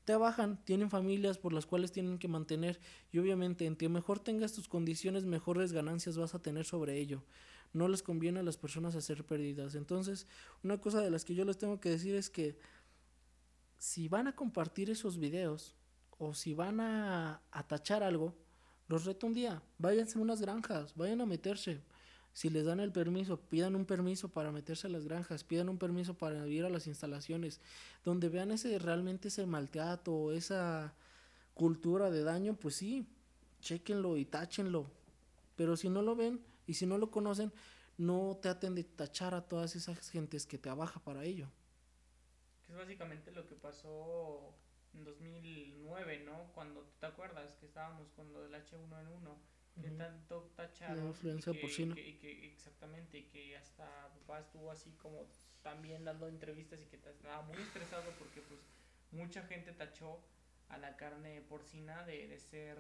trabajan, 0.09 0.59
tienen 0.65 0.89
familias 0.89 1.37
por 1.37 1.53
las 1.53 1.67
cuales 1.67 1.93
tienen 1.93 2.19
que 2.19 2.29
mantener 2.29 2.81
y 3.13 3.19
obviamente 3.19 3.67
entre 3.67 3.91
mejor 3.91 4.19
tengas 4.19 4.55
tus 4.55 4.67
condiciones, 4.67 5.27
mejores 5.27 5.71
ganancias 5.75 6.17
vas 6.17 6.35
a 6.35 6.39
tener 6.39 6.65
sobre 6.65 6.97
ello. 6.97 7.23
No 7.75 7.89
les 7.89 8.03
conviene 8.03 8.41
a 8.41 8.43
las 8.43 8.57
personas 8.57 8.97
hacer 8.97 9.27
pérdidas. 9.27 9.75
Entonces, 9.75 10.27
una 10.65 10.81
cosa 10.81 11.03
de 11.03 11.11
las 11.11 11.27
que 11.27 11.35
yo 11.35 11.45
les 11.45 11.59
tengo 11.59 11.79
que 11.79 11.91
decir 11.91 12.15
es 12.15 12.31
que 12.31 12.59
si 13.77 14.09
van 14.09 14.29
a 14.29 14.35
compartir 14.35 14.89
esos 14.89 15.19
videos 15.19 15.77
o 16.17 16.33
si 16.33 16.55
van 16.55 16.81
a, 16.81 17.43
a 17.51 17.69
tachar 17.69 18.03
algo, 18.03 18.35
los 18.87 19.05
reto 19.05 19.27
un 19.27 19.35
día, 19.35 19.63
váyanse 19.77 20.19
a 20.19 20.23
unas 20.23 20.41
granjas, 20.41 20.95
vayan 20.97 21.21
a 21.21 21.27
meterse, 21.27 21.83
si 22.33 22.51
les 22.51 22.64
dan 22.64 22.81
el 22.81 22.93
permiso, 22.93 23.41
pidan 23.41 23.74
un 23.74 23.85
permiso 23.85 24.29
para 24.29 24.53
meterse 24.53 24.87
a 24.87 24.91
las 24.91 25.05
granjas, 25.05 25.45
pidan 25.45 25.68
un 25.68 25.79
permiso 25.79 26.14
para 26.14 26.47
ir 26.47 26.64
a 26.64 26.70
las 26.70 26.87
instalaciones, 26.87 27.61
donde 28.05 28.29
vean 28.29 28.51
ese 28.53 28.79
realmente 28.79 29.29
ese 29.29 29.47
maltrato, 29.47 30.33
esa 30.33 30.95
cultura 31.55 32.11
de 32.11 32.22
daño, 32.22 32.55
pues 32.55 32.76
sí, 32.76 33.07
chequenlo 33.61 34.16
y 34.16 34.24
táchenlo. 34.24 34.91
Pero 35.57 35.76
si 35.76 35.89
no 35.89 36.03
lo 36.03 36.14
ven 36.14 36.41
y 36.66 36.74
si 36.74 36.87
no 36.87 36.99
lo 36.99 37.11
conocen, 37.11 37.53
no 37.97 38.39
traten 38.40 38.77
de 38.77 38.85
tachar 38.85 39.35
a 39.35 39.48
todas 39.48 39.74
esas 39.74 40.09
gentes 40.09 40.47
que 40.47 40.59
trabaja 40.59 41.01
para 41.01 41.24
ello. 41.24 41.48
Que 42.65 42.73
es 42.73 42.78
básicamente 42.78 43.32
lo 43.32 43.47
que 43.47 43.57
pasó 43.57 44.55
en 44.94 45.05
2009, 45.05 46.23
¿no? 46.24 46.53
Cuando 46.55 46.89
te 47.01 47.07
acuerdas 47.07 47.55
que 47.55 47.66
estábamos 47.66 48.09
con 48.12 48.32
lo 48.32 48.43
del 48.43 48.55
H1N1 48.55 49.35
que 49.81 49.91
tanto 49.91 50.53
tacharon. 50.57 51.09
influencia 51.09 51.53
porcina. 51.61 51.99
Y 51.99 52.15
que, 52.15 52.47
exactamente, 52.47 53.19
y 53.19 53.23
que 53.25 53.57
hasta 53.57 54.09
papá 54.09 54.41
estuvo 54.41 54.71
así 54.71 54.91
como 54.93 55.27
también 55.63 56.05
dando 56.05 56.29
entrevistas 56.29 56.81
y 56.81 56.87
que 56.87 56.97
estaba 56.97 57.43
muy 57.43 57.59
estresado 57.59 58.11
porque 58.19 58.41
pues 58.43 58.61
mucha 59.11 59.43
gente 59.43 59.73
tachó 59.73 60.21
a 60.69 60.79
la 60.79 60.97
carne 60.97 61.41
porcina 61.43 62.05
de, 62.05 62.29
de 62.29 62.39
ser... 62.39 62.79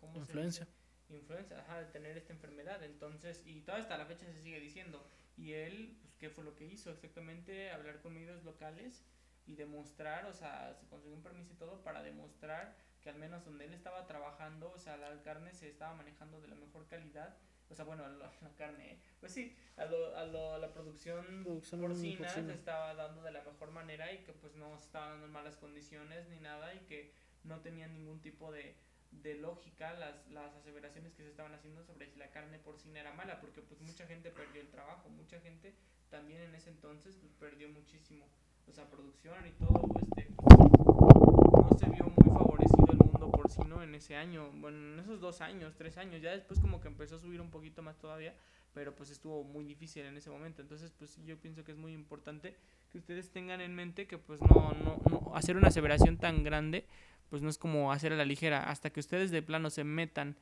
¿cómo 0.00 0.16
influencia. 0.16 0.66
Influencia, 1.08 1.60
ajá, 1.60 1.80
de 1.80 1.86
tener 1.86 2.16
esta 2.16 2.32
enfermedad. 2.32 2.82
Entonces, 2.82 3.42
y 3.46 3.60
toda 3.60 3.78
hasta 3.78 3.96
la 3.96 4.06
fecha 4.06 4.26
se 4.26 4.42
sigue 4.42 4.58
diciendo. 4.58 5.06
Y 5.36 5.52
él, 5.52 5.98
pues, 6.00 6.14
¿qué 6.16 6.30
fue 6.30 6.44
lo 6.44 6.56
que 6.56 6.64
hizo? 6.64 6.90
Exactamente 6.90 7.70
hablar 7.70 8.00
con 8.00 8.14
medios 8.14 8.42
locales 8.44 9.04
y 9.46 9.54
demostrar, 9.54 10.26
o 10.26 10.32
sea, 10.32 10.74
se 10.74 10.86
consiguió 10.88 11.16
un 11.16 11.22
permiso 11.22 11.52
y 11.52 11.56
todo 11.56 11.82
para 11.82 12.02
demostrar 12.02 12.74
que 13.06 13.10
al 13.10 13.18
menos 13.18 13.44
donde 13.44 13.66
él 13.66 13.72
estaba 13.72 14.04
trabajando, 14.04 14.72
o 14.74 14.78
sea, 14.78 14.96
la 14.96 15.22
carne 15.22 15.54
se 15.54 15.68
estaba 15.68 15.94
manejando 15.94 16.40
de 16.40 16.48
la 16.48 16.56
mejor 16.56 16.88
calidad. 16.88 17.36
O 17.70 17.74
sea, 17.76 17.84
bueno, 17.84 18.04
la, 18.18 18.32
carne, 18.56 18.98
pues 19.20 19.30
sí, 19.30 19.54
a, 19.76 19.84
lo, 19.84 20.16
a, 20.16 20.24
lo, 20.24 20.58
la 20.58 20.72
producción, 20.72 21.44
porcina, 21.44 22.28
se 22.28 22.52
estaba 22.52 22.94
dando 22.94 23.22
de 23.22 23.30
la 23.30 23.44
mejor 23.44 23.70
manera 23.70 24.12
y 24.12 24.24
que 24.24 24.32
pues 24.32 24.56
no 24.56 24.76
se 24.78 24.86
estaban 24.86 25.10
dando 25.10 25.26
en 25.26 25.32
malas 25.32 25.56
condiciones 25.56 26.28
ni 26.30 26.40
nada 26.40 26.74
y 26.74 26.80
que 26.80 27.12
no 27.44 27.60
tenían 27.60 27.92
ningún 27.94 28.20
tipo 28.22 28.50
de, 28.50 28.74
de 29.12 29.36
lógica 29.36 29.94
las, 29.94 30.26
las 30.32 30.52
aseveraciones 30.56 31.14
que 31.14 31.22
se 31.22 31.30
estaban 31.30 31.54
haciendo 31.54 31.84
sobre 31.84 32.08
si 32.08 32.18
la 32.18 32.32
carne 32.32 32.58
porcina 32.58 32.98
era 32.98 33.14
mala, 33.14 33.40
porque 33.40 33.62
pues 33.62 33.80
mucha 33.82 34.04
gente 34.08 34.32
perdió 34.32 34.60
el 34.60 34.68
trabajo, 34.68 35.08
mucha 35.10 35.38
gente 35.38 35.76
también 36.10 36.42
en 36.42 36.56
ese 36.56 36.70
entonces 36.70 37.14
pues 37.20 37.32
perdió 37.34 37.68
muchísimo, 37.68 38.26
o 38.66 38.72
sea, 38.72 38.90
producción 38.90 39.46
y 39.46 39.52
todo, 39.52 39.80
este, 40.00 40.28
no 40.40 41.78
se 41.78 41.86
vio 41.86 42.04
muy 42.04 42.32
favorecido 42.32 42.86
el 42.90 42.98
mundo 42.98 43.16
mundo 43.16 43.35
porcino 43.46 43.82
en 43.82 43.94
ese 43.94 44.16
año, 44.16 44.50
bueno, 44.54 44.78
en 44.78 44.98
esos 44.98 45.20
dos 45.20 45.40
años, 45.40 45.74
tres 45.76 45.96
años, 45.98 46.20
ya 46.20 46.32
después 46.32 46.60
como 46.60 46.80
que 46.80 46.88
empezó 46.88 47.16
a 47.16 47.18
subir 47.18 47.40
un 47.40 47.50
poquito 47.50 47.82
más 47.82 47.96
todavía, 47.98 48.34
pero 48.74 48.94
pues 48.94 49.10
estuvo 49.10 49.44
muy 49.44 49.64
difícil 49.64 50.04
en 50.04 50.16
ese 50.16 50.30
momento, 50.30 50.62
entonces 50.62 50.92
pues 50.98 51.18
yo 51.24 51.38
pienso 51.38 51.64
que 51.64 51.72
es 51.72 51.78
muy 51.78 51.92
importante 51.92 52.56
que 52.90 52.98
ustedes 52.98 53.30
tengan 53.30 53.60
en 53.60 53.74
mente 53.74 54.06
que 54.06 54.18
pues 54.18 54.40
no, 54.40 54.72
no, 54.84 55.00
no, 55.10 55.32
hacer 55.34 55.56
una 55.56 55.68
aseveración 55.68 56.18
tan 56.18 56.42
grande, 56.42 56.86
pues 57.30 57.42
no 57.42 57.48
es 57.48 57.58
como 57.58 57.92
hacer 57.92 58.12
a 58.12 58.16
la 58.16 58.24
ligera, 58.24 58.68
hasta 58.68 58.90
que 58.90 59.00
ustedes 59.00 59.30
de 59.30 59.42
plano 59.42 59.70
se 59.70 59.84
metan 59.84 60.36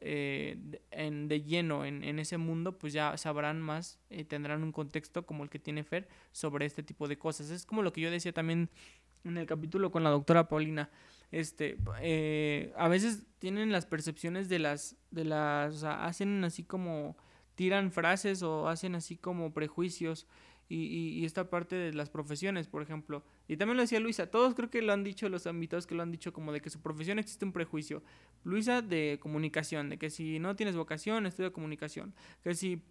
eh, 0.00 0.58
en, 0.90 1.28
de 1.28 1.42
lleno 1.42 1.84
en, 1.84 2.02
en 2.02 2.18
ese 2.18 2.36
mundo, 2.36 2.78
pues 2.78 2.92
ya 2.92 3.16
sabrán 3.16 3.60
más, 3.60 3.98
eh, 4.10 4.24
tendrán 4.24 4.62
un 4.62 4.72
contexto 4.72 5.24
como 5.24 5.44
el 5.44 5.50
que 5.50 5.58
tiene 5.58 5.84
Fer 5.84 6.08
sobre 6.32 6.66
este 6.66 6.82
tipo 6.82 7.06
de 7.06 7.18
cosas. 7.18 7.50
Es 7.50 7.64
como 7.64 7.82
lo 7.82 7.92
que 7.92 8.00
yo 8.00 8.10
decía 8.10 8.32
también 8.32 8.70
en 9.24 9.36
el 9.38 9.46
capítulo 9.46 9.90
con 9.90 10.02
la 10.02 10.10
doctora 10.10 10.48
Paulina. 10.48 10.90
Este, 11.30 11.78
eh, 12.00 12.72
a 12.76 12.88
veces 12.88 13.24
tienen 13.38 13.70
las 13.70 13.86
percepciones 13.86 14.48
de 14.48 14.58
las, 14.58 14.96
de 15.10 15.24
las, 15.24 15.74
o 15.74 15.78
sea, 15.78 16.04
hacen 16.06 16.42
así 16.44 16.64
como, 16.64 17.16
tiran 17.54 17.92
frases 17.92 18.42
o 18.42 18.68
hacen 18.68 18.94
así 18.94 19.16
como 19.16 19.52
prejuicios 19.52 20.26
y, 20.68 20.86
y, 20.86 21.24
esta 21.24 21.48
parte 21.48 21.76
de 21.76 21.94
las 21.94 22.10
profesiones, 22.10 22.68
por 22.68 22.82
ejemplo. 22.82 23.24
Y 23.46 23.56
también 23.56 23.76
lo 23.76 23.82
decía 23.82 24.00
Luisa, 24.00 24.30
todos 24.30 24.54
creo 24.54 24.70
que 24.70 24.82
lo 24.82 24.92
han 24.92 25.02
dicho 25.02 25.28
los 25.28 25.46
invitados 25.46 25.86
que 25.86 25.94
lo 25.94 26.02
han 26.02 26.12
dicho 26.12 26.32
como 26.32 26.52
de 26.52 26.60
que 26.60 26.70
su 26.70 26.80
profesión 26.80 27.18
existe 27.18 27.44
un 27.44 27.52
prejuicio. 27.52 28.02
Luisa 28.44 28.82
de 28.82 29.18
comunicación, 29.20 29.88
de 29.88 29.98
que 29.98 30.10
si 30.10 30.38
no 30.38 30.56
tienes 30.56 30.76
vocación, 30.76 31.26
estudia 31.26 31.52
comunicación, 31.52 32.14
que 32.42 32.54
si 32.54 32.82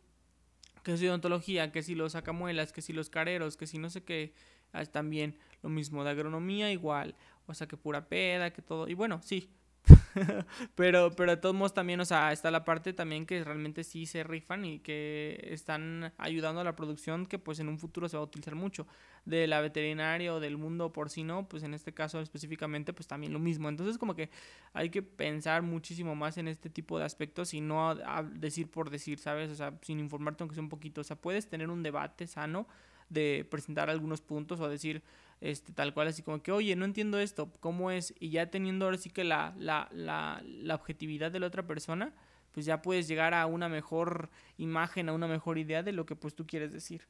que 0.87 0.95
si 0.95 1.05
odontología, 1.05 1.71
que 1.73 1.83
si 1.83 1.95
los 1.95 2.13
sacamuelas, 2.13 2.71
que 2.71 2.81
si 2.81 2.93
los 2.93 3.09
careros, 3.09 3.57
que 3.57 3.67
si 3.67 3.77
no 3.77 3.89
sé 3.89 4.03
qué, 4.05 4.33
ah, 4.71 4.85
también 4.85 5.37
lo 5.61 5.67
mismo, 5.67 6.05
de 6.05 6.11
agronomía 6.11 6.71
igual, 6.71 7.13
o 7.47 7.53
sea, 7.53 7.67
que 7.67 7.77
pura 7.77 8.07
peda, 8.07 8.51
que 8.51 8.61
todo, 8.61 8.87
y 8.87 8.93
bueno, 8.93 9.21
sí. 9.23 9.49
pero, 10.75 11.11
pero 11.15 11.31
de 11.31 11.37
todos 11.37 11.55
modos 11.55 11.73
también, 11.73 11.99
o 11.99 12.05
sea, 12.05 12.31
está 12.31 12.51
la 12.51 12.65
parte 12.65 12.93
también 12.93 13.25
que 13.25 13.43
realmente 13.43 13.83
sí 13.83 14.05
se 14.05 14.23
rifan 14.23 14.65
y 14.65 14.79
que 14.79 15.39
están 15.51 16.13
ayudando 16.17 16.61
a 16.61 16.63
la 16.63 16.75
producción 16.75 17.25
que 17.25 17.39
pues 17.39 17.59
en 17.59 17.69
un 17.69 17.79
futuro 17.79 18.09
se 18.09 18.17
va 18.17 18.21
a 18.23 18.25
utilizar 18.25 18.55
mucho. 18.55 18.87
De 19.25 19.45
la 19.47 19.59
veterinaria 19.61 20.33
o 20.33 20.39
del 20.39 20.57
mundo 20.57 20.93
porcino, 20.93 21.47
pues 21.49 21.63
en 21.63 21.73
este 21.73 21.93
caso 21.93 22.21
específicamente, 22.21 22.93
pues 22.93 23.07
también 23.07 23.33
lo 23.33 23.39
mismo. 23.39 23.67
Entonces 23.69 23.97
como 23.97 24.15
que 24.15 24.29
hay 24.73 24.89
que 24.89 25.01
pensar 25.01 25.61
muchísimo 25.63 26.15
más 26.15 26.37
en 26.37 26.47
este 26.47 26.69
tipo 26.69 26.97
de 26.97 27.05
aspectos 27.05 27.53
y 27.53 27.61
no 27.61 27.89
a- 27.91 28.23
decir 28.23 28.69
por 28.69 28.89
decir, 28.89 29.19
¿sabes? 29.19 29.49
O 29.51 29.55
sea, 29.55 29.73
sin 29.81 29.99
informarte 29.99 30.43
aunque 30.43 30.55
sea 30.55 30.63
un 30.63 30.69
poquito. 30.69 31.01
O 31.01 31.03
sea, 31.03 31.17
puedes 31.17 31.49
tener 31.49 31.69
un 31.69 31.83
debate 31.83 32.25
sano 32.27 32.67
de 33.09 33.45
presentar 33.49 33.89
algunos 33.89 34.21
puntos 34.21 34.59
o 34.59 34.69
decir 34.69 35.03
este 35.41 35.71
tal 35.71 35.93
cual 35.93 36.07
así 36.07 36.23
como 36.23 36.41
que 36.41 36.51
oye 36.51 36.75
no 36.75 36.85
entiendo 36.85 37.19
esto 37.19 37.51
cómo 37.59 37.91
es 37.91 38.13
y 38.19 38.29
ya 38.29 38.49
teniendo 38.49 38.85
ahora 38.85 38.97
sí 38.97 39.09
que 39.09 39.23
la, 39.23 39.53
la, 39.57 39.87
la, 39.91 40.41
la 40.45 40.75
objetividad 40.75 41.31
de 41.31 41.39
la 41.39 41.47
otra 41.47 41.67
persona 41.67 42.13
pues 42.51 42.65
ya 42.65 42.81
puedes 42.81 43.07
llegar 43.07 43.33
a 43.33 43.45
una 43.45 43.69
mejor 43.69 44.29
imagen 44.57 45.09
a 45.09 45.13
una 45.13 45.27
mejor 45.27 45.57
idea 45.57 45.83
de 45.83 45.91
lo 45.91 46.05
que 46.05 46.15
pues 46.15 46.33
tú 46.33 46.47
quieres 46.47 46.71
decir. 46.71 47.07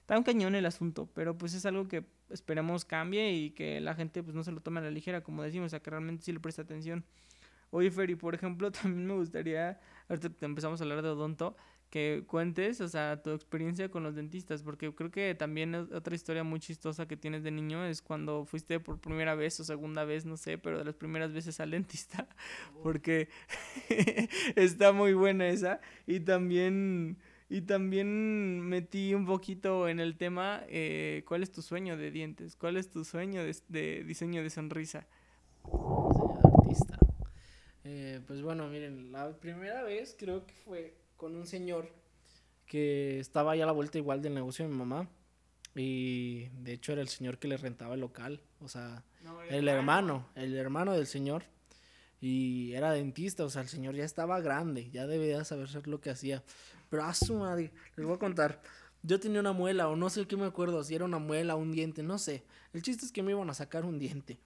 Está 0.00 0.18
un 0.18 0.24
cañón 0.24 0.54
el 0.56 0.66
asunto 0.66 1.08
pero 1.14 1.38
pues 1.38 1.54
es 1.54 1.64
algo 1.66 1.86
que 1.86 2.04
esperemos 2.30 2.84
cambie 2.84 3.32
y 3.32 3.50
que 3.50 3.80
la 3.80 3.94
gente 3.94 4.22
pues 4.22 4.34
no 4.34 4.42
se 4.42 4.50
lo 4.50 4.60
tome 4.60 4.80
a 4.80 4.82
la 4.82 4.90
ligera 4.90 5.22
como 5.22 5.42
decimos 5.42 5.72
o 5.72 5.82
que 5.82 5.90
realmente 5.90 6.24
sí 6.24 6.32
le 6.32 6.40
preste 6.40 6.62
atención. 6.62 7.04
Oye, 7.74 7.90
Ferry, 7.90 8.16
por 8.16 8.34
ejemplo, 8.34 8.70
también 8.72 9.06
me 9.06 9.14
gustaría, 9.14 9.80
ahorita 10.08 10.44
empezamos 10.44 10.80
a 10.80 10.84
hablar 10.84 11.00
de 11.00 11.08
odonto, 11.08 11.56
que 11.92 12.24
cuentes, 12.26 12.80
o 12.80 12.88
sea, 12.88 13.22
tu 13.22 13.32
experiencia 13.32 13.90
con 13.90 14.02
los 14.02 14.14
dentistas, 14.14 14.62
porque 14.62 14.94
creo 14.94 15.10
que 15.10 15.34
también 15.34 15.74
es 15.74 15.92
otra 15.92 16.14
historia 16.14 16.42
muy 16.42 16.58
chistosa 16.58 17.06
que 17.06 17.18
tienes 17.18 17.42
de 17.42 17.50
niño 17.50 17.84
es 17.84 18.00
cuando 18.00 18.46
fuiste 18.46 18.80
por 18.80 18.98
primera 18.98 19.34
vez 19.34 19.60
o 19.60 19.64
segunda 19.64 20.06
vez, 20.06 20.24
no 20.24 20.38
sé, 20.38 20.56
pero 20.56 20.78
de 20.78 20.86
las 20.86 20.94
primeras 20.94 21.34
veces 21.34 21.60
al 21.60 21.70
dentista, 21.70 22.26
porque 22.82 23.28
está 24.56 24.92
muy 24.92 25.12
buena 25.12 25.48
esa. 25.48 25.82
Y 26.06 26.20
también, 26.20 27.18
y 27.50 27.60
también 27.60 28.60
metí 28.60 29.12
un 29.12 29.26
poquito 29.26 29.86
en 29.86 30.00
el 30.00 30.16
tema, 30.16 30.62
eh, 30.68 31.24
¿cuál 31.28 31.42
es 31.42 31.52
tu 31.52 31.60
sueño 31.60 31.98
de 31.98 32.10
dientes? 32.10 32.56
¿Cuál 32.56 32.78
es 32.78 32.88
tu 32.88 33.04
sueño 33.04 33.42
de, 33.44 34.02
diseño 34.02 34.42
de 34.42 34.48
sonrisa? 34.48 35.06
señor 35.62 36.40
artista. 36.58 36.98
Eh, 37.84 38.22
pues 38.26 38.40
bueno, 38.40 38.66
miren, 38.68 39.12
la 39.12 39.38
primera 39.38 39.82
vez 39.82 40.16
creo 40.18 40.46
que 40.46 40.54
fue 40.54 41.01
con 41.22 41.36
un 41.36 41.46
señor 41.46 41.88
que 42.66 43.20
estaba 43.20 43.54
ya 43.54 43.62
a 43.62 43.66
la 43.66 43.72
vuelta 43.72 43.96
igual 43.96 44.20
del 44.22 44.34
negocio 44.34 44.64
de 44.64 44.72
mi 44.72 44.76
mamá. 44.76 45.08
Y 45.76 46.48
de 46.48 46.72
hecho 46.72 46.90
era 46.90 47.00
el 47.00 47.06
señor 47.06 47.38
que 47.38 47.46
le 47.46 47.56
rentaba 47.56 47.94
el 47.94 48.00
local. 48.00 48.40
O 48.60 48.66
sea, 48.66 49.04
el 49.48 49.68
hermano, 49.68 50.26
el 50.34 50.56
hermano 50.56 50.94
del 50.94 51.06
señor. 51.06 51.44
Y 52.20 52.72
era 52.72 52.90
dentista, 52.90 53.44
o 53.44 53.50
sea, 53.50 53.62
el 53.62 53.68
señor 53.68 53.94
ya 53.94 54.04
estaba 54.04 54.40
grande, 54.40 54.90
ya 54.90 55.06
debía 55.06 55.44
saber 55.44 55.68
lo 55.86 56.00
que 56.00 56.10
hacía. 56.10 56.42
Pero 56.90 57.04
a 57.04 57.14
su 57.14 57.36
madre, 57.36 57.70
les 57.96 58.04
voy 58.04 58.16
a 58.16 58.18
contar. 58.18 58.60
Yo 59.04 59.20
tenía 59.20 59.38
una 59.38 59.52
muela, 59.52 59.88
o 59.88 59.94
no 59.94 60.10
sé 60.10 60.26
qué 60.26 60.36
me 60.36 60.46
acuerdo, 60.46 60.82
si 60.82 60.96
era 60.96 61.04
una 61.04 61.20
muela, 61.20 61.54
un 61.54 61.70
diente, 61.70 62.02
no 62.02 62.18
sé. 62.18 62.42
El 62.72 62.82
chiste 62.82 63.06
es 63.06 63.12
que 63.12 63.22
me 63.22 63.30
iban 63.30 63.48
a 63.48 63.54
sacar 63.54 63.84
un 63.84 64.00
diente. 64.00 64.40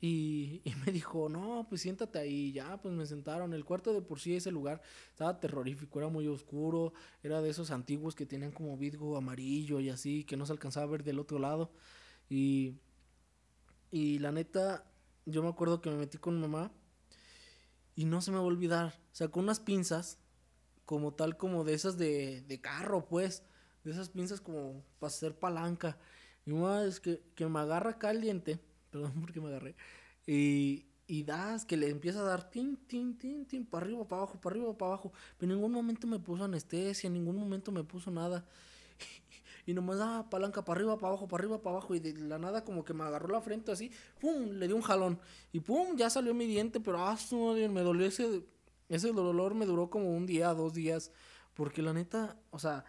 Y, 0.00 0.62
me 0.86 0.92
dijo, 0.92 1.28
no, 1.28 1.66
pues 1.68 1.82
siéntate 1.82 2.18
ahí. 2.18 2.52
Ya, 2.52 2.80
pues 2.80 2.94
me 2.94 3.06
sentaron. 3.06 3.52
El 3.52 3.64
cuarto 3.64 3.92
de 3.92 4.02
por 4.02 4.20
sí, 4.20 4.36
ese 4.36 4.50
lugar 4.50 4.80
estaba 5.10 5.40
terrorífico, 5.40 5.98
era 5.98 6.08
muy 6.08 6.26
oscuro. 6.28 6.92
Era 7.22 7.42
de 7.42 7.50
esos 7.50 7.70
antiguos 7.70 8.14
que 8.14 8.26
tenían 8.26 8.52
como 8.52 8.76
vidrio 8.76 9.16
amarillo 9.16 9.80
y 9.80 9.90
así, 9.90 10.24
que 10.24 10.36
no 10.36 10.46
se 10.46 10.52
alcanzaba 10.52 10.86
a 10.86 10.90
ver 10.90 11.02
del 11.02 11.18
otro 11.18 11.38
lado. 11.38 11.72
Y, 12.28 12.74
y 13.90 14.18
la 14.18 14.32
neta, 14.32 14.84
yo 15.26 15.42
me 15.42 15.48
acuerdo 15.48 15.80
que 15.80 15.90
me 15.90 15.96
metí 15.96 16.18
con 16.18 16.40
mamá 16.40 16.72
y 17.96 18.04
no 18.04 18.20
se 18.20 18.30
me 18.30 18.36
va 18.36 18.44
a 18.44 18.46
olvidar. 18.46 19.00
Sacó 19.12 19.40
unas 19.40 19.60
pinzas, 19.60 20.18
como 20.84 21.12
tal, 21.12 21.36
como 21.36 21.64
de 21.64 21.74
esas 21.74 21.98
de, 21.98 22.42
de 22.42 22.60
carro, 22.60 23.06
pues. 23.08 23.42
De 23.84 23.90
esas 23.90 24.10
pinzas 24.10 24.40
como 24.40 24.84
para 25.00 25.08
hacer 25.08 25.38
palanca. 25.38 25.98
Y 26.46 26.52
una 26.52 26.80
vez 26.80 27.00
que, 27.00 27.22
que 27.34 27.46
me 27.46 27.58
agarra 27.60 27.90
acá 27.90 28.10
el 28.10 28.20
diente, 28.20 28.60
perdón 28.90 29.12
porque 29.20 29.40
me 29.40 29.48
agarré, 29.48 29.74
y, 30.26 30.86
y 31.06 31.24
das, 31.24 31.64
que 31.64 31.76
le 31.76 31.88
empieza 31.88 32.20
a 32.20 32.24
dar 32.24 32.50
tin, 32.50 32.76
tin, 32.76 33.16
tin, 33.16 33.46
tin, 33.46 33.64
para 33.64 33.86
arriba, 33.86 34.06
para 34.06 34.22
abajo, 34.22 34.38
para 34.40 34.54
arriba, 34.54 34.76
para 34.76 34.92
abajo. 34.92 35.12
Pero 35.38 35.50
en 35.50 35.56
ningún 35.56 35.72
momento 35.72 36.06
me 36.06 36.18
puso 36.18 36.44
anestesia, 36.44 37.06
en 37.06 37.14
ningún 37.14 37.36
momento 37.36 37.72
me 37.72 37.82
puso 37.82 38.10
nada. 38.10 38.46
Y 39.66 39.74
nomás 39.74 39.98
daba 39.98 40.30
palanca 40.30 40.64
para 40.64 40.78
arriba, 40.78 40.96
para 40.96 41.08
abajo, 41.08 41.28
para 41.28 41.42
arriba, 41.42 41.60
para 41.60 41.76
abajo. 41.76 41.94
Y 41.94 42.00
de 42.00 42.14
la 42.14 42.38
nada 42.38 42.64
como 42.64 42.86
que 42.86 42.94
me 42.94 43.04
agarró 43.04 43.28
la 43.28 43.42
frente 43.42 43.70
así. 43.70 43.90
¡Pum! 44.18 44.52
Le 44.52 44.66
dio 44.66 44.74
un 44.74 44.80
jalón. 44.80 45.20
Y 45.52 45.60
¡pum! 45.60 45.94
Ya 45.94 46.08
salió 46.08 46.32
mi 46.32 46.46
diente. 46.46 46.80
Pero 46.80 47.06
¡ah! 47.06 47.18
Me 47.68 47.82
dolió 47.82 48.06
ese... 48.06 48.46
Ese 48.88 49.12
dolor 49.12 49.54
me 49.54 49.66
duró 49.66 49.90
como 49.90 50.10
un 50.16 50.24
día, 50.24 50.54
dos 50.54 50.72
días. 50.72 51.12
Porque 51.52 51.82
la 51.82 51.92
neta, 51.92 52.38
o 52.50 52.58
sea... 52.58 52.86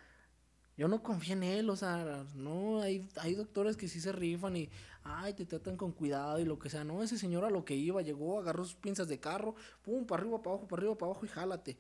Yo 0.80 0.88
no 0.88 1.04
confío 1.04 1.34
en 1.34 1.44
él, 1.44 1.70
o 1.70 1.76
sea, 1.76 2.26
no, 2.36 2.82
hay, 2.82 3.06
hay 3.18 3.36
doctores 3.36 3.76
que 3.76 3.90
sí 3.90 4.00
se 4.00 4.14
rifan 4.14 4.56
y, 4.56 4.70
ay, 5.04 5.34
te 5.34 5.46
tratan 5.46 5.76
con 5.76 5.92
cuidado 5.92 6.40
y 6.40 6.46
lo 6.46 6.58
que 6.58 6.70
sea. 6.70 6.86
No, 6.86 7.04
ese 7.04 7.18
señor 7.18 7.44
a 7.44 7.50
lo 7.50 7.66
que 7.66 7.76
iba, 7.76 8.02
llegó, 8.02 8.40
agarró 8.40 8.64
sus 8.64 8.76
pinzas 8.76 9.10
de 9.10 9.20
carro, 9.20 9.56
pum, 9.84 10.06
para 10.06 10.22
arriba, 10.22 10.42
para 10.42 10.52
abajo, 10.52 10.70
para 10.70 10.80
arriba, 10.80 10.98
para 10.98 11.12
abajo 11.12 11.26
y 11.26 11.28
jálate. 11.28 11.78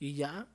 Y 0.00 0.14
ya, 0.14 0.48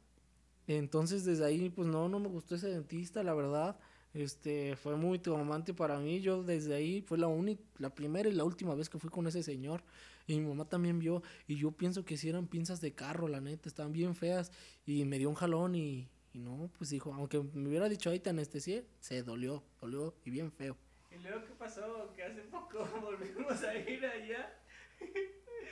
entonces 0.68 1.24
desde 1.24 1.46
ahí, 1.46 1.70
pues 1.70 1.88
no, 1.88 2.10
no 2.10 2.20
me 2.20 2.28
gustó 2.28 2.56
ese 2.56 2.68
dentista, 2.68 3.24
la 3.24 3.34
verdad. 3.34 3.80
Este, 4.14 4.76
fue 4.76 4.98
muy 4.98 5.20
traumante 5.20 5.74
para 5.74 5.98
mí. 5.98 6.20
Yo 6.20 6.44
desde 6.44 6.76
ahí 6.76 7.02
fue 7.02 7.18
la 7.18 7.28
única, 7.28 7.64
la 7.78 7.96
primera 7.96 8.28
y 8.28 8.34
la 8.34 8.44
última 8.44 8.76
vez 8.76 8.90
que 8.90 9.00
fui 9.00 9.10
con 9.10 9.26
ese 9.28 9.42
señor. 9.42 9.84
Y 10.28 10.38
mi 10.38 10.46
mamá 10.46 10.66
también 10.66 11.00
vio. 11.00 11.24
Y 11.48 11.56
yo 11.56 11.72
pienso 11.72 12.04
que 12.04 12.18
si 12.18 12.28
eran 12.28 12.48
pinzas 12.48 12.82
de 12.82 12.94
carro, 12.94 13.30
la 13.30 13.40
neta, 13.40 13.70
estaban 13.70 13.94
bien 13.94 14.16
feas. 14.16 14.52
Y 14.86 15.06
me 15.06 15.18
dio 15.18 15.30
un 15.30 15.36
jalón 15.36 15.76
y, 15.76 16.10
y 16.36 16.40
no, 16.40 16.70
pues 16.78 16.90
dijo, 16.90 17.14
aunque 17.14 17.42
me 17.54 17.70
hubiera 17.70 17.88
dicho 17.88 18.10
ahí 18.10 18.20
te 18.20 18.30
anestesié, 18.30 18.86
se 19.00 19.24
dolió, 19.24 19.64
dolió 19.80 20.14
y 20.26 20.32
bien 20.32 20.52
feo. 20.52 20.76
¿Y 21.10 21.18
luego 21.20 21.46
qué 21.46 21.54
pasó? 21.54 22.12
Que 22.14 22.24
hace 22.24 22.42
poco 22.42 22.86
volvimos 23.02 23.64
a 23.64 23.74
ir 23.78 24.06
allá. 24.06 24.54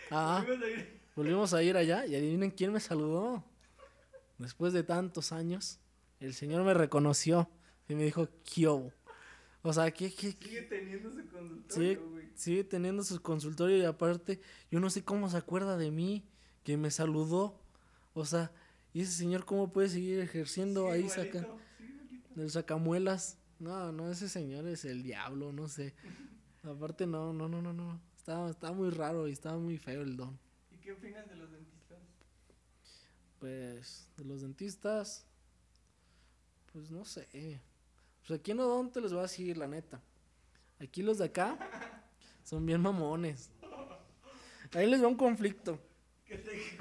Ah, 0.09 0.41
Volvimos 0.47 0.63
a 0.63 0.69
ir. 0.69 0.99
volvimos 1.17 1.53
a 1.53 1.63
ir 1.63 1.75
allá 1.75 2.05
y 2.05 2.15
adivinen 2.15 2.49
quién 2.49 2.71
me 2.71 2.79
saludó. 2.79 3.43
Después 4.37 4.71
de 4.71 4.83
tantos 4.83 5.33
años, 5.33 5.79
el 6.21 6.33
señor 6.33 6.63
me 6.63 6.73
reconoció 6.73 7.49
y 7.89 7.95
me 7.95 8.03
dijo, 8.03 8.29
¿qué 8.45 8.67
O 8.67 9.73
sea, 9.73 9.91
¿qué? 9.91 10.09
Sigue 10.09 10.61
teniendo 10.63 11.11
su 11.11 11.27
consultorio, 11.27 12.09
güey. 12.09 12.29
sigue 12.35 12.63
teniendo 12.63 13.03
su 13.03 13.21
consultorio 13.21 13.77
y 13.77 13.83
aparte, 13.83 14.39
yo 14.71 14.79
no 14.79 14.89
sé 14.89 15.03
cómo 15.03 15.29
se 15.29 15.35
acuerda 15.35 15.75
de 15.75 15.91
mí, 15.91 16.23
que 16.63 16.77
me 16.77 16.89
saludó. 16.89 17.59
O 18.13 18.25
sea, 18.25 18.51
¿y 18.93 19.01
ese 19.01 19.11
señor 19.11 19.45
cómo 19.45 19.71
puede 19.71 19.89
seguir 19.89 20.19
ejerciendo 20.19 20.89
ahí 20.89 21.01
igualito, 21.01 21.23
saca, 21.23 21.37
igualito. 21.39 22.35
del 22.35 22.51
sacamuelas? 22.51 23.37
No, 23.59 23.91
no, 23.91 24.11
ese 24.11 24.29
señor 24.29 24.67
es 24.67 24.85
el 24.85 25.03
diablo, 25.03 25.51
no 25.51 25.67
sé. 25.67 25.93
Aparte, 26.63 27.07
no, 27.07 27.33
no, 27.33 27.47
no, 27.47 27.61
no, 27.61 27.73
no. 27.73 28.01
Estaba, 28.17 28.49
estaba 28.49 28.73
muy 28.73 28.89
raro 28.89 29.27
y 29.27 29.31
estaba 29.31 29.57
muy 29.57 29.77
feo 29.77 30.01
el 30.01 30.15
don. 30.15 30.37
¿Y 30.71 30.77
qué 30.77 30.91
opinas 30.93 31.27
de 31.29 31.35
los 31.35 31.51
dentistas? 31.51 31.99
Pues, 33.39 34.09
de 34.17 34.25
los 34.25 34.41
dentistas, 34.41 35.25
pues 36.71 36.89
no 36.89 37.05
sé. 37.05 37.61
Pues 38.25 38.39
aquí 38.39 38.51
en 38.51 38.59
Odonto 38.59 39.01
les 39.01 39.11
voy 39.11 39.19
a 39.19 39.23
decir 39.23 39.57
la 39.57 39.67
neta. 39.67 40.01
Aquí 40.79 41.01
los 41.01 41.17
de 41.17 41.25
acá 41.25 41.57
son 42.43 42.65
bien 42.65 42.81
mamones. 42.81 43.49
ahí 44.73 44.89
les 44.89 45.03
va 45.03 45.07
un 45.07 45.17
conflicto 45.17 45.79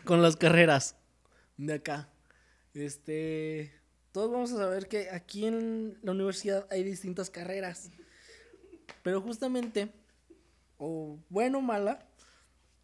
con 0.04 0.22
las 0.22 0.36
carreras 0.36 0.96
de 1.66 1.74
acá. 1.74 2.08
Este, 2.74 3.72
todos 4.12 4.30
vamos 4.30 4.52
a 4.52 4.56
saber 4.56 4.88
que 4.88 5.10
aquí 5.10 5.46
en 5.46 5.98
la 6.02 6.12
universidad 6.12 6.66
hay 6.70 6.82
distintas 6.82 7.30
carreras. 7.30 7.90
Pero 9.02 9.20
justamente, 9.20 9.92
o 10.78 11.18
bueno 11.28 11.58
o 11.58 11.62
mala, 11.62 12.06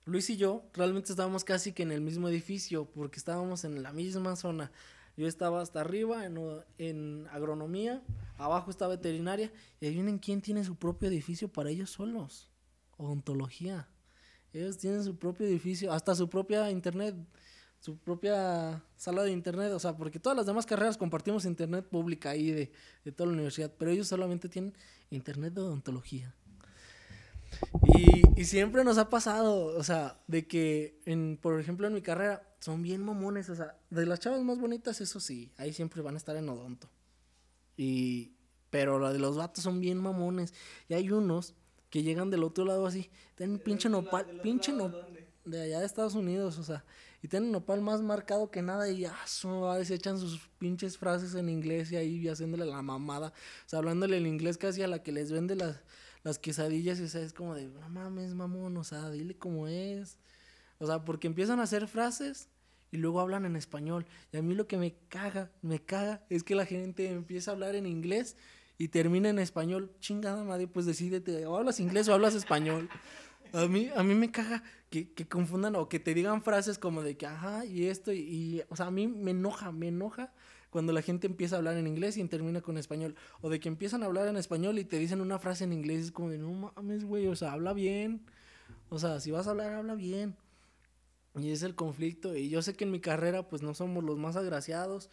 Luis 0.04 0.30
y 0.30 0.36
yo 0.36 0.64
realmente 0.72 1.12
estábamos 1.12 1.44
casi 1.44 1.72
que 1.72 1.82
en 1.82 1.92
el 1.92 2.00
mismo 2.00 2.28
edificio, 2.28 2.86
porque 2.86 3.18
estábamos 3.18 3.64
en 3.64 3.82
la 3.82 3.92
misma 3.92 4.36
zona. 4.36 4.72
Yo 5.16 5.26
estaba 5.26 5.60
hasta 5.60 5.80
arriba 5.80 6.24
en, 6.24 6.38
en 6.78 7.26
agronomía, 7.30 8.02
abajo 8.36 8.70
está 8.70 8.86
veterinaria, 8.86 9.52
y 9.80 9.86
adivinen 9.86 10.18
quién 10.18 10.40
tiene 10.40 10.64
su 10.64 10.76
propio 10.76 11.08
edificio 11.08 11.48
para 11.48 11.70
ellos 11.70 11.90
solos. 11.90 12.50
Odontología. 12.96 13.88
Ellos 14.52 14.78
tienen 14.78 15.04
su 15.04 15.18
propio 15.18 15.46
edificio, 15.46 15.92
hasta 15.92 16.14
su 16.14 16.30
propia 16.30 16.70
internet, 16.70 17.14
su 17.80 17.96
propia 17.98 18.82
sala 18.96 19.22
de 19.22 19.30
internet, 19.30 19.72
o 19.72 19.78
sea, 19.78 19.96
porque 19.96 20.18
todas 20.18 20.36
las 20.36 20.46
demás 20.46 20.66
carreras 20.66 20.96
compartimos 20.96 21.44
internet 21.44 21.86
pública 21.86 22.30
ahí 22.30 22.50
de, 22.50 22.72
de 23.04 23.12
toda 23.12 23.28
la 23.28 23.34
universidad, 23.34 23.72
pero 23.78 23.90
ellos 23.90 24.08
solamente 24.08 24.48
tienen 24.48 24.74
internet 25.10 25.54
de 25.54 25.60
odontología. 25.60 26.34
Y, 27.96 28.40
y 28.40 28.44
siempre 28.44 28.84
nos 28.84 28.98
ha 28.98 29.08
pasado, 29.08 29.76
o 29.76 29.82
sea, 29.82 30.20
de 30.26 30.46
que, 30.46 31.00
en, 31.06 31.38
por 31.40 31.58
ejemplo, 31.60 31.86
en 31.86 31.94
mi 31.94 32.02
carrera, 32.02 32.42
son 32.60 32.82
bien 32.82 33.04
mamones, 33.04 33.48
o 33.50 33.54
sea, 33.54 33.76
de 33.90 34.06
las 34.06 34.20
chavas 34.20 34.42
más 34.42 34.58
bonitas, 34.58 35.00
eso 35.00 35.20
sí, 35.20 35.52
ahí 35.56 35.72
siempre 35.72 36.02
van 36.02 36.14
a 36.14 36.18
estar 36.18 36.36
en 36.36 36.48
odonto. 36.48 36.90
Y, 37.76 38.32
pero 38.70 38.98
la 38.98 39.12
de 39.12 39.18
los 39.18 39.36
vatos 39.36 39.64
son 39.64 39.80
bien 39.80 39.98
mamones. 39.98 40.52
Y 40.88 40.94
hay 40.94 41.10
unos 41.10 41.54
que 41.90 42.02
llegan 42.02 42.30
del 42.30 42.44
otro 42.44 42.64
lado 42.64 42.86
así, 42.86 43.10
tienen 43.34 43.58
pinche 43.58 43.88
nopal, 43.88 44.40
pinche 44.42 44.72
nopal, 44.72 45.26
de 45.44 45.62
allá 45.62 45.80
de 45.80 45.86
Estados 45.86 46.14
Unidos, 46.14 46.58
o 46.58 46.64
sea, 46.64 46.84
y 47.22 47.28
tienen 47.28 47.52
nopal 47.52 47.80
más 47.80 48.02
marcado 48.02 48.50
que 48.50 48.62
nada 48.62 48.90
y 48.90 49.00
ya, 49.00 49.16
su 49.26 49.48
madre, 49.48 49.84
se 49.84 49.94
echan 49.94 50.18
sus 50.18 50.48
pinches 50.58 50.98
frases 50.98 51.34
en 51.34 51.48
inglés 51.48 51.90
y 51.92 51.96
ahí 51.96 52.28
haciéndole 52.28 52.64
la 52.64 52.82
mamada, 52.82 53.28
o 53.66 53.68
sea, 53.68 53.80
hablándole 53.80 54.18
el 54.18 54.26
inglés 54.26 54.58
casi 54.58 54.82
a 54.82 54.88
la 54.88 55.02
que 55.02 55.12
les 55.12 55.32
vende 55.32 55.56
las, 55.56 55.80
las 56.22 56.38
quesadillas 56.38 57.00
y 57.00 57.04
o 57.04 57.08
sea, 57.08 57.22
es 57.22 57.32
como 57.32 57.54
de, 57.54 57.68
no 57.68 57.88
mames, 57.88 58.34
mamón, 58.34 58.76
o 58.76 58.84
sea, 58.84 59.10
dile 59.10 59.36
cómo 59.36 59.66
es. 59.68 60.18
O 60.78 60.86
sea, 60.86 61.04
porque 61.04 61.26
empiezan 61.26 61.60
a 61.60 61.64
hacer 61.64 61.88
frases 61.88 62.48
y 62.90 62.98
luego 62.98 63.20
hablan 63.20 63.44
en 63.44 63.56
español. 63.56 64.06
Y 64.32 64.36
a 64.36 64.42
mí 64.42 64.54
lo 64.54 64.66
que 64.66 64.78
me 64.78 64.94
caga, 65.08 65.50
me 65.62 65.80
caga, 65.80 66.24
es 66.30 66.42
que 66.42 66.54
la 66.54 66.66
gente 66.66 67.10
empieza 67.10 67.50
a 67.50 67.54
hablar 67.54 67.74
en 67.74 67.86
inglés 67.86 68.36
y 68.78 68.88
termina 68.88 69.28
en 69.28 69.38
español. 69.38 69.92
Chingada 70.00 70.44
madre, 70.44 70.68
pues 70.68 70.86
decídete, 70.86 71.46
o 71.46 71.56
hablas 71.56 71.80
inglés 71.80 72.08
o 72.08 72.14
hablas 72.14 72.34
español. 72.34 72.88
A 73.52 73.66
mí, 73.66 73.90
a 73.94 74.02
mí 74.02 74.14
me 74.14 74.30
caga 74.30 74.62
que, 74.90 75.12
que 75.12 75.26
confundan 75.28 75.76
o 75.76 75.88
que 75.88 75.98
te 76.00 76.14
digan 76.14 76.42
frases 76.42 76.78
como 76.78 77.02
de 77.02 77.16
que, 77.16 77.26
ajá, 77.26 77.64
y 77.64 77.86
esto, 77.86 78.12
y, 78.12 78.62
o 78.68 78.76
sea, 78.76 78.86
a 78.86 78.90
mí 78.90 79.06
me 79.06 79.30
enoja, 79.32 79.72
me 79.72 79.88
enoja 79.88 80.32
cuando 80.70 80.92
la 80.92 81.02
gente 81.02 81.26
empieza 81.26 81.56
a 81.56 81.58
hablar 81.58 81.76
en 81.76 81.86
inglés 81.86 82.16
y 82.16 82.24
termina 82.28 82.60
con 82.60 82.76
español. 82.78 83.14
O 83.40 83.48
de 83.50 83.60
que 83.60 83.68
empiezan 83.68 84.02
a 84.02 84.06
hablar 84.06 84.28
en 84.28 84.36
español 84.36 84.78
y 84.78 84.84
te 84.84 84.98
dicen 84.98 85.20
una 85.20 85.38
frase 85.38 85.64
en 85.64 85.72
inglés, 85.72 86.04
es 86.06 86.12
como 86.12 86.30
de, 86.30 86.38
no 86.38 86.72
mames, 86.76 87.04
güey, 87.04 87.26
o 87.26 87.36
sea, 87.36 87.52
habla 87.52 87.72
bien. 87.72 88.26
O 88.90 88.98
sea, 88.98 89.20
si 89.20 89.30
vas 89.30 89.46
a 89.46 89.50
hablar, 89.50 89.72
habla 89.72 89.94
bien. 89.94 90.36
Y 91.36 91.50
es 91.52 91.62
el 91.62 91.74
conflicto. 91.74 92.36
Y 92.36 92.48
yo 92.50 92.62
sé 92.62 92.74
que 92.74 92.84
en 92.84 92.90
mi 92.90 93.00
carrera, 93.00 93.48
pues 93.48 93.62
no 93.62 93.74
somos 93.74 94.04
los 94.04 94.18
más 94.18 94.36
agraciados. 94.36 95.10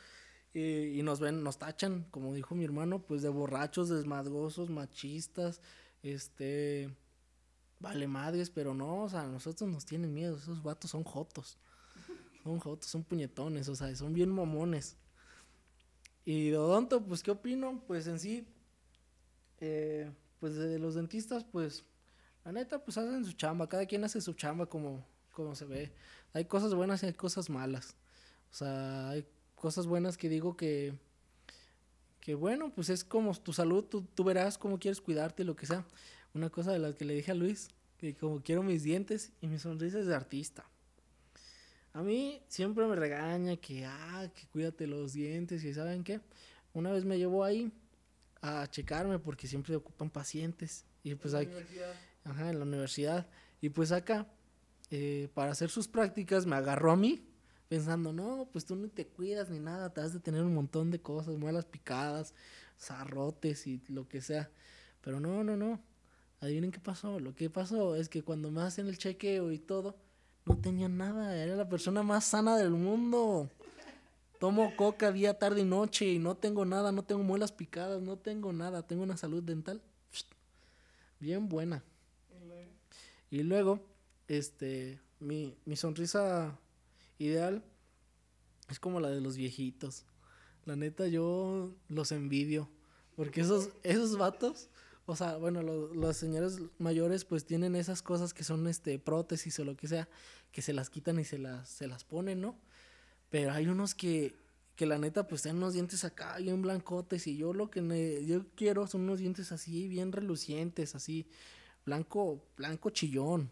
eh, 0.53 0.93
y 0.95 1.03
nos 1.03 1.19
ven, 1.19 1.43
nos 1.43 1.57
tachan, 1.59 2.05
como 2.11 2.33
dijo 2.33 2.55
mi 2.55 2.63
hermano, 2.65 3.01
pues 3.05 3.21
de 3.21 3.29
borrachos, 3.29 3.89
desmadrosos, 3.89 4.69
machistas, 4.69 5.61
este, 6.03 6.89
vale 7.79 8.07
madres, 8.07 8.49
pero 8.49 8.73
no, 8.73 9.03
o 9.03 9.09
sea, 9.09 9.21
a 9.21 9.27
nosotros 9.27 9.69
nos 9.69 9.85
tienen 9.85 10.13
miedo, 10.13 10.37
esos 10.37 10.63
vatos 10.63 10.91
son 10.91 11.03
jotos, 11.03 11.57
son 12.43 12.59
jotos, 12.59 12.89
son 12.89 13.03
puñetones, 13.03 13.67
o 13.69 13.75
sea, 13.75 13.93
son 13.95 14.13
bien 14.13 14.29
mamones. 14.29 14.97
Y 16.25 16.53
odonto, 16.53 17.03
pues, 17.03 17.21
¿qué 17.21 17.31
opino? 17.31 17.83
Pues 17.85 18.07
en 18.07 18.19
sí, 18.19 18.47
eh, 19.59 20.11
pues 20.39 20.55
de 20.55 20.79
los 20.79 20.95
dentistas, 20.95 21.43
pues, 21.43 21.83
la 22.43 22.51
neta, 22.51 22.83
pues 22.83 22.97
hacen 22.97 23.25
su 23.25 23.33
chamba, 23.33 23.69
cada 23.69 23.85
quien 23.85 24.03
hace 24.03 24.21
su 24.21 24.33
chamba 24.33 24.67
como, 24.67 25.05
como 25.31 25.55
se 25.55 25.65
ve. 25.65 25.91
Hay 26.33 26.45
cosas 26.45 26.73
buenas 26.73 27.03
y 27.03 27.07
hay 27.07 27.13
cosas 27.13 27.49
malas. 27.49 27.95
O 28.51 28.55
sea, 28.55 29.09
hay 29.09 29.25
cosas 29.55 29.87
buenas 29.87 30.17
que 30.17 30.29
digo 30.29 30.55
que, 30.55 30.93
que 32.19 32.35
bueno, 32.35 32.71
pues 32.73 32.89
es 32.89 33.03
como 33.03 33.33
tu 33.33 33.53
salud, 33.53 33.83
tú, 33.83 34.01
tú 34.01 34.23
verás 34.23 34.57
cómo 34.57 34.79
quieres 34.79 35.01
cuidarte, 35.01 35.43
lo 35.43 35.55
que 35.55 35.65
sea. 35.65 35.85
Una 36.35 36.49
cosa 36.49 36.73
de 36.73 36.79
las 36.79 36.95
que 36.95 37.05
le 37.05 37.13
dije 37.13 37.31
a 37.31 37.33
Luis, 37.33 37.69
que 37.97 38.13
como 38.13 38.43
quiero 38.43 38.61
mis 38.61 38.83
dientes 38.83 39.31
y 39.39 39.47
mis 39.47 39.61
sonrisas 39.61 40.05
de 40.05 40.13
artista. 40.13 40.65
A 41.93 42.03
mí 42.03 42.43
siempre 42.49 42.85
me 42.87 42.95
regaña 42.97 43.55
que, 43.55 43.85
ah, 43.85 44.29
que 44.35 44.45
cuídate 44.47 44.85
los 44.85 45.13
dientes 45.13 45.63
y 45.63 45.73
¿saben 45.73 46.03
qué? 46.03 46.19
Una 46.73 46.91
vez 46.91 47.05
me 47.05 47.17
llevó 47.17 47.45
ahí 47.45 47.71
a 48.41 48.67
checarme 48.69 49.17
porque 49.17 49.47
siempre 49.47 49.77
ocupan 49.77 50.09
pacientes 50.09 50.83
y 51.03 51.15
pues 51.15 51.33
hay, 51.33 51.49
ajá, 52.25 52.49
en 52.49 52.59
la 52.59 52.65
universidad 52.65 53.25
y 53.61 53.69
pues 53.69 53.93
acá 53.93 54.27
eh, 54.91 55.29
para 55.33 55.51
hacer 55.51 55.69
sus 55.69 55.87
prácticas 55.87 56.45
me 56.45 56.57
agarró 56.57 56.91
a 56.91 56.97
mí 56.97 57.25
pensando, 57.69 58.11
no, 58.11 58.49
pues 58.51 58.65
tú 58.65 58.75
ni 58.75 58.89
te 58.89 59.07
cuidas 59.07 59.49
ni 59.49 59.59
nada, 59.59 59.93
te 59.93 60.01
has 60.01 60.11
de 60.11 60.19
tener 60.19 60.43
un 60.43 60.53
montón 60.53 60.91
de 60.91 60.99
cosas, 60.99 61.37
muelas 61.37 61.65
picadas, 61.65 62.33
zarrotes 62.77 63.67
y 63.67 63.81
lo 63.87 64.09
que 64.09 64.19
sea. 64.19 64.51
Pero 64.99 65.21
no, 65.21 65.41
no, 65.41 65.55
no. 65.55 65.81
Adivinen 66.45 66.71
qué 66.71 66.79
pasó. 66.79 67.19
Lo 67.19 67.35
que 67.35 67.49
pasó 67.49 67.95
es 67.95 68.07
que 68.07 68.23
cuando 68.23 68.51
me 68.51 68.61
hacen 68.61 68.87
el 68.87 68.97
chequeo 68.97 69.51
y 69.51 69.59
todo, 69.59 69.95
no 70.45 70.57
tenía 70.57 70.87
nada. 70.87 71.35
Era 71.35 71.55
la 71.55 71.67
persona 71.67 72.03
más 72.03 72.25
sana 72.25 72.55
del 72.55 72.71
mundo. 72.71 73.49
Tomo 74.39 74.75
coca 74.75 75.11
día, 75.11 75.39
tarde 75.39 75.61
y 75.61 75.65
noche 75.65 76.05
y 76.05 76.19
no 76.19 76.35
tengo 76.35 76.65
nada, 76.65 76.91
no 76.91 77.03
tengo 77.03 77.23
muelas 77.23 77.51
picadas, 77.51 78.01
no 78.01 78.17
tengo 78.17 78.53
nada. 78.53 78.85
Tengo 78.85 79.03
una 79.03 79.17
salud 79.17 79.41
dental 79.41 79.81
bien 81.19 81.49
buena. 81.49 81.83
Y 83.31 83.43
luego, 83.43 83.79
este, 84.27 84.99
mi, 85.19 85.57
mi 85.65 85.75
sonrisa 85.75 86.57
ideal 87.17 87.63
es 88.69 88.79
como 88.79 88.99
la 88.99 89.09
de 89.09 89.21
los 89.21 89.35
viejitos. 89.35 90.05
La 90.65 90.75
neta, 90.75 91.07
yo 91.07 91.71
los 91.89 92.11
envidio. 92.11 92.69
Porque 93.15 93.41
esos, 93.41 93.69
esos 93.83 94.17
vatos, 94.17 94.69
o 95.05 95.15
sea, 95.15 95.37
bueno, 95.37 95.61
lo- 95.61 95.93
los 95.93 96.17
señores 96.17 96.59
mayores 96.79 97.25
pues 97.25 97.45
tienen 97.45 97.75
esas 97.75 98.01
cosas 98.01 98.33
que 98.33 98.43
son 98.43 98.67
este 98.67 98.99
prótesis 98.99 99.59
o 99.59 99.65
lo 99.65 99.75
que 99.77 99.87
sea, 99.87 100.09
que 100.51 100.61
se 100.61 100.73
las 100.73 100.89
quitan 100.89 101.19
y 101.19 101.25
se 101.25 101.37
las, 101.37 101.69
se 101.69 101.87
las 101.87 102.03
ponen, 102.03 102.41
¿no? 102.41 102.57
Pero 103.29 103.51
hay 103.53 103.67
unos 103.67 103.95
que, 103.95 104.35
que 104.75 104.85
la 104.85 104.97
neta 104.97 105.27
pues 105.27 105.41
tienen 105.43 105.57
unos 105.61 105.73
dientes 105.73 106.03
acá 106.05 106.37
bien 106.37 106.61
blancotes 106.61 107.27
y 107.27 107.37
yo 107.37 107.53
lo 107.53 107.69
que 107.71 107.81
ne- 107.81 108.25
yo 108.25 108.45
quiero 108.55 108.87
son 108.87 109.01
unos 109.01 109.19
dientes 109.19 109.51
así 109.51 109.87
bien 109.87 110.11
relucientes, 110.11 110.95
así 110.95 111.27
blanco, 111.85 112.43
blanco 112.57 112.89
chillón. 112.91 113.51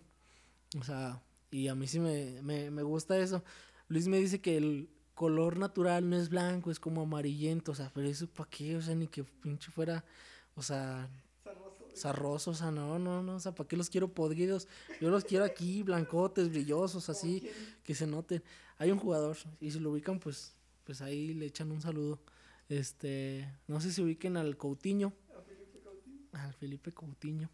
O 0.79 0.83
sea, 0.83 1.21
y 1.51 1.67
a 1.67 1.75
mí 1.75 1.87
sí 1.87 1.99
me, 1.99 2.41
me, 2.41 2.71
me 2.71 2.83
gusta 2.83 3.17
eso. 3.17 3.43
Luis 3.87 4.07
me 4.07 4.17
dice 4.19 4.41
que 4.41 4.57
el 4.57 4.89
color 5.13 5.57
natural 5.57 6.09
no 6.09 6.17
es 6.17 6.29
blanco, 6.29 6.71
es 6.71 6.79
como 6.79 7.01
amarillento, 7.01 7.73
o 7.73 7.75
sea, 7.75 7.91
pero 7.93 8.07
eso 8.07 8.27
para 8.27 8.49
qué, 8.49 8.75
o 8.77 8.81
sea, 8.81 8.95
ni 8.95 9.07
que 9.07 9.23
pinche 9.23 9.71
fuera, 9.71 10.03
o 10.55 10.63
sea, 10.63 11.07
zarroso, 11.95 12.51
o 12.51 12.53
sea, 12.53 12.71
no, 12.71 12.99
no, 12.99 13.23
no, 13.23 13.35
o 13.35 13.39
sea, 13.39 13.53
¿para 13.53 13.67
qué 13.67 13.77
los 13.77 13.89
quiero 13.89 14.13
podridos? 14.13 14.67
Yo 14.99 15.09
los 15.09 15.23
quiero 15.23 15.45
aquí, 15.45 15.83
blancotes, 15.83 16.49
brillosos, 16.49 17.09
así, 17.09 17.47
que 17.83 17.95
se 17.95 18.07
noten. 18.07 18.43
Hay 18.77 18.91
un 18.91 18.99
jugador, 18.99 19.37
y 19.59 19.71
si 19.71 19.79
lo 19.79 19.91
ubican, 19.91 20.19
pues, 20.19 20.55
pues 20.83 21.01
ahí 21.01 21.33
le 21.33 21.45
echan 21.45 21.71
un 21.71 21.81
saludo. 21.81 22.19
Este, 22.69 23.47
no 23.67 23.79
sé 23.81 23.91
si 23.91 24.01
ubiquen 24.01 24.37
al 24.37 24.57
Coutinho. 24.57 25.13
Al 26.31 26.53
Felipe 26.53 26.91
Coutinho. 26.91 27.49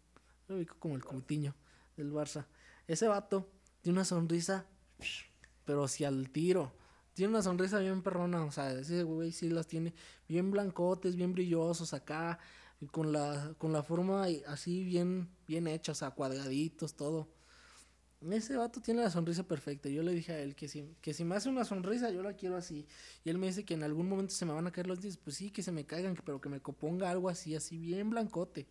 Lo 0.48 0.56
ubico 0.56 0.76
como 0.78 0.96
el 0.96 1.04
Coutinho 1.04 1.54
del 1.96 2.12
Barça. 2.12 2.46
Ese 2.86 3.06
vato 3.06 3.48
tiene 3.82 3.98
una 3.98 4.04
sonrisa, 4.04 4.66
pero 5.64 5.84
hacia 5.84 6.08
el 6.08 6.30
tiro. 6.30 6.72
Tiene 7.14 7.30
una 7.30 7.42
sonrisa 7.42 7.78
bien 7.80 8.02
perrona, 8.02 8.44
o 8.44 8.50
sea, 8.50 8.72
ese 8.72 9.02
güey 9.02 9.32
sí 9.32 9.50
las 9.50 9.66
tiene 9.66 9.92
bien 10.28 10.50
blancotes, 10.50 11.16
bien 11.16 11.32
brillosos 11.32 11.92
acá, 11.92 12.38
con 12.88 13.12
la, 13.12 13.54
con 13.58 13.72
la 13.72 13.82
forma 13.82 14.26
así 14.46 14.84
bien, 14.84 15.28
bien 15.46 15.66
hecha, 15.66 15.92
o 15.92 15.94
sea, 15.94 16.10
cuadraditos, 16.12 16.94
todo. 16.94 17.28
Ese 18.30 18.56
vato 18.56 18.80
tiene 18.80 19.02
la 19.02 19.10
sonrisa 19.10 19.44
perfecta. 19.44 19.88
Yo 19.88 20.02
le 20.02 20.12
dije 20.12 20.32
a 20.32 20.38
él 20.40 20.54
que 20.54 20.68
si, 20.68 20.94
que 21.00 21.14
si 21.14 21.24
me 21.24 21.36
hace 21.36 21.48
una 21.48 21.64
sonrisa, 21.64 22.10
yo 22.10 22.22
la 22.22 22.34
quiero 22.34 22.56
así. 22.56 22.86
Y 23.24 23.30
él 23.30 23.38
me 23.38 23.46
dice 23.46 23.64
que 23.64 23.74
en 23.74 23.82
algún 23.82 24.08
momento 24.08 24.34
se 24.34 24.44
me 24.44 24.52
van 24.52 24.66
a 24.66 24.72
caer 24.72 24.86
los 24.86 25.00
dientes. 25.00 25.20
Pues 25.22 25.36
sí, 25.36 25.50
que 25.50 25.62
se 25.62 25.72
me 25.72 25.86
caigan, 25.86 26.14
pero 26.24 26.40
que 26.40 26.50
me 26.50 26.60
ponga 26.60 27.10
algo 27.10 27.30
así, 27.30 27.54
así 27.54 27.78
bien 27.78 28.10
blancote. 28.10 28.68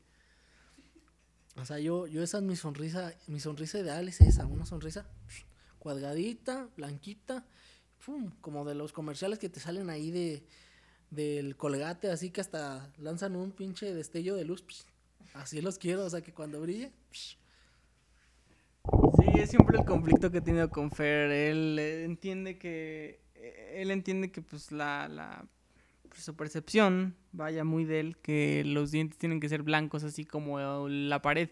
O 1.56 1.65
sea, 1.65 1.80
yo, 1.80 2.06
yo 2.06 2.22
esa 2.22 2.38
es 2.38 2.44
mi 2.44 2.56
sonrisa, 2.56 3.14
mi 3.27 3.40
sonrisa 3.40 3.80
ideal 3.80 4.07
es 4.07 4.22
esa, 4.22 4.45
una 4.45 4.65
sonrisa 4.65 5.10
cuadradita, 5.80 6.69
blanquita, 6.77 7.45
pum, 8.06 8.31
como 8.41 8.65
de 8.65 8.76
los 8.76 8.94
comerciales 8.94 9.40
que 9.40 9.49
te 9.49 9.60
salen 9.60 9.90
ahí 9.90 10.11
de 10.11 10.45
del 11.11 11.56
colgate, 11.56 12.11
así 12.11 12.30
que 12.30 12.41
hasta 12.41 12.91
lanzan 12.98 13.36
un 13.36 13.52
pinche 13.52 13.94
destello 13.94 14.36
de 14.36 14.45
luz. 14.45 14.64
Así 15.34 15.61
los 15.61 15.77
quiero, 15.77 16.06
o 16.06 16.10
sea 16.10 16.22
que 16.22 16.34
cuando 16.34 16.61
brille. 16.61 16.91
Sí, 18.84 19.40
es 19.40 19.49
siempre 19.49 19.77
el 19.77 19.86
conflicto 19.86 20.31
que 20.31 20.40
he 20.40 20.41
tenido 20.41 20.69
con 20.69 20.91
Fer. 20.91 21.31
Él 21.31 21.77
eh, 21.80 22.03
entiende 22.03 22.57
que. 22.57 23.22
eh, 23.36 23.81
Él 23.81 23.91
entiende 23.91 24.31
que, 24.31 24.41
pues, 24.41 24.72
la. 24.72 25.07
la 25.07 25.45
pues, 26.10 26.23
su 26.23 26.36
percepción 26.36 27.15
vaya 27.31 27.64
muy 27.64 27.86
de 27.86 27.99
él, 27.99 28.18
que 28.18 28.64
los 28.65 28.91
dientes 28.91 29.19
tienen 29.19 29.40
que 29.40 29.49
ser 29.49 29.61
blancos, 29.61 30.03
así 30.03 30.26
como 30.26 30.90
la 30.90 31.22
pared 31.22 31.49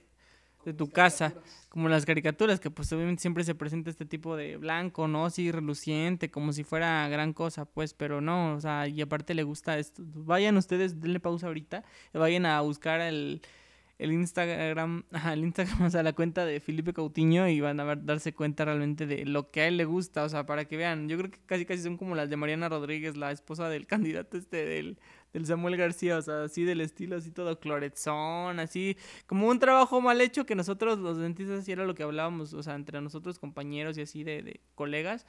de 0.68 0.73
tu 0.73 0.89
casa, 0.89 1.34
como 1.69 1.88
las 1.88 2.06
caricaturas, 2.06 2.60
que 2.60 2.69
pues 2.69 2.91
obviamente 2.91 3.22
siempre 3.22 3.45
se 3.45 3.56
presenta 3.56 3.89
este 3.89 4.06
tipo 4.06 4.35
de 4.35 4.57
blanco, 4.57 5.07
¿no? 5.07 5.26
Así 5.26 5.49
reluciente, 5.49 6.30
como 6.30 6.52
si 6.52 6.65
fuera 6.65 7.07
gran 7.07 7.31
cosa, 7.31 7.64
pues, 7.64 7.94
pero 7.94 8.19
no, 8.19 8.53
o 8.56 8.60
sea, 8.60 8.85
y 8.88 9.02
aparte 9.02 9.34
le 9.34 9.44
gusta 9.44 9.80
esto. 9.80 10.03
Vayan 10.06 10.57
ustedes, 10.57 10.99
denle 10.99 11.22
pausa 11.22 11.48
ahorita, 11.48 11.85
vayan 12.14 12.45
a 12.45 12.60
buscar 12.60 12.99
el, 12.99 13.41
el 13.98 14.11
Instagram, 14.11 15.03
el 15.31 15.39
Instagram, 15.39 15.84
o 15.84 15.89
sea, 15.89 16.03
la 16.03 16.11
cuenta 16.11 16.45
de 16.45 16.60
Felipe 16.60 16.94
Cautiño 16.94 17.48
y 17.48 17.61
van 17.61 17.80
a 17.80 17.85
ver, 17.85 18.03
darse 18.03 18.34
cuenta 18.34 18.65
realmente 18.65 19.06
de 19.06 19.26
lo 19.26 19.49
que 19.52 19.61
a 19.61 19.68
él 19.68 19.77
le 19.77 19.85
gusta, 19.85 20.23
o 20.23 20.30
sea, 20.30 20.45
para 20.45 20.65
que 20.65 20.76
vean, 20.76 21.07
yo 21.07 21.18
creo 21.18 21.31
que 21.31 21.39
casi 21.45 21.65
casi 21.65 21.81
son 21.84 21.95
como 21.95 22.14
las 22.14 22.30
de 22.30 22.35
Mariana 22.35 22.68
Rodríguez, 22.68 23.15
la 23.15 23.31
esposa 23.31 23.69
del 23.69 23.88
candidato 23.88 24.38
este 24.38 24.65
del, 24.65 24.99
del 25.33 25.45
Samuel 25.45 25.77
García, 25.77 26.17
o 26.17 26.21
sea, 26.21 26.43
así 26.43 26.63
del 26.63 26.81
estilo, 26.81 27.17
así 27.17 27.31
todo 27.31 27.59
cloretsón, 27.59 28.59
así, 28.59 28.97
como 29.25 29.47
un 29.47 29.59
trabajo 29.59 30.01
mal 30.01 30.19
hecho 30.21 30.45
que 30.45 30.55
nosotros 30.55 30.99
los 30.99 31.17
dentistas 31.17 31.59
así 31.59 31.71
era 31.71 31.85
lo 31.85 31.95
que 31.95 32.03
hablábamos, 32.03 32.53
o 32.53 32.63
sea, 32.63 32.75
entre 32.75 33.01
nosotros 33.01 33.39
compañeros 33.39 33.97
y 33.97 34.01
así 34.01 34.23
de, 34.23 34.41
de 34.41 34.61
colegas, 34.75 35.25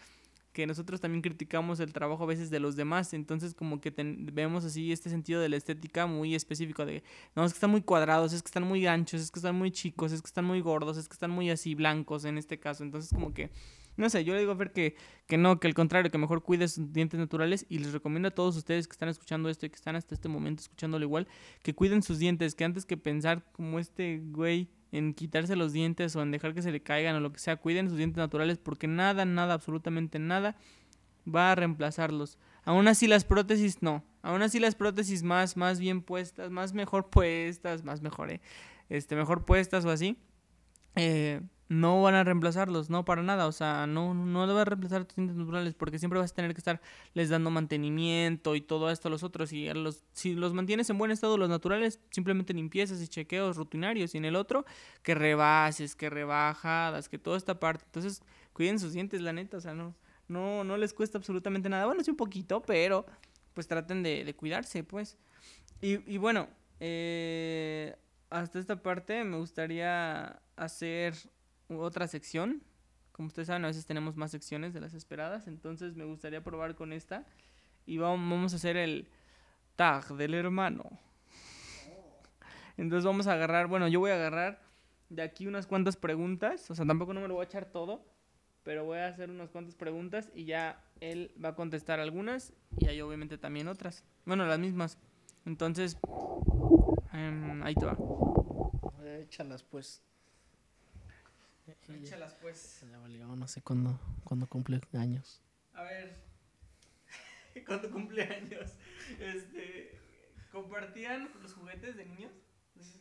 que 0.53 0.67
nosotros 0.67 1.01
también 1.01 1.23
criticamos 1.23 1.79
el 1.79 1.93
trabajo 1.93 2.25
a 2.25 2.27
veces 2.27 2.51
de 2.51 2.59
los 2.59 2.75
demás, 2.75 3.13
entonces 3.15 3.55
como 3.55 3.81
que 3.81 3.93
vemos 3.97 4.65
así 4.65 4.91
este 4.91 5.11
sentido 5.11 5.41
de 5.41 5.49
la 5.49 5.57
estética 5.57 6.07
muy 6.07 6.35
específico 6.35 6.85
de, 6.85 7.03
no, 7.37 7.45
es 7.45 7.53
que 7.53 7.59
están 7.59 7.71
muy 7.71 7.83
cuadrados, 7.83 8.33
es 8.33 8.43
que 8.43 8.49
están 8.49 8.65
muy 8.65 8.87
anchos, 8.87 9.21
es 9.21 9.31
que 9.31 9.39
están 9.39 9.55
muy 9.55 9.71
chicos, 9.71 10.11
es 10.11 10.21
que 10.21 10.27
están 10.27 10.45
muy 10.45 10.61
gordos, 10.61 10.97
es 10.97 11.09
que 11.09 11.13
están 11.13 11.31
muy 11.31 11.51
así 11.51 11.75
blancos 11.75 12.25
en 12.25 12.39
este 12.39 12.59
caso, 12.59 12.83
entonces 12.83 13.13
como 13.13 13.33
que, 13.33 13.51
no 13.99 14.09
sé, 14.09 14.25
yo 14.25 14.33
le 14.33 14.41
digo 14.41 14.53
a 14.53 14.57
Fer 14.57 14.73
que, 14.73 14.97
que 15.27 15.37
no, 15.37 15.61
que 15.61 15.67
al 15.67 15.75
contrario, 15.75 16.11
que 16.11 16.19
mejor 16.19 16.43
cuide 16.43 16.69
sus 16.69 16.93
dientes 16.93 17.19
naturales 17.19 17.67
y 17.69 17.79
les 17.79 17.93
recomiendo 17.93 18.29
a 18.29 18.31
todos 18.31 18.57
ustedes 18.57 18.87
que 18.89 18.93
están 18.93 19.09
escuchando 19.09 19.49
esto 19.49 19.67
y 19.67 19.71
que 19.71 19.77
están 19.77 19.97
hasta 19.97 20.15
este 20.15 20.29
momento 20.29 20.63
escuchándolo 20.63 21.05
igual, 21.05 21.29
que 21.63 21.75
cuiden 21.75 22.03
sus 22.03 22.19
dientes, 22.19 22.55
que 22.55 22.65
antes 22.65 22.87
que 22.87 22.97
pensar 22.97 23.45
como 23.53 23.79
este 23.79 24.23
güey 24.25 24.71
en 24.93 25.13
quitarse 25.13 25.57
los 25.57 25.73
dientes 25.73 26.17
o 26.17 26.23
en 26.23 26.31
dejar 26.31 26.55
que 26.55 26.63
se 26.63 26.73
le 26.73 26.81
caigan 26.81 27.17
o 27.17 27.21
lo 27.21 27.33
que 27.33 27.39
sea, 27.39 27.57
cuiden 27.57 27.89
sus 27.89 27.99
dientes 27.99 28.17
naturales 28.17 28.59
porque 28.59 28.87
nada, 28.87 29.25
nada, 29.25 29.55
absolutamente 29.55 30.19
nada 30.19 30.57
va 31.27 31.53
a 31.53 31.55
reemplazarlos. 31.55 32.39
Aún 32.65 32.89
así 32.89 33.07
las 33.07 33.25
prótesis 33.25 33.83
no. 33.83 34.05
Aún 34.23 34.43
así 34.43 34.59
las 34.59 34.75
prótesis 34.75 35.23
más, 35.23 35.57
más 35.57 35.79
bien 35.79 36.03
puestas, 36.03 36.51
más 36.51 36.73
mejor 36.73 37.11
puestas, 37.11 37.85
más 37.85 38.03
mejor, 38.03 38.31
eh, 38.31 38.41
este, 38.89 39.17
mejor 39.17 39.45
puestas 39.45 39.85
o 39.85 39.91
así, 39.91 40.19
eh, 40.97 41.41
no 41.69 42.01
van 42.03 42.15
a 42.15 42.25
reemplazarlos, 42.25 42.89
no 42.89 43.05
para 43.05 43.23
nada. 43.23 43.47
O 43.47 43.53
sea, 43.53 43.87
no, 43.87 44.15
no 44.15 44.47
le 44.47 44.53
va 44.53 44.63
a 44.63 44.65
reemplazar 44.65 45.05
tus 45.05 45.17
dientes 45.17 45.37
naturales 45.37 45.75
porque 45.75 45.99
siempre 45.99 46.19
vas 46.19 46.33
a 46.33 46.35
tener 46.35 46.55
que 46.55 46.61
estar 46.61 46.81
les 47.13 47.29
dando 47.29 47.51
mantenimiento 47.51 48.55
y 48.55 48.61
todo 48.61 48.91
esto 48.91 49.09
a 49.09 49.11
los 49.11 49.23
otros. 49.23 49.53
Y 49.53 49.69
a 49.69 49.75
los, 49.75 50.03
si 50.13 50.35
los 50.35 50.55
mantienes 50.55 50.89
en 50.89 50.99
buen 50.99 51.11
estado 51.11 51.37
los 51.37 51.49
naturales, 51.49 52.01
simplemente 52.11 52.55
limpiezas 52.55 53.03
y 53.03 53.09
chequeos 53.09 53.57
rutinarios. 53.57 54.15
Y 54.15 54.19
en 54.19 54.25
el 54.25 54.37
otro, 54.37 54.65
que 55.03 55.15
rebases, 55.15 55.95
que 55.95 56.09
rebajadas, 56.09 57.09
que 57.09 57.19
toda 57.19 57.37
esta 57.37 57.61
parte. 57.61 57.85
Entonces, 57.85 58.23
cuiden 58.53 58.79
sus 58.79 58.95
dientes, 58.95 59.21
la 59.21 59.33
neta. 59.35 59.59
O 59.59 59.61
sea, 59.61 59.75
no, 59.75 59.95
no, 60.27 60.65
no 60.65 60.77
les 60.79 60.95
cuesta 60.95 61.19
absolutamente 61.19 61.69
nada. 61.69 61.85
Bueno, 61.85 62.03
sí 62.03 62.11
un 62.11 62.17
poquito, 62.17 62.63
pero 62.63 63.05
pues 63.53 63.67
traten 63.67 64.03
de, 64.03 64.25
de 64.25 64.35
cuidarse, 64.35 64.85
pues. 64.85 65.19
Y, 65.83 66.13
y 66.13 66.17
bueno, 66.17 66.49
eh, 66.81 67.95
hasta 68.31 68.59
esta 68.59 68.83
parte 68.83 69.25
me 69.25 69.37
gustaría 69.37 70.41
hacer 70.57 71.15
otra 71.69 72.09
sección. 72.09 72.63
Como 73.13 73.29
ustedes 73.29 73.49
saben, 73.49 73.65
a 73.65 73.69
veces 73.69 73.87
tenemos 73.87 74.17
más 74.17 74.31
secciones 74.31 74.73
de 74.73 74.81
las 74.81 74.95
esperadas. 74.95 75.49
Entonces 75.49 75.97
me 75.97 76.05
gustaría 76.05 76.43
probar 76.43 76.75
con 76.75 76.93
esta. 76.93 77.27
Y 77.87 77.99
vamos, 77.99 78.53
a 78.53 78.57
hacer 78.57 78.77
el 78.77 79.09
tag 79.77 80.15
del 80.17 80.35
hermano. 80.35 80.85
Entonces 82.77 83.05
vamos 83.05 83.27
a 83.27 83.33
agarrar, 83.33 83.67
bueno, 83.67 83.89
yo 83.89 83.99
voy 83.99 84.13
a 84.13 84.15
agarrar 84.15 84.63
de 85.09 85.23
aquí 85.23 85.47
unas 85.47 85.67
cuantas 85.67 85.97
preguntas. 85.97 86.71
O 86.71 86.75
sea, 86.75 86.87
tampoco 86.87 87.13
no 87.13 87.21
me 87.21 87.29
lo 87.29 87.35
voy 87.35 87.45
a 87.45 87.47
echar 87.47 87.67
todo. 87.67 88.05
Pero 88.63 88.85
voy 88.85 88.99
a 88.99 89.09
hacer 89.09 89.31
unas 89.31 89.51
cuantas 89.51 89.75
preguntas 89.75 90.31
y 90.35 90.45
ya 90.45 90.85
él 91.01 91.35
va 91.43 91.51
a 91.51 91.55
contestar 91.55 92.01
algunas 92.01 92.53
y 92.79 92.87
ahí 92.87 93.01
obviamente 93.01 93.39
también 93.39 93.67
otras. 93.67 94.05
Bueno, 94.27 94.45
las 94.47 94.59
mismas. 94.59 94.99
Entonces, 95.47 95.97
em, 97.13 97.63
ahí 97.63 97.75
te 97.75 97.87
va. 97.87 97.97
Échalas 99.23 99.63
pues. 99.63 100.03
Échalas 101.89 102.35
pues. 102.35 102.85
Ya 102.91 102.99
valió, 102.99 103.27
no 103.37 103.47
sé 103.49 103.63
cuándo, 103.63 103.99
cuándo 104.25 104.47
cumple 104.47 104.81
años. 104.95 105.43
A 105.75 105.83
ver, 105.83 106.17
¿cuándo 107.67 107.91
cumpleaños? 107.91 108.73
Este, 109.19 109.99
¿compartían 110.51 111.31
los 111.43 111.55
juguetes 111.55 111.97
de 111.97 112.07
niños? 112.07 112.33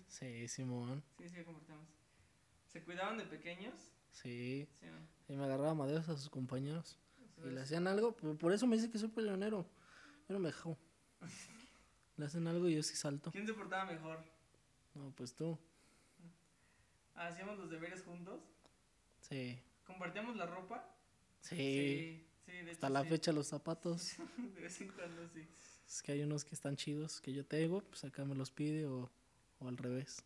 Sí, 0.07 0.48
Simón. 0.48 1.03
Sí, 1.18 1.30
sí, 1.30 1.44
compartíamos. 1.44 1.88
¿Se 2.68 2.84
cuidaban 2.84 3.18
de 3.18 3.26
pequeños? 3.26 3.76
Sí. 4.11 4.68
Sí, 4.80 4.88
¿no? 4.88 5.34
Y 5.34 5.38
me 5.38 5.45
agarraba 5.45 5.73
maderos 5.73 6.10
a 6.10 6.18
sus 6.18 6.30
compañeros. 6.30 6.98
Y 7.44 7.49
le 7.49 7.61
hacían 7.61 7.88
algo, 7.88 8.15
por 8.15 8.38
por 8.38 8.52
eso 8.52 8.65
me 8.65 8.76
dice 8.76 8.89
que 8.89 8.98
soy 8.98 9.10
peleonero. 9.10 9.69
Yo 10.27 10.34
no 10.34 10.39
me 10.39 10.49
dejo. 10.49 10.77
Le 12.18 12.26
hacen 12.26 12.48
algo 12.48 12.68
y 12.68 12.76
yo 12.76 12.81
sí 12.81 12.95
salto. 12.95 13.31
¿Quién 13.31 13.45
se 13.45 13.53
portaba 13.53 13.85
mejor? 13.85 14.23
No, 14.95 15.14
pues 15.15 15.35
tú. 15.35 15.57
¿Hacíamos 17.14 17.60
los 17.60 17.69
deberes 17.69 18.02
juntos? 18.03 18.41
Sí. 19.28 19.60
¿Compartíamos 19.86 20.36
la 20.36 20.45
ropa? 20.45 20.95
Sí. 21.41 22.26
sí, 22.45 22.52
de 22.52 22.72
Hasta 22.72 22.88
hecho, 22.88 22.94
la 22.94 23.04
sí. 23.04 23.10
fecha 23.10 23.32
los 23.32 23.48
zapatos. 23.48 24.16
De 24.56 24.62
vez 24.62 24.82
en 24.82 24.88
cuando 24.90 25.28
sí. 25.30 25.48
Es 25.88 26.02
que 26.02 26.12
hay 26.14 26.22
unos 26.24 26.44
que 26.44 26.56
están 26.56 26.76
chidos 26.76 27.22
que 27.22 27.34
yo 27.34 27.45
tengo, 27.45 27.82
pues 27.82 28.04
acá 28.04 28.26
me 28.26 28.36
los 28.36 28.52
pide 28.52 28.86
o, 28.86 29.10
o 29.60 29.68
al 29.68 29.78
revés. 29.78 30.24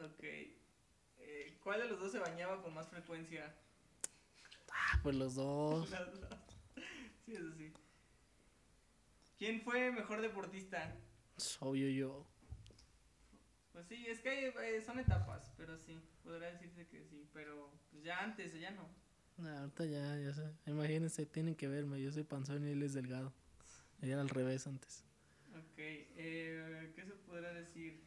Ok. 0.00 0.22
Eh, 1.18 1.58
¿Cuál 1.62 1.80
de 1.82 1.88
los 1.88 1.98
dos 2.00 2.12
se 2.12 2.18
bañaba 2.18 2.62
con 2.62 2.72
más 2.74 2.88
frecuencia? 2.88 3.54
Ah, 4.72 5.00
pues 5.02 5.16
los 5.16 5.34
dos. 5.34 5.88
Sí, 7.26 7.36
eso 7.36 7.52
sí. 7.56 7.72
¿Quién 9.38 9.60
fue 9.62 9.92
mejor 9.92 10.20
deportista? 10.20 10.96
Es 11.36 11.56
obvio 11.60 11.88
yo. 11.88 12.26
Pues 13.72 13.86
sí, 13.86 14.04
es 14.08 14.20
que 14.20 14.48
eh, 14.48 14.80
son 14.82 14.98
etapas, 14.98 15.52
pero 15.56 15.76
sí, 15.78 15.98
podría 16.24 16.50
decirse 16.50 16.86
que 16.88 17.04
sí, 17.04 17.28
pero 17.32 17.70
pues 17.90 18.02
ya 18.02 18.18
antes, 18.22 18.58
ya 18.58 18.70
no. 18.72 18.88
Nah, 19.38 19.60
ahorita 19.60 19.86
ya, 19.86 20.18
ya 20.18 20.32
sé. 20.34 20.52
Imagínense, 20.66 21.24
tienen 21.26 21.54
que 21.54 21.68
verme. 21.68 22.00
Yo 22.02 22.10
soy 22.12 22.24
panzón 22.24 22.66
y 22.66 22.72
él 22.72 22.82
es 22.82 22.92
delgado. 22.94 23.32
Era 24.02 24.20
al 24.20 24.28
revés 24.28 24.66
antes. 24.66 25.04
Ok, 25.52 25.78
eh, 25.78 26.92
¿qué 26.94 27.04
se 27.04 27.12
podrá 27.12 27.52
decir? 27.54 28.02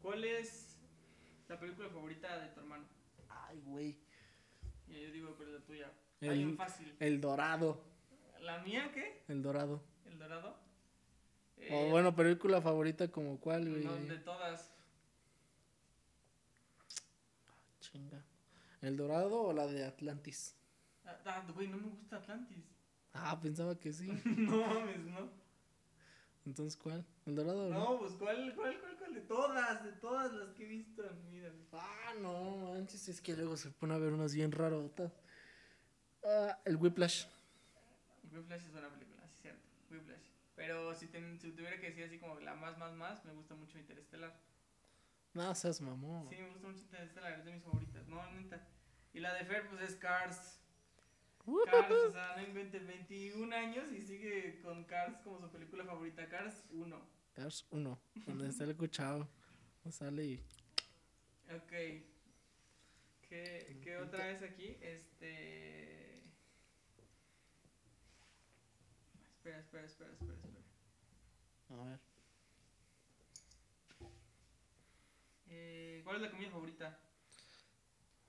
¿Cuál 0.00 0.24
es 0.24 0.78
la 1.48 1.60
película 1.60 1.88
favorita 1.90 2.38
de 2.40 2.48
tu 2.48 2.60
hermano? 2.60 2.84
Ay, 3.28 3.60
güey. 3.64 3.98
Ya 4.88 4.98
yo 4.98 5.12
digo, 5.12 5.34
pero 5.38 5.52
la 5.52 5.60
tuya. 5.64 5.92
El- 6.20 6.30
Hay 6.30 6.44
un 6.44 6.56
fácil. 6.56 6.94
El 6.98 7.20
dorado. 7.20 7.84
¿La 8.40 8.58
mía 8.62 8.90
qué? 8.92 9.22
El 9.28 9.42
dorado. 9.42 9.82
¿El 10.06 10.18
dorado? 10.18 10.58
O 11.70 11.86
Eh, 11.86 11.90
bueno, 11.90 12.14
película 12.14 12.60
favorita 12.60 13.08
como 13.08 13.38
cuál, 13.38 13.68
güey. 13.68 13.84
no, 13.84 13.94
de 13.96 14.18
todas. 14.18 14.70
Chinga. 17.80 18.22
¿El 18.80 18.96
dorado 18.96 19.42
o 19.42 19.52
la 19.52 19.66
de 19.66 19.84
Atlantis? 19.84 20.56
Ah, 21.04 21.16
ah, 21.26 21.44
güey, 21.54 21.68
no 21.68 21.76
me 21.78 21.88
gusta 21.88 22.16
Atlantis. 22.16 22.64
Ah, 23.12 23.38
pensaba 23.40 23.78
que 23.78 23.92
sí. 23.92 24.06
no 24.24 24.66
mames, 24.66 24.98
no. 25.00 25.28
Entonces, 26.44 26.76
¿cuál? 26.76 27.04
¿El 27.26 27.36
dorado 27.36 27.66
o 27.66 27.70
no? 27.70 27.78
No, 27.78 27.98
pues 28.00 28.12
¿cuál, 28.14 28.52
cuál, 28.56 28.80
cuál, 28.80 28.96
cuál? 28.98 29.14
De 29.14 29.20
todas, 29.20 29.84
de 29.84 29.92
todas 29.92 30.32
las 30.32 30.48
que 30.54 30.64
he 30.64 30.66
visto 30.66 31.04
en 31.08 31.22
mi 31.24 31.30
vida. 31.38 31.50
güey. 31.50 31.66
Ah, 31.72 32.14
no, 32.20 32.72
manches, 32.72 33.08
es 33.08 33.20
que 33.20 33.36
luego 33.36 33.56
se 33.56 33.70
pone 33.70 33.94
a 33.94 33.98
ver 33.98 34.12
unas 34.12 34.34
bien 34.34 34.50
rarotas. 34.50 35.12
Ah, 36.24 36.58
el 36.64 36.76
Whiplash. 36.76 37.26
Whiplash 38.32 38.64
es 38.64 38.70
una 38.74 38.88
película. 38.88 39.11
Pero 40.54 40.94
si, 40.94 41.06
ten- 41.08 41.38
si 41.40 41.52
tuviera 41.52 41.80
que 41.80 41.88
decir 41.88 42.04
así 42.04 42.18
como 42.18 42.38
la 42.40 42.54
más, 42.54 42.76
más, 42.78 42.92
más, 42.94 43.24
me 43.24 43.32
gusta 43.32 43.54
mucho 43.54 43.78
Interestelar. 43.78 44.38
No 45.34 45.54
seas 45.54 45.80
mamón. 45.80 46.28
Sí, 46.28 46.36
me 46.36 46.48
gusta 46.50 46.68
mucho 46.68 46.80
Interestelar, 46.80 47.38
es 47.38 47.44
de 47.44 47.52
mis 47.52 47.62
favoritas. 47.62 48.06
No, 48.06 48.30
neta. 48.32 48.68
Y 49.14 49.20
la 49.20 49.32
de 49.34 49.44
Fer, 49.44 49.68
pues 49.68 49.80
es 49.82 49.96
Cars. 49.96 50.58
Cars, 51.64 51.90
o 51.90 52.10
sea, 52.12 52.36
no 52.36 52.42
invente 52.42 52.78
21 52.78 53.52
años 53.56 53.92
y 53.92 54.00
sigue 54.02 54.60
con 54.62 54.84
Cars 54.84 55.16
como 55.24 55.40
su 55.40 55.50
película 55.50 55.84
favorita. 55.84 56.28
Cars 56.28 56.64
1. 56.70 57.08
Cars 57.34 57.66
1, 57.70 58.00
donde 58.26 58.48
está 58.48 58.64
el 58.64 58.70
escuchado. 58.70 59.28
Sale 59.90 60.24
y. 60.24 60.36
Ok. 61.52 61.72
¿Qué, 63.28 63.80
qué 63.82 63.96
otra 63.96 64.26
vez 64.26 64.42
aquí? 64.42 64.76
Este. 64.80 65.81
Espera, 69.42 69.58
espera, 69.58 69.86
espera, 69.86 70.12
espera, 70.12 70.34
espera. 70.34 71.80
A 71.80 71.84
ver. 71.84 71.98
Eh, 75.48 76.00
¿Cuál 76.04 76.16
es 76.16 76.22
la 76.22 76.30
comida 76.30 76.50
favorita? 76.50 76.98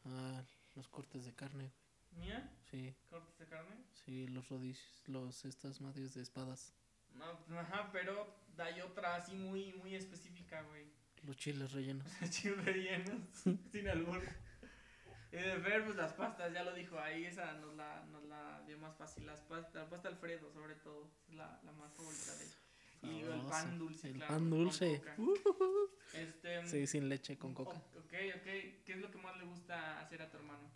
Ah, 0.06 0.44
los 0.76 0.88
cortes 0.90 1.26
de 1.26 1.34
carne, 1.34 1.72
¿Mía? 2.14 2.52
sí, 2.72 2.96
¿Cortes 3.12 3.38
de 3.38 3.46
carne? 3.46 3.76
sí, 3.94 4.28
los 4.28 4.50
rodillos, 4.50 5.04
los, 5.06 5.46
estas 5.46 5.80
madres 5.82 6.16
de 6.16 6.24
espadas, 6.24 6.74
No, 7.14 7.40
pues, 7.46 7.60
ajá, 7.60 7.90
pero 7.94 8.36
hay 8.58 8.82
otra 8.82 9.16
así 9.16 9.36
muy, 9.36 9.72
muy 9.74 9.96
específica, 9.96 10.64
güey. 10.64 10.88
los 11.24 11.38
chiles 11.38 11.72
rellenos. 11.74 12.08
Chiles 12.32 12.66
rellenos, 12.66 13.22
sin 13.72 13.88
albur. 13.88 14.24
Y 15.34 15.38
de 15.38 15.58
ver, 15.58 15.84
pues 15.84 15.96
las 15.98 16.14
pastas, 16.14 16.54
ya 16.54 16.64
lo 16.64 16.74
dijo 16.74 17.00
ahí, 17.00 17.26
esa 17.26 17.54
nos 17.54 17.74
la, 17.76 18.04
nos 18.12 18.24
la 18.26 18.62
dio 18.68 18.78
más 18.78 18.96
fácil. 18.96 19.26
Las 19.26 19.42
pastas, 19.42 19.74
la 19.74 19.90
pasta 19.90 20.08
Alfredo, 20.10 20.52
sobre 20.54 20.76
todo, 20.76 21.10
es 21.28 21.36
la, 21.36 21.60
la 21.64 21.72
más 21.72 21.92
favorita 21.94 22.36
de 22.36 22.44
él. 22.46 22.52
Y 23.02 23.22
el 23.24 23.42
pan 23.50 23.78
dulce, 23.80 24.08
El 24.10 24.14
claro. 24.14 24.34
pan 24.36 24.50
dulce. 24.50 25.00
coca. 25.00 25.16
Uh, 25.18 25.34
Este, 26.14 26.68
sí, 26.68 26.86
sin 26.88 27.10
leche, 27.10 27.38
con 27.38 27.54
coca. 27.56 27.76
Ok, 27.98 28.14
ok. 28.36 28.44
¿Qué 28.44 28.84
es 28.86 28.98
lo 28.98 29.10
que 29.12 29.18
más 29.18 29.36
le 29.38 29.44
gusta 29.46 30.00
hacer 30.00 30.22
a 30.22 30.30
tu 30.30 30.38
hermano? 30.38 30.70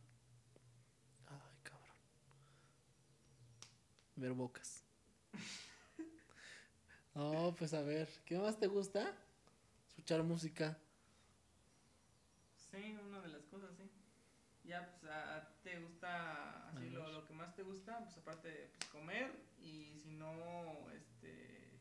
Ay, 1.28 1.58
cabrón. 1.64 1.96
Ver 4.16 4.34
bocas. 4.34 4.84
Oh, 7.20 7.56
pues 7.58 7.74
a 7.74 7.82
ver, 7.82 8.08
¿qué 8.26 8.38
más 8.38 8.60
te 8.60 8.68
gusta? 8.68 9.12
Escuchar 9.88 10.22
música. 10.22 10.78
Sí, 12.70 12.96
una 13.08 13.20
de 13.22 13.30
las 13.30 13.42
cosas, 13.46 13.72
sí. 13.76 13.90
Ya, 14.68 14.86
pues, 14.86 15.10
a, 15.10 15.38
a 15.38 15.48
ti 15.48 15.54
te 15.64 15.80
gusta, 15.80 16.68
así, 16.68 16.90
lo, 16.90 17.10
lo 17.10 17.26
que 17.26 17.34
más 17.34 17.56
te 17.56 17.64
gusta, 17.64 18.04
pues, 18.04 18.18
aparte 18.18 18.50
de 18.50 18.68
pues, 18.78 18.90
comer, 18.90 19.32
y 19.58 19.94
si 19.96 20.12
no, 20.12 20.92
este, 20.92 21.80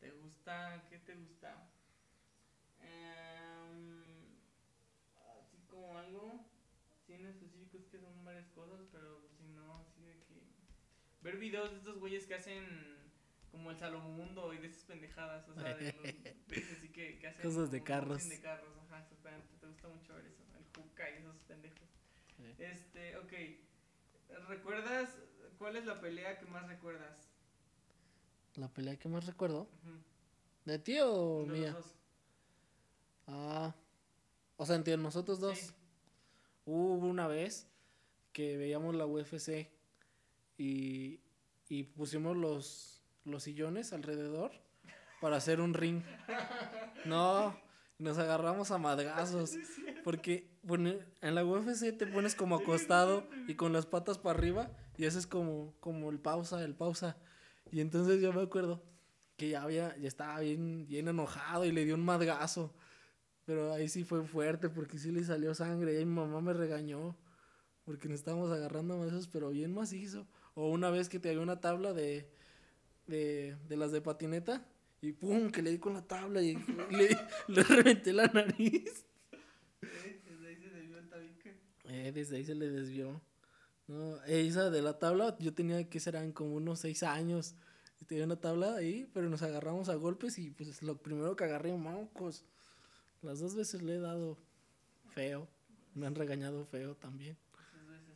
te 0.00 0.10
gusta, 0.12 0.86
¿qué 0.88 0.98
te 1.00 1.14
gusta? 1.14 1.68
Em, 2.80 4.02
así 5.38 5.58
como 5.68 5.98
algo, 5.98 6.46
así 6.94 7.12
en 7.12 7.26
específico, 7.26 7.76
es 7.76 7.86
que 7.86 7.98
son 7.98 8.24
varias 8.24 8.48
cosas, 8.48 8.80
pero 8.90 9.28
si 9.36 9.44
no, 9.48 9.80
así 9.80 10.02
de 10.04 10.22
que... 10.24 10.42
Ver 11.20 11.36
videos 11.36 11.70
de 11.70 11.78
estos 11.78 11.98
güeyes 11.98 12.26
que 12.26 12.34
hacen 12.34 12.64
como 13.50 13.70
el 13.70 13.76
Salomundo 13.76 14.52
y 14.52 14.58
de 14.58 14.66
esas 14.68 14.84
pendejadas, 14.84 15.48
o 15.48 15.54
sea, 15.54 15.74
de 15.74 15.92
los, 15.92 16.04
así 16.78 16.88
que, 16.88 17.18
que 17.18 17.26
hacen 17.26 17.42
Cosas 17.42 17.70
de 17.70 17.82
carros. 17.82 18.28
de 18.28 18.40
carros, 18.40 18.74
ajá, 18.86 19.00
exactamente, 19.02 19.48
te 19.60 19.66
gusta 19.66 19.88
mucho 19.88 20.14
ver 20.14 20.26
eso, 20.26 20.43
el 20.76 20.82
Juca 20.82 21.10
y 21.10 21.14
esos 21.18 21.38
pendejos. 21.40 21.88
Sí. 22.36 22.54
Este, 22.58 23.16
ok, 23.18 23.32
¿recuerdas 24.48 25.10
cuál 25.58 25.76
es 25.76 25.84
la 25.86 26.00
pelea 26.00 26.38
que 26.38 26.46
más 26.46 26.66
recuerdas? 26.68 27.28
La 28.56 28.68
pelea 28.68 28.96
que 28.96 29.08
más 29.08 29.26
recuerdo. 29.26 29.68
¿De 30.64 30.78
ti 30.78 30.98
o 31.00 31.40
de 31.42 31.46
los 31.46 31.58
mía? 31.58 31.72
dos. 31.72 31.94
Ah. 33.26 33.74
O 34.56 34.66
sea, 34.66 34.76
entre 34.76 34.96
nosotros 34.96 35.40
dos. 35.40 35.58
Sí. 35.58 35.72
Hubo 36.66 37.06
una 37.06 37.26
vez 37.26 37.68
que 38.32 38.56
veíamos 38.56 38.94
la 38.94 39.06
UFC 39.06 39.68
y, 40.56 41.20
y 41.68 41.82
pusimos 41.84 42.36
los, 42.36 43.02
los 43.24 43.42
sillones 43.42 43.92
alrededor 43.92 44.52
para 45.20 45.36
hacer 45.36 45.60
un 45.60 45.74
ring. 45.74 46.02
No, 47.04 47.54
nos 47.98 48.18
agarramos 48.18 48.70
a 48.70 48.78
madrazos. 48.78 49.54
Porque 50.04 50.50
en 51.22 51.34
la 51.34 51.44
UFC 51.44 51.96
te 51.96 52.06
pones 52.06 52.34
como 52.34 52.56
acostado 52.56 53.26
y 53.48 53.54
con 53.54 53.72
las 53.72 53.86
patas 53.86 54.18
para 54.18 54.38
arriba 54.38 54.70
y 54.96 55.06
haces 55.06 55.26
como, 55.26 55.74
como 55.80 56.10
el 56.10 56.18
pausa, 56.18 56.62
el 56.62 56.74
pausa. 56.74 57.16
Y 57.70 57.80
entonces 57.80 58.20
yo 58.20 58.32
me 58.32 58.42
acuerdo 58.42 58.82
que 59.36 59.48
ya 59.48 59.62
había, 59.62 59.96
ya 59.96 60.08
estaba 60.08 60.40
bien, 60.40 60.86
bien 60.86 61.08
enojado 61.08 61.64
y 61.64 61.72
le 61.72 61.84
dio 61.84 61.94
un 61.94 62.04
madrazo. 62.04 62.74
Pero 63.46 63.72
ahí 63.72 63.88
sí 63.88 64.04
fue 64.04 64.24
fuerte 64.24 64.68
porque 64.68 64.98
sí 64.98 65.10
le 65.10 65.24
salió 65.24 65.54
sangre 65.54 66.00
y 66.00 66.04
mi 66.04 66.14
mamá 66.14 66.40
me 66.40 66.52
regañó 66.52 67.16
porque 67.84 68.08
nos 68.08 68.20
estábamos 68.20 68.50
agarrando 68.50 68.94
a 68.94 68.98
madrazos, 68.98 69.28
pero 69.28 69.50
bien 69.50 69.74
macizo. 69.74 70.26
O 70.54 70.70
una 70.70 70.90
vez 70.90 71.08
que 71.08 71.18
te 71.18 71.28
había 71.28 71.42
una 71.42 71.60
tabla 71.60 71.92
de, 71.92 72.30
de, 73.06 73.56
de 73.68 73.76
las 73.76 73.92
de 73.92 74.00
patineta 74.00 74.66
y 75.04 75.12
pum, 75.12 75.50
que 75.50 75.62
le 75.62 75.70
di 75.70 75.78
con 75.78 75.94
la 75.94 76.02
tabla 76.02 76.42
y 76.42 76.54
le, 76.90 77.16
le 77.48 77.62
reventé 77.62 78.12
la 78.12 78.26
nariz. 78.26 79.04
Eh, 79.82 80.22
Desde 80.24 80.46
ahí 80.48 80.56
se 80.56 80.68
debió 80.70 80.98
el 80.98 81.08
tabique. 81.08 81.54
Eh, 81.84 82.12
desde 82.14 82.36
ahí 82.36 82.44
se 82.44 82.54
le 82.54 82.68
desvió. 82.70 83.20
No, 83.86 84.22
esa 84.24 84.70
de 84.70 84.80
la 84.80 84.98
tabla, 84.98 85.36
yo 85.38 85.52
tenía 85.52 85.88
que 85.88 86.00
serán 86.00 86.32
como 86.32 86.54
unos 86.54 86.80
seis 86.80 87.02
años. 87.02 87.54
Tenía 88.06 88.24
una 88.24 88.36
tabla 88.36 88.74
ahí, 88.74 89.08
pero 89.14 89.28
nos 89.30 89.42
agarramos 89.42 89.88
a 89.88 89.94
golpes 89.94 90.38
y 90.38 90.50
pues 90.50 90.82
lo 90.82 90.96
primero 90.96 91.36
que 91.36 91.44
agarré, 91.44 91.72
mocos. 91.72 92.44
Las 93.22 93.40
dos 93.40 93.54
veces 93.54 93.82
le 93.82 93.94
he 93.94 93.98
dado 93.98 94.38
feo. 95.14 95.48
Me 95.94 96.06
han 96.06 96.14
regañado 96.14 96.66
feo 96.66 96.94
también. 96.96 97.36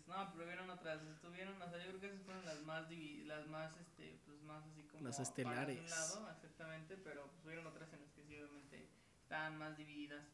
No, 0.07 0.31
pero 0.33 0.45
hubieron 0.45 0.69
otras, 0.71 1.01
estuvieron, 1.15 1.61
o 1.61 1.69
sea, 1.71 1.79
yo 1.79 1.89
creo 1.89 2.01
que 2.01 2.07
esas 2.09 2.23
fueron 2.23 2.45
las 2.45 2.61
más, 2.63 2.87
las 3.27 3.47
más, 3.49 3.77
este, 3.79 4.19
más 4.49 4.65
así 4.67 4.83
como... 4.83 5.05
Las 5.05 5.19
un 5.19 5.23
estelares. 5.23 5.91
lado, 5.91 6.31
exactamente, 6.33 6.97
pero 6.97 7.29
pues 7.31 7.45
hubieron 7.45 7.67
otras 7.69 7.93
en 7.93 8.01
las 8.01 8.11
que 8.13 8.25
sí, 8.25 8.35
obviamente, 8.41 8.89
estaban 9.23 9.57
más 9.59 9.77
divididas. 9.77 10.25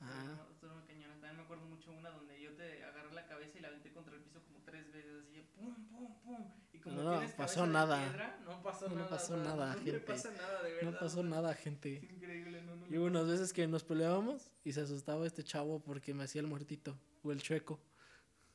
Ah, 0.00 0.24
No, 0.36 0.50
estuvieron 0.50 0.86
cañonas. 0.86 1.20
También 1.20 1.36
me 1.36 1.42
acuerdo 1.42 1.66
mucho 1.66 1.92
una 1.92 2.08
donde 2.10 2.40
yo 2.40 2.52
te 2.56 2.82
agarré 2.84 3.12
la 3.12 3.26
cabeza 3.26 3.58
y 3.58 3.60
la 3.60 3.68
aventé 3.68 3.92
contra 3.92 4.14
el 4.16 4.22
piso 4.22 4.42
como 4.44 4.60
tres 4.64 4.90
veces, 4.92 5.12
así 5.22 5.32
de 5.36 5.42
pum, 5.42 5.74
pum, 5.90 6.14
pum. 6.22 6.50
Y 6.72 6.78
como 6.78 7.02
No, 7.02 7.10
tienes 7.18 7.34
pasó 7.34 7.66
de 7.66 7.72
nada. 7.72 7.98
piedra, 8.08 8.38
no 8.46 8.62
pasó 8.62 8.88
No 8.88 8.94
nada. 8.94 9.10
pasó 9.10 9.36
no, 9.36 9.74
gente. 9.74 9.92
le 9.92 10.00
pasa 10.00 10.30
nada, 10.30 10.62
de 10.62 10.72
verdad. 10.72 10.90
no 10.92 10.98
pasó 10.98 11.22
nada, 11.22 11.52
Es 11.52 11.58
gente. 11.58 11.90
increíble, 12.10 12.62
no, 12.62 12.76
no. 12.76 12.86
Y 12.88 12.96
hubo 12.96 13.06
unas 13.06 13.26
veces 13.28 13.52
que 13.52 13.66
nos 13.68 13.84
peleábamos 13.84 14.50
y 14.64 14.72
se 14.72 14.80
asustaba 14.80 15.26
este 15.26 15.44
chavo 15.44 15.80
porque 15.80 16.14
me 16.14 16.24
hacía 16.24 16.40
el 16.40 16.46
muertito 16.46 16.96
o 17.22 17.32
el 17.32 17.42
chueco. 17.42 17.78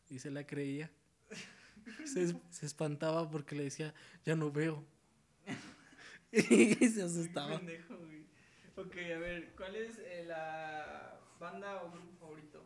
Y 0.09 0.17
se 0.17 0.31
la 0.31 0.47
creía. 0.47 0.89
Se, 2.05 2.35
se 2.49 2.65
espantaba 2.65 3.29
porque 3.29 3.55
le 3.55 3.63
decía, 3.65 3.93
ya 4.25 4.35
no 4.35 4.51
veo. 4.51 4.83
y 6.31 6.73
se 6.89 7.03
asustaba. 7.03 7.57
pendejo, 7.57 7.95
güey. 7.97 8.25
Ok, 8.77 8.95
a 9.15 9.19
ver, 9.19 9.53
¿cuál 9.55 9.75
es 9.75 9.97
eh, 9.99 10.25
la 10.27 11.19
banda 11.39 11.83
o 11.83 11.91
grupo 11.91 12.11
favorito? 12.19 12.63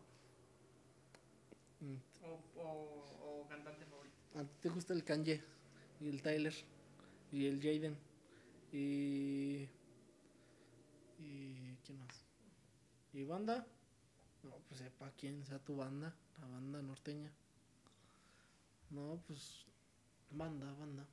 Mm, 1.82 1.96
O, 2.24 2.62
o, 2.62 3.44
o 3.44 3.48
cantante 3.48 3.86
favorito. 3.86 4.16
¿A 4.36 4.44
ti 4.44 4.56
te 4.62 4.70
gusta 4.70 4.94
el 4.94 5.04
Kanye 5.04 5.44
y 6.00 6.08
el 6.10 6.22
Tyler 6.22 6.54
y 7.32 7.46
el 7.48 7.60
Jaden? 7.62 7.98
Y. 8.72 9.68
¿Y 11.20 11.76
quién 11.86 12.00
más? 12.00 12.24
¿Y 13.14 13.24
banda? 13.24 13.68
No, 14.44 14.52
pues 14.68 14.80
sepa 14.82 15.12
quién 15.18 15.46
sea 15.46 15.60
tu 15.60 15.76
banda, 15.76 16.16
la 16.40 16.48
banda 16.48 16.82
norteña. 16.82 17.32
No, 18.90 19.22
pues. 19.28 19.66
Banda, 20.32 20.72
banda. 20.74 21.08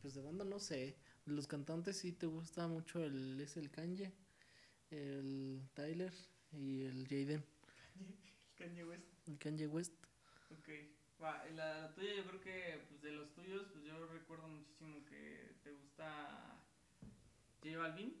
Pues 0.00 0.14
de 0.14 0.22
banda 0.22 0.44
no 0.44 0.58
sé. 0.58 0.96
De 1.26 1.32
los 1.32 1.46
cantantes 1.46 1.98
sí 1.98 2.12
te 2.12 2.26
gusta 2.26 2.66
mucho 2.68 3.02
el. 3.02 3.40
Es 3.40 3.56
el 3.56 3.70
Kanye, 3.70 4.12
el 4.90 5.62
Tyler 5.74 6.12
y 6.52 6.82
el 6.82 7.06
Jaden. 7.08 7.44
Kanye 8.56 8.84
West. 8.84 9.04
El 9.26 9.38
Kanye 9.38 9.66
West. 9.66 9.94
Ok, 10.50 10.68
va, 11.22 11.44
la, 11.54 11.80
la 11.82 11.94
tuya 11.94 12.14
yo 12.14 12.24
creo 12.26 12.40
que, 12.40 12.84
pues 12.88 13.02
de 13.02 13.12
los 13.12 13.32
tuyos, 13.32 13.66
pues 13.72 13.84
yo 13.84 14.06
recuerdo 14.06 14.48
muchísimo 14.48 15.04
que 15.06 15.56
te 15.62 15.72
gusta 15.72 16.62
J 17.62 17.78
Balvin. 17.78 18.14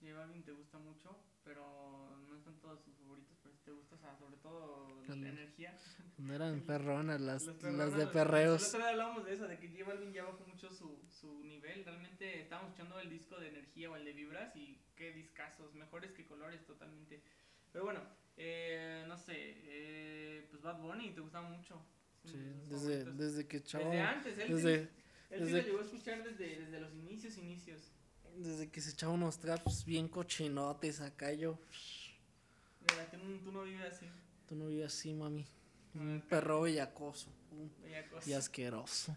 J 0.00 0.14
Balvin 0.14 0.42
te 0.42 0.52
gusta 0.52 0.78
mucho, 0.78 1.16
pero 1.44 2.16
no 2.28 2.36
están 2.36 2.58
favoritos, 2.58 2.94
pero 2.98 3.20
sí 3.20 3.31
te 3.64 3.70
gusta, 3.70 3.94
o 3.94 3.98
sea, 3.98 4.16
sobre 4.16 4.36
todo 4.38 5.02
la 5.06 5.14
energía. 5.14 5.76
No 6.18 6.34
eran 6.34 6.60
perronas 6.66 7.20
las, 7.20 7.46
las 7.46 7.56
perronas, 7.56 7.96
de 7.96 8.06
perreos. 8.06 8.72
día 8.72 8.88
hablábamos 8.88 9.24
de 9.24 9.34
eso, 9.34 9.46
de 9.48 9.58
que 9.58 9.68
J 9.68 9.84
Balvin 9.84 10.12
ya 10.12 10.24
bajó 10.24 10.44
mucho 10.46 10.70
su, 10.70 10.98
su 11.08 11.42
nivel. 11.44 11.84
Realmente 11.84 12.40
estábamos 12.40 12.70
escuchando 12.72 12.98
el 13.00 13.10
disco 13.10 13.38
de 13.38 13.48
energía 13.48 13.90
o 13.90 13.96
el 13.96 14.04
de 14.04 14.12
vibras 14.12 14.54
y 14.56 14.80
qué 14.96 15.12
discazos, 15.12 15.74
mejores 15.74 16.12
que 16.12 16.26
colores 16.26 16.64
totalmente. 16.66 17.22
Pero 17.72 17.84
bueno, 17.84 18.00
eh, 18.36 19.04
no 19.08 19.16
sé, 19.16 19.34
eh, 19.36 20.46
pues 20.50 20.62
Bad 20.62 20.80
Bunny 20.80 21.10
te 21.12 21.20
gustaba 21.20 21.48
mucho. 21.48 21.80
Sí, 22.24 22.38
desde, 22.68 23.04
desde 23.12 23.46
que 23.46 23.62
chavo. 23.62 23.84
Desde 23.90 24.00
antes, 24.00 24.38
él, 24.38 24.48
desde- 24.54 24.74
él 24.82 24.88
sí 25.30 25.38
desde- 25.44 25.58
lo 25.62 25.66
llegó 25.66 25.78
a 25.80 25.82
escuchar 25.82 26.22
desde, 26.22 26.60
desde 26.60 26.80
los 26.80 26.94
inicios, 26.94 27.36
inicios. 27.38 27.90
Desde 28.36 28.70
que 28.70 28.80
se 28.80 28.90
echaba 28.90 29.12
unos 29.12 29.38
traps 29.38 29.84
bien 29.84 30.08
cochinotes 30.08 31.00
acá 31.00 31.32
yo. 31.32 31.58
Tú, 33.10 33.16
no- 33.18 33.40
tú 33.40 33.52
no 33.52 33.62
vives 33.62 33.92
así. 33.92 34.06
Tú 34.46 34.54
no 34.56 34.66
vivías 34.66 34.92
así, 34.92 35.12
mami. 35.14 35.46
Un 35.94 36.20
Ah, 36.22 36.28
perro 36.28 36.62
bellacoso. 36.62 37.30
un- 37.50 37.72
bella 37.82 38.08
cosa. 38.08 38.28
Y 38.30 38.32
asqueroso. 38.34 39.16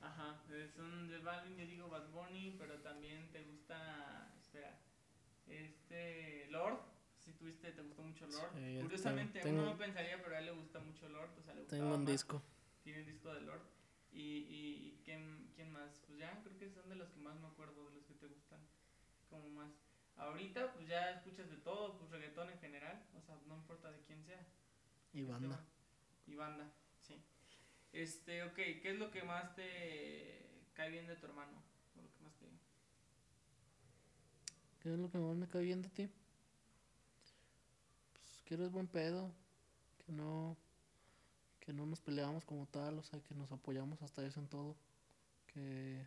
Ajá, 0.00 0.40
eh, 0.50 0.70
son 0.76 1.08
de 1.08 1.18
Balvin, 1.18 1.56
yo 1.56 1.66
digo 1.66 1.88
Bad 1.88 2.08
Bunny, 2.10 2.54
pero 2.58 2.78
también 2.80 3.28
te 3.32 3.42
gusta, 3.44 4.32
espera, 4.40 4.78
este, 5.46 6.46
Lord, 6.50 6.78
si 7.18 7.32
tuviste, 7.32 7.72
te 7.72 7.82
gustó 7.82 8.02
mucho 8.02 8.26
Lord. 8.26 8.50
Sí, 8.54 8.78
Curiosamente, 8.82 9.40
tengo- 9.40 9.62
uno 9.62 9.72
no 9.72 9.78
pensaría, 9.78 10.22
pero 10.22 10.36
a 10.36 10.38
él 10.38 10.46
le 10.46 10.52
gusta 10.52 10.78
mucho 10.80 11.08
Lord, 11.08 11.30
o 11.38 11.42
sea, 11.42 11.54
le 11.54 11.62
Tengo 11.64 11.94
un 11.94 12.02
más. 12.04 12.12
disco. 12.12 12.42
Tiene 12.82 13.00
un 13.00 13.06
disco 13.06 13.32
de 13.34 13.40
Lord. 13.42 13.62
Y, 14.12 14.20
y, 14.20 14.94
y 14.94 15.00
¿quién, 15.04 15.50
quién 15.54 15.72
más? 15.72 16.00
Pues 16.06 16.18
ya, 16.18 16.40
creo 16.42 16.56
que 16.58 16.70
son 16.70 16.88
de 16.88 16.96
los 16.96 17.08
que 17.10 17.20
más 17.20 17.38
me 17.40 17.48
acuerdo, 17.48 17.88
de 17.88 17.96
los 17.96 18.04
que 18.04 18.14
te 18.14 18.26
gustan, 18.26 18.60
como 19.28 19.48
más. 19.50 19.70
Ahorita, 20.16 20.72
pues 20.72 20.88
ya 20.88 21.10
escuchas 21.10 21.50
de 21.50 21.56
todo, 21.58 21.98
pues 21.98 22.10
reggaetón 22.10 22.50
en 22.50 22.58
general, 22.58 23.04
o 23.16 23.20
sea, 23.20 23.36
no 23.46 23.56
importa 23.56 23.90
de 23.90 24.00
quién 24.02 24.24
sea. 24.24 24.44
Y 25.12 25.22
banda. 25.22 25.64
Y 26.26 26.34
banda, 26.34 26.70
sí. 27.00 27.22
Este, 27.92 28.42
ok, 28.44 28.54
¿qué 28.54 28.90
es 28.90 28.98
lo 28.98 29.10
que 29.10 29.22
más 29.22 29.54
te 29.54 30.64
cae 30.74 30.90
bien 30.90 31.06
de 31.06 31.16
tu 31.16 31.26
hermano? 31.26 31.62
O 31.96 32.02
lo 32.02 32.10
que 32.12 32.20
más 32.22 32.34
te... 32.36 32.46
¿Qué 34.80 34.92
es 34.92 34.98
lo 34.98 35.10
que 35.10 35.18
más 35.18 35.36
me 35.36 35.48
cae 35.48 35.62
bien 35.62 35.82
de 35.82 35.90
ti? 35.90 36.08
Pues 38.12 38.42
que 38.44 38.54
eres 38.54 38.70
buen 38.70 38.88
pedo, 38.88 39.30
que 40.04 40.12
no, 40.12 40.56
que 41.60 41.72
no 41.72 41.84
nos 41.84 42.00
peleamos 42.00 42.44
como 42.44 42.66
tal, 42.66 42.98
o 42.98 43.02
sea, 43.02 43.20
que 43.20 43.34
nos 43.34 43.52
apoyamos 43.52 44.00
hasta 44.02 44.24
eso 44.24 44.40
en 44.40 44.48
todo, 44.48 44.76
que, 45.46 46.06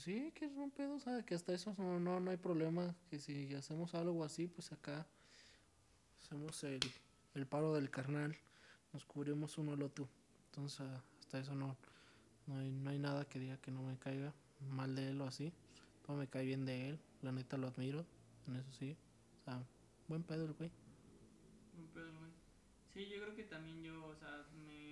pues 0.00 0.16
sí, 0.16 0.32
que 0.32 0.46
es 0.46 0.54
buen 0.54 0.70
pedo, 0.70 0.98
sea, 0.98 1.22
que 1.26 1.34
hasta 1.34 1.52
eso 1.52 1.74
no, 1.76 2.00
no, 2.00 2.20
no 2.20 2.30
hay 2.30 2.38
problema, 2.38 2.94
que 3.10 3.18
si 3.18 3.52
hacemos 3.54 3.94
algo 3.94 4.24
así, 4.24 4.46
pues 4.46 4.72
acá 4.72 5.06
hacemos 6.22 6.64
el, 6.64 6.80
el 7.34 7.46
paro 7.46 7.74
del 7.74 7.90
carnal, 7.90 8.34
nos 8.94 9.04
cubrimos 9.04 9.58
uno 9.58 9.74
al 9.74 9.82
otro, 9.82 10.08
entonces 10.46 10.80
ah, 10.80 11.04
hasta 11.18 11.40
eso 11.40 11.54
no, 11.54 11.76
no 12.46 12.56
hay, 12.56 12.70
no 12.70 12.88
hay 12.88 12.98
nada 12.98 13.26
que 13.26 13.38
diga 13.38 13.58
que 13.58 13.70
no 13.70 13.82
me 13.82 13.98
caiga 13.98 14.32
mal 14.70 14.94
de 14.94 15.10
él 15.10 15.20
o 15.20 15.26
así. 15.26 15.52
Todo 16.06 16.16
me 16.16 16.26
cae 16.28 16.46
bien 16.46 16.64
de 16.64 16.88
él. 16.88 16.98
La 17.20 17.30
neta 17.30 17.58
lo 17.58 17.68
admiro. 17.68 18.04
En 18.48 18.56
eso 18.56 18.72
sí. 18.72 18.96
O 19.40 19.44
sea, 19.44 19.62
buen 20.08 20.22
pedo 20.22 20.46
el 20.46 20.54
güey. 20.54 20.70
Un 21.78 21.86
pedo, 21.88 22.18
güey. 22.18 22.32
Sí, 22.92 23.06
yo 23.06 23.20
creo 23.22 23.36
que 23.36 23.44
también 23.44 23.82
yo, 23.82 24.06
o 24.06 24.14
sea. 24.16 24.46
Me, 24.66 24.90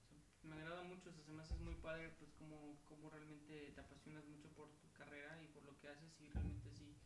o 0.00 0.20
sea, 0.35 0.35
me 0.46 0.56
agrada 0.56 0.82
mucho, 0.82 1.10
o 1.10 1.12
sea, 1.12 1.56
muy 1.58 1.74
padre, 1.76 2.10
pues, 2.18 2.30
como, 2.32 2.78
como 2.84 3.10
realmente 3.10 3.70
te 3.72 3.80
apasionas 3.80 4.24
mucho 4.26 4.48
por 4.50 4.68
tu 4.78 4.92
carrera 4.92 5.40
y 5.42 5.48
por 5.48 5.64
lo 5.64 5.78
que 5.78 5.88
haces, 5.88 6.20
y 6.20 6.28
realmente 6.28 6.70
sí 6.70 6.96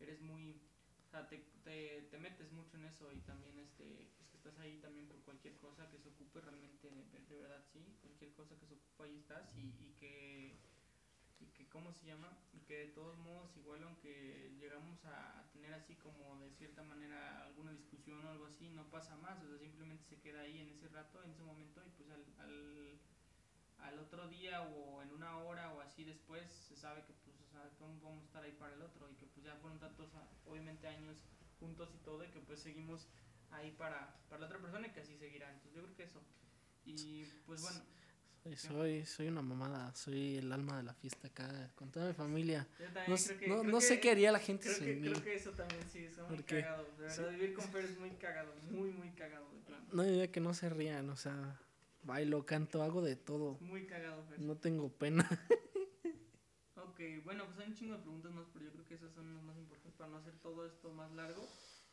eres 0.00 0.20
muy. 0.20 0.60
O 1.06 1.10
sea, 1.10 1.28
te, 1.28 1.38
te, 1.62 2.02
te 2.10 2.18
metes 2.18 2.50
mucho 2.52 2.76
en 2.76 2.84
eso 2.84 3.12
y 3.12 3.20
también, 3.20 3.58
este, 3.58 4.08
pues, 4.16 4.28
que 4.30 4.36
estás 4.36 4.58
ahí 4.58 4.78
también 4.78 5.06
por 5.08 5.20
cualquier 5.22 5.56
cosa 5.56 5.88
que 5.90 5.98
se 5.98 6.08
ocupe, 6.08 6.40
realmente, 6.40 6.90
de, 6.90 7.04
de 7.28 7.36
verdad, 7.36 7.62
sí, 7.72 7.96
cualquier 8.00 8.32
cosa 8.32 8.58
que 8.58 8.66
se 8.66 8.74
ocupe, 8.74 9.04
ahí 9.04 9.16
estás, 9.16 9.54
y, 9.56 9.74
y 9.78 9.94
que 9.98 10.58
cómo 11.72 11.92
se 11.92 12.06
llama 12.06 12.28
que 12.66 12.78
de 12.78 12.88
todos 12.88 13.18
modos 13.18 13.56
igual 13.56 13.82
aunque 13.82 14.52
llegamos 14.60 15.04
a, 15.04 15.48
tener 15.52 15.74
así 15.74 15.94
como 15.96 16.40
de 16.40 16.50
cierta 16.52 16.82
manera 16.82 17.44
alguna 17.44 17.72
discusión 17.72 18.24
o 18.24 18.30
algo 18.30 18.46
así 18.46 18.68
no 18.70 18.88
pasa 18.90 19.16
más 19.16 19.40
o 19.42 19.48
sea 19.48 19.58
simplemente 19.58 20.04
se 20.04 20.20
queda 20.20 20.40
ahí 20.40 20.58
en 20.60 20.70
ese 20.70 20.88
rato 20.88 21.22
en 21.22 21.30
ese 21.30 21.42
momento 21.42 21.82
y 21.84 21.90
pues 21.90 22.08
al, 22.10 22.24
al, 22.38 22.98
al 23.78 23.98
otro 23.98 24.28
día 24.28 24.62
o 24.62 25.02
en 25.02 25.10
una 25.10 25.38
hora 25.38 25.72
o 25.74 25.80
así 25.80 26.04
después 26.04 26.48
se 26.50 26.76
sabe 26.76 27.04
que 27.04 27.12
pues 27.24 27.36
o 27.40 27.46
sea 27.50 27.70
vamos 28.02 28.22
a 28.22 28.26
estar 28.26 28.42
ahí 28.42 28.52
para 28.52 28.74
el 28.74 28.82
otro 28.82 29.10
y 29.10 29.14
que 29.16 29.26
pues 29.26 29.44
ya 29.44 29.54
fueron 29.56 29.78
tantos 29.78 30.14
ah, 30.14 30.28
obviamente 30.46 30.86
años 30.86 31.16
juntos 31.60 31.90
y 31.94 31.98
todo 31.98 32.24
y 32.24 32.28
que 32.28 32.40
pues 32.40 32.60
seguimos 32.60 33.08
ahí 33.52 33.70
para, 33.72 34.16
para 34.28 34.40
la 34.40 34.46
otra 34.46 34.58
persona 34.58 34.86
y 34.86 34.90
que 34.90 35.00
así 35.00 35.16
seguirá. 35.16 35.50
Entonces 35.52 35.74
yo 35.74 35.82
creo 35.82 35.96
que 35.96 36.02
eso. 36.04 36.22
Y 36.84 37.24
pues 37.46 37.62
bueno 37.62 37.80
Soy, 38.56 39.06
soy, 39.06 39.28
una 39.28 39.40
mamada. 39.40 39.94
Soy 39.94 40.36
el 40.38 40.52
alma 40.52 40.76
de 40.78 40.82
la 40.82 40.94
fiesta 40.94 41.28
acá. 41.28 41.70
Con 41.76 41.90
toda 41.92 42.08
mi 42.08 42.12
familia. 42.14 42.66
yo 42.78 42.86
también 42.86 43.04
No, 43.08 43.16
creo 43.16 43.38
que- 43.38 43.46
no, 43.48 43.60
creo 43.60 43.72
no 43.72 43.80
sé 43.80 43.94
que- 43.94 44.00
qué 44.00 44.10
haría 44.10 44.32
la 44.32 44.40
gente 44.40 44.64
Creo 44.64 44.78
que, 44.78 44.84
sin 44.84 45.00
mí. 45.00 45.10
creo 45.10 45.22
que 45.24 45.34
eso 45.36 45.50
también 45.52 45.82
sí, 45.90 45.98
es 46.04 46.18
muy 46.28 46.42
cagado. 46.42 46.84
De 46.98 47.02
verdad, 47.04 47.30
vivir 47.30 47.54
con 47.54 47.64
Fer 47.70 47.84
es 47.84 47.98
muy 47.98 48.10
cagado, 48.10 48.52
muy, 48.70 48.90
muy 48.90 49.10
cagado, 49.12 49.48
de 49.52 49.60
plano. 49.60 49.86
No 49.92 50.02
diría 50.02 50.30
que 50.32 50.40
no 50.40 50.54
se 50.54 50.68
rían. 50.70 51.08
O 51.10 51.16
sea, 51.16 51.60
bailo, 52.02 52.44
canto, 52.44 52.82
hago 52.82 53.00
de 53.00 53.14
todo. 53.16 53.58
Muy 53.60 53.86
cagado, 53.86 54.24
Fer. 54.24 54.40
No 54.40 54.56
tengo 54.56 54.90
pena. 54.90 55.28
Ok, 56.74 57.00
bueno, 57.24 57.46
pues 57.46 57.58
hay 57.60 57.68
un 57.68 57.74
chingo 57.74 57.94
de 57.96 58.02
preguntas 58.02 58.32
más, 58.32 58.46
pero 58.52 58.66
yo 58.66 58.72
creo 58.72 58.84
que 58.86 58.94
esas 58.94 59.12
son 59.12 59.32
las 59.34 59.42
más 59.44 59.56
importantes 59.56 59.94
para 59.96 60.10
no 60.10 60.18
hacer 60.18 60.34
todo 60.42 60.66
esto 60.66 60.92
más 60.92 61.10
largo. 61.12 61.48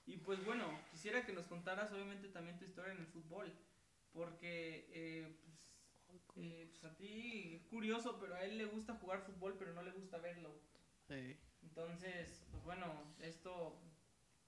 Y 0.05 0.17
pues 0.17 0.43
bueno, 0.43 0.65
quisiera 0.91 1.26
que 1.26 1.31
nos 1.31 1.45
contaras 1.45 1.91
obviamente 1.93 2.27
también 2.30 2.57
tu 2.57 2.65
historia 2.65 2.91
en 2.93 2.99
el 2.99 3.05
fútbol, 3.07 3.51
porque 4.11 4.89
eh, 4.91 5.38
pues, 5.45 5.59
eh, 6.41 6.68
pues 6.70 6.84
a 6.86 6.95
ti 6.95 7.56
es 7.56 7.64
curioso, 7.64 8.18
pero 8.20 8.36
a 8.36 8.44
él 8.44 8.57
le 8.57 8.66
gusta 8.66 8.95
jugar 8.95 9.24
fútbol, 9.24 9.56
pero 9.60 9.74
no 9.74 9.84
le 9.84 9.91
gusta 9.91 10.18
verlo. 10.20 10.56
Entonces, 11.64 12.45
pues 12.52 12.64
bueno, 12.64 12.86
esto 13.20 13.82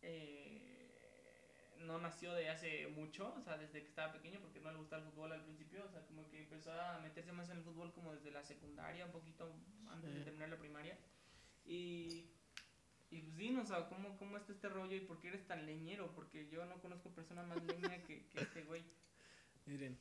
eh, 0.01 1.75
no 1.79 1.99
nació 1.99 2.33
de 2.33 2.49
hace 2.49 2.87
mucho, 2.87 3.33
o 3.35 3.41
sea, 3.41 3.57
desde 3.57 3.81
que 3.81 3.89
estaba 3.89 4.13
pequeño, 4.13 4.39
porque 4.39 4.61
no 4.61 4.71
le 4.71 4.77
gustaba 4.77 5.03
el 5.03 5.11
fútbol 5.11 5.33
al 5.33 5.43
principio, 5.43 5.83
o 5.83 5.89
sea, 5.89 6.05
como 6.05 6.29
que 6.29 6.39
empezó 6.39 6.71
a 6.71 6.99
meterse 6.99 7.33
más 7.33 7.49
en 7.49 7.57
el 7.57 7.63
fútbol 7.63 7.91
como 7.91 8.13
desde 8.13 8.31
la 8.31 8.43
secundaria, 8.43 9.05
un 9.05 9.11
poquito 9.11 9.51
antes 9.89 10.13
de 10.13 10.21
terminar 10.21 10.49
la 10.49 10.59
primaria. 10.59 10.97
Y, 11.65 12.29
y 13.09 13.21
pues 13.21 13.35
dinos, 13.35 13.69
o 13.69 13.75
sea, 13.75 13.89
¿cómo, 13.89 14.17
¿cómo 14.17 14.37
está 14.37 14.53
este 14.53 14.69
rollo 14.69 14.95
y 14.95 15.01
por 15.01 15.19
qué 15.19 15.27
eres 15.27 15.45
tan 15.45 15.65
leñero? 15.65 16.13
Porque 16.13 16.47
yo 16.47 16.65
no 16.65 16.79
conozco 16.79 17.13
persona 17.13 17.43
más 17.43 17.61
leña 17.63 18.01
que, 18.03 18.27
que 18.29 18.41
este 18.41 18.63
güey. 18.63 18.85
miren. 19.65 19.99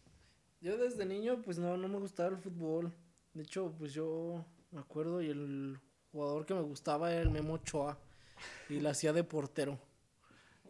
Yo 0.61 0.77
desde 0.77 1.07
niño, 1.07 1.41
pues 1.43 1.59
no, 1.59 1.77
no 1.77 1.89
me 1.89 1.99
gustaba 1.99 2.29
el 2.29 2.37
fútbol. 2.37 2.93
De 3.33 3.43
hecho, 3.43 3.75
pues 3.79 3.95
yo 3.95 4.45
me 4.71 4.81
acuerdo 4.81 5.23
y 5.23 5.31
el 5.31 5.79
jugador 6.13 6.45
que 6.45 6.55
me 6.55 6.61
gustaba 6.61 7.13
era 7.13 7.23
el 7.23 7.31
Memo 7.31 7.55
Ochoa. 7.55 7.99
Y 8.69 8.81
la 8.81 8.91
hacía 8.91 9.13
de 9.13 9.25
portero. 9.25 9.79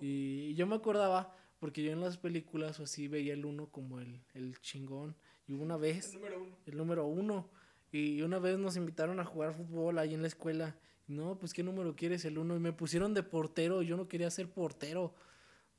Y 0.01 0.55
yo 0.55 0.67
me 0.67 0.77
acordaba, 0.77 1.37
porque 1.59 1.83
yo 1.83 1.93
en 1.93 2.01
las 2.01 2.17
películas 2.17 2.81
o 2.81 2.85
así 2.85 3.09
veía 3.09 3.33
el 3.35 3.45
uno 3.45 3.67
como 3.67 4.01
el, 4.01 4.21
el 4.35 4.61
chingón. 4.61 5.17
Y 5.47 5.55
una 5.55 5.77
vez, 5.77 6.15
número 6.15 6.41
uno. 6.41 6.57
el 6.67 6.77
número 6.77 7.07
uno. 7.07 7.51
Y 7.93 8.23
una 8.23 8.39
vez 8.39 8.59
nos 8.59 8.77
invitaron 8.77 9.19
a 9.19 9.25
jugar 9.25 9.55
fútbol 9.55 9.99
ahí 9.99 10.15
en 10.15 10.23
la 10.23 10.29
escuela. 10.29 10.77
No, 11.09 11.37
pues 11.39 11.53
qué 11.53 11.65
número 11.65 11.97
quieres 11.97 12.25
el 12.25 12.39
uno. 12.39 12.57
Y 12.57 12.61
me 12.61 12.73
pusieron 12.73 13.15
de 13.15 13.25
portero. 13.25 13.83
Yo 13.83 13.97
no 13.97 14.07
quería 14.07 14.31
ser 14.31 14.49
portero. 14.49 15.15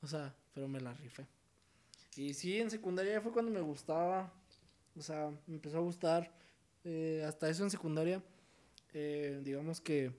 O 0.02 0.06
sea, 0.06 0.34
pero 0.52 0.68
me 0.68 0.80
la 0.80 0.92
rifé. 0.92 1.26
Y 2.16 2.34
sí, 2.34 2.60
en 2.60 2.70
secundaria 2.70 3.20
fue 3.20 3.32
cuando 3.32 3.50
me 3.50 3.60
gustaba. 3.60 4.32
O 4.96 5.02
sea, 5.02 5.30
me 5.46 5.54
empezó 5.56 5.78
a 5.78 5.80
gustar. 5.80 6.30
eh, 6.84 7.24
hasta 7.26 7.48
eso 7.48 7.64
en 7.64 7.70
secundaria. 7.70 8.22
eh, 8.94 9.40
digamos 9.44 9.80
que 9.80 10.12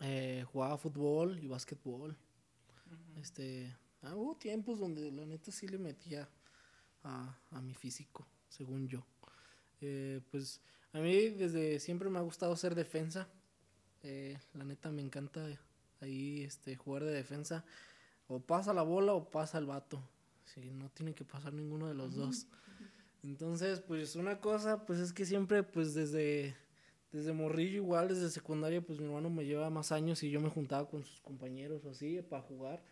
eh, 0.00 0.44
jugaba 0.52 0.76
fútbol 0.78 1.38
y 1.42 1.46
básquetbol. 1.46 2.16
Este, 3.20 3.74
ah, 4.02 4.14
hubo 4.16 4.36
tiempos 4.36 4.78
donde 4.78 5.10
la 5.12 5.24
neta 5.26 5.50
sí 5.52 5.68
le 5.68 5.78
metía 5.78 6.28
a, 7.04 7.38
a 7.50 7.60
mi 7.62 7.74
físico, 7.74 8.26
según 8.48 8.88
yo. 8.88 9.04
Eh, 9.80 10.20
pues 10.30 10.60
a 10.92 11.00
mí 11.00 11.30
desde 11.30 11.80
siempre 11.80 12.10
me 12.10 12.18
ha 12.18 12.22
gustado 12.22 12.56
ser 12.56 12.74
defensa. 12.74 13.28
Eh, 14.02 14.38
la 14.54 14.64
neta 14.64 14.90
me 14.92 15.02
encanta 15.02 15.46
ahí 16.00 16.42
este, 16.44 16.76
jugar 16.76 17.04
de 17.04 17.12
defensa. 17.12 17.64
O 18.28 18.40
pasa 18.40 18.74
la 18.74 18.82
bola 18.82 19.14
o 19.14 19.30
pasa 19.30 19.58
el 19.58 19.66
vato. 19.66 20.02
Sí, 20.54 20.70
no 20.70 20.90
tiene 20.90 21.14
que 21.14 21.24
pasar 21.24 21.52
ninguno 21.52 21.88
de 21.88 21.94
los 21.94 22.14
dos. 22.14 22.46
Entonces, 23.22 23.80
pues 23.80 24.16
una 24.16 24.40
cosa, 24.40 24.84
pues 24.84 24.98
es 24.98 25.12
que 25.12 25.24
siempre, 25.24 25.62
pues 25.62 25.94
desde, 25.94 26.56
desde 27.12 27.32
morrillo 27.32 27.76
igual, 27.76 28.08
desde 28.08 28.30
secundaria, 28.30 28.82
pues 28.84 28.98
mi 28.98 29.06
hermano 29.06 29.30
me 29.30 29.44
lleva 29.44 29.70
más 29.70 29.92
años 29.92 30.22
y 30.22 30.30
yo 30.30 30.40
me 30.40 30.50
juntaba 30.50 30.88
con 30.88 31.04
sus 31.04 31.20
compañeros 31.20 31.84
o 31.84 31.90
así 31.90 32.20
para 32.22 32.42
jugar. 32.42 32.82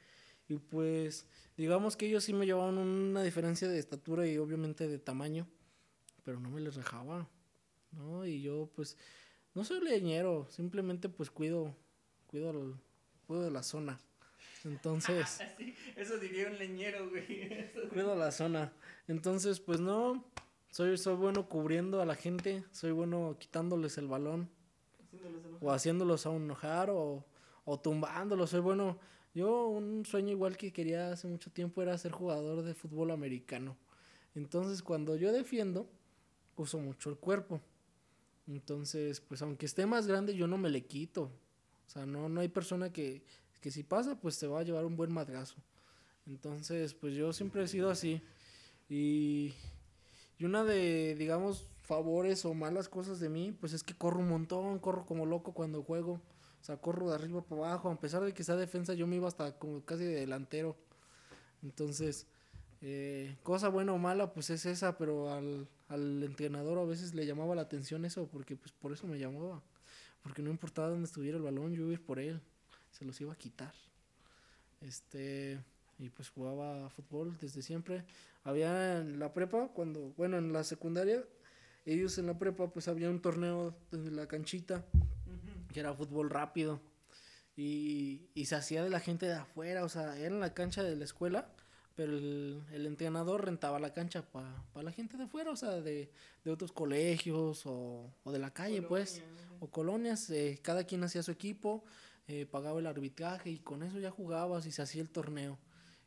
Y 0.49 0.57
pues, 0.57 1.27
digamos 1.57 1.97
que 1.97 2.07
ellos 2.07 2.25
sí 2.25 2.33
me 2.33 2.47
llevaban 2.47 2.79
una 2.79 3.23
diferencia 3.23 3.69
de 3.69 3.79
estatura 3.79 4.27
y 4.27 4.39
obviamente 4.39 4.89
de 4.89 4.99
tamaño, 4.99 5.49
pero 6.25 6.41
no 6.41 6.49
me 6.51 6.61
les 6.61 6.77
rajaba, 6.77 7.29
¿no? 7.93 8.25
Y 8.27 8.41
yo, 8.43 8.71
pues, 8.75 8.97
no 9.55 9.65
soy 9.65 9.81
leñero, 9.85 10.47
simplemente 10.51 11.09
pues 11.09 11.31
cuido, 11.31 11.75
cuido, 12.29 12.51
el- 12.51 12.75
cuido 13.27 13.43
de 13.43 13.51
la 13.51 13.63
zona. 13.65 14.01
Entonces, 14.65 15.41
Así, 15.41 15.75
eso 15.97 16.19
diría 16.19 16.49
un 16.49 16.59
leñero, 16.59 17.09
güey. 17.09 17.71
Cuido 17.91 18.15
la 18.15 18.31
zona. 18.31 18.73
Entonces, 19.09 19.61
pues 19.61 19.81
no, 19.81 20.25
soy, 20.71 20.97
soy 20.99 21.17
bueno 21.17 21.49
cubriendo 21.49 22.01
a 22.01 22.07
la 22.07 22.15
gente, 22.15 22.65
soy 22.71 22.93
bueno 22.93 23.37
quitándoles 23.39 23.99
el 23.99 24.07
balón 24.07 24.49
haciéndolos 25.13 25.63
o 25.63 25.73
haciéndolos 25.73 26.27
a 26.27 26.35
enojar 26.35 26.91
o, 26.91 27.25
o 27.65 27.81
tumbándolos. 27.81 28.51
Soy 28.51 28.61
bueno. 28.61 28.99
Yo 29.33 29.69
un 29.69 30.05
sueño 30.05 30.31
igual 30.33 30.57
que 30.57 30.73
quería 30.73 31.13
hace 31.13 31.29
mucho 31.29 31.53
tiempo 31.53 31.83
era 31.83 31.97
ser 31.97 32.11
jugador 32.11 32.63
de 32.63 32.75
fútbol 32.75 33.13
americano. 33.13 33.77
Entonces 34.35 34.83
cuando 34.83 35.15
yo 35.15 35.33
defiendo, 35.33 35.89
uso 36.57 36.79
mucho 36.79 37.11
el 37.11 37.17
cuerpo. 37.17 37.61
Entonces, 38.49 39.21
pues 39.21 39.41
aunque 39.43 39.67
esté 39.67 39.87
más 39.87 40.09
grande, 40.09 40.35
yo 40.35 40.49
no 40.49 40.59
me 40.59 40.69
le 40.69 40.85
quito. 40.85 41.31
O 41.87 41.91
sea, 41.91 42.07
no, 42.07 42.29
no 42.29 42.41
hay 42.41 42.49
persona 42.49 42.93
que, 42.93 43.23
que 43.61 43.71
si 43.71 43.83
pasa, 43.83 44.19
pues 44.21 44.39
te 44.39 44.47
va 44.47 44.61
a 44.61 44.63
llevar 44.63 44.85
un 44.85 44.97
buen 44.97 45.13
madrazo. 45.13 45.57
Entonces, 46.27 46.95
pues 46.95 47.15
yo 47.15 47.33
siempre 47.33 47.63
he 47.63 47.69
sido 47.69 47.91
así. 47.91 48.23
Y, 48.89 49.55
y 50.39 50.45
una 50.45 50.65
de, 50.65 51.15
digamos, 51.17 51.67
favores 51.83 52.45
o 52.45 52.55
malas 52.55 52.89
cosas 52.89 53.21
de 53.21 53.29
mí, 53.29 53.53
pues 53.59 53.73
es 53.73 53.83
que 53.83 53.95
corro 53.95 54.21
un 54.21 54.29
montón, 54.29 54.79
corro 54.79 55.05
como 55.05 55.27
loco 55.27 55.53
cuando 55.53 55.83
juego. 55.83 56.21
O 56.61 56.65
sea, 56.65 56.77
corro 56.77 57.09
de 57.09 57.15
arriba 57.15 57.43
para 57.43 57.69
abajo. 57.69 57.91
A 57.91 57.99
pesar 57.99 58.23
de 58.23 58.33
que 58.33 58.45
sea 58.45 58.57
defensa, 58.57 58.95
yo 58.95 59.07
me 59.07 59.17
iba 59.17 59.29
hasta 59.29 59.59
como 59.59 59.85
casi 59.85 60.05
de 60.05 60.21
delantero. 60.21 60.77
Entonces, 61.63 62.27
eh, 62.81 63.37
cosa 63.43 63.69
buena 63.69 63.93
o 63.93 63.99
mala, 63.99 64.33
pues 64.33 64.51
es 64.51 64.67
esa, 64.67 64.97
pero 64.97 65.33
al, 65.33 65.69
al 65.89 66.23
entrenador 66.23 66.79
a 66.79 66.85
veces 66.85 67.15
le 67.15 67.27
llamaba 67.27 67.55
la 67.55 67.63
atención 67.63 68.05
eso, 68.05 68.27
porque 68.29 68.57
pues 68.57 68.73
por 68.73 68.93
eso 68.93 69.07
me 69.07 69.19
llamaba. 69.19 69.63
Porque 70.23 70.43
no 70.43 70.51
importaba 70.51 70.89
dónde 70.89 71.07
estuviera 71.07 71.37
el 71.37 71.43
balón, 71.43 71.75
yo 71.75 71.91
iba 71.91 72.01
por 72.03 72.19
él. 72.19 72.41
Se 72.91 73.05
los 73.05 73.21
iba 73.21 73.33
a 73.33 73.39
quitar. 73.39 73.73
Este, 74.81 75.59
y 75.99 76.09
pues 76.11 76.31
jugaba 76.31 76.89
fútbol 76.91 77.37
desde 77.41 77.63
siempre. 77.63 78.05
Había 78.45 78.99
en 78.99 79.19
la 79.19 79.33
prepa, 79.35 79.69
cuando, 79.69 80.13
bueno, 80.17 80.39
en 80.39 80.53
la 80.53 80.65
secundaria, 80.65 81.25
ellos 81.85 82.17
en 82.19 82.27
la 82.27 82.39
prepa, 82.39 82.69
pues 82.71 82.89
había 82.89 83.11
un 83.11 83.21
torneo 83.21 83.75
desde 83.91 84.11
la 84.11 84.27
canchita, 84.27 84.85
que 85.73 85.81
era 85.81 85.95
fútbol 85.95 86.31
rápido. 86.31 86.81
Y, 87.57 88.29
y 88.35 88.47
se 88.47 88.55
hacía 88.55 88.83
de 88.83 88.91
la 88.91 89.01
gente 89.01 89.27
de 89.27 89.35
afuera, 89.35 89.85
o 89.85 89.89
sea, 89.89 90.17
era 90.17 90.29
en 90.35 90.41
la 90.41 90.55
cancha 90.55 90.83
de 90.83 90.97
la 90.97 91.05
escuela, 91.05 91.51
pero 91.95 92.17
el, 92.17 92.63
el 92.73 92.87
entrenador 92.87 93.45
rentaba 93.45 93.79
la 93.79 93.93
cancha 93.93 94.23
para 94.23 94.65
la 94.83 94.93
gente 94.93 95.19
de 95.19 95.25
afuera, 95.25 95.51
o 95.51 95.57
sea, 95.57 95.73
de, 95.83 96.11
de 96.45 96.51
otros 96.51 96.73
colegios 96.73 97.67
o, 97.67 98.11
o 98.25 98.33
de 98.33 98.39
la 98.39 98.55
calle, 98.55 98.81
pues, 98.81 99.21
o 99.59 99.67
colonias. 99.69 100.31
eh, 100.31 100.59
cada 100.63 100.85
quien 100.85 101.05
hacía 101.05 101.23
su 101.23 101.33
equipo, 101.33 101.85
eh, 102.33 102.47
pagaba 102.47 102.79
el 102.79 102.87
arbitraje 102.87 103.51
y 103.51 103.59
con 103.59 103.83
eso 103.83 103.99
ya 103.99 104.13
jugabas 104.13 104.65
y 104.65 104.71
se 104.71 104.83
hacía 104.83 105.03
el 105.03 105.09
torneo. 105.11 105.59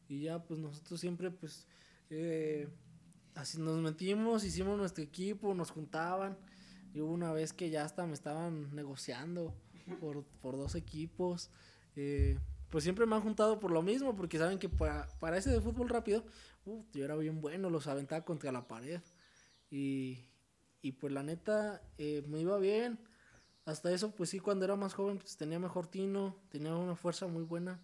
Y 0.07 0.21
ya, 0.21 0.41
pues 0.41 0.57
nosotros 0.57 1.01
siempre, 1.01 1.31
pues, 1.31 1.67
eh, 2.09 2.69
así 3.35 3.59
nos 3.59 3.81
metimos, 3.81 4.45
hicimos 4.45 4.77
nuestro 4.77 5.03
equipo, 5.03 5.53
nos 5.53 5.71
juntaban. 5.71 6.37
Y 6.93 7.01
hubo 7.01 7.11
una 7.11 7.33
vez 7.33 7.51
que 7.51 7.69
ya 7.69 7.83
hasta 7.83 8.05
me 8.07 8.13
estaban 8.13 8.73
negociando 8.73 9.53
por, 9.99 10.23
por 10.41 10.55
dos 10.55 10.75
equipos. 10.75 11.49
eh, 11.97 12.39
pues 12.69 12.85
siempre 12.85 13.05
me 13.05 13.15
han 13.15 13.21
juntado 13.21 13.59
por 13.59 13.71
lo 13.71 13.81
mismo, 13.81 14.15
porque 14.15 14.37
saben 14.37 14.59
que 14.59 14.69
para, 14.69 15.09
para 15.19 15.37
ese 15.37 15.49
de 15.49 15.59
fútbol 15.59 15.89
rápido, 15.89 16.23
yo 16.93 17.03
era 17.03 17.17
bien 17.17 17.41
bueno, 17.41 17.69
los 17.69 17.87
aventaba 17.87 18.23
contra 18.23 18.51
la 18.53 18.65
pared. 18.65 19.01
Y, 19.69 20.19
y 20.81 20.93
pues 20.93 21.11
la 21.11 21.21
neta, 21.21 21.83
me 21.99 22.39
iba 22.39 22.57
bien. 22.59 22.97
Hasta 23.65 23.91
eso, 23.91 24.11
pues 24.11 24.30
sí, 24.30 24.40
cuando 24.40 24.65
era 24.65 24.76
más 24.76 24.94
joven, 24.94 25.19
pues 25.19 25.38
tenía 25.38 25.60
mejor 25.60 25.88
tino, 25.88 26.35
tenía 26.49 26.76
una 26.76 26.95
fuerza 26.95 27.27
muy 27.27 27.44
buena. 27.44 27.80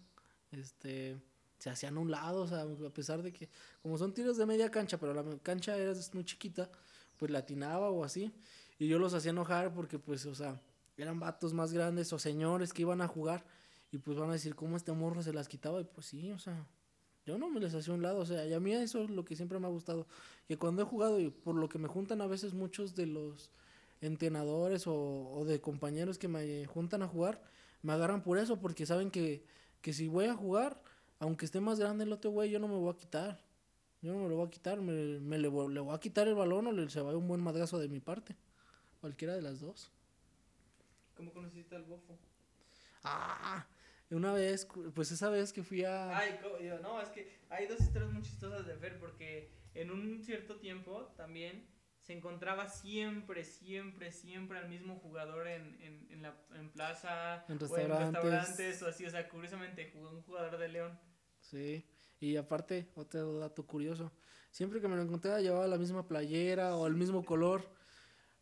Este, 0.50 1.18
se 1.58 1.70
hacían 1.70 1.96
a 1.96 2.00
un 2.00 2.10
lado, 2.10 2.42
o 2.42 2.46
sea, 2.46 2.62
a 2.62 2.90
pesar 2.90 3.22
de 3.22 3.32
que, 3.32 3.48
como 3.82 3.96
son 3.96 4.12
tiros 4.12 4.36
de 4.36 4.46
media 4.46 4.70
cancha, 4.70 4.98
pero 4.98 5.14
la 5.14 5.24
cancha 5.42 5.76
era 5.76 5.92
muy 6.12 6.24
chiquita, 6.24 6.70
pues 7.16 7.30
latinaba 7.30 7.90
o 7.90 8.04
así. 8.04 8.32
Y 8.78 8.88
yo 8.88 8.98
los 8.98 9.14
hacía 9.14 9.30
enojar 9.30 9.72
porque, 9.72 9.98
pues, 9.98 10.26
o 10.26 10.34
sea, 10.34 10.60
eran 10.96 11.20
vatos 11.20 11.52
más 11.54 11.72
grandes 11.72 12.12
o 12.12 12.18
señores 12.18 12.72
que 12.72 12.82
iban 12.82 13.00
a 13.00 13.08
jugar. 13.08 13.44
Y 13.92 13.98
pues 13.98 14.16
van 14.18 14.30
a 14.30 14.34
decir, 14.34 14.54
¿cómo 14.54 14.76
este 14.76 14.92
morro 14.92 15.22
se 15.22 15.32
las 15.32 15.48
quitaba? 15.48 15.80
Y 15.80 15.84
pues 15.84 16.06
sí, 16.06 16.30
o 16.30 16.38
sea, 16.38 16.66
yo 17.26 17.38
no 17.38 17.50
me 17.50 17.60
les 17.60 17.74
hacía 17.74 17.92
un 17.92 18.02
lado. 18.02 18.20
O 18.20 18.26
sea, 18.26 18.46
y 18.46 18.52
a 18.52 18.60
mí 18.60 18.72
eso 18.72 19.02
es 19.02 19.10
lo 19.10 19.24
que 19.24 19.34
siempre 19.36 19.58
me 19.58 19.66
ha 19.66 19.70
gustado. 19.70 20.06
Que 20.46 20.56
cuando 20.58 20.82
he 20.82 20.84
jugado, 20.84 21.18
y 21.18 21.30
por 21.30 21.56
lo 21.56 21.68
que 21.68 21.78
me 21.78 21.88
juntan 21.88 22.20
a 22.20 22.26
veces 22.26 22.54
muchos 22.54 22.94
de 22.94 23.06
los 23.06 23.50
entrenadores 24.00 24.86
o, 24.86 24.94
o 24.94 25.44
de 25.44 25.60
compañeros 25.60 26.18
que 26.18 26.28
me 26.28 26.64
juntan 26.66 27.02
a 27.02 27.08
jugar, 27.08 27.42
me 27.82 27.92
agarran 27.92 28.22
por 28.22 28.38
eso, 28.38 28.60
porque 28.60 28.86
saben 28.86 29.10
que, 29.10 29.44
que 29.80 29.92
si 29.92 30.08
voy 30.08 30.26
a 30.26 30.34
jugar, 30.34 30.82
aunque 31.18 31.44
esté 31.44 31.60
más 31.60 31.78
grande 31.78 32.04
el 32.04 32.12
otro 32.12 32.30
güey, 32.30 32.50
yo 32.50 32.58
no 32.58 32.68
me 32.68 32.76
voy 32.76 32.92
a 32.92 32.96
quitar. 32.96 33.40
Yo 34.02 34.14
no 34.14 34.20
me 34.20 34.28
lo 34.30 34.36
voy 34.36 34.46
a 34.46 34.50
quitar, 34.50 34.80
me, 34.80 35.20
me 35.20 35.38
le, 35.38 35.48
voy, 35.48 35.72
le 35.74 35.80
voy 35.80 35.94
a 35.94 36.00
quitar 36.00 36.26
el 36.26 36.34
balón 36.34 36.66
o 36.66 36.72
le, 36.72 36.88
se 36.88 37.02
va 37.02 37.10
a 37.10 37.16
un 37.16 37.28
buen 37.28 37.42
madrazo 37.42 37.78
de 37.78 37.88
mi 37.88 38.00
parte. 38.00 38.34
Cualquiera 39.00 39.34
de 39.34 39.42
las 39.42 39.60
dos. 39.60 39.92
¿Cómo 41.14 41.32
conociste 41.34 41.76
al 41.76 41.84
bofo? 41.84 42.18
Ah, 43.04 43.66
una 44.10 44.32
vez, 44.32 44.66
pues 44.94 45.12
esa 45.12 45.28
vez 45.28 45.52
que 45.52 45.62
fui 45.62 45.84
a... 45.84 46.16
Ay, 46.16 46.40
no, 46.82 47.00
es 47.00 47.10
que 47.10 47.40
hay 47.50 47.66
dos 47.66 47.80
historias 47.80 48.10
muy 48.10 48.22
chistosas 48.22 48.66
de 48.66 48.74
Fer 48.76 48.98
porque 48.98 49.50
en 49.74 49.90
un 49.90 50.22
cierto 50.22 50.56
tiempo 50.56 51.12
también 51.16 51.66
se 52.10 52.16
encontraba 52.16 52.66
siempre, 52.68 53.44
siempre, 53.44 54.10
siempre 54.10 54.58
al 54.58 54.68
mismo 54.68 54.96
jugador 54.96 55.46
en, 55.46 55.80
en, 55.80 56.08
en 56.10 56.22
la 56.22 56.34
en 56.56 56.68
plaza 56.70 57.44
En 57.46 57.52
o 57.52 57.52
en 57.52 57.60
restaurantes. 57.60 58.24
restaurantes 58.24 58.82
o 58.82 58.88
así, 58.88 59.06
o 59.06 59.10
sea, 59.10 59.28
curiosamente 59.28 59.92
jugó 59.92 60.10
un 60.10 60.22
jugador 60.22 60.58
de 60.58 60.68
León. 60.70 60.98
Sí, 61.38 61.86
y 62.18 62.34
aparte, 62.34 62.88
otro 62.96 63.38
dato 63.38 63.64
curioso, 63.64 64.10
siempre 64.50 64.80
que 64.80 64.88
me 64.88 64.96
lo 64.96 65.02
encontraba 65.02 65.40
llevaba 65.40 65.68
la 65.68 65.78
misma 65.78 66.08
playera 66.08 66.74
o 66.74 66.88
el 66.88 66.94
mismo 66.96 67.24
color. 67.24 67.70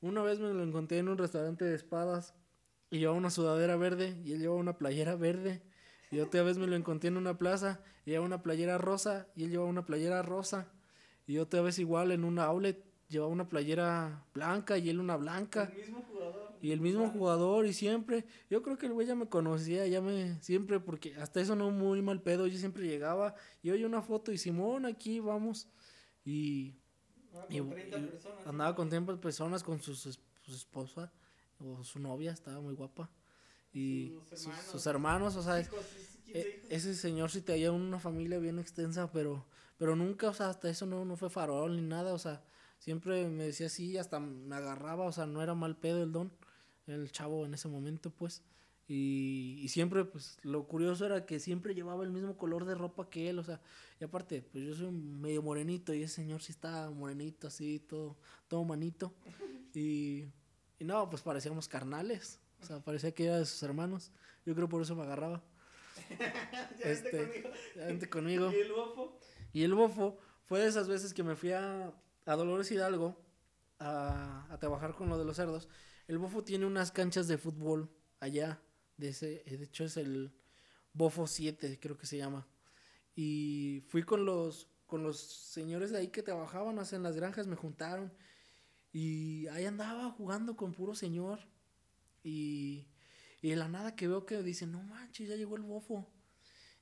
Una 0.01 0.23
vez 0.23 0.41
me 0.41 0.55
lo 0.55 0.63
encontré 0.63 0.97
en 0.97 1.11
un 1.11 1.19
restaurante 1.19 1.67
de 1.67 1.75
espadas 1.75 2.35
y 2.91 3.01
llevaba 3.01 3.19
una 3.19 3.29
sudadera 3.29 3.77
verde 3.77 4.19
y 4.25 4.33
él 4.33 4.41
llevaba 4.41 4.61
una 4.61 4.79
playera 4.79 5.15
verde. 5.15 5.63
Y 6.11 6.21
otra 6.21 6.43
vez 6.43 6.57
me 6.57 6.67
lo 6.67 6.75
encontré 6.75 7.09
en 7.09 7.19
una 7.19 7.37
plaza 7.37 7.83
y 8.07 8.13
llevaba 8.13 8.25
una 8.29 8.43
playera 8.43 8.79
rosa 8.79 9.27
y 9.37 9.45
él 9.45 9.51
llevaba 9.51 9.69
una 9.69 9.85
playera 9.85 10.23
rosa. 10.23 10.73
Y 11.27 11.37
otra 11.37 11.61
vez 11.61 11.79
igual 11.79 12.13
en 12.13 12.25
un 12.25 12.39
outlet 12.39 12.88
llevaba 13.09 13.33
una 13.33 13.49
playera 13.49 14.25
blanca 14.35 14.79
y 14.79 14.89
él 14.91 15.01
una 15.01 15.17
blanca. 15.17 15.65
El 15.73 15.77
mismo 15.79 16.03
jugador. 16.03 16.49
Y 16.61 16.73
el 16.73 16.81
mismo 16.81 17.09
jugador 17.11 17.67
y 17.67 17.73
siempre, 17.73 18.27
yo 18.51 18.63
creo 18.63 18.77
que 18.79 18.87
el 18.87 18.93
güey 18.93 19.07
ya 19.07 19.15
me 19.15 19.29
conocía, 19.29 19.87
ya 19.87 20.01
me, 20.01 20.43
siempre, 20.43 20.81
porque 20.81 21.15
hasta 21.17 21.41
eso 21.41 21.55
no 21.55 21.71
muy 21.71 22.03
mal 22.03 22.21
pedo, 22.21 22.49
yo 22.49 22.59
siempre 22.59 22.85
llegaba 22.89 23.37
y 23.63 23.71
oye 23.71 23.87
una 23.87 24.03
foto 24.03 24.33
y 24.33 24.39
Simón, 24.39 24.85
aquí 24.85 25.21
vamos. 25.21 25.69
Y, 26.25 26.75
Ah, 27.35 27.45
y- 27.49 27.59
con 27.59 27.71
30 27.71 27.97
y 27.99 28.03
personas. 28.07 28.47
andaba 28.47 28.75
con 28.75 28.89
30 28.89 29.17
personas 29.21 29.63
con 29.63 29.81
sus, 29.81 30.01
su 30.01 30.53
esposa 30.53 31.13
o 31.61 31.85
su 31.85 32.01
novia, 32.01 32.33
estaba 32.33 32.61
muy 32.61 32.75
guapa. 32.75 33.09
Y 33.73 34.09
Sus 34.09 34.29
sus, 34.31 34.47
hermanos. 34.49 34.65
sus 34.73 34.87
hermanos, 34.87 35.37
o 35.37 35.43
sea, 35.43 35.61
es- 35.61 35.69
Hijos, 35.69 35.85
sí, 35.87 36.23
15 36.33 36.41
e- 36.41 36.63
ese 36.71 36.95
señor 36.97 37.31
sí 37.31 37.41
tenía 37.43 37.71
una 37.71 38.01
familia 38.01 38.39
bien 38.39 38.59
extensa, 38.59 39.13
pero, 39.13 39.47
pero 39.77 39.95
nunca, 39.95 40.29
o 40.31 40.35
sea, 40.35 40.49
hasta 40.49 40.69
eso 40.71 40.87
no, 40.87 41.05
no 41.05 41.17
fue 41.17 41.31
farol 41.31 41.77
ni 41.77 41.83
nada, 41.83 42.13
o 42.15 42.19
sea, 42.19 42.43
siempre 42.79 43.29
me 43.29 43.45
decía 43.45 43.67
así, 43.67 43.97
hasta 43.97 44.21
me 44.21 44.57
agarraba, 44.57 45.05
o 45.05 45.13
sea, 45.13 45.27
no 45.27 45.43
era 45.43 45.55
mal 45.55 45.77
pedo 45.77 46.03
el 46.03 46.13
don, 46.13 46.33
el 46.87 47.11
chavo 47.13 47.45
en 47.45 47.55
ese 47.55 47.69
momento, 47.69 48.11
pues. 48.11 48.43
Y, 48.87 49.59
y 49.61 49.69
siempre, 49.69 50.07
pues, 50.07 50.39
lo 50.43 50.67
curioso 50.67 51.05
era 51.05 51.27
que 51.27 51.41
siempre 51.41 51.75
llevaba 51.75 52.05
el 52.05 52.11
mismo 52.11 52.39
color 52.39 52.65
de 52.65 52.75
ropa 52.75 53.11
que 53.11 53.29
él, 53.29 53.39
o 53.39 53.45
sea, 53.45 53.61
y 54.01 54.05
aparte, 54.05 54.43
pues 54.43 54.65
yo 54.65 54.75
soy 54.75 54.91
medio 54.91 55.43
morenito 55.43 55.93
y 55.93 56.03
ese 56.03 56.17
señor 56.17 56.41
sí 56.41 56.53
estaba 56.53 56.91
morenito, 56.91 57.49
así, 57.49 57.81
todo, 57.81 58.17
todo 58.49 58.65
manito. 58.65 59.15
Y, 59.75 60.25
y 60.81 60.85
no, 60.85 61.09
pues 61.09 61.23
parecíamos 61.23 61.69
carnales, 61.69 62.41
o 62.61 62.67
sea, 62.67 62.81
parecía 62.81 63.13
que 63.13 63.27
era 63.27 63.39
de 63.39 63.47
sus 63.47 63.63
hermanos. 63.63 64.11
Yo 64.45 64.55
creo 64.55 64.69
por 64.69 64.83
eso 64.83 64.97
me 64.97 65.03
agarraba. 65.03 65.43
Ya 66.79 66.89
vente 66.89 66.93
este, 66.93 67.11
conmigo. 67.11 67.51
Ya 67.77 67.87
vente 67.87 68.09
conmigo. 68.09 68.51
¿Y 68.53 68.61
el 68.61 68.73
bofo? 68.73 69.19
Y 69.53 69.63
el 69.63 69.75
bofo 69.75 70.19
fue 70.47 70.61
de 70.61 70.69
esas 70.69 70.89
veces 70.89 71.13
que 71.13 71.23
me 71.23 71.37
fui 71.37 71.53
a, 71.53 71.93
a 72.29 72.37
Dolores 72.37 72.71
Hidalgo 72.71 73.17
a, 73.79 74.47
a 74.53 74.59
trabajar 74.59 74.95
con 74.95 75.09
lo 75.09 75.19
de 75.19 75.25
los 75.25 75.37
cerdos. 75.37 75.69
El 76.07 76.19
bofo 76.19 76.45
tiene 76.45 76.67
unas 76.67 76.93
canchas 76.93 77.29
de 77.29 77.39
fútbol 77.39 77.91
allá. 78.21 78.63
De, 78.97 79.11
ese, 79.11 79.45
de 79.47 79.65
hecho 79.65 79.85
es 79.85 79.97
el 79.97 80.33
Bofo 80.93 81.27
7, 81.27 81.79
creo 81.81 81.97
que 81.97 82.07
se 82.07 82.17
llama. 82.17 82.49
Y 83.15 83.85
fui 83.89 84.03
con 84.03 84.25
los, 84.25 84.69
con 84.87 85.03
los 85.03 85.19
señores 85.21 85.91
de 85.91 85.99
ahí 85.99 86.09
que 86.09 86.23
trabajaban 86.23 86.79
en 86.91 87.03
las 87.03 87.17
granjas, 87.17 87.47
me 87.47 87.57
juntaron. 87.57 88.13
Y 88.93 89.47
ahí 89.49 89.65
andaba 89.65 90.11
jugando 90.11 90.57
con 90.57 90.73
puro 90.73 90.95
señor. 90.95 91.41
Y, 92.25 92.89
y 93.41 93.51
de 93.51 93.57
la 93.57 93.69
nada 93.69 93.95
que 93.95 94.09
veo 94.09 94.27
que 94.27 94.43
dicen, 94.43 94.73
no 94.73 94.83
manches, 94.83 95.29
ya 95.29 95.37
llegó 95.37 95.57
el 95.57 95.63
bofo. 95.63 96.11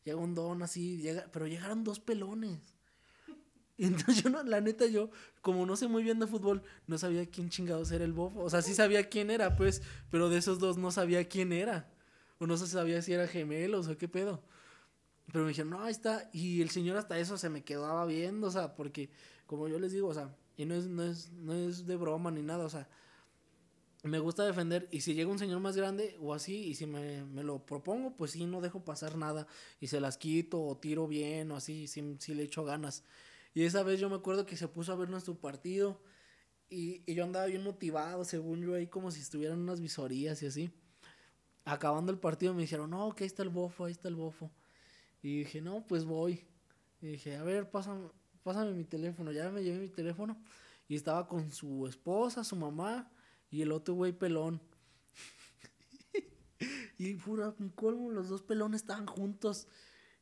Llega 0.05 0.19
un 0.19 0.35
don 0.35 0.63
así, 0.63 0.99
llega, 0.99 1.29
pero 1.33 1.47
llegaron 1.47 1.85
dos 1.85 2.01
pelones. 2.01 2.76
Entonces 3.79 4.23
yo, 4.23 4.31
no, 4.31 4.43
la 4.43 4.61
neta, 4.61 4.87
yo, 4.87 5.11
como 5.43 5.67
no 5.67 5.77
sé 5.77 5.87
muy 5.89 6.03
bien 6.03 6.19
de 6.19 6.27
fútbol, 6.27 6.63
no 6.87 6.97
sabía 6.99 7.27
quién 7.27 7.51
chingados 7.51 7.91
era 7.93 8.05
el 8.05 8.13
bofo. 8.13 8.41
O 8.41 8.51
sea, 8.51 8.63
sí 8.63 8.75
sabía 8.75 9.09
quién 9.09 9.31
era, 9.31 9.57
pues, 9.57 9.83
pero 10.11 10.29
de 10.31 10.39
esos 10.39 10.59
dos 10.59 10.79
no 10.79 10.91
sabía 10.91 11.29
quién 11.29 11.53
era. 11.53 11.93
O 12.39 12.47
no 12.47 12.57
se 12.57 12.67
sabía 12.67 13.03
si 13.03 13.13
era 13.13 13.27
gemelos 13.27 13.89
o 13.89 13.97
qué 13.99 14.09
pedo. 14.09 14.43
Pero 15.33 15.45
me 15.45 15.51
dijeron, 15.51 15.71
no, 15.71 15.83
ahí 15.83 15.93
está. 15.93 16.31
Y 16.33 16.63
el 16.63 16.71
señor 16.71 16.97
hasta 16.97 17.19
eso 17.19 17.37
se 17.37 17.51
me 17.51 17.65
quedaba 17.65 18.07
viendo, 18.07 18.47
o 18.47 18.51
sea, 18.51 18.75
porque, 18.75 19.11
como 19.47 19.69
yo 19.69 19.79
les 19.79 19.93
digo, 19.93 20.09
o 20.09 20.15
sea, 20.15 20.35
y 20.57 20.65
no 20.65 20.75
es, 20.75 20.87
no 20.87 21.03
es, 21.03 21.33
no 21.33 21.53
es 21.53 21.87
de 21.87 21.97
broma 21.97 22.31
ni 22.31 22.43
nada, 22.43 22.65
o 22.65 22.71
sea, 22.71 22.89
me 24.05 24.19
gusta 24.19 24.45
defender. 24.45 24.89
Y 24.91 25.01
si 25.01 25.15
llega 25.15 25.31
un 25.31 25.39
señor 25.39 25.61
más 25.61 25.77
grande 25.77 26.17
o 26.21 26.33
así, 26.33 26.69
y 26.69 26.75
si 26.75 26.87
me, 26.87 27.25
me 27.25 27.43
lo 27.43 27.65
propongo, 27.67 28.17
pues 28.17 28.33
sí, 28.33 28.47
no 28.47 28.61
dejo 28.61 28.85
pasar 28.85 29.17
nada. 29.17 29.47
Y 29.81 29.89
se 29.89 30.01
las 30.01 30.17
quito 30.17 30.63
o 30.63 30.77
tiro 30.79 31.07
bien 31.07 31.51
o 31.51 31.57
así, 31.57 31.89
sí, 31.89 32.17
sí 32.21 32.35
le 32.35 32.45
echo 32.45 32.65
ganas. 32.65 33.05
Y 33.57 33.65
esa 33.65 33.83
vez 33.83 33.99
yo 33.99 34.11
me 34.11 34.17
acuerdo 34.17 34.45
que 34.45 34.55
se 34.55 34.69
puso 34.69 34.93
a 34.93 34.97
ver 34.97 35.09
nuestro 35.09 35.35
partido. 35.35 35.99
Y, 36.69 37.03
y 37.11 37.15
yo 37.15 37.25
andaba 37.25 37.47
bien 37.47 37.65
motivado, 37.65 38.23
según 38.23 38.61
yo, 38.61 38.75
ahí 38.75 38.87
como 38.87 39.11
si 39.11 39.23
estuvieran 39.23 39.59
unas 39.59 39.81
visorías 39.81 40.43
y 40.43 40.47
así. 40.47 40.71
Acabando 41.65 42.13
el 42.13 42.19
partido 42.19 42.53
me 42.53 42.61
dijeron, 42.61 42.91
no, 42.91 43.17
que 43.17 43.25
ahí 43.25 43.29
está 43.29 43.43
el 43.43 43.49
bofo, 43.49 43.87
ahí 43.87 43.93
está 43.93 44.09
el 44.09 44.15
bofo. 44.15 44.53
Y 45.23 45.39
dije, 45.39 45.63
no, 45.63 45.87
pues 45.87 46.05
voy. 46.05 46.47
Y 47.01 47.07
dije, 47.07 47.37
a 47.37 47.45
ver, 47.45 47.71
pásame, 47.71 48.11
pásame 48.43 48.73
mi 48.75 48.85
teléfono. 48.85 49.33
Ya 49.33 49.49
me 49.49 49.65
llevé 49.65 49.79
mi 49.79 49.89
teléfono. 49.89 50.37
Y 50.87 50.95
estaba 50.95 51.27
con 51.27 51.51
su 51.51 51.87
esposa, 51.87 52.45
su 52.45 52.57
mamá 52.57 53.11
y 53.51 53.63
el 53.63 53.73
otro 53.73 53.95
güey 53.95 54.13
pelón. 54.13 54.61
y 56.99 57.15
pura, 57.15 57.55
colmo, 57.75 58.11
los 58.11 58.29
dos 58.29 58.43
pelones 58.43 58.83
estaban 58.83 59.07
juntos. 59.07 59.67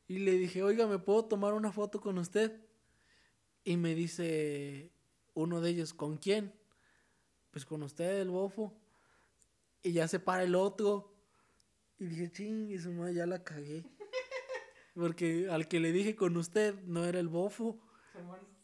Y 0.07 0.19
le 0.19 0.31
dije, 0.37 0.63
oiga, 0.63 0.87
¿me 0.87 0.99
puedo 0.99 1.25
tomar 1.25 1.53
una 1.53 1.73
foto 1.73 1.99
con 1.99 2.17
usted? 2.17 2.64
Y 3.65 3.77
me 3.77 3.95
dice 3.95 4.91
uno 5.33 5.59
de 5.59 5.71
ellos, 5.71 5.93
¿con 5.93 6.17
quién? 6.17 6.53
Pues 7.49 7.65
con 7.65 7.81
usted, 7.81 8.21
el 8.21 8.29
bofo. 8.29 8.71
Y 9.81 9.91
ya 9.91 10.07
se 10.07 10.19
para 10.19 10.43
el 10.43 10.53
otro. 10.53 11.11
Y 11.97 12.05
dije, 12.05 12.31
ching, 12.31 12.69
y 12.69 12.77
su 12.77 12.91
madre 12.91 13.15
ya 13.15 13.25
la 13.25 13.43
cagué. 13.43 13.83
Porque 14.93 15.49
al 15.49 15.67
que 15.67 15.79
le 15.79 15.91
dije 15.91 16.15
con 16.15 16.37
usted 16.37 16.75
no 16.83 17.05
era 17.05 17.19
el 17.19 17.27
bofo, 17.27 17.79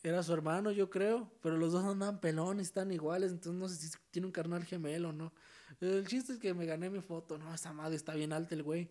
era 0.04 0.22
su 0.22 0.34
hermano, 0.34 0.72
yo 0.72 0.92
creo. 0.92 1.32
Pero 1.42 1.58
los 1.58 1.74
dos 1.74 1.84
andan 1.84 2.22
pelones, 2.22 2.68
están 2.68 2.92
iguales, 2.92 3.32
entonces 3.32 3.60
no 3.60 3.68
sé 3.68 3.76
si 3.76 3.98
tiene 4.12 4.28
un 4.28 4.32
carnal 4.32 4.64
gemelo 4.64 5.10
o 5.10 5.14
no. 5.14 5.34
El 5.80 6.08
chiste 6.08 6.34
es 6.34 6.40
que 6.40 6.54
me 6.54 6.68
gané 6.68 6.92
mi 6.92 7.02
foto. 7.02 7.40
No, 7.40 7.52
esta 7.54 7.74
madre 7.74 7.96
está 7.96 8.14
bien 8.14 8.34
alta 8.34 8.54
el 8.54 8.62
güey. 8.62 8.88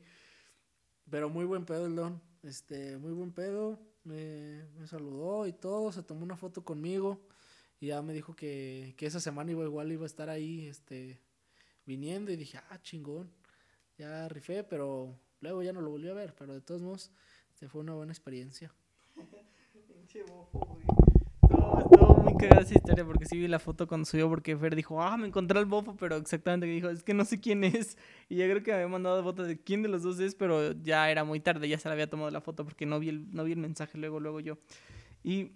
Pero 1.09 1.31
muy 1.31 1.45
buen 1.45 1.65
pedo 1.65 1.87
el 1.87 1.95
don. 1.95 2.21
Este, 2.43 2.97
muy 2.97 3.13
buen 3.13 3.33
pedo. 3.33 3.79
Me, 4.05 4.65
me 4.79 4.87
saludó 4.87 5.47
y 5.47 5.53
todo. 5.53 5.93
Se 5.93 6.03
tomó 6.03 6.23
una 6.23 6.37
foto 6.37 6.65
conmigo. 6.65 7.21
Y 7.81 7.89
ya 7.89 8.03
me 8.03 8.13
dijo 8.13 8.35
que, 8.35 8.95
que 8.97 9.07
esa 9.07 9.21
semana 9.21 9.51
iba 9.51 9.65
igual 9.65 9.91
iba 9.91 10.05
a 10.05 10.07
estar 10.07 10.29
ahí, 10.29 10.67
este, 10.67 11.21
viniendo. 11.87 12.31
Y 12.31 12.37
dije, 12.37 12.59
ah, 12.71 12.81
chingón. 12.83 13.31
Ya 13.97 14.29
rifé, 14.29 14.65
pero 14.65 15.19
luego 15.41 15.63
ya 15.63 15.73
no 15.73 15.81
lo 15.81 15.91
volví 15.91 16.09
a 16.09 16.15
ver. 16.15 16.35
Pero 16.35 16.55
de 16.55 16.61
todos 16.61 16.83
modos, 16.83 17.11
este, 17.53 17.69
fue 17.69 17.81
una 17.81 17.95
buena 17.95 18.13
experiencia. 18.13 18.73
Güey. 20.13 21.10
No, 21.99 22.15
muy 22.23 22.37
cagada 22.37 22.63
esa 22.63 22.75
historia 22.75 23.05
porque 23.05 23.25
sí 23.27 23.39
vi 23.39 23.49
la 23.49 23.59
foto 23.59 23.87
cuando 23.89 24.05
subió 24.05 24.29
porque 24.29 24.57
Fer 24.57 24.77
dijo, 24.77 25.03
ah, 25.03 25.17
me 25.17 25.27
encontré 25.27 25.59
al 25.59 25.67
bofo, 25.67 25.97
pero 25.97 26.17
exactamente 26.17 26.67
dijo, 26.67 26.89
es 26.89 27.03
que 27.03 27.15
no 27.15 27.25
sé 27.25 27.41
quién 27.41 27.65
es. 27.65 27.97
Y 28.29 28.37
ya 28.37 28.49
creo 28.49 28.63
que 28.63 28.71
me 28.71 28.77
había 28.77 28.89
mandado 28.89 29.23
foto 29.23 29.43
de 29.45 29.59
quién 29.61 29.83
de 29.83 29.89
los 29.89 30.03
dos 30.03 30.21
es, 30.21 30.35
pero 30.35 30.73
ya 30.73 31.11
era 31.11 31.25
muy 31.25 31.41
tarde, 31.41 31.69
ya 31.69 31.79
se 31.79 31.89
la 31.89 31.95
había 31.95 32.09
tomado 32.09 32.31
la 32.31 32.41
foto 32.41 32.65
porque 32.65 32.87
no 32.87 33.01
vi 33.01 33.09
el, 33.09 33.31
no 33.35 33.45
vi 33.45 33.53
el 33.53 33.59
mensaje 33.59 33.99
luego, 33.99 34.21
luego 34.21 34.41
yo. 34.41 34.59
Y, 35.25 35.53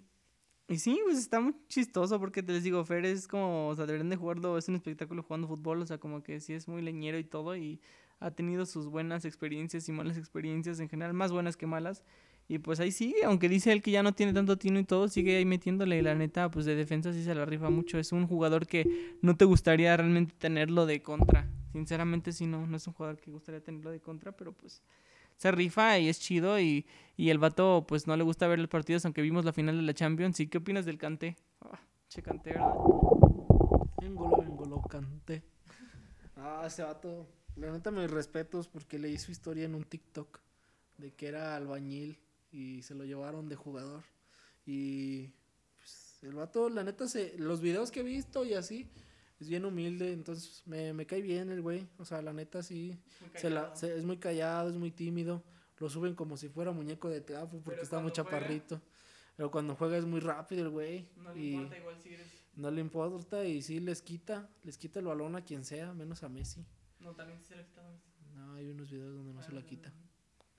y 0.67 0.79
sí, 0.79 0.99
pues 1.05 1.17
está 1.19 1.39
muy 1.39 1.55
chistoso 1.69 2.19
porque 2.19 2.43
te 2.43 2.53
les 2.53 2.63
digo, 2.63 2.83
Fer 2.85 3.05
es 3.05 3.27
como, 3.27 3.69
o 3.69 3.75
sea, 3.75 3.85
deberían 3.85 4.09
de 4.09 4.17
jugarlo, 4.17 4.57
es 4.57 4.67
un 4.69 4.75
espectáculo 4.75 5.23
jugando 5.23 5.47
fútbol, 5.47 5.81
o 5.81 5.85
sea, 5.85 5.99
como 5.99 6.23
que 6.23 6.39
sí 6.41 6.53
es 6.53 6.67
muy 6.67 6.81
leñero 6.81 7.17
y 7.19 7.23
todo 7.23 7.55
y 7.55 7.81
ha 8.19 8.31
tenido 8.31 8.65
sus 8.65 8.87
buenas 8.87 9.25
experiencias 9.25 9.87
y 9.89 9.91
malas 9.91 10.17
experiencias 10.17 10.79
en 10.79 10.89
general, 10.89 11.13
más 11.13 11.31
buenas 11.31 11.57
que 11.57 11.67
malas. 11.67 12.03
Y 12.47 12.59
pues 12.59 12.79
ahí 12.79 12.91
sigue, 12.91 13.25
aunque 13.25 13.49
dice 13.49 13.71
él 13.71 13.81
que 13.81 13.89
ya 13.89 14.03
no 14.03 14.13
tiene 14.13 14.31
tanto 14.31 14.57
tino 14.57 14.79
y 14.79 14.83
todo, 14.83 15.07
sigue 15.07 15.37
ahí 15.37 15.45
metiéndole. 15.45 15.97
Y 15.97 16.01
la 16.01 16.13
neta, 16.13 16.51
pues 16.51 16.65
de 16.65 16.75
defensa 16.75 17.11
sí 17.11 17.23
se 17.23 17.33
la 17.33 17.45
rifa 17.45 17.69
mucho. 17.71 17.97
Es 17.97 18.11
un 18.11 18.27
jugador 18.27 18.67
que 18.67 19.17
no 19.21 19.35
te 19.35 19.45
gustaría 19.45 19.97
realmente 19.97 20.35
tenerlo 20.37 20.85
de 20.85 21.01
contra. 21.01 21.49
Sinceramente, 21.71 22.31
sí, 22.31 22.45
no, 22.45 22.67
no 22.67 22.77
es 22.77 22.85
un 22.85 22.93
jugador 22.93 23.19
que 23.19 23.31
gustaría 23.31 23.61
tenerlo 23.61 23.89
de 23.89 23.99
contra, 23.99 24.31
pero 24.31 24.53
pues 24.53 24.83
se 25.37 25.51
rifa 25.51 25.97
y 25.97 26.07
es 26.07 26.19
chido. 26.19 26.59
Y, 26.59 26.85
y 27.17 27.31
el 27.31 27.39
vato, 27.39 27.85
pues 27.87 28.05
no 28.05 28.15
le 28.15 28.23
gusta 28.23 28.47
ver 28.47 28.59
los 28.59 28.69
partidos, 28.69 29.05
aunque 29.05 29.23
vimos 29.23 29.43
la 29.43 29.51
final 29.51 29.75
de 29.75 29.81
la 29.81 29.93
Champions. 29.95 30.39
¿Y 30.39 30.47
qué 30.47 30.59
opinas 30.59 30.85
del 30.85 30.99
Canté? 30.99 31.35
Ah, 31.61 31.79
che, 32.09 32.21
Canté, 32.21 32.51
¿verdad? 32.51 32.73
Engolo, 34.01 34.43
engolo, 34.43 34.81
canté. 34.83 35.41
Ah, 36.35 36.63
ese 36.67 36.83
vato. 36.83 37.27
La 37.55 37.71
neta, 37.71 37.89
mis 37.89 38.11
respetos 38.11 38.67
porque 38.67 38.99
leí 38.99 39.17
su 39.17 39.31
historia 39.31 39.65
en 39.65 39.73
un 39.73 39.83
TikTok 39.83 40.41
de 40.97 41.11
que 41.11 41.27
era 41.27 41.55
albañil 41.55 42.19
y 42.55 42.81
se 42.83 42.95
lo 42.95 43.03
llevaron 43.05 43.49
de 43.49 43.55
jugador. 43.55 44.03
Y 44.65 45.27
pues, 45.77 46.19
el 46.23 46.33
vato, 46.33 46.69
la 46.69 46.83
neta, 46.83 47.07
se, 47.07 47.37
los 47.37 47.61
videos 47.61 47.91
que 47.91 47.99
he 47.99 48.03
visto 48.03 48.45
y 48.45 48.53
así, 48.53 48.89
es 49.39 49.49
bien 49.49 49.65
humilde, 49.65 50.13
entonces 50.13 50.63
me, 50.65 50.93
me 50.93 51.05
cae 51.05 51.21
bien 51.21 51.49
el 51.51 51.61
güey. 51.61 51.87
O 51.97 52.05
sea, 52.05 52.21
la 52.21 52.33
neta 52.33 52.63
sí, 52.63 52.97
se 53.35 53.49
la, 53.49 53.75
se- 53.75 53.95
es 53.97 54.03
muy 54.03 54.17
callado, 54.17 54.69
es 54.69 54.75
muy 54.75 54.91
tímido. 54.91 55.43
Lo 55.77 55.89
suben 55.89 56.15
como 56.15 56.37
si 56.37 56.47
fuera 56.47 56.71
muñeco 56.71 57.09
de 57.09 57.19
teatro 57.21 57.59
porque 57.59 57.71
Pero 57.71 57.81
está 57.83 57.99
muy 57.99 58.11
cuando 58.11 58.23
juega- 58.29 58.39
chaparrito. 58.39 58.81
Pero 59.35 59.51
cuando 59.51 59.75
juega 59.75 59.97
es 59.97 60.05
muy 60.05 60.21
rápido 60.21 60.63
el 60.63 60.69
güey. 60.69 61.09
y 61.35 61.55
igual 61.55 61.69
si 62.01 62.13
eres. 62.13 62.27
no 62.55 62.71
le 62.71 62.79
importa 62.79 63.43
y 63.43 63.61
sí 63.61 63.81
les 63.81 64.01
quita, 64.01 64.49
les 64.63 64.77
quita 64.77 64.99
el 64.99 65.05
balón 65.07 65.35
a 65.35 65.43
quien 65.43 65.65
sea, 65.65 65.93
menos 65.93 66.23
a 66.23 66.29
Messi. 66.29 66.65
No, 67.01 67.13
también 67.13 67.43
se 67.43 67.57
le 67.57 67.65
quita 67.65 67.81
No, 68.33 68.53
hay 68.53 68.69
unos 68.69 68.89
videos 68.89 69.13
donde 69.13 69.33
no 69.33 69.41
se 69.43 69.51
la 69.51 69.61
quita. 69.65 69.91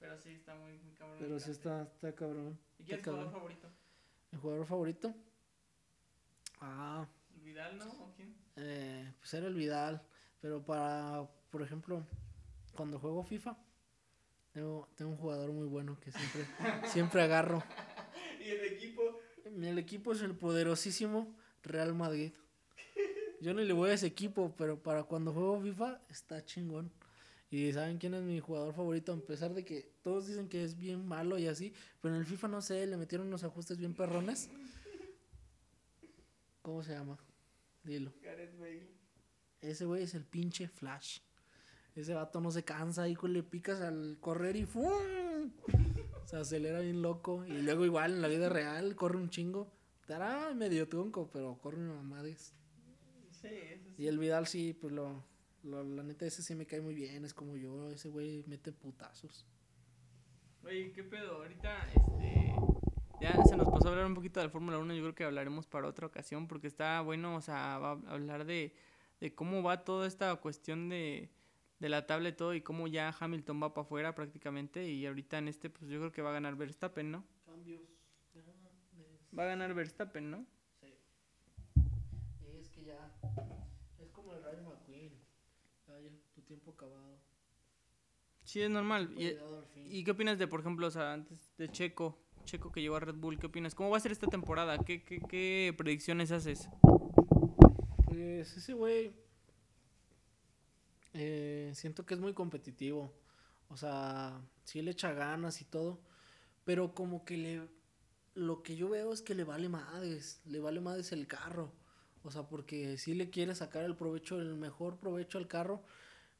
Pero 0.06 0.18
sí, 0.20 0.30
está 0.34 0.54
muy, 0.54 0.78
muy 0.78 0.92
cabrón. 0.94 1.16
Pero 1.18 1.40
sí 1.40 1.50
está, 1.50 1.82
está 1.82 2.14
cabrón. 2.14 2.56
¿Y 2.78 2.84
quién 2.84 2.98
es 2.98 3.02
tu 3.04 3.10
jugador 3.10 3.32
favorito? 3.32 3.68
¿Mi 4.30 4.38
jugador 4.38 4.66
favorito? 4.66 5.14
Ah, 6.60 7.06
¿Vidal, 7.42 7.76
no? 7.78 7.90
¿O 8.04 8.12
quién? 8.14 8.36
eh, 8.54 9.12
pues 9.18 9.34
era 9.34 9.48
el 9.48 9.54
Vidal. 9.54 10.00
Pero 10.40 10.62
para, 10.64 11.26
por 11.50 11.62
ejemplo, 11.62 12.06
cuando 12.76 13.00
juego 13.00 13.24
FIFA, 13.24 13.56
tengo, 14.52 14.88
tengo 14.94 15.10
un 15.10 15.16
jugador 15.16 15.50
muy 15.50 15.66
bueno 15.66 15.98
que 15.98 16.12
siempre, 16.12 16.46
siempre 16.86 17.22
agarro. 17.22 17.64
¿Y 18.40 18.50
el 18.50 18.64
equipo? 18.64 19.02
El 19.44 19.78
equipo 19.78 20.12
es 20.12 20.22
el 20.22 20.36
poderosísimo 20.36 21.34
Real 21.64 21.94
Madrid. 21.94 22.32
Yo 23.40 23.54
no 23.54 23.60
le 23.60 23.72
voy 23.72 23.90
a 23.90 23.94
ese 23.94 24.06
equipo, 24.06 24.54
pero 24.56 24.80
para 24.80 25.02
cuando 25.02 25.32
juego 25.32 25.60
FIFA 25.60 26.00
está 26.08 26.44
chingón. 26.44 26.92
Y 27.51 27.73
saben 27.73 27.98
quién 27.98 28.14
es 28.14 28.23
mi 28.23 28.40
jugador 28.40 28.74
favorito, 28.74 29.12
a 29.12 29.16
pesar 29.18 29.55
de 29.55 29.64
que 29.64 29.93
todos 30.02 30.27
dicen 30.27 30.48
que 30.48 30.64
es 30.64 30.77
bien 30.77 31.06
malo 31.06 31.39
y 31.39 31.47
así, 31.47 31.73
pero 32.01 32.14
en 32.14 32.20
el 32.20 32.27
FIFA 32.27 32.48
no 32.48 32.60
sé, 32.60 32.86
le 32.86 32.97
metieron 32.97 33.28
unos 33.28 33.44
ajustes 33.44 33.78
bien 33.78 33.94
perrones. 33.94 34.51
¿Cómo 36.62 36.82
se 36.82 36.93
llama? 36.93 37.16
Dilo. 37.85 38.12
Gareth 38.20 38.59
Bale. 38.59 38.89
Ese 39.60 39.85
güey 39.85 40.02
es 40.02 40.14
el 40.14 40.24
pinche 40.24 40.68
Flash. 40.68 41.20
Ese 41.94 42.12
vato 42.12 42.40
no 42.40 42.51
se 42.51 42.64
cansa, 42.64 43.09
hijo, 43.09 43.28
le 43.28 43.43
picas 43.43 43.81
al 43.81 44.18
correr 44.20 44.56
y 44.56 44.66
¡fum! 44.66 45.52
Se 46.27 46.36
acelera 46.36 46.81
bien 46.81 47.01
loco. 47.01 47.47
Y 47.47 47.62
luego 47.62 47.85
igual 47.85 48.14
en 48.14 48.23
la 48.23 48.28
vida 48.28 48.48
real 48.48 48.97
corre 48.97 49.16
un 49.16 49.31
chingo. 49.31 49.73
Estará 50.01 50.52
medio 50.55 50.89
tronco, 50.89 51.31
pero 51.32 51.56
corre 51.59 51.78
una 51.78 51.94
mamadez. 51.94 52.52
Sí, 53.31 53.47
eso 53.47 53.89
sí. 53.97 54.02
Y 54.02 54.09
el 54.09 54.18
Vidal 54.18 54.47
sí, 54.47 54.74
pues 54.74 54.93
lo, 54.93 55.24
lo- 55.66 55.84
la 55.84 56.02
neta 56.02 56.24
ese 56.26 56.43
sí 56.43 56.55
me 56.55 56.66
cae 56.66 56.80
muy 56.80 56.94
bien, 56.94 57.24
es 57.24 57.34
como 57.34 57.56
yo, 57.56 57.90
ese 57.90 58.09
güey 58.09 58.44
mete 58.47 58.72
putazos. 58.72 59.47
Oye, 60.64 60.93
¿qué 60.93 61.05
pedo? 61.05 61.36
Ahorita, 61.36 61.88
este... 61.94 62.55
Ya 63.20 63.43
se 63.44 63.56
nos 63.56 63.68
pasó 63.70 63.88
a 63.88 63.90
hablar 63.93 64.06
un 64.06 64.14
poquito 64.14 64.40
de 64.40 64.47
la 64.47 64.52
Fórmula 64.52 64.78
1, 64.78 64.93
yo 64.94 65.02
creo 65.02 65.14
que 65.14 65.24
hablaremos 65.24 65.66
para 65.66 65.88
otra 65.88 66.06
ocasión, 66.06 66.47
porque 66.48 66.66
está 66.66 67.01
bueno, 67.01 67.34
o 67.36 67.40
sea, 67.40 67.78
va 67.78 67.93
a 67.93 68.12
hablar 68.12 68.44
de, 68.44 68.74
de 69.20 69.34
cómo 69.34 69.62
va 69.62 69.84
toda 69.84 70.06
esta 70.06 70.34
cuestión 70.36 70.90
de, 70.90 71.30
de 71.78 71.88
la 71.88 72.06
tabla 72.06 72.28
y 72.28 72.32
todo, 72.34 72.52
y 72.52 72.60
cómo 72.60 72.88
ya 72.88 73.14
Hamilton 73.18 73.62
va 73.62 73.72
para 73.72 73.86
afuera 73.86 74.14
prácticamente, 74.14 74.86
y 74.90 75.06
ahorita 75.06 75.38
en 75.38 75.48
este, 75.48 75.70
pues 75.70 75.90
yo 75.90 75.98
creo 75.98 76.12
que 76.12 76.20
va 76.20 76.28
a 76.30 76.34
ganar 76.34 76.56
Verstappen, 76.56 77.10
¿no? 77.10 77.24
Cambios. 77.47 77.80
Va 79.38 79.44
a 79.44 79.47
ganar 79.47 79.72
Verstappen, 79.72 80.30
¿no? 80.30 80.47
Sí. 80.80 80.94
Es 82.59 82.68
que 82.68 82.84
ya. 82.84 83.12
Es 83.98 84.10
como 84.10 84.34
el 84.34 84.43
Rayo 84.43 84.62
McQueen. 84.62 85.12
Tiempo 86.47 86.70
acabado. 86.73 87.18
Sí, 88.44 88.62
es 88.62 88.70
normal. 88.70 89.12
Y, 89.18 89.31
fin. 89.74 89.86
¿Y 89.90 90.05
qué 90.05 90.12
opinas 90.12 90.39
de, 90.39 90.47
por 90.47 90.60
ejemplo, 90.60 90.86
o 90.86 90.90
sea, 90.90 91.12
antes 91.12 91.52
de 91.59 91.68
Checo, 91.70 92.18
Checo 92.44 92.70
que 92.70 92.81
llegó 92.81 92.97
a 92.97 93.01
Red 93.01 93.16
Bull, 93.16 93.39
qué 93.39 93.47
opinas? 93.47 93.74
¿Cómo 93.74 93.90
va 93.90 93.97
a 93.97 94.01
ser 94.01 94.12
esta 94.12 94.28
temporada? 94.28 94.78
¿Qué, 94.78 95.02
qué, 95.05 95.20
qué 95.28 95.74
predicciones 95.77 96.31
haces? 96.31 96.68
Pues 98.05 98.56
ese 98.56 98.73
güey. 98.74 99.12
eh, 101.14 101.73
siento 101.74 102.05
que 102.06 102.14
es 102.14 102.20
muy 102.20 102.35
competitivo. 102.35 103.12
O 103.68 103.77
sea, 103.77 104.40
sí 104.64 104.82
le 104.82 104.93
echa 104.93 105.12
ganas 105.12 105.60
y 105.60 105.64
todo. 105.64 106.01
Pero 106.64 106.94
como 106.94 107.24
que 107.24 107.36
le. 107.36 107.68
Lo 108.35 108.62
que 108.62 108.77
yo 108.77 108.90
veo 108.90 109.12
es 109.12 109.23
que 109.23 109.35
le 109.35 109.44
vale 109.44 109.68
madres. 109.68 110.40
Le 110.47 110.60
vale 110.60 110.81
madres 110.81 111.12
el 111.12 111.27
carro. 111.27 111.73
O 112.23 112.31
sea, 112.31 112.44
porque 112.48 112.98
sí 112.98 113.14
le 113.14 113.31
quiere 113.31 113.55
sacar 113.55 113.85
el 113.85 113.97
provecho, 113.97 114.40
el 114.40 114.56
mejor 114.56 114.98
provecho 114.98 115.39
al 115.39 115.48
carro. 115.48 115.82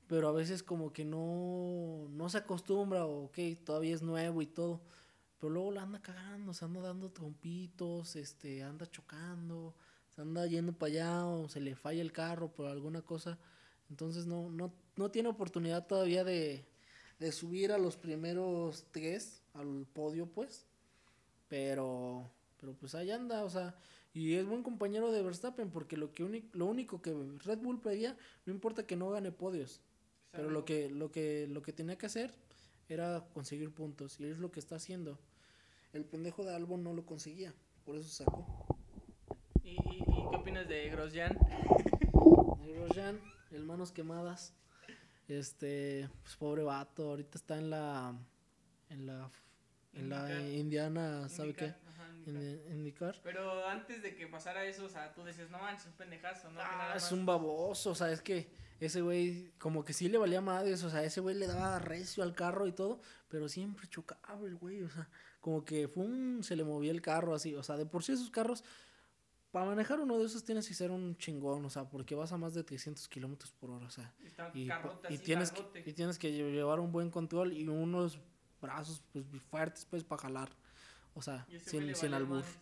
Pero 0.09 0.29
a 0.29 0.33
veces 0.33 0.63
como 0.63 0.93
que 0.93 1.05
no, 1.05 2.09
no 2.11 2.29
se 2.29 2.39
acostumbra. 2.39 3.07
O 3.07 3.25
ok, 3.25 3.39
todavía 3.65 3.95
es 3.95 4.03
nuevo 4.03 4.43
y 4.43 4.47
todo. 4.47 4.81
Pero 5.39 5.53
luego 5.53 5.71
la 5.73 5.83
anda 5.83 6.01
cagando, 6.01 6.55
se 6.55 6.65
anda 6.65 6.81
dando 6.81 7.11
trompitos, 7.11 8.17
este, 8.17 8.63
anda 8.63 8.91
chocando, 8.91 9.75
se 10.15 10.23
anda 10.23 10.47
yendo 10.47 10.73
para 10.73 10.93
allá 10.93 11.27
o 11.27 11.49
se 11.49 11.61
le 11.61 11.77
falla 11.77 12.01
el 12.01 12.13
carro 12.13 12.49
por 12.49 12.67
alguna 12.67 13.03
cosa. 13.03 13.39
Entonces 13.91 14.27
no, 14.27 14.51
no, 14.51 14.73
no 14.97 15.11
tiene 15.11 15.29
oportunidad 15.29 15.87
todavía 15.87 16.25
de, 16.25 16.65
de 17.19 17.33
subir 17.33 17.73
a 17.73 17.79
los 17.79 17.97
primeros 17.97 18.87
tres 18.93 19.43
al 19.55 19.87
podio, 19.93 20.27
pues. 20.27 20.65
Pero, 21.49 22.29
pero 22.59 22.75
pues 22.75 22.95
ahí 22.95 23.11
anda, 23.11 23.45
o 23.45 23.51
sea, 23.51 23.77
y 24.15 24.35
es 24.35 24.47
buen 24.47 24.63
compañero 24.63 25.13
de 25.13 25.23
Verstappen 25.23 25.71
porque 25.71 25.97
lo 25.97 26.13
que 26.13 26.45
lo 26.53 26.67
único 26.67 27.03
que 27.03 27.15
Red 27.45 27.59
Bull 27.59 27.81
pedía, 27.81 28.17
no 28.47 28.53
importa 28.53 28.87
que 28.87 28.97
no 28.97 29.11
gane 29.11 29.31
podios, 29.31 29.81
pero 30.37 30.51
lo 30.51 30.65
que, 30.65 30.91
lo 30.91 31.11
que, 31.11 31.47
lo 31.49 31.63
que 31.63 31.73
tenía 31.73 31.97
que 31.97 32.07
hacer 32.07 32.33
era 32.89 33.25
conseguir 33.33 33.73
puntos. 33.73 34.21
Y 34.21 34.27
es 34.27 34.39
lo 34.39 34.53
que 34.53 34.61
está 34.61 34.77
haciendo. 34.77 35.19
El 35.93 36.05
pendejo 36.05 36.45
de 36.45 36.55
Albon 36.55 36.85
no 36.85 36.93
lo 36.93 37.05
conseguía. 37.07 37.55
Por 37.85 37.97
eso 37.97 38.09
sacó. 38.09 38.47
¿Y, 39.65 39.71
y, 39.71 40.05
y 40.07 40.31
qué 40.31 40.37
opinas 40.37 40.69
de 40.69 40.91
Grosjean? 40.91 41.39
Grosjean, 42.75 43.21
el 43.51 43.65
manos 43.65 43.93
quemadas. 43.93 44.55
Este, 45.29 46.09
pues 46.23 46.37
pobre 46.37 46.63
vato. 46.63 47.11
Ahorita 47.11 47.39
está 47.39 47.57
en 47.59 47.71
la. 47.71 48.15
En 48.91 49.07
la. 49.07 49.31
En 49.95 50.11
la. 50.11 50.49
Indiana, 50.51 51.29
¿sabe 51.29 51.55
qué? 51.55 51.65
Ajá, 51.65 52.09
el 52.27 52.63
IndyCar. 52.73 53.17
Pero 53.23 53.67
antes 53.67 54.03
de 54.03 54.15
que 54.15 54.27
pasara 54.27 54.65
eso, 54.67 54.85
o 54.85 54.89
sea, 54.89 55.13
tú 55.15 55.25
decías, 55.25 55.51
no 55.51 55.59
manches, 55.59 55.87
un 55.87 55.93
pendejazo, 55.95 56.51
¿no? 56.51 56.59
Que 56.61 56.67
Ah, 56.67 56.77
nada 56.79 56.97
es 56.97 57.11
un 57.11 57.25
baboso, 57.27 57.91
o 57.91 57.95
sea, 57.95 58.13
es 58.13 58.21
que 58.21 58.49
ese 58.81 59.01
güey, 59.01 59.53
como 59.59 59.85
que 59.85 59.93
sí 59.93 60.09
le 60.09 60.19
valía 60.19 60.41
madres, 60.41 60.83
o 60.85 60.91
sea, 60.91 61.03
ese 61.05 61.21
güey 61.21 61.35
le 61.37 61.47
daba 61.47 61.79
recio 61.79 62.23
al 62.23 62.35
carro 62.35 62.67
y 62.67 62.73
todo, 62.73 63.01
pero 63.29 63.49
siempre 63.49 63.87
chocaba 63.89 64.47
el 64.47 64.57
güey, 64.57 64.83
o 64.83 64.91
sea, 64.91 65.09
como 65.41 65.65
que 65.65 65.91
un 65.95 66.43
se 66.43 66.57
le 66.57 66.65
movía 66.65 66.91
el 66.91 67.01
carro 67.03 67.35
así, 67.35 67.55
o 67.55 67.63
sea, 67.63 67.77
de 67.77 67.87
por 67.87 68.03
sí 68.05 68.13
esos 68.13 68.31
carros, 68.31 68.65
para 69.53 69.65
manejar 69.67 70.01
uno 70.01 70.19
de 70.19 70.27
esos 70.27 70.45
tienes 70.45 70.69
que 70.69 70.75
ser 70.75 70.91
un 70.91 71.17
chingón, 71.17 71.65
o 71.65 71.71
sea, 71.71 71.89
porque 71.89 72.15
vas 72.15 72.33
a 72.33 72.37
más 72.37 72.53
de 72.53 72.63
300 72.65 73.09
kilómetros 73.09 73.53
por 73.53 73.71
hora, 73.71 73.87
o 73.87 73.91
sea, 73.91 74.13
y, 74.53 74.69
tienes 75.23 75.51
carrote. 75.51 75.83
que, 75.83 75.91
y 75.91 75.93
tienes 75.95 76.19
que 76.19 76.29
lle- 76.31 76.53
llevar 76.53 76.81
un 76.81 76.93
buen 76.93 77.11
control 77.11 77.53
y 77.55 77.67
unos 77.67 78.19
brazos 78.61 79.03
pues 79.13 79.25
fuertes 79.51 79.87
pues 79.89 80.05
para 80.05 80.23
jalar, 80.23 80.51
o 81.15 81.23
sea, 81.23 81.47
sin, 81.65 81.95
sin 81.95 82.13
albur. 82.13 82.39
madres. 82.39 82.59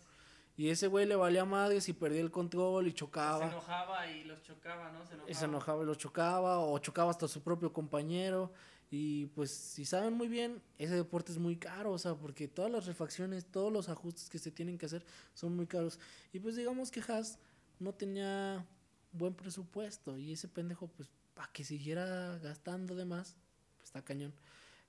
Y 0.57 0.69
ese 0.71 0.87
güey 0.87 1.05
le 1.07 1.17
valía 1.17 1.45
madres 1.45 1.89
y 1.89 1.93
perdía 1.93 2.21
el 2.21 2.31
control 2.31 2.87
y 2.87 2.91
Se 2.91 2.97
chocaba. 2.97 3.47
enojaba 3.49 4.07
y 4.07 4.25
los 4.25 4.43
chocaba, 4.43 4.93
¿no? 4.93 5.05
Se 5.05 5.15
enojaba. 5.15 5.31
Y 5.31 5.35
se 5.35 5.45
enojaba 5.47 5.83
y 5.83 5.87
lo 5.87 5.95
chocaba, 5.97 6.59
o 6.61 6.79
chocaba 6.79 7.11
hasta 7.11 7.27
su 7.27 7.43
propio 7.43 7.73
compañero. 7.73 8.53
Y 8.91 9.27
pues, 9.27 9.51
si 9.51 9.85
saben 9.85 10.13
muy 10.13 10.29
bien, 10.29 10.63
ese 10.79 10.95
deporte 10.95 11.33
es 11.33 11.39
muy 11.39 11.57
caro, 11.57 11.91
o 11.91 11.99
sea, 11.99 12.15
porque 12.15 12.47
todas 12.47 12.71
las 12.71 12.87
refacciones, 12.87 13.45
todos 13.47 13.73
los 13.73 13.89
ajustes 13.89 14.31
que 14.31 14.39
se 14.39 14.53
tienen 14.53 14.79
que 14.79 14.87
hacer 14.87 15.05
son 15.35 15.57
muy 15.57 15.67
caros. 15.67 15.99
Y 16.33 16.39
pues, 16.39 16.55
digamos 16.55 16.93
que 16.93 17.01
Haas 17.01 17.39
no 17.81 17.93
tenía 17.93 18.65
buen 19.11 19.35
presupuesto, 19.35 20.17
y 20.17 20.33
ese 20.33 20.47
pendejo, 20.47 20.87
pues, 20.87 21.09
para 21.35 21.49
que 21.53 21.65
siguiera 21.65 22.39
gastando 22.39 22.95
de 22.95 23.05
más, 23.05 23.35
pues 23.79 23.89
está 23.89 24.03
cañón. 24.03 24.33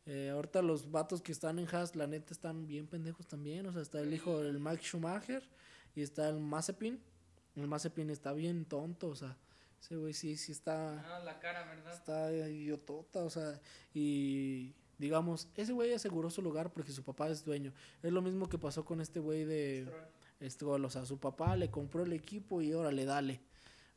Eh, 0.06 0.30
ahorita 0.30 0.62
los 0.62 0.92
vatos 0.92 1.22
que 1.22 1.32
están 1.32 1.58
en 1.60 1.68
Haas, 1.74 1.96
la 1.96 2.06
neta, 2.08 2.34
están 2.34 2.68
bien 2.68 2.88
pendejos 2.88 3.28
también. 3.28 3.66
O 3.66 3.72
sea, 3.72 3.82
está 3.82 4.00
el 4.02 4.14
hijo 4.14 4.42
del 4.42 4.60
Max 4.60 4.84
Schumacher 4.84 5.44
y 5.96 6.02
está 6.02 6.30
el 6.30 6.40
Mazepin. 6.40 7.00
El 7.56 7.68
Mazepin 7.68 8.10
está 8.10 8.34
bien 8.34 8.66
tonto, 8.66 9.08
o 9.08 9.16
sea, 9.16 9.38
ese 9.80 9.96
güey 9.96 10.14
sí, 10.14 10.36
sí 10.36 10.52
está, 10.52 11.00
Ah, 11.16 11.24
la 11.24 11.40
cara, 11.40 11.66
¿verdad? 11.66 11.94
está 11.94 12.32
idiotota, 12.32 13.24
o 13.24 13.30
sea, 13.30 13.62
y 13.94 14.74
digamos, 14.98 15.48
ese 15.56 15.72
güey 15.72 15.94
aseguró 15.94 16.30
su 16.30 16.42
lugar 16.42 16.72
porque 16.74 16.92
su 16.92 17.04
papá 17.04 17.30
es 17.30 17.46
dueño. 17.46 17.72
Es 18.04 18.12
lo 18.12 18.22
mismo 18.22 18.50
que 18.50 18.58
pasó 18.58 18.84
con 18.84 19.00
este 19.00 19.20
güey 19.20 19.46
de 19.46 19.88
Stroll. 20.44 20.84
O 20.86 20.90
sea, 20.90 21.06
su 21.06 21.18
papá 21.18 21.56
le 21.56 21.70
compró 21.72 22.04
el 22.04 22.14
equipo 22.14 22.62
y 22.62 22.74
órale, 22.74 23.06
dale. 23.06 23.42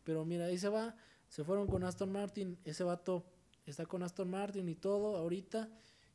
Pero 0.05 0.25
mira, 0.25 0.47
ahí 0.47 0.57
se 0.59 0.69
va, 0.69 0.95
se 1.29 1.45
fueron 1.45 1.67
con 1.67 1.83
Aston 1.85 2.11
Martin, 2.13 2.59
ese 2.65 2.85
vato 2.85 3.25
está 3.67 3.85
con 3.87 4.03
Aston 4.03 4.31
Martin 4.31 4.69
y 4.69 4.75
todo 4.75 5.17
ahorita, 5.17 5.69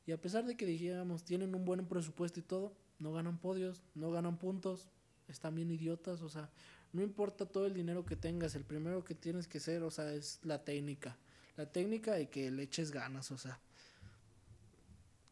y 0.05 0.11
a 0.11 0.19
pesar 0.21 0.45
de 0.45 0.55
que 0.57 0.65
dijéramos, 0.65 1.23
tienen 1.23 1.55
un 1.55 1.65
buen 1.65 1.85
presupuesto 1.87 2.39
y 2.39 2.43
todo, 2.43 2.73
no 2.99 3.11
ganan 3.13 3.37
podios, 3.37 3.81
no 3.95 4.11
ganan 4.11 4.37
puntos, 4.37 4.89
están 5.27 5.55
bien 5.55 5.71
idiotas, 5.71 6.21
o 6.21 6.29
sea, 6.29 6.49
no 6.91 7.01
importa 7.01 7.45
todo 7.45 7.65
el 7.65 7.73
dinero 7.73 8.05
que 8.05 8.15
tengas, 8.15 8.55
el 8.55 8.63
primero 8.65 9.03
que 9.03 9.15
tienes 9.15 9.47
que 9.47 9.59
ser, 9.59 9.81
o 9.83 9.91
sea, 9.91 10.13
es 10.13 10.39
la 10.43 10.63
técnica, 10.63 11.17
la 11.57 11.71
técnica 11.71 12.19
y 12.19 12.27
que 12.27 12.51
le 12.51 12.63
eches 12.63 12.91
ganas, 12.91 13.31
o 13.31 13.37
sea. 13.37 13.59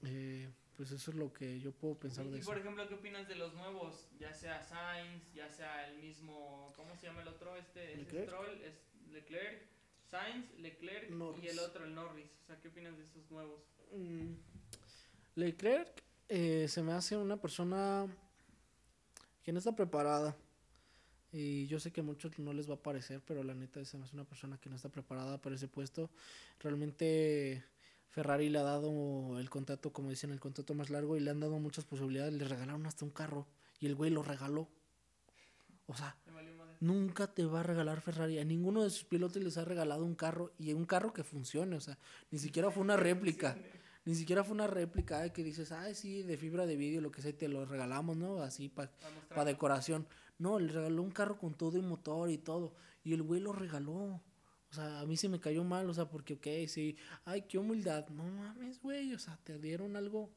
Eh, 0.04 0.50
pues 0.78 0.92
eso 0.92 1.12
es 1.12 1.18
lo 1.18 1.32
que 1.32 1.60
yo 1.60 1.72
puedo 1.74 1.96
pensar 1.96 2.26
Y, 2.26 2.30
de 2.32 2.38
y, 2.38 2.40
eso. 2.40 2.50
por 2.50 2.58
ejemplo, 2.58 2.88
¿qué 2.88 2.96
opinas 2.96 3.28
de 3.28 3.36
los 3.36 3.54
nuevos? 3.54 4.08
Ya 4.20 4.34
sea 4.34 4.64
Sainz, 4.64 5.32
ya 5.34 5.48
sea 5.50 5.88
el 5.90 6.00
mismo, 6.00 6.74
¿cómo 6.76 6.96
se 6.96 7.06
llama 7.08 7.22
el 7.22 7.28
otro? 7.28 7.56
Este, 7.56 7.92
es 7.94 7.98
Leclerc. 8.00 8.26
Stroll, 8.28 8.62
es 8.64 8.74
Leclerc, 9.12 9.62
Sainz, 10.10 10.52
Leclerc 10.58 11.12
y 11.12 11.14
Norris. 11.16 11.52
el 11.52 11.60
otro, 11.60 11.86
el 11.86 11.94
Norris. 11.94 12.32
O 12.44 12.46
sea, 12.48 12.60
¿qué 12.60 12.70
opinas 12.70 12.98
de 12.98 13.04
esos 13.04 13.30
nuevos? 13.30 13.62
Mm, 13.96 14.34
Leclerc 15.36 16.04
eh, 16.30 16.68
se 16.68 16.82
me 16.82 16.94
hace 16.94 17.18
una 17.18 17.38
persona 17.38 18.08
que 19.44 19.52
no 19.52 19.60
está 19.60 19.76
preparada. 19.76 20.36
Y 21.34 21.66
yo 21.68 21.80
sé 21.80 21.92
que 21.92 22.02
a 22.02 22.04
muchos 22.04 22.38
no 22.40 22.52
les 22.52 22.70
va 22.70 22.76
a 22.76 22.84
parecer, 22.84 23.22
pero 23.26 23.44
la 23.44 23.54
neta 23.54 23.84
se 23.86 23.98
me 23.98 24.04
hace 24.04 24.16
una 24.16 24.26
persona 24.26 24.58
que 24.58 24.70
no 24.70 24.76
está 24.76 24.90
preparada 24.90 25.38
para 25.38 25.56
ese 25.56 25.68
puesto. 25.68 26.10
Realmente 26.60 27.64
Ferrari 28.10 28.50
le 28.50 28.60
ha 28.60 28.64
dado 28.64 29.40
el 29.40 29.50
contrato, 29.50 29.94
como 29.94 30.10
dicen, 30.10 30.32
el 30.32 30.42
contrato 30.42 30.74
más 30.74 30.90
largo 30.90 31.16
y 31.16 31.22
le 31.22 31.32
han 31.32 31.40
dado 31.40 31.58
muchas 31.60 31.86
posibilidades. 31.86 32.34
Le 32.34 32.46
regalaron 32.46 32.86
hasta 32.86 33.06
un 33.06 33.12
carro 33.12 33.48
y 33.80 33.86
el 33.86 33.96
güey 33.96 34.12
lo 34.12 34.24
regaló. 34.24 34.68
O 35.88 35.96
sea. 35.96 36.18
Nunca 36.82 37.28
te 37.28 37.46
va 37.46 37.60
a 37.60 37.64
regalar 37.64 38.02
Ferrari. 38.02 38.40
A 38.40 38.44
ninguno 38.44 38.84
de 38.84 38.90
sus 38.90 39.04
pilotos 39.04 39.42
les 39.44 39.56
ha 39.58 39.64
regalado 39.64 40.04
un 40.04 40.16
carro 40.16 40.52
y 40.58 40.74
un 40.74 40.86
carro 40.86 41.14
que 41.14 41.24
funcione. 41.24 41.76
O 41.76 41.80
sea, 41.80 41.98
ni 42.32 42.40
siquiera 42.40 42.72
fue 42.72 42.82
una 42.82 42.98
réplica. 42.98 43.56
Ni 44.04 44.16
siquiera 44.16 44.44
fue 44.44 44.54
una 44.54 44.68
réplica 44.68 45.20
de 45.20 45.32
que 45.32 45.44
dices, 45.44 45.72
ay, 45.72 45.94
sí, 45.94 46.24
de 46.24 46.38
fibra 46.38 46.66
de 46.66 46.76
vidrio, 46.76 47.02
lo 47.02 47.12
que 47.12 47.22
sea, 47.22 47.30
y 47.30 47.34
te 47.34 47.48
lo 47.48 47.66
regalamos, 47.66 48.18
¿no? 48.18 48.42
Así 48.42 48.68
para 48.68 48.92
mostrar. 49.16 49.36
pa 49.36 49.46
decoración. 49.46 50.08
No, 50.40 50.60
le 50.60 50.72
regaló 50.72 51.04
un 51.04 51.12
carro 51.12 51.38
con 51.38 51.54
todo 51.54 51.78
y 51.78 51.82
motor 51.82 52.32
y 52.32 52.40
todo. 52.40 52.74
Y 53.04 53.14
el 53.14 53.22
güey 53.22 53.42
lo 53.42 53.54
regaló. 53.54 54.22
O 54.72 54.74
sea, 54.74 55.02
a 55.02 55.06
mí 55.06 55.18
se 55.18 55.30
me 55.30 55.40
cayó 55.40 55.64
mal, 55.64 55.90
o 55.90 55.94
sea, 55.94 56.10
porque, 56.10 56.36
ok, 56.36 56.68
sí, 56.68 56.98
ay, 57.26 57.44
qué 57.44 57.58
humildad. 57.58 58.08
No 58.10 58.24
mames, 58.24 58.82
güey, 58.82 59.14
o 59.14 59.20
sea, 59.20 59.38
te 59.44 59.60
dieron 59.60 59.96
algo, 59.98 60.32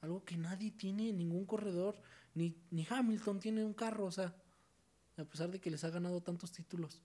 algo 0.00 0.24
que 0.24 0.36
nadie 0.36 0.70
tiene, 0.70 1.12
ningún 1.12 1.44
corredor, 1.44 2.00
ni, 2.34 2.56
ni 2.70 2.86
Hamilton 2.88 3.38
tiene 3.38 3.62
un 3.62 3.74
carro, 3.74 4.06
o 4.06 4.10
sea, 4.10 4.34
a 5.18 5.24
pesar 5.24 5.50
de 5.50 5.60
que 5.60 5.70
les 5.70 5.84
ha 5.84 5.90
ganado 5.90 6.22
tantos 6.22 6.52
títulos. 6.52 7.02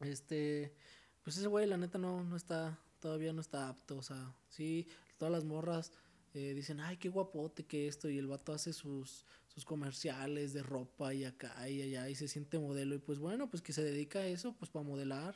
Este, 0.00 0.74
pues 1.22 1.38
ese 1.38 1.46
güey, 1.46 1.66
la 1.66 1.78
neta, 1.78 1.98
no, 1.98 2.22
no 2.22 2.36
está, 2.36 2.78
todavía 3.00 3.32
no 3.32 3.40
está 3.40 3.68
apto, 3.68 3.96
o 3.96 4.02
sea, 4.02 4.34
sí, 4.48 4.86
todas 5.18 5.32
las 5.32 5.44
morras 5.44 5.92
eh, 6.34 6.54
dicen, 6.54 6.80
ay, 6.80 6.96
qué 6.96 7.08
guapote 7.08 7.64
que 7.64 7.88
esto, 7.88 8.08
y 8.08 8.18
el 8.18 8.26
vato 8.26 8.52
hace 8.52 8.72
sus, 8.72 9.26
sus 9.48 9.64
comerciales 9.64 10.52
de 10.52 10.62
ropa 10.62 11.12
y 11.12 11.24
acá 11.24 11.68
y 11.68 11.82
allá, 11.82 12.08
y 12.08 12.14
se 12.14 12.28
siente 12.28 12.58
modelo, 12.58 12.94
y 12.94 12.98
pues 12.98 13.18
bueno, 13.18 13.50
pues 13.50 13.62
que 13.62 13.72
se 13.72 13.82
dedica 13.82 14.20
a 14.20 14.26
eso, 14.26 14.54
pues 14.58 14.70
para 14.70 14.84
modelar, 14.84 15.34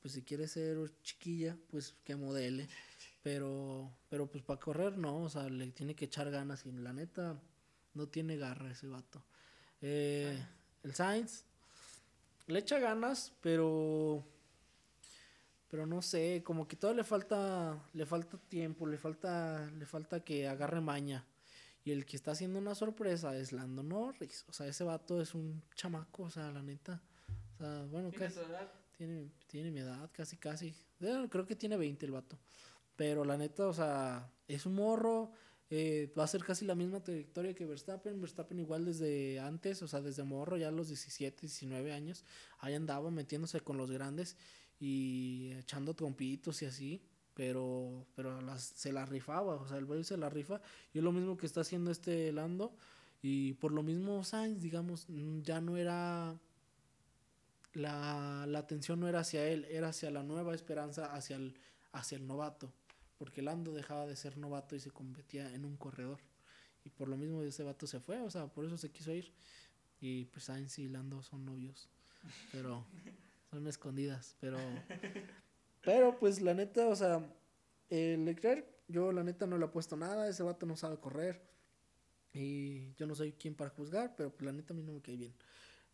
pues 0.00 0.14
si 0.14 0.22
quiere 0.22 0.48
ser 0.48 0.78
chiquilla, 1.02 1.58
pues 1.68 1.94
que 2.04 2.16
modele, 2.16 2.68
pero, 3.22 3.92
pero 4.08 4.30
pues 4.30 4.42
para 4.42 4.60
correr 4.60 4.96
no, 4.96 5.24
o 5.24 5.28
sea, 5.28 5.48
le 5.48 5.70
tiene 5.72 5.94
que 5.94 6.06
echar 6.06 6.30
ganas, 6.30 6.64
y 6.64 6.72
la 6.72 6.92
neta, 6.92 7.38
no 7.92 8.08
tiene 8.08 8.36
garra 8.36 8.70
ese 8.70 8.86
vato. 8.86 9.24
Eh, 9.80 10.38
el 10.82 10.94
Sainz 10.94 11.44
le 12.46 12.60
echa 12.60 12.78
ganas, 12.78 13.32
pero 13.40 14.24
pero 15.68 15.86
no 15.86 16.02
sé, 16.02 16.42
como 16.44 16.66
que 16.68 16.76
todavía 16.76 17.02
le 17.02 17.04
falta 17.04 17.82
le 17.92 18.06
falta 18.06 18.38
tiempo, 18.48 18.86
le 18.86 18.98
falta 18.98 19.70
le 19.78 19.86
falta 19.86 20.20
que 20.24 20.48
agarre 20.48 20.80
maña. 20.80 21.26
Y 21.84 21.92
el 21.92 22.04
que 22.04 22.16
está 22.16 22.32
haciendo 22.32 22.58
una 22.58 22.74
sorpresa 22.74 23.36
es 23.36 23.52
Lando 23.52 23.82
Norris, 23.82 24.44
o 24.48 24.52
sea, 24.52 24.66
ese 24.66 24.82
vato 24.84 25.20
es 25.20 25.34
un 25.34 25.62
chamaco, 25.74 26.24
o 26.24 26.30
sea, 26.30 26.50
la 26.50 26.62
neta. 26.62 27.00
O 27.54 27.58
sea, 27.58 27.84
bueno, 27.90 28.10
¿Tiene 28.10 28.26
casi 28.26 28.40
tu 28.40 28.46
edad? 28.46 28.72
tiene, 28.96 29.30
tiene 29.46 29.70
mi 29.70 29.80
edad, 29.80 30.10
casi, 30.12 30.36
casi. 30.36 30.74
Eh, 31.00 31.26
Creo 31.30 31.46
que 31.46 31.54
tiene 31.56 31.76
20 31.76 32.04
el 32.06 32.12
vato. 32.12 32.38
Pero 32.96 33.24
la 33.24 33.36
neta, 33.36 33.66
o 33.68 33.72
sea, 33.72 34.30
es 34.48 34.66
un 34.66 34.74
morro. 34.74 35.30
eh, 35.70 36.12
va 36.18 36.24
a 36.24 36.26
ser 36.28 36.42
casi 36.44 36.64
la 36.64 36.74
misma 36.74 37.02
trayectoria 37.02 37.54
que 37.54 37.66
Verstappen. 37.66 38.20
Verstappen 38.20 38.58
igual 38.58 38.84
desde 38.84 39.38
antes, 39.40 39.82
o 39.82 39.88
sea, 39.88 40.00
desde 40.00 40.22
morro, 40.24 40.56
ya 40.56 40.68
a 40.68 40.70
los 40.72 40.88
17, 40.88 41.42
19 41.42 41.92
años. 41.92 42.24
Ahí 42.58 42.74
andaba 42.74 43.10
metiéndose 43.10 43.60
con 43.60 43.76
los 43.76 43.90
grandes 43.90 44.36
y 44.80 45.52
echando 45.58 45.94
trompitos 45.94 46.62
y 46.62 46.66
así. 46.66 47.02
Pero, 47.34 48.06
pero 48.14 48.40
las, 48.40 48.62
se 48.62 48.92
la 48.92 49.04
rifaba, 49.04 49.56
o 49.56 49.68
sea, 49.68 49.76
el 49.76 49.84
güey 49.84 50.04
se 50.04 50.16
la 50.16 50.30
rifa. 50.30 50.60
Y 50.94 50.98
es 50.98 51.04
lo 51.04 51.12
mismo 51.12 51.36
que 51.36 51.46
está 51.46 51.60
haciendo 51.60 51.90
este 51.90 52.32
Lando. 52.32 52.74
Y 53.22 53.54
por 53.54 53.72
lo 53.72 53.82
mismo 53.82 54.24
Sainz, 54.24 54.62
digamos, 54.62 55.06
mm, 55.08 55.42
ya 55.42 55.60
no 55.60 55.76
era 55.76 56.38
la, 57.74 58.46
la 58.48 58.58
atención 58.58 59.00
no 59.00 59.08
era 59.08 59.20
hacia 59.20 59.46
él, 59.46 59.66
era 59.66 59.88
hacia 59.88 60.10
la 60.10 60.22
nueva 60.22 60.54
esperanza, 60.54 61.12
hacia 61.14 61.36
el, 61.36 61.54
hacia 61.92 62.16
el 62.16 62.26
novato. 62.26 62.72
Porque 63.18 63.42
Lando 63.42 63.72
dejaba 63.72 64.06
de 64.06 64.16
ser 64.16 64.36
novato 64.38 64.76
y 64.76 64.80
se 64.80 64.90
convertía 64.90 65.54
en 65.54 65.64
un 65.64 65.76
corredor. 65.76 66.20
Y 66.84 66.90
por 66.90 67.08
lo 67.08 67.16
mismo 67.16 67.42
ese 67.42 67.62
vato 67.62 67.86
se 67.86 68.00
fue, 68.00 68.20
o 68.20 68.30
sea, 68.30 68.46
por 68.46 68.64
eso 68.64 68.78
se 68.78 68.90
quiso 68.90 69.12
ir. 69.12 69.32
Y 70.00 70.26
pues 70.26 70.44
Sainz 70.44 70.78
y 70.78 70.88
Lando 70.88 71.22
son 71.22 71.44
novios. 71.44 71.88
Pero 72.52 72.84
son 73.50 73.66
escondidas. 73.66 74.36
Pero, 74.40 74.58
pero 75.82 76.18
pues 76.18 76.40
la 76.40 76.54
neta, 76.54 76.86
o 76.88 76.96
sea, 76.96 77.24
el 77.90 78.24
Leclerc, 78.24 78.66
yo 78.88 79.12
la 79.12 79.22
neta 79.22 79.46
no 79.46 79.58
le 79.58 79.66
he 79.66 79.68
puesto 79.68 79.96
nada. 79.96 80.28
Ese 80.28 80.42
vato 80.42 80.66
no 80.66 80.76
sabe 80.76 80.98
correr. 80.98 81.40
Y 82.32 82.92
yo 82.94 83.06
no 83.06 83.14
soy 83.14 83.32
quien 83.32 83.54
para 83.54 83.70
juzgar, 83.70 84.14
pero 84.16 84.30
pues, 84.30 84.42
la 84.44 84.52
neta 84.52 84.74
a 84.74 84.76
mí 84.76 84.82
no 84.82 84.92
me 84.92 85.00
cae 85.00 85.16
bien. 85.16 85.34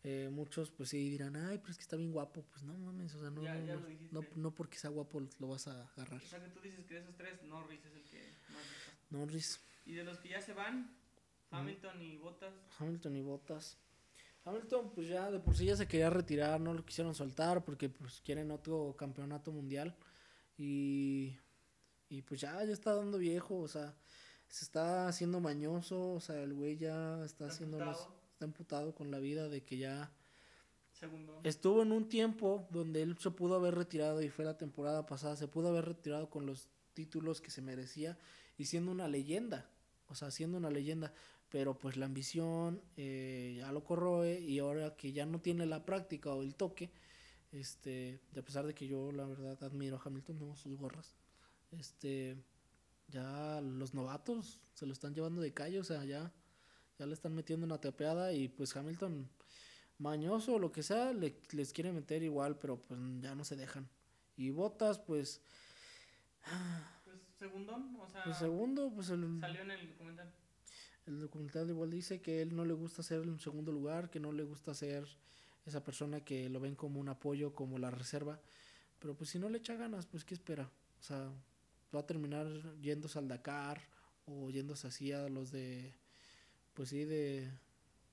Eh, 0.05 0.27
muchos 0.29 0.69
pues 0.69 0.89
sí 0.89 1.09
dirán, 1.09 1.37
ay, 1.37 1.59
pero 1.59 1.71
es 1.71 1.77
que 1.77 1.83
está 1.83 1.95
bien 1.95 2.11
guapo. 2.11 2.43
Pues 2.51 2.63
no 2.63 2.77
mames, 2.77 3.15
o 3.15 3.21
sea, 3.21 3.29
no, 3.29 3.41
Ya- 3.41 3.55
no, 3.55 3.65
ya 3.65 3.79
no, 4.35 4.53
porque 4.53 4.77
sea 4.77 4.89
guapo 4.89 5.21
lo 5.39 5.47
vas 5.47 5.67
a 5.67 5.83
agarrar. 5.95 6.21
O 6.21 6.27
sea, 6.27 6.43
que 6.43 6.49
tú 6.49 6.59
dices 6.59 6.83
que 6.83 6.95
de 6.95 6.99
esos 6.99 7.15
tres, 7.15 7.41
Norris 7.43 7.85
es 7.85 7.93
el 7.95 8.03
que 8.03 8.33
más. 8.53 8.63
Norris, 9.09 9.61
Y 9.85 9.93
de 9.93 10.03
los 10.03 10.17
que 10.17 10.27
ya 10.29 10.41
se 10.41 10.51
van, 10.51 10.93
Hamilton 11.51 12.01
y 12.01 12.17
Bottas. 12.17 12.53
Hamilton 12.77 13.15
y 13.15 13.21
Bottas. 13.21 13.77
Hamilton 14.45 14.91
pues 14.91 15.07
ya 15.07 15.31
de 15.31 15.39
por 15.39 15.55
sí 15.55 15.65
ya 15.65 15.75
se 15.75 15.87
quería 15.87 16.09
retirar, 16.09 16.59
no 16.59 16.73
lo 16.73 16.85
quisieron 16.85 17.15
soltar 17.15 17.63
porque 17.63 17.89
pues 17.89 18.21
quieren 18.21 18.51
otro 18.51 18.95
campeonato 18.97 19.51
mundial. 19.51 19.95
Y, 20.57 21.37
y 22.09 22.21
pues 22.21 22.41
ya, 22.41 22.63
ya 22.63 22.73
está 22.73 22.93
dando 22.93 23.17
viejo, 23.17 23.57
o 23.57 23.67
sea, 23.67 23.95
se 24.47 24.65
está 24.65 25.07
haciendo 25.07 25.39
mañoso, 25.39 26.11
o 26.13 26.19
sea, 26.19 26.41
el 26.41 26.53
güey 26.53 26.77
ya 26.77 27.23
está 27.23 27.47
haciendo 27.47 27.79
está 28.33 28.45
emputado 28.45 28.93
con 28.93 29.11
la 29.11 29.19
vida 29.19 29.49
de 29.49 29.63
que 29.63 29.77
ya 29.77 30.11
Segundo. 30.91 31.39
estuvo 31.43 31.81
en 31.81 31.91
un 31.91 32.09
tiempo 32.09 32.67
donde 32.69 33.01
él 33.01 33.17
se 33.17 33.31
pudo 33.31 33.55
haber 33.55 33.75
retirado 33.75 34.21
y 34.21 34.29
fue 34.29 34.45
la 34.45 34.57
temporada 34.57 35.05
pasada, 35.05 35.35
se 35.35 35.47
pudo 35.47 35.69
haber 35.69 35.85
retirado 35.85 36.29
con 36.29 36.45
los 36.45 36.69
títulos 36.93 37.41
que 37.41 37.51
se 37.51 37.61
merecía 37.61 38.17
y 38.57 38.65
siendo 38.65 38.91
una 38.91 39.07
leyenda, 39.07 39.69
o 40.07 40.15
sea, 40.15 40.29
siendo 40.29 40.57
una 40.57 40.69
leyenda, 40.69 41.13
pero 41.53 41.77
pues 41.77 41.97
la 41.97 42.07
ambición 42.07 42.81
eh, 42.97 43.53
ya 43.59 43.71
lo 43.71 43.83
corroe 43.83 44.39
y 44.41 44.57
ahora 44.57 44.95
que 44.95 45.13
ya 45.13 45.27
no 45.27 45.39
tiene 45.39 45.67
la 45.67 45.85
práctica 45.85 46.33
o 46.33 46.41
el 46.41 46.55
toque, 46.55 46.89
este, 47.51 48.19
a 48.35 48.41
pesar 48.41 48.65
de 48.65 48.73
que 48.73 48.87
yo 48.87 49.11
la 49.11 49.27
verdad 49.27 49.63
admiro 49.63 49.97
a 49.97 50.01
Hamilton, 50.03 50.35
tengo 50.39 50.55
sus 50.55 50.75
gorras, 50.75 51.13
este, 51.71 52.35
ya 53.07 53.61
los 53.61 53.93
novatos 53.93 54.59
se 54.73 54.87
lo 54.87 54.93
están 54.93 55.13
llevando 55.13 55.41
de 55.43 55.53
calle, 55.53 55.79
o 55.79 55.83
sea, 55.83 56.03
ya, 56.05 56.33
ya 56.97 57.05
le 57.05 57.13
están 57.13 57.35
metiendo 57.35 57.67
una 57.67 57.79
tapeada 57.79 58.33
y 58.33 58.47
pues 58.47 58.75
Hamilton 58.75 59.29
mañoso 59.99 60.55
o 60.55 60.59
lo 60.59 60.71
que 60.71 60.81
sea, 60.81 61.13
le- 61.13 61.39
les 61.51 61.71
quiere 61.71 61.91
meter 61.91 62.23
igual, 62.23 62.57
pero 62.57 62.81
pues 62.81 62.99
ya 63.19 63.35
no 63.35 63.43
se 63.45 63.55
dejan. 63.55 63.87
Y 64.35 64.49
Botas, 64.49 64.97
pues, 64.97 65.43
Pues 67.05 67.17
segundón, 67.37 67.95
o 68.01 68.07
sea, 68.09 68.23
pues 68.23 68.37
segundo, 68.37 68.91
pues 68.91 69.11
el, 69.11 69.39
salió 69.39 69.61
en 69.61 69.69
el 69.69 69.89
documental. 69.89 70.33
El 71.05 71.19
documental 71.19 71.69
igual 71.69 71.91
dice 71.91 72.21
que 72.21 72.41
él 72.41 72.55
no 72.55 72.65
le 72.65 72.73
gusta 72.73 73.03
ser 73.03 73.21
el 73.21 73.39
segundo 73.39 73.71
lugar, 73.71 74.09
que 74.09 74.19
no 74.19 74.31
le 74.31 74.43
gusta 74.43 74.73
ser 74.73 75.07
esa 75.65 75.83
persona 75.83 76.23
que 76.23 76.49
lo 76.49 76.59
ven 76.59 76.75
como 76.75 76.99
un 76.99 77.09
apoyo, 77.09 77.53
como 77.53 77.77
la 77.77 77.91
reserva. 77.91 78.39
Pero 78.99 79.15
pues 79.15 79.29
si 79.29 79.39
no 79.39 79.49
le 79.49 79.57
echa 79.57 79.75
ganas, 79.75 80.05
pues 80.05 80.23
¿qué 80.23 80.33
espera? 80.33 80.69
O 80.99 81.03
sea, 81.03 81.31
va 81.93 81.99
a 81.99 82.05
terminar 82.05 82.47
yéndose 82.81 83.19
al 83.19 83.27
Dakar 83.27 83.81
o 84.25 84.49
yéndose 84.49 84.87
así 84.87 85.11
a 85.11 85.27
los 85.29 85.51
de, 85.51 85.93
pues 86.73 86.89
sí, 86.89 87.03
de, 87.03 87.51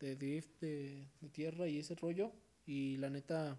de 0.01 0.17
drift, 0.17 0.61
de, 0.61 1.07
de 1.21 1.29
tierra 1.29 1.69
y 1.69 1.79
ese 1.79 1.95
rollo. 1.95 2.33
Y 2.67 2.97
la 2.99 3.11
neta, 3.11 3.59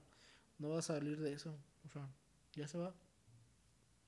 no 0.57 0.69
va 0.69 0.79
a 0.79 0.83
salir 0.83 1.19
de 1.19 1.33
eso. 1.33 1.57
O 1.85 1.89
sea, 1.89 2.07
ya 2.53 2.67
se 2.67 2.77
va. 2.77 2.93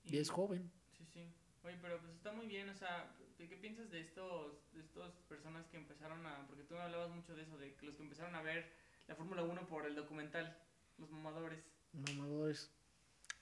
Y 0.04 0.18
es 0.18 0.30
joven. 0.30 0.72
Sí, 0.98 1.06
sí. 1.06 1.34
Oye, 1.64 1.78
pero 1.82 2.00
pues 2.00 2.14
está 2.14 2.32
muy 2.34 2.46
bien, 2.46 2.70
o 2.70 2.76
sea, 2.76 3.16
¿de 3.44 3.50
qué 3.50 3.58
piensas 3.58 3.92
de 3.92 4.00
estos, 4.00 4.54
de 4.74 4.80
estas 4.80 5.12
personas 5.28 5.66
que 5.68 5.76
empezaron 5.76 6.26
a, 6.26 6.48
porque 6.48 6.64
tú 6.64 6.76
me 6.76 6.80
hablabas 6.80 7.14
mucho 7.14 7.36
de 7.36 7.44
eso, 7.44 7.58
de 7.58 7.76
que 7.76 7.86
los 7.86 7.98
que 7.98 8.04
empezaron 8.04 8.34
a 8.36 8.42
ver 8.42 8.72
la 9.10 9.16
Fórmula 9.16 9.44
1 9.44 9.68
por 9.68 9.86
el 9.86 9.96
documental, 9.96 10.58
los 10.98 11.12
mamadores, 11.12 11.60
Mamadores. 11.92 12.72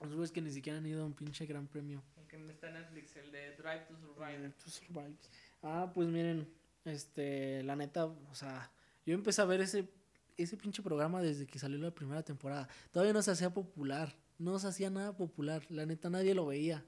Los 0.02 0.14
güeyes 0.16 0.32
que 0.32 0.42
ni 0.42 0.52
siquiera 0.52 0.80
han 0.80 0.86
ido 0.88 1.04
a 1.04 1.06
un 1.06 1.14
pinche 1.14 1.46
gran 1.46 1.68
premio. 1.68 2.02
el 2.18 2.28
que 2.28 2.50
está 2.50 2.70
en 2.70 2.74
Netflix, 2.74 3.16
el 3.16 3.32
de 3.32 3.56
Drive 3.56 3.86
to 3.88 3.96
Survive. 3.96 4.40
Drive 4.40 4.56
to 4.64 4.70
Survive. 4.72 5.16
Ah, 5.62 5.92
pues 5.94 6.08
miren, 6.08 6.52
este, 6.84 7.62
la 7.62 7.76
neta, 7.76 8.06
o 8.06 8.34
sea, 8.34 8.72
yo 9.06 9.14
empecé 9.14 9.44
a 9.44 9.46
ver 9.46 9.62
ese, 9.62 9.88
ese 10.36 10.58
pinche 10.58 10.82
programa 10.82 11.22
desde 11.22 11.46
que 11.46 11.60
salió 11.60 11.78
la 11.78 11.92
primera 11.92 12.24
temporada. 12.24 12.68
Todavía 12.92 13.14
no 13.14 13.22
se 13.22 13.30
hacía 13.30 13.54
popular, 13.54 14.16
no 14.40 14.58
se 14.58 14.68
hacía 14.68 14.90
nada 14.90 15.16
popular, 15.16 15.64
la 15.70 15.86
neta 15.86 16.10
nadie 16.10 16.34
lo 16.34 16.48
veía. 16.48 16.84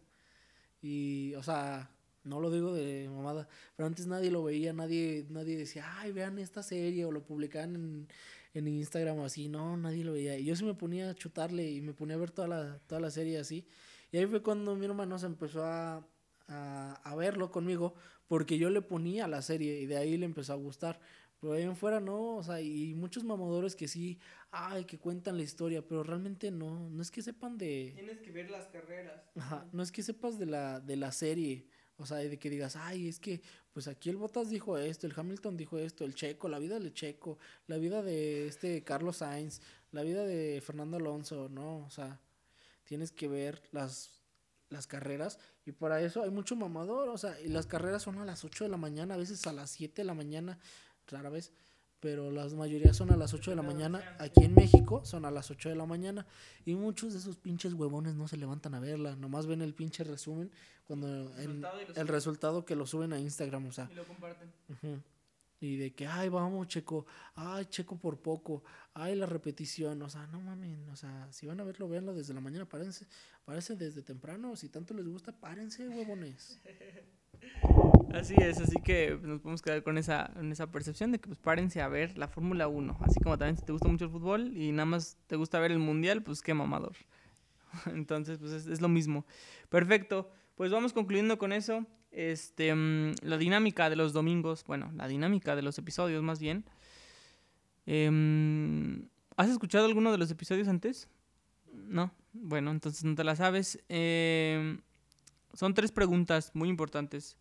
Y, 0.81 1.35
o 1.35 1.44
sea, 1.44 1.92
no 2.23 2.39
lo 2.39 2.51
digo 2.51 2.73
de 2.73 3.09
mamada, 3.09 3.47
pero 3.75 3.87
antes 3.87 4.07
nadie 4.07 4.31
lo 4.31 4.43
veía, 4.43 4.73
nadie, 4.73 5.25
nadie 5.29 5.57
decía, 5.57 5.85
ay, 5.99 6.11
vean 6.11 6.39
esta 6.39 6.63
serie, 6.63 7.05
o 7.05 7.11
lo 7.11 7.23
publicaban 7.23 7.75
en, 7.75 8.07
en 8.53 8.67
Instagram 8.67 9.19
o 9.19 9.25
así, 9.25 9.49
no, 9.49 9.77
nadie 9.77 10.03
lo 10.03 10.13
veía. 10.13 10.37
Y 10.37 10.45
yo 10.45 10.55
sí 10.55 10.63
me 10.63 10.73
ponía 10.73 11.09
a 11.09 11.15
chutarle 11.15 11.69
y 11.69 11.81
me 11.81 11.93
ponía 11.93 12.15
a 12.15 12.19
ver 12.19 12.31
toda 12.31 12.47
la, 12.47 12.79
toda 12.87 13.01
la 13.01 13.11
serie 13.11 13.37
así. 13.37 13.65
Y 14.11 14.17
ahí 14.17 14.25
fue 14.25 14.41
cuando 14.41 14.75
mi 14.75 14.85
hermano 14.85 15.17
se 15.17 15.25
empezó 15.25 15.63
a, 15.63 16.07
a, 16.47 17.01
a 17.03 17.15
verlo 17.15 17.51
conmigo, 17.51 17.95
porque 18.27 18.57
yo 18.57 18.69
le 18.69 18.81
ponía 18.81 19.27
la 19.27 19.41
serie 19.41 19.79
y 19.81 19.85
de 19.85 19.97
ahí 19.97 20.17
le 20.17 20.25
empezó 20.25 20.53
a 20.53 20.57
gustar. 20.57 20.99
Pero 21.39 21.55
ahí 21.55 21.63
en 21.63 21.75
fuera 21.75 21.99
no, 21.99 22.37
o 22.37 22.43
sea, 22.43 22.61
y 22.61 22.93
muchos 22.93 23.25
mamadores 23.25 23.75
que 23.75 23.89
sí, 23.89 24.17
ay, 24.49 24.85
que 24.85 24.97
cuentan 24.97 25.35
la 25.35 25.43
historia, 25.43 25.85
pero 25.85 26.01
realmente 26.01 26.51
no, 26.51 26.89
no 26.89 27.01
es 27.01 27.11
que 27.11 27.21
sepan 27.21 27.57
de... 27.57 27.91
Tienes 27.95 28.19
que 28.19 28.31
ver 28.31 28.49
las 28.49 28.67
carreras. 28.67 29.21
Ajá, 29.35 29.67
no 29.73 29.83
es 29.83 29.91
que 29.91 30.03
sepas 30.03 30.39
de 30.39 30.45
la, 30.45 30.79
de 30.79 30.95
la 30.95 31.11
serie, 31.11 31.67
o 31.97 32.05
sea, 32.05 32.17
de 32.17 32.37
que 32.37 32.49
digas, 32.49 32.75
ay, 32.75 33.07
es 33.07 33.19
que, 33.19 33.41
pues 33.71 33.87
aquí 33.87 34.09
el 34.09 34.17
Bottas 34.17 34.49
dijo 34.49 34.77
esto, 34.77 35.07
el 35.07 35.13
Hamilton 35.15 35.57
dijo 35.57 35.77
esto, 35.77 36.05
el 36.05 36.15
Checo, 36.15 36.49
la 36.49 36.59
vida 36.59 36.79
del 36.79 36.93
Checo, 36.93 37.37
la 37.67 37.77
vida 37.77 38.01
de 38.01 38.47
este 38.47 38.83
Carlos 38.83 39.17
Sainz, 39.17 39.61
la 39.91 40.03
vida 40.03 40.25
de 40.25 40.61
Fernando 40.65 40.97
Alonso, 40.97 41.49
no, 41.49 41.85
o 41.85 41.89
sea, 41.89 42.19
tienes 42.83 43.11
que 43.11 43.27
ver 43.27 43.61
las, 43.71 44.21
las 44.69 44.87
carreras 44.87 45.39
y 45.65 45.71
para 45.71 46.01
eso 46.01 46.23
hay 46.23 46.29
mucho 46.29 46.55
mamador, 46.55 47.09
o 47.09 47.17
sea, 47.17 47.39
y 47.39 47.47
las 47.47 47.67
carreras 47.67 48.03
son 48.03 48.19
a 48.19 48.25
las 48.25 48.43
8 48.43 48.65
de 48.65 48.69
la 48.69 48.77
mañana, 48.77 49.13
a 49.13 49.17
veces 49.17 49.45
a 49.47 49.53
las 49.53 49.71
7 49.71 50.01
de 50.01 50.05
la 50.05 50.13
mañana, 50.13 50.59
rara 51.07 51.29
vez, 51.29 51.51
pero 52.03 52.31
las 52.31 52.53
mayorías 52.53 52.97
son 52.97 53.13
a 53.13 53.15
las 53.15 53.34
8 53.34 53.51
de 53.51 53.55
la 53.55 53.63
mañana, 53.63 54.03
aquí 54.19 54.43
en 54.43 54.53
México 54.53 55.05
son 55.05 55.23
a 55.23 55.31
las 55.31 55.49
8 55.49 55.69
de 55.69 55.75
la 55.75 55.85
mañana 55.85 56.27
y 56.65 56.75
muchos 56.75 57.13
de 57.13 57.19
esos 57.19 57.38
pinches 57.38 57.71
huevones 57.73 58.13
no 58.15 58.27
se 58.27 58.35
levantan 58.35 58.73
a 58.75 58.81
verla, 58.81 59.15
nomás 59.15 59.45
ven 59.47 59.61
el 59.61 59.73
pinche 59.73 60.03
resumen 60.03 60.51
cuando 60.84 61.30
Resultado 61.34 61.80
el 61.95 62.07
resultado 62.09 62.65
que 62.65 62.75
lo 62.75 62.85
suben 62.85 63.13
a 63.13 63.19
Instagram, 63.21 63.67
o 63.67 63.71
sea, 63.71 63.88
Y 63.89 63.95
lo 63.95 64.05
comparten. 64.05 64.51
ujú. 64.67 65.01
y 65.61 65.77
de 65.77 65.93
que, 65.93 66.05
ay, 66.05 66.27
vamos, 66.27 66.67
Checo, 66.67 67.05
ay, 67.35 67.67
Checo 67.67 67.97
por 67.97 68.19
poco, 68.19 68.65
ay, 68.93 69.15
la 69.15 69.25
repetición, 69.25 70.01
o 70.01 70.09
sea, 70.09 70.27
no 70.27 70.41
mamen, 70.41 70.89
o 70.89 70.97
sea, 70.97 71.31
si 71.31 71.47
van 71.47 71.61
a 71.61 71.63
verlo, 71.63 71.88
véanlo 71.88 72.13
desde 72.13 72.34
la 72.34 72.41
mañana, 72.41 72.67
párense, 72.67 73.07
párense 73.45 73.77
desde 73.77 74.01
temprano, 74.01 74.57
si 74.57 74.67
tanto 74.67 74.93
les 74.93 75.07
gusta, 75.07 75.31
párense, 75.31 75.88
huevones. 75.88 76.59
Así 78.14 78.35
es, 78.38 78.60
así 78.60 78.76
que 78.84 79.18
nos 79.22 79.41
podemos 79.41 79.61
quedar 79.61 79.81
con 79.81 79.97
esa, 79.97 80.31
con 80.35 80.51
esa 80.51 80.72
percepción 80.72 81.11
de 81.11 81.19
que 81.19 81.27
pues 81.27 81.39
párense 81.39 81.81
a 81.81 81.88
ver 81.88 82.15
la 82.18 82.27
Fórmula 82.27 82.68
1, 82.68 82.99
así 83.01 83.19
como 83.19 83.38
también 83.39 83.57
si 83.57 83.65
te 83.65 83.72
gusta 83.72 83.88
mucho 83.88 84.05
el 84.05 84.11
fútbol 84.11 84.55
y 84.55 84.72
nada 84.72 84.85
más 84.85 85.18
te 85.26 85.35
gusta 85.35 85.60
ver 85.60 85.72
el 85.72 85.80
Mundial, 85.80 86.22
pues 86.22 86.41
qué 86.43 86.53
mamador. 86.53 86.95
Entonces, 87.88 88.38
pues 88.38 88.68
es, 88.68 88.81
lo 88.81 88.88
mismo. 88.88 89.26
Perfecto, 89.69 90.30
pues 90.55 90.72
vamos 90.72 90.93
concluyendo 90.93 91.38
con 91.38 91.51
eso. 91.51 91.85
Este, 92.11 92.73
mm, 92.73 93.15
la 93.23 93.38
dinámica 93.38 93.89
de 93.89 93.95
los 93.95 94.14
domingos, 94.14 94.64
bueno, 94.65 94.91
la 94.95 95.07
dinámica 95.07 95.55
de 95.55 95.64
los 95.64 95.77
episodios 95.80 96.22
más 96.22 96.39
bien. 96.39 96.65
Em, 97.85 99.07
¿Has 99.35 99.49
escuchado 99.49 99.85
alguno 99.85 100.11
de 100.11 100.19
los 100.19 100.30
episodios 100.30 100.68
antes? 100.68 101.10
No, 101.72 102.14
bueno, 102.34 102.69
entonces 102.69 103.03
no 103.03 103.15
te 103.15 103.23
la 103.23 103.35
sabes. 103.35 103.84
Em, 103.89 104.81
son 105.53 105.73
tres 105.73 105.91
preguntas 105.91 106.51
muy 106.53 106.69
importantes. 106.69 107.38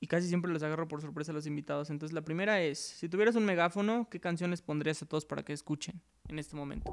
Y 0.00 0.06
casi 0.06 0.28
siempre 0.28 0.52
los 0.52 0.62
agarro 0.62 0.86
por 0.86 1.00
sorpresa 1.00 1.30
a 1.32 1.34
los 1.34 1.46
invitados. 1.46 1.88
Entonces 1.90 2.12
la 2.14 2.22
primera 2.22 2.60
es, 2.60 2.78
si 2.78 3.08
tuvieras 3.08 3.36
un 3.36 3.44
megáfono, 3.46 4.08
¿qué 4.10 4.20
canciones 4.20 4.60
pondrías 4.60 5.02
a 5.02 5.06
todos 5.06 5.24
para 5.24 5.42
que 5.44 5.52
escuchen 5.54 6.02
en 6.28 6.38
este 6.38 6.56
momento? 6.56 6.92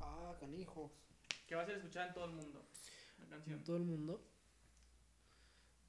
Ah, 0.00 0.34
canijos. 0.38 0.90
Que 1.46 1.54
va 1.54 1.62
a 1.62 1.66
ser 1.66 1.76
escuchada 1.76 2.08
en 2.08 2.14
todo 2.14 2.24
el 2.26 2.32
mundo. 2.32 2.66
La 3.18 3.24
En 3.24 3.30
canción. 3.30 3.64
todo 3.64 3.76
el 3.76 3.84
mundo. 3.84 4.22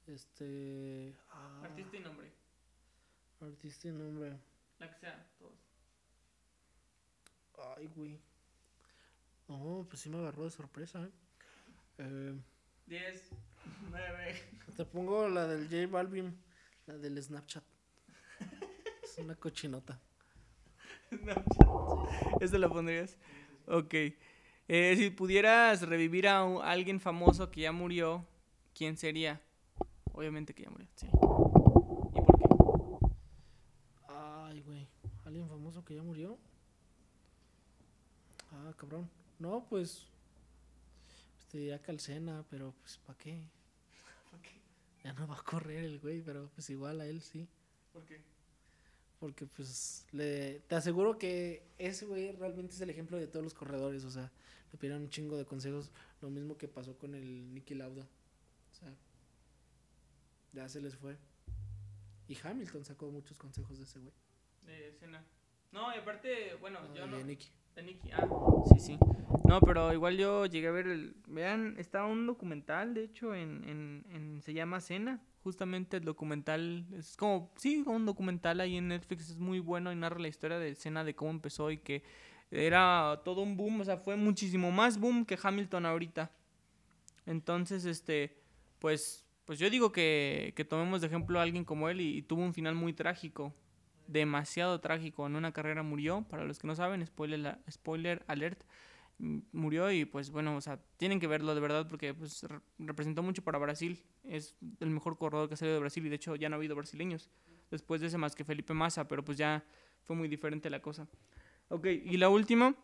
Este. 0.06 1.14
ah, 1.30 1.62
Artista 1.64 1.96
y 1.96 2.00
nombre. 2.00 2.32
artista 3.40 3.88
y 3.88 3.92
nombre. 3.92 4.38
La 4.78 4.90
que 4.90 4.98
sea, 5.00 5.26
todos. 5.38 5.52
Ay, 7.76 7.88
güey. 7.94 8.18
No, 9.48 9.86
pues 9.88 10.00
sí 10.00 10.08
me 10.08 10.18
agarró 10.18 10.44
de 10.44 10.50
sorpresa, 10.50 11.02
¿eh? 11.04 11.10
Eh, 11.98 12.34
10, 12.86 13.30
9. 13.90 14.34
Te 14.76 14.84
pongo 14.84 15.28
la 15.28 15.46
del 15.46 15.64
J 15.68 15.86
Balvin, 15.90 16.36
la 16.86 16.94
del 16.98 17.22
Snapchat. 17.22 17.64
es 19.02 19.18
una 19.18 19.34
cochinota. 19.36 20.00
¿Esa 22.40 22.58
la 22.58 22.68
pondrías? 22.68 23.16
Ok. 23.66 23.94
Eh, 24.66 24.94
si 24.96 25.10
pudieras 25.10 25.82
revivir 25.82 26.26
a 26.26 26.42
un- 26.44 26.62
alguien 26.62 26.98
famoso 27.00 27.50
que 27.50 27.62
ya 27.62 27.72
murió, 27.72 28.26
¿quién 28.74 28.96
sería? 28.96 29.40
Obviamente 30.12 30.54
que 30.54 30.64
ya 30.64 30.70
murió, 30.70 30.88
sí. 30.96 31.06
¿Y 31.06 32.20
por 32.20 32.38
qué? 32.38 32.44
Ay, 34.08 34.60
güey. 34.62 34.88
¿Alguien 35.24 35.48
famoso 35.48 35.84
que 35.84 35.94
ya 35.94 36.02
murió? 36.02 36.38
Ah, 38.52 38.72
cabrón. 38.76 39.08
No, 39.38 39.66
pues. 39.68 40.06
Te 41.54 41.60
diría 41.60 41.80
Calcena, 41.80 42.44
pero 42.50 42.74
pues 42.80 42.98
¿para 42.98 43.16
qué? 43.16 43.40
¿Por 44.28 44.40
qué? 44.40 44.60
Ya 45.04 45.12
no 45.12 45.28
va 45.28 45.36
a 45.36 45.42
correr 45.44 45.84
el 45.84 46.00
güey, 46.00 46.20
pero 46.20 46.50
pues 46.52 46.68
igual 46.68 47.00
a 47.00 47.06
él 47.06 47.22
sí. 47.22 47.46
¿Por 47.92 48.04
qué? 48.04 48.20
Porque 49.20 49.46
pues 49.46 50.04
le, 50.10 50.64
te 50.66 50.74
aseguro 50.74 51.16
que 51.16 51.62
ese 51.78 52.06
güey 52.06 52.32
realmente 52.32 52.74
es 52.74 52.80
el 52.80 52.90
ejemplo 52.90 53.18
de 53.18 53.28
todos 53.28 53.44
los 53.44 53.54
corredores. 53.54 54.04
O 54.04 54.10
sea, 54.10 54.32
le 54.72 54.78
pidieron 54.78 55.02
un 55.02 55.10
chingo 55.10 55.36
de 55.36 55.44
consejos. 55.44 55.92
Lo 56.20 56.28
mismo 56.28 56.58
que 56.58 56.66
pasó 56.66 56.98
con 56.98 57.14
el 57.14 57.54
Nicky 57.54 57.76
Lauda. 57.76 58.02
O 58.02 58.74
sea, 58.74 58.92
ya 60.54 60.68
se 60.68 60.80
les 60.80 60.96
fue. 60.96 61.16
Y 62.26 62.36
Hamilton 62.36 62.84
sacó 62.84 63.12
muchos 63.12 63.38
consejos 63.38 63.78
de 63.78 63.84
ese 63.84 64.00
güey. 64.00 64.12
De 64.66 64.88
escena. 64.88 65.24
No, 65.70 65.94
y 65.94 65.98
aparte, 65.98 66.56
bueno, 66.56 66.80
yo 66.96 67.06
No, 67.06 67.22
Nicky. 67.22 67.46
Ah, 68.12 68.26
sí, 68.72 68.78
sí. 68.78 68.98
No, 69.44 69.60
pero 69.60 69.92
igual 69.92 70.16
yo 70.16 70.46
llegué 70.46 70.68
a 70.68 70.70
ver 70.70 70.86
el... 70.86 71.16
Vean, 71.26 71.74
está 71.78 72.04
un 72.04 72.26
documental, 72.26 72.94
de 72.94 73.04
hecho, 73.04 73.34
en, 73.34 73.64
en, 73.68 74.04
en- 74.10 74.42
se 74.42 74.54
llama 74.54 74.80
Cena. 74.80 75.20
Justamente 75.42 75.98
el 75.98 76.04
documental, 76.04 76.86
es 76.96 77.16
como, 77.18 77.52
sí, 77.56 77.82
un 77.86 78.06
documental 78.06 78.60
ahí 78.60 78.76
en 78.78 78.88
Netflix, 78.88 79.28
es 79.28 79.38
muy 79.38 79.58
bueno 79.60 79.92
y 79.92 79.96
narra 79.96 80.18
la 80.18 80.28
historia 80.28 80.58
de 80.58 80.74
Cena, 80.74 81.04
de 81.04 81.14
cómo 81.14 81.32
empezó 81.32 81.70
y 81.70 81.76
que 81.78 82.02
era 82.50 83.20
todo 83.26 83.42
un 83.42 83.54
boom, 83.56 83.80
o 83.80 83.84
sea, 83.84 83.98
fue 83.98 84.16
muchísimo 84.16 84.70
más 84.70 84.98
boom 84.98 85.26
que 85.26 85.38
Hamilton 85.42 85.84
ahorita. 85.84 86.30
Entonces, 87.26 87.84
este, 87.86 88.36
pues, 88.78 89.26
pues 89.44 89.58
yo 89.58 89.70
digo 89.70 89.92
que, 89.92 90.52
que 90.56 90.64
tomemos 90.64 91.00
de 91.00 91.06
ejemplo 91.08 91.38
a 91.38 91.42
alguien 91.42 91.64
como 91.64 91.88
él 91.88 92.00
y 92.00 92.22
tuvo 92.22 92.42
un 92.42 92.54
final 92.54 92.74
muy 92.74 92.92
trágico, 92.92 93.54
demasiado 94.06 94.80
trágico. 94.80 95.26
En 95.26 95.36
una 95.36 95.52
carrera 95.52 95.82
murió, 95.82 96.22
para 96.28 96.44
los 96.44 96.58
que 96.58 96.66
no 96.66 96.74
saben, 96.74 97.06
spoiler, 97.06 97.58
spoiler 97.70 98.24
alert, 98.28 98.62
murió 99.52 99.90
y 99.92 100.04
pues 100.04 100.30
bueno, 100.30 100.56
o 100.56 100.60
sea, 100.60 100.80
tienen 100.96 101.20
que 101.20 101.26
verlo 101.28 101.54
de 101.54 101.60
verdad 101.60 101.86
porque 101.88 102.14
pues 102.14 102.42
re- 102.42 102.60
representó 102.78 103.22
mucho 103.22 103.42
para 103.42 103.58
Brasil. 103.58 104.02
Es 104.24 104.56
el 104.80 104.90
mejor 104.90 105.16
corredor 105.18 105.48
que 105.48 105.54
ha 105.54 105.56
salido 105.56 105.74
de 105.74 105.80
Brasil 105.80 106.04
y 106.04 106.08
de 106.08 106.16
hecho 106.16 106.34
ya 106.36 106.48
no 106.48 106.56
ha 106.56 106.58
habido 106.58 106.74
brasileños 106.74 107.30
después 107.70 108.00
de 108.00 108.08
ese 108.08 108.18
más 108.18 108.34
que 108.34 108.44
Felipe 108.44 108.74
Massa, 108.74 109.06
pero 109.06 109.24
pues 109.24 109.38
ya 109.38 109.64
fue 110.02 110.16
muy 110.16 110.28
diferente 110.28 110.68
la 110.68 110.80
cosa. 110.82 111.06
Ok, 111.68 111.86
y 111.86 112.16
la 112.18 112.28
última, 112.28 112.74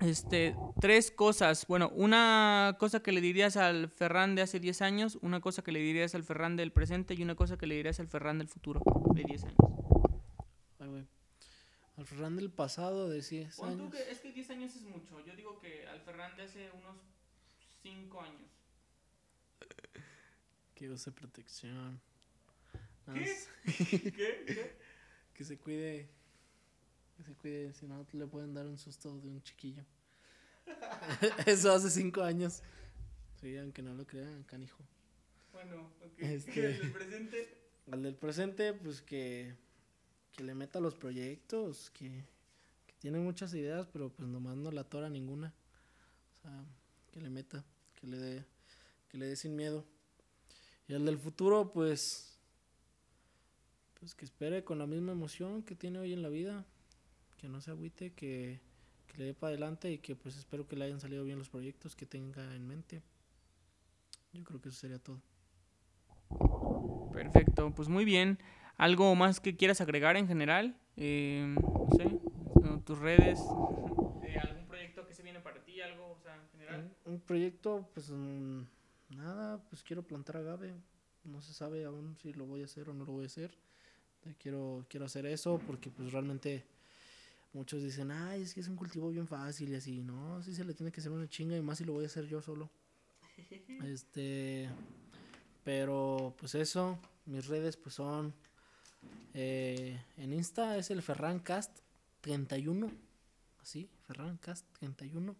este, 0.00 0.54
tres 0.80 1.10
cosas. 1.10 1.66
Bueno, 1.66 1.90
una 1.94 2.76
cosa 2.78 3.00
que 3.02 3.12
le 3.12 3.20
dirías 3.20 3.56
al 3.56 3.88
Ferran 3.88 4.34
de 4.34 4.42
hace 4.42 4.60
10 4.60 4.82
años, 4.82 5.18
una 5.22 5.40
cosa 5.40 5.62
que 5.62 5.72
le 5.72 5.80
dirías 5.80 6.14
al 6.14 6.22
Ferran 6.22 6.56
del 6.56 6.70
presente 6.72 7.14
y 7.14 7.22
una 7.22 7.34
cosa 7.34 7.56
que 7.56 7.66
le 7.66 7.74
dirías 7.76 7.98
al 7.98 8.08
Ferran 8.08 8.38
del 8.38 8.48
futuro 8.48 8.80
de 9.14 9.24
10 9.24 9.44
años. 9.44 9.56
Güey. 10.86 11.06
Al 11.96 12.04
Ferran 12.06 12.36
del 12.36 12.50
pasado 12.50 13.08
de 13.08 13.22
10 13.22 13.56
Pon 13.56 13.76
tú 13.76 13.82
años. 13.84 13.94
que- 13.94 14.10
es 14.10 14.20
que 14.20 14.32
10 14.32 14.50
años 14.50 14.76
es 14.76 14.82
mucho. 14.82 15.18
Yo 15.24 15.34
digo 15.34 15.58
que 15.60 15.86
al 15.86 16.00
Ferran 16.02 16.36
de 16.36 16.42
hace 16.42 16.70
unos 16.72 16.96
5 17.82 18.20
años. 18.20 18.50
Que 20.74 20.90
use 20.90 21.10
protección. 21.12 22.00
¿Qué? 23.14 23.36
¿Qué? 23.66 24.76
Que 25.32 25.44
se 25.44 25.58
cuide. 25.58 26.08
Que 27.16 27.22
se 27.22 27.34
cuide, 27.34 27.72
si 27.72 27.86
no 27.86 28.06
le 28.12 28.26
pueden 28.26 28.52
dar 28.52 28.66
un 28.66 28.76
susto 28.76 29.18
de 29.18 29.28
un 29.28 29.42
chiquillo. 29.42 29.84
Eso 31.46 31.72
hace 31.72 31.88
5 31.90 32.22
años. 32.22 32.62
Sí, 33.40 33.56
aunque 33.56 33.80
no 33.82 33.94
lo 33.94 34.06
crean, 34.06 34.42
canijo. 34.44 34.84
Bueno, 35.52 35.90
ok. 36.04 36.12
Este- 36.18 36.66
El 36.76 36.78
del 36.82 36.92
presente. 36.92 37.58
Al 37.90 38.02
del 38.02 38.14
presente, 38.16 38.72
pues 38.74 39.00
que, 39.00 39.54
que 40.36 40.44
le 40.44 40.54
meta 40.54 40.80
los 40.80 40.94
proyectos, 40.94 41.90
que, 41.90 42.24
tiene 42.98 43.18
muchas 43.18 43.52
ideas, 43.54 43.86
pero 43.92 44.08
pues 44.08 44.26
nomás 44.26 44.56
no 44.56 44.70
la 44.72 44.80
atora 44.80 45.08
ninguna. 45.10 45.52
O 46.38 46.42
sea, 46.42 46.64
que 47.12 47.20
le 47.20 47.28
meta, 47.28 47.62
que 47.94 48.06
le 48.06 48.16
dé, 48.16 48.44
que 49.10 49.18
le 49.18 49.26
dé 49.26 49.36
sin 49.36 49.54
miedo. 49.54 49.84
Y 50.88 50.94
al 50.94 51.04
del 51.04 51.18
futuro, 51.18 51.72
pues, 51.72 52.38
pues 54.00 54.14
que 54.14 54.24
espere 54.24 54.64
con 54.64 54.78
la 54.78 54.86
misma 54.86 55.12
emoción 55.12 55.62
que 55.62 55.76
tiene 55.76 55.98
hoy 55.98 56.14
en 56.14 56.22
la 56.22 56.30
vida, 56.30 56.64
que 57.38 57.48
no 57.48 57.60
se 57.60 57.70
agüite, 57.70 58.12
que, 58.14 58.60
que 59.06 59.18
le 59.18 59.24
dé 59.26 59.34
para 59.34 59.50
adelante 59.50 59.92
y 59.92 59.98
que 59.98 60.16
pues 60.16 60.36
espero 60.36 60.66
que 60.66 60.74
le 60.74 60.86
hayan 60.86 61.00
salido 61.00 61.22
bien 61.22 61.38
los 61.38 61.50
proyectos 61.50 61.94
que 61.94 62.06
tenga 62.06 62.54
en 62.56 62.66
mente. 62.66 63.02
Yo 64.32 64.42
creo 64.42 64.60
que 64.60 64.70
eso 64.70 64.78
sería 64.78 64.98
todo. 64.98 65.20
Perfecto, 67.12 67.72
pues 67.74 67.88
muy 67.88 68.04
bien. 68.04 68.38
¿Algo 68.76 69.14
más 69.14 69.40
que 69.40 69.56
quieras 69.56 69.80
agregar 69.80 70.16
en 70.16 70.28
general? 70.28 70.76
Eh, 70.96 71.56
no 71.60 71.88
sé, 71.96 72.04
eh, 72.04 72.80
tus 72.84 72.98
redes, 72.98 73.38
eh, 74.22 74.38
algún 74.38 74.66
proyecto 74.66 75.06
que 75.06 75.14
se 75.14 75.22
viene 75.22 75.40
para 75.40 75.62
ti, 75.64 75.80
algo, 75.80 76.10
o 76.10 76.18
sea, 76.22 76.34
en 76.36 76.48
general. 76.50 76.92
Un, 77.06 77.14
un 77.14 77.20
proyecto, 77.20 77.88
pues 77.94 78.10
mm, 78.10 78.60
nada, 79.10 79.58
pues 79.70 79.82
quiero 79.82 80.02
plantar 80.02 80.36
agave. 80.38 80.74
No 81.24 81.40
se 81.40 81.54
sabe 81.54 81.84
aún 81.84 82.16
si 82.22 82.32
lo 82.34 82.44
voy 82.46 82.62
a 82.62 82.66
hacer 82.66 82.88
o 82.88 82.94
no 82.94 83.04
lo 83.04 83.12
voy 83.12 83.24
a 83.24 83.26
hacer. 83.26 83.50
Eh, 84.26 84.34
Quiero, 84.38 84.84
quiero 84.88 85.06
hacer 85.06 85.26
eso 85.26 85.58
porque 85.66 85.90
pues 85.90 86.12
realmente 86.12 86.64
muchos 87.52 87.82
dicen, 87.82 88.10
ay, 88.10 88.42
es 88.42 88.54
que 88.54 88.60
es 88.60 88.68
un 88.68 88.76
cultivo 88.76 89.08
bien 89.10 89.26
fácil 89.26 89.70
y 89.70 89.74
así. 89.76 90.02
No, 90.02 90.42
sí 90.42 90.54
se 90.54 90.64
le 90.64 90.74
tiene 90.74 90.92
que 90.92 91.00
hacer 91.00 91.12
una 91.12 91.28
chinga 91.28 91.56
y 91.56 91.62
más 91.62 91.78
si 91.78 91.84
lo 91.84 91.92
voy 91.94 92.04
a 92.04 92.08
hacer 92.08 92.26
yo 92.26 92.42
solo. 92.42 92.68
Este, 93.84 94.68
pero 95.64 96.34
pues 96.38 96.54
eso, 96.54 96.98
mis 97.26 97.46
redes 97.46 97.76
pues 97.76 97.94
son, 97.94 98.32
eh, 99.34 100.00
en 100.16 100.32
Insta 100.32 100.76
es 100.78 100.90
el 100.90 101.02
Ferrancast 101.02 101.80
31, 102.20 102.90
así, 103.60 103.90
Ferrancast 104.06 104.66
31. 104.78 105.36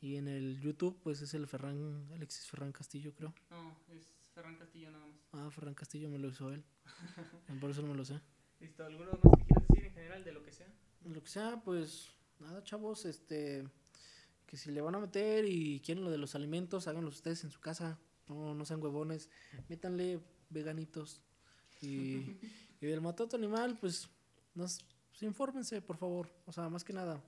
Y 0.00 0.16
en 0.16 0.28
el 0.28 0.60
YouTube, 0.60 0.96
pues 1.02 1.20
es 1.22 1.34
el 1.34 1.46
Ferran, 1.48 2.08
Alexis 2.14 2.46
Ferran 2.46 2.70
Castillo, 2.70 3.12
creo. 3.14 3.34
No, 3.50 3.76
es 3.88 4.06
Ferran 4.32 4.56
Castillo 4.56 4.90
nada 4.92 5.04
más. 5.04 5.16
Ah, 5.32 5.50
Ferran 5.50 5.74
Castillo 5.74 6.08
me 6.08 6.18
lo 6.18 6.28
hizo 6.28 6.52
él. 6.52 6.62
Por 7.60 7.70
eso 7.70 7.82
no 7.82 7.88
me 7.88 7.94
lo 7.94 8.04
sé. 8.04 8.20
Listo, 8.60 8.84
¿alguno 8.84 9.10
más 9.12 9.38
que 9.38 9.44
quieras 9.44 9.68
decir 9.68 9.86
en 9.86 9.94
general 9.94 10.24
de 10.24 10.32
lo 10.32 10.44
que 10.44 10.52
sea? 10.52 10.68
Lo 11.04 11.22
que 11.22 11.28
sea, 11.28 11.60
pues 11.64 12.10
nada, 12.38 12.62
chavos, 12.62 13.06
este, 13.06 13.66
que 14.46 14.56
si 14.56 14.70
le 14.70 14.80
van 14.80 14.94
a 14.94 15.00
meter 15.00 15.44
y 15.44 15.80
quieren 15.80 16.04
lo 16.04 16.10
de 16.10 16.18
los 16.18 16.34
alimentos, 16.34 16.86
háganlo 16.86 17.08
ustedes 17.08 17.42
en 17.44 17.50
su 17.50 17.60
casa. 17.60 17.98
No, 18.28 18.54
no 18.54 18.64
sean 18.64 18.82
huevones. 18.82 19.30
Métanle 19.68 20.20
veganitos. 20.50 21.22
Y, 21.80 22.36
y 22.80 22.86
del 22.86 23.00
matoto 23.00 23.36
animal, 23.36 23.76
pues, 23.80 24.08
nos, 24.54 24.84
pues, 25.10 25.22
infórmense, 25.22 25.82
por 25.82 25.96
favor. 25.96 26.28
O 26.46 26.52
sea, 26.52 26.68
más 26.68 26.84
que 26.84 26.92
nada. 26.92 27.22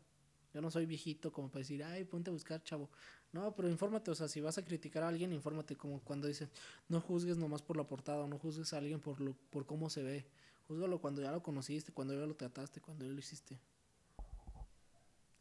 Yo 0.52 0.60
no 0.60 0.70
soy 0.70 0.86
viejito 0.86 1.32
como 1.32 1.48
para 1.48 1.60
decir, 1.60 1.82
ay, 1.84 2.04
ponte 2.04 2.30
a 2.30 2.32
buscar, 2.32 2.62
chavo. 2.62 2.90
No, 3.32 3.54
pero 3.54 3.68
infórmate, 3.68 4.10
o 4.10 4.14
sea, 4.14 4.26
si 4.26 4.40
vas 4.40 4.58
a 4.58 4.64
criticar 4.64 5.04
a 5.04 5.08
alguien, 5.08 5.32
infórmate 5.32 5.76
como 5.76 6.00
cuando 6.00 6.26
dicen, 6.26 6.50
no 6.88 7.00
juzgues 7.00 7.36
nomás 7.36 7.62
por 7.62 7.76
la 7.76 7.84
portada, 7.84 8.24
o 8.24 8.26
no 8.26 8.38
juzgues 8.38 8.72
a 8.72 8.78
alguien 8.78 9.00
por, 9.00 9.20
lo, 9.20 9.34
por 9.50 9.66
cómo 9.66 9.88
se 9.88 10.02
ve. 10.02 10.26
Júzgalo 10.66 11.00
cuando 11.00 11.22
ya 11.22 11.30
lo 11.30 11.42
conociste, 11.42 11.92
cuando 11.92 12.14
ya 12.14 12.26
lo 12.26 12.34
trataste, 12.34 12.80
cuando 12.80 13.04
ya 13.04 13.12
lo 13.12 13.18
hiciste. 13.18 13.60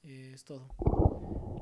Eh, 0.04 0.32
es 0.34 0.44
todo. 0.44 0.68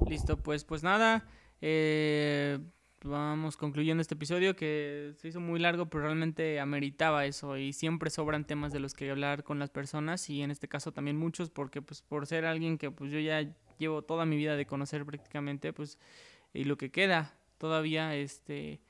Listo, 0.07 0.38
pues, 0.38 0.64
pues 0.64 0.84
nada. 0.84 1.26
eh, 1.61 2.60
vamos 3.03 3.57
concluyendo 3.57 4.02
este 4.02 4.15
episodio 4.15 4.56
que 4.56 5.14
se 5.18 5.28
hizo 5.28 5.40
muy 5.40 5.60
largo, 5.60 5.88
pero 5.88 6.03
realmente 6.03 6.60
ameritaba 6.60 7.26
eso. 7.26 7.57
Y 7.57 7.74
siempre 7.74 8.10
sobran 8.10 8.45
temas 8.45 8.74
de 8.74 8.80
los 8.80 8.94
que 8.94 9.10
hablar 9.10 9.44
con 9.44 9.60
las 9.60 9.69
personas. 9.69 10.30
Y 10.30 10.41
en 10.41 10.52
este 10.52 10.68
caso 10.68 10.91
también 10.91 11.18
muchos, 11.18 11.49
porque 11.49 11.82
pues 11.82 12.02
por 12.02 12.26
ser 12.28 12.45
alguien 12.45 12.78
que 12.78 12.91
pues 12.91 13.11
yo 13.11 13.19
ya 13.19 13.48
llevo 13.78 14.02
toda 14.02 14.26
mi 14.26 14.38
vida 14.38 14.56
de 14.56 14.65
conocer 14.65 15.06
prácticamente, 15.06 15.74
pues, 15.74 15.99
y 16.53 16.64
lo 16.64 16.78
que 16.78 16.91
queda 16.91 17.38
todavía, 17.57 18.15
este. 18.15 18.82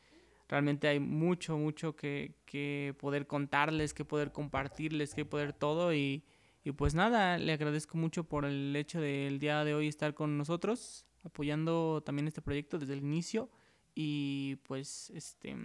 Realmente 0.49 0.87
hay 0.87 1.01
mucho, 1.01 1.57
mucho 1.57 1.97
que, 1.97 2.33
que 2.45 2.95
poder 2.99 3.27
contarles, 3.27 3.93
que 3.93 4.05
poder 4.05 4.31
compartirles, 4.31 5.13
que 5.13 5.25
poder 5.25 5.51
todo. 5.51 5.93
Y, 5.93 6.23
y 6.63 6.71
pues 6.71 6.95
nada, 6.95 7.37
le 7.37 7.51
agradezco 7.51 7.97
mucho 7.97 8.23
por 8.23 8.45
el 8.45 8.73
hecho 8.73 9.01
del 9.01 9.39
día 9.39 9.65
de 9.65 9.73
hoy 9.73 9.89
estar 9.89 10.13
con 10.13 10.37
nosotros, 10.37 11.05
apoyando 11.25 12.01
también 12.05 12.29
este 12.29 12.41
proyecto 12.41 12.79
desde 12.79 12.93
el 12.93 12.99
inicio 12.99 13.49
y 13.99 14.57
pues 14.57 15.09
este 15.15 15.57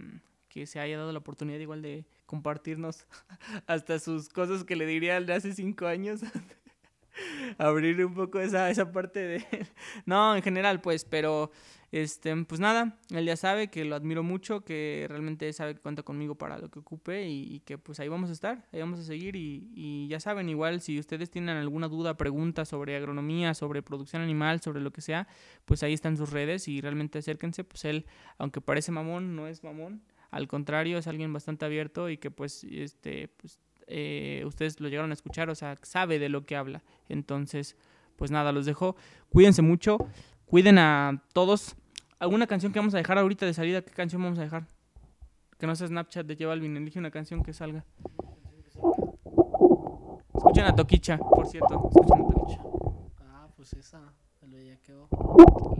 que 0.49 0.65
se 0.65 0.79
haya 0.79 0.97
dado 0.97 1.11
la 1.11 1.19
oportunidad 1.19 1.59
igual 1.59 1.83
de 1.83 2.03
compartirnos 2.25 3.05
hasta 3.67 3.99
sus 3.99 4.27
cosas 4.27 4.63
que 4.63 4.75
le 4.75 4.87
diría 4.87 5.17
al 5.17 5.27
de 5.27 5.33
hace 5.33 5.53
cinco 5.53 5.85
años. 5.85 6.21
Abrir 7.57 8.05
un 8.05 8.13
poco 8.13 8.39
esa, 8.39 8.69
esa 8.69 8.91
parte 8.91 9.19
de... 9.19 9.45
No, 10.05 10.35
en 10.35 10.41
general, 10.41 10.81
pues, 10.81 11.05
pero 11.05 11.51
este, 11.91 12.35
pues 12.45 12.59
nada, 12.59 12.97
él 13.11 13.25
ya 13.25 13.35
sabe 13.35 13.67
que 13.67 13.85
lo 13.85 13.95
admiro 13.95 14.23
mucho, 14.23 14.65
que 14.65 15.05
realmente 15.07 15.53
sabe 15.53 15.75
que 15.75 15.81
cuenta 15.81 16.01
conmigo 16.01 16.35
para 16.35 16.57
lo 16.57 16.71
que 16.71 16.79
ocupe 16.79 17.27
y, 17.27 17.59
que 17.59 17.77
pues 17.77 17.99
ahí 17.99 18.07
vamos 18.07 18.31
a 18.31 18.33
estar, 18.33 18.65
ahí 18.71 18.79
vamos 18.79 18.99
a 18.99 19.03
seguir 19.03 19.35
y, 19.35 19.69
y 19.75 20.07
ya 20.07 20.19
saben, 20.19 20.49
igual 20.49 20.81
si 20.81 20.97
ustedes 20.97 21.29
tienen 21.29 21.55
alguna 21.55 21.87
duda, 21.87 22.17
pregunta 22.17 22.65
sobre 22.65 22.95
agronomía, 22.95 23.53
sobre 23.53 23.83
producción 23.83 24.23
animal, 24.23 24.59
sobre 24.61 24.81
lo 24.81 24.91
que 24.91 25.01
sea, 25.01 25.27
pues 25.65 25.83
ahí 25.83 25.93
están 25.93 26.17
sus 26.17 26.31
redes 26.31 26.67
y 26.67 26.81
realmente 26.81 27.19
acérquense, 27.19 27.63
pues 27.63 27.85
él, 27.85 28.07
aunque 28.39 28.59
parece 28.59 28.91
mamón, 28.91 29.35
no 29.35 29.47
es 29.47 29.63
mamón, 29.63 30.01
al 30.31 30.47
contrario, 30.47 30.97
es 30.97 31.05
alguien 31.05 31.31
bastante 31.31 31.63
abierto 31.63 32.09
y 32.09 32.17
que 32.17 32.31
pues, 32.31 32.63
este, 32.63 33.27
pues 33.27 33.59
eh, 33.87 34.43
ustedes 34.45 34.79
lo 34.79 34.87
llegaron 34.89 35.11
a 35.11 35.13
escuchar, 35.13 35.49
o 35.49 35.55
sea, 35.55 35.75
sabe 35.81 36.19
de 36.19 36.29
lo 36.29 36.45
que 36.45 36.55
habla. 36.55 36.83
Entonces, 37.09 37.75
pues 38.15 38.31
nada, 38.31 38.51
los 38.51 38.65
dejo. 38.65 38.95
Cuídense 39.29 39.61
mucho, 39.61 39.97
cuiden 40.45 40.77
a 40.77 41.23
todos. 41.33 41.75
¿Alguna 42.19 42.47
canción 42.47 42.71
que 42.71 42.79
vamos 42.79 42.93
a 42.93 42.97
dejar 42.97 43.17
ahorita 43.17 43.45
de 43.45 43.53
salida? 43.53 43.81
¿Qué 43.81 43.91
canción 43.91 44.21
vamos 44.21 44.39
a 44.39 44.43
dejar? 44.43 44.65
Que 45.57 45.67
no 45.67 45.75
sea 45.75 45.87
Snapchat 45.87 46.25
de 46.25 46.35
Lleva 46.35 46.53
Alvin, 46.53 46.75
elige 46.77 46.99
una 46.99 47.11
canción 47.11 47.43
que 47.43 47.53
salga. 47.53 47.85
Escuchen 50.35 50.65
a 50.65 50.75
Toquicha, 50.75 51.17
por 51.17 51.47
cierto. 51.47 51.89
Escuchen 51.89 52.21
a 52.21 52.27
Toquicha. 52.27 52.61
Ah, 53.21 53.47
pues 53.55 53.73
esa, 53.73 54.13
el 54.41 54.51
bellaqueo. 54.51 55.07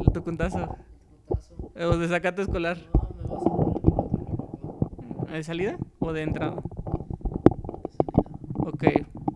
El 0.05 0.13
tocuntazo. 0.13 0.77
Putazo. 1.27 1.55
Eh, 1.75 1.85
O 1.85 1.97
de 1.97 2.07
sacate 2.07 2.41
escolar. 2.41 2.77
No, 2.93 3.09
me 3.17 5.15
vas 5.23 5.29
a 5.29 5.33
¿De 5.33 5.43
salida 5.43 5.77
o 5.99 6.13
de 6.13 6.21
entrada? 6.21 6.61
Ok, 8.73 8.85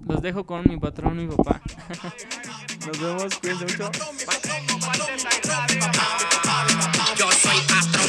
los 0.08 0.22
dejo 0.24 0.48
con 0.48 0.68
mi 0.68 0.78
patrón, 0.78 1.16
mi 1.18 1.28
papá. 1.28 1.62
Nos 2.88 3.00
vemos, 3.00 3.24
mucho. 3.44 3.92
Mi 4.16 4.26
patrón 4.26 4.66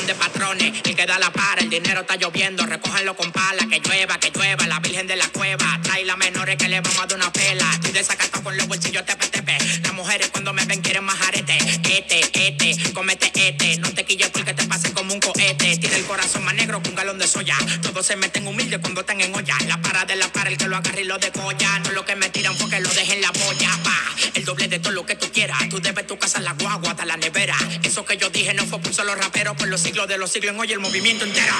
la 0.06 0.48
Oye, 0.50 0.72
el 0.84 0.96
que 0.96 1.04
da 1.04 1.18
la 1.18 1.32
para, 1.32 1.60
el 1.60 1.68
dinero 1.68 2.00
está 2.02 2.16
lloviendo. 2.16 2.64
Recójanlo 2.64 3.16
con 3.16 3.32
pala, 3.32 3.66
que 3.68 3.80
llueva, 3.80 4.18
que 4.18 4.30
llueva. 4.30 4.66
La 4.66 4.78
virgen 4.78 5.06
de 5.06 5.16
la 5.16 5.28
cueva. 5.28 5.78
Trae 5.82 6.04
la 6.04 6.16
menores 6.16 6.56
que 6.56 6.68
le 6.68 6.80
vamos 6.80 6.98
a 6.98 7.06
dar 7.06 7.18
una 7.18 7.32
pela. 7.32 7.70
Estoy 7.74 7.92
desacato 7.92 8.42
con 8.42 8.56
los 8.56 8.68
bolsillos 8.68 9.04
tepe. 9.04 9.58
Las 9.82 9.92
mujeres 9.94 10.28
cuando 10.28 10.52
me 10.52 10.64
ven 10.64 10.80
quieren 10.80 11.04
más 11.04 11.20
arete. 11.26 11.58
Este, 11.84 12.20
este, 12.48 12.92
comete 12.92 13.30
este. 13.34 13.78
No 13.78 13.92
te 13.92 14.04
quilles 14.04 14.30
porque 14.30 14.54
te 14.54 14.64
pase 14.66 14.92
como 14.92 15.12
un 15.12 15.20
cohete. 15.20 15.76
Tira 15.76 15.96
el 15.96 16.04
corazón 16.04 16.44
más 16.44 16.54
negro 16.54 16.82
que 16.82 16.90
un 16.90 16.94
galón 16.94 17.18
de 17.18 17.26
soya. 17.26 17.56
Todos 17.82 18.06
se 18.06 18.16
meten 18.16 18.46
humildes 18.46 18.78
cuando 18.80 19.00
están 19.00 19.20
en 19.20 19.34
olla. 19.34 19.56
La 19.66 19.80
para 19.82 20.04
de 20.04 20.16
la 20.16 20.28
para, 20.28 20.50
el 20.50 20.56
que 20.56 20.68
lo 20.68 20.76
agarre 20.76 21.02
y 21.02 21.04
lo 21.04 21.18
decolla. 21.18 21.78
No 21.80 21.90
lo 21.92 22.04
que 22.04 22.16
me 22.16 22.30
tiran 22.30 22.56
porque 22.56 22.80
lo 22.80 22.88
dejen 22.90 23.20
la 23.20 23.32
polla. 23.32 23.70
Pa, 23.84 24.14
el 24.34 24.44
doble 24.44 24.67
de 24.68 24.78
todo 24.78 24.92
lo 24.92 25.04
que 25.06 25.14
tú 25.14 25.26
quieras. 25.32 25.58
Tú 25.68 25.80
debes 25.80 26.06
tu 26.06 26.18
casa, 26.18 26.38
en 26.38 26.44
la 26.44 26.52
guagua, 26.52 26.90
hasta 26.90 27.04
la 27.04 27.16
nevera. 27.16 27.56
Eso 27.82 28.04
que 28.04 28.16
yo 28.16 28.30
dije 28.30 28.54
no 28.54 28.64
fue 28.66 28.80
por 28.80 28.92
solo 28.94 29.14
rapero, 29.14 29.54
por 29.54 29.68
los 29.68 29.80
siglos 29.80 30.08
de 30.08 30.18
los 30.18 30.30
siglos, 30.30 30.54
hoy 30.58 30.72
el 30.72 30.80
movimiento 30.80 31.24
entero. 31.24 31.54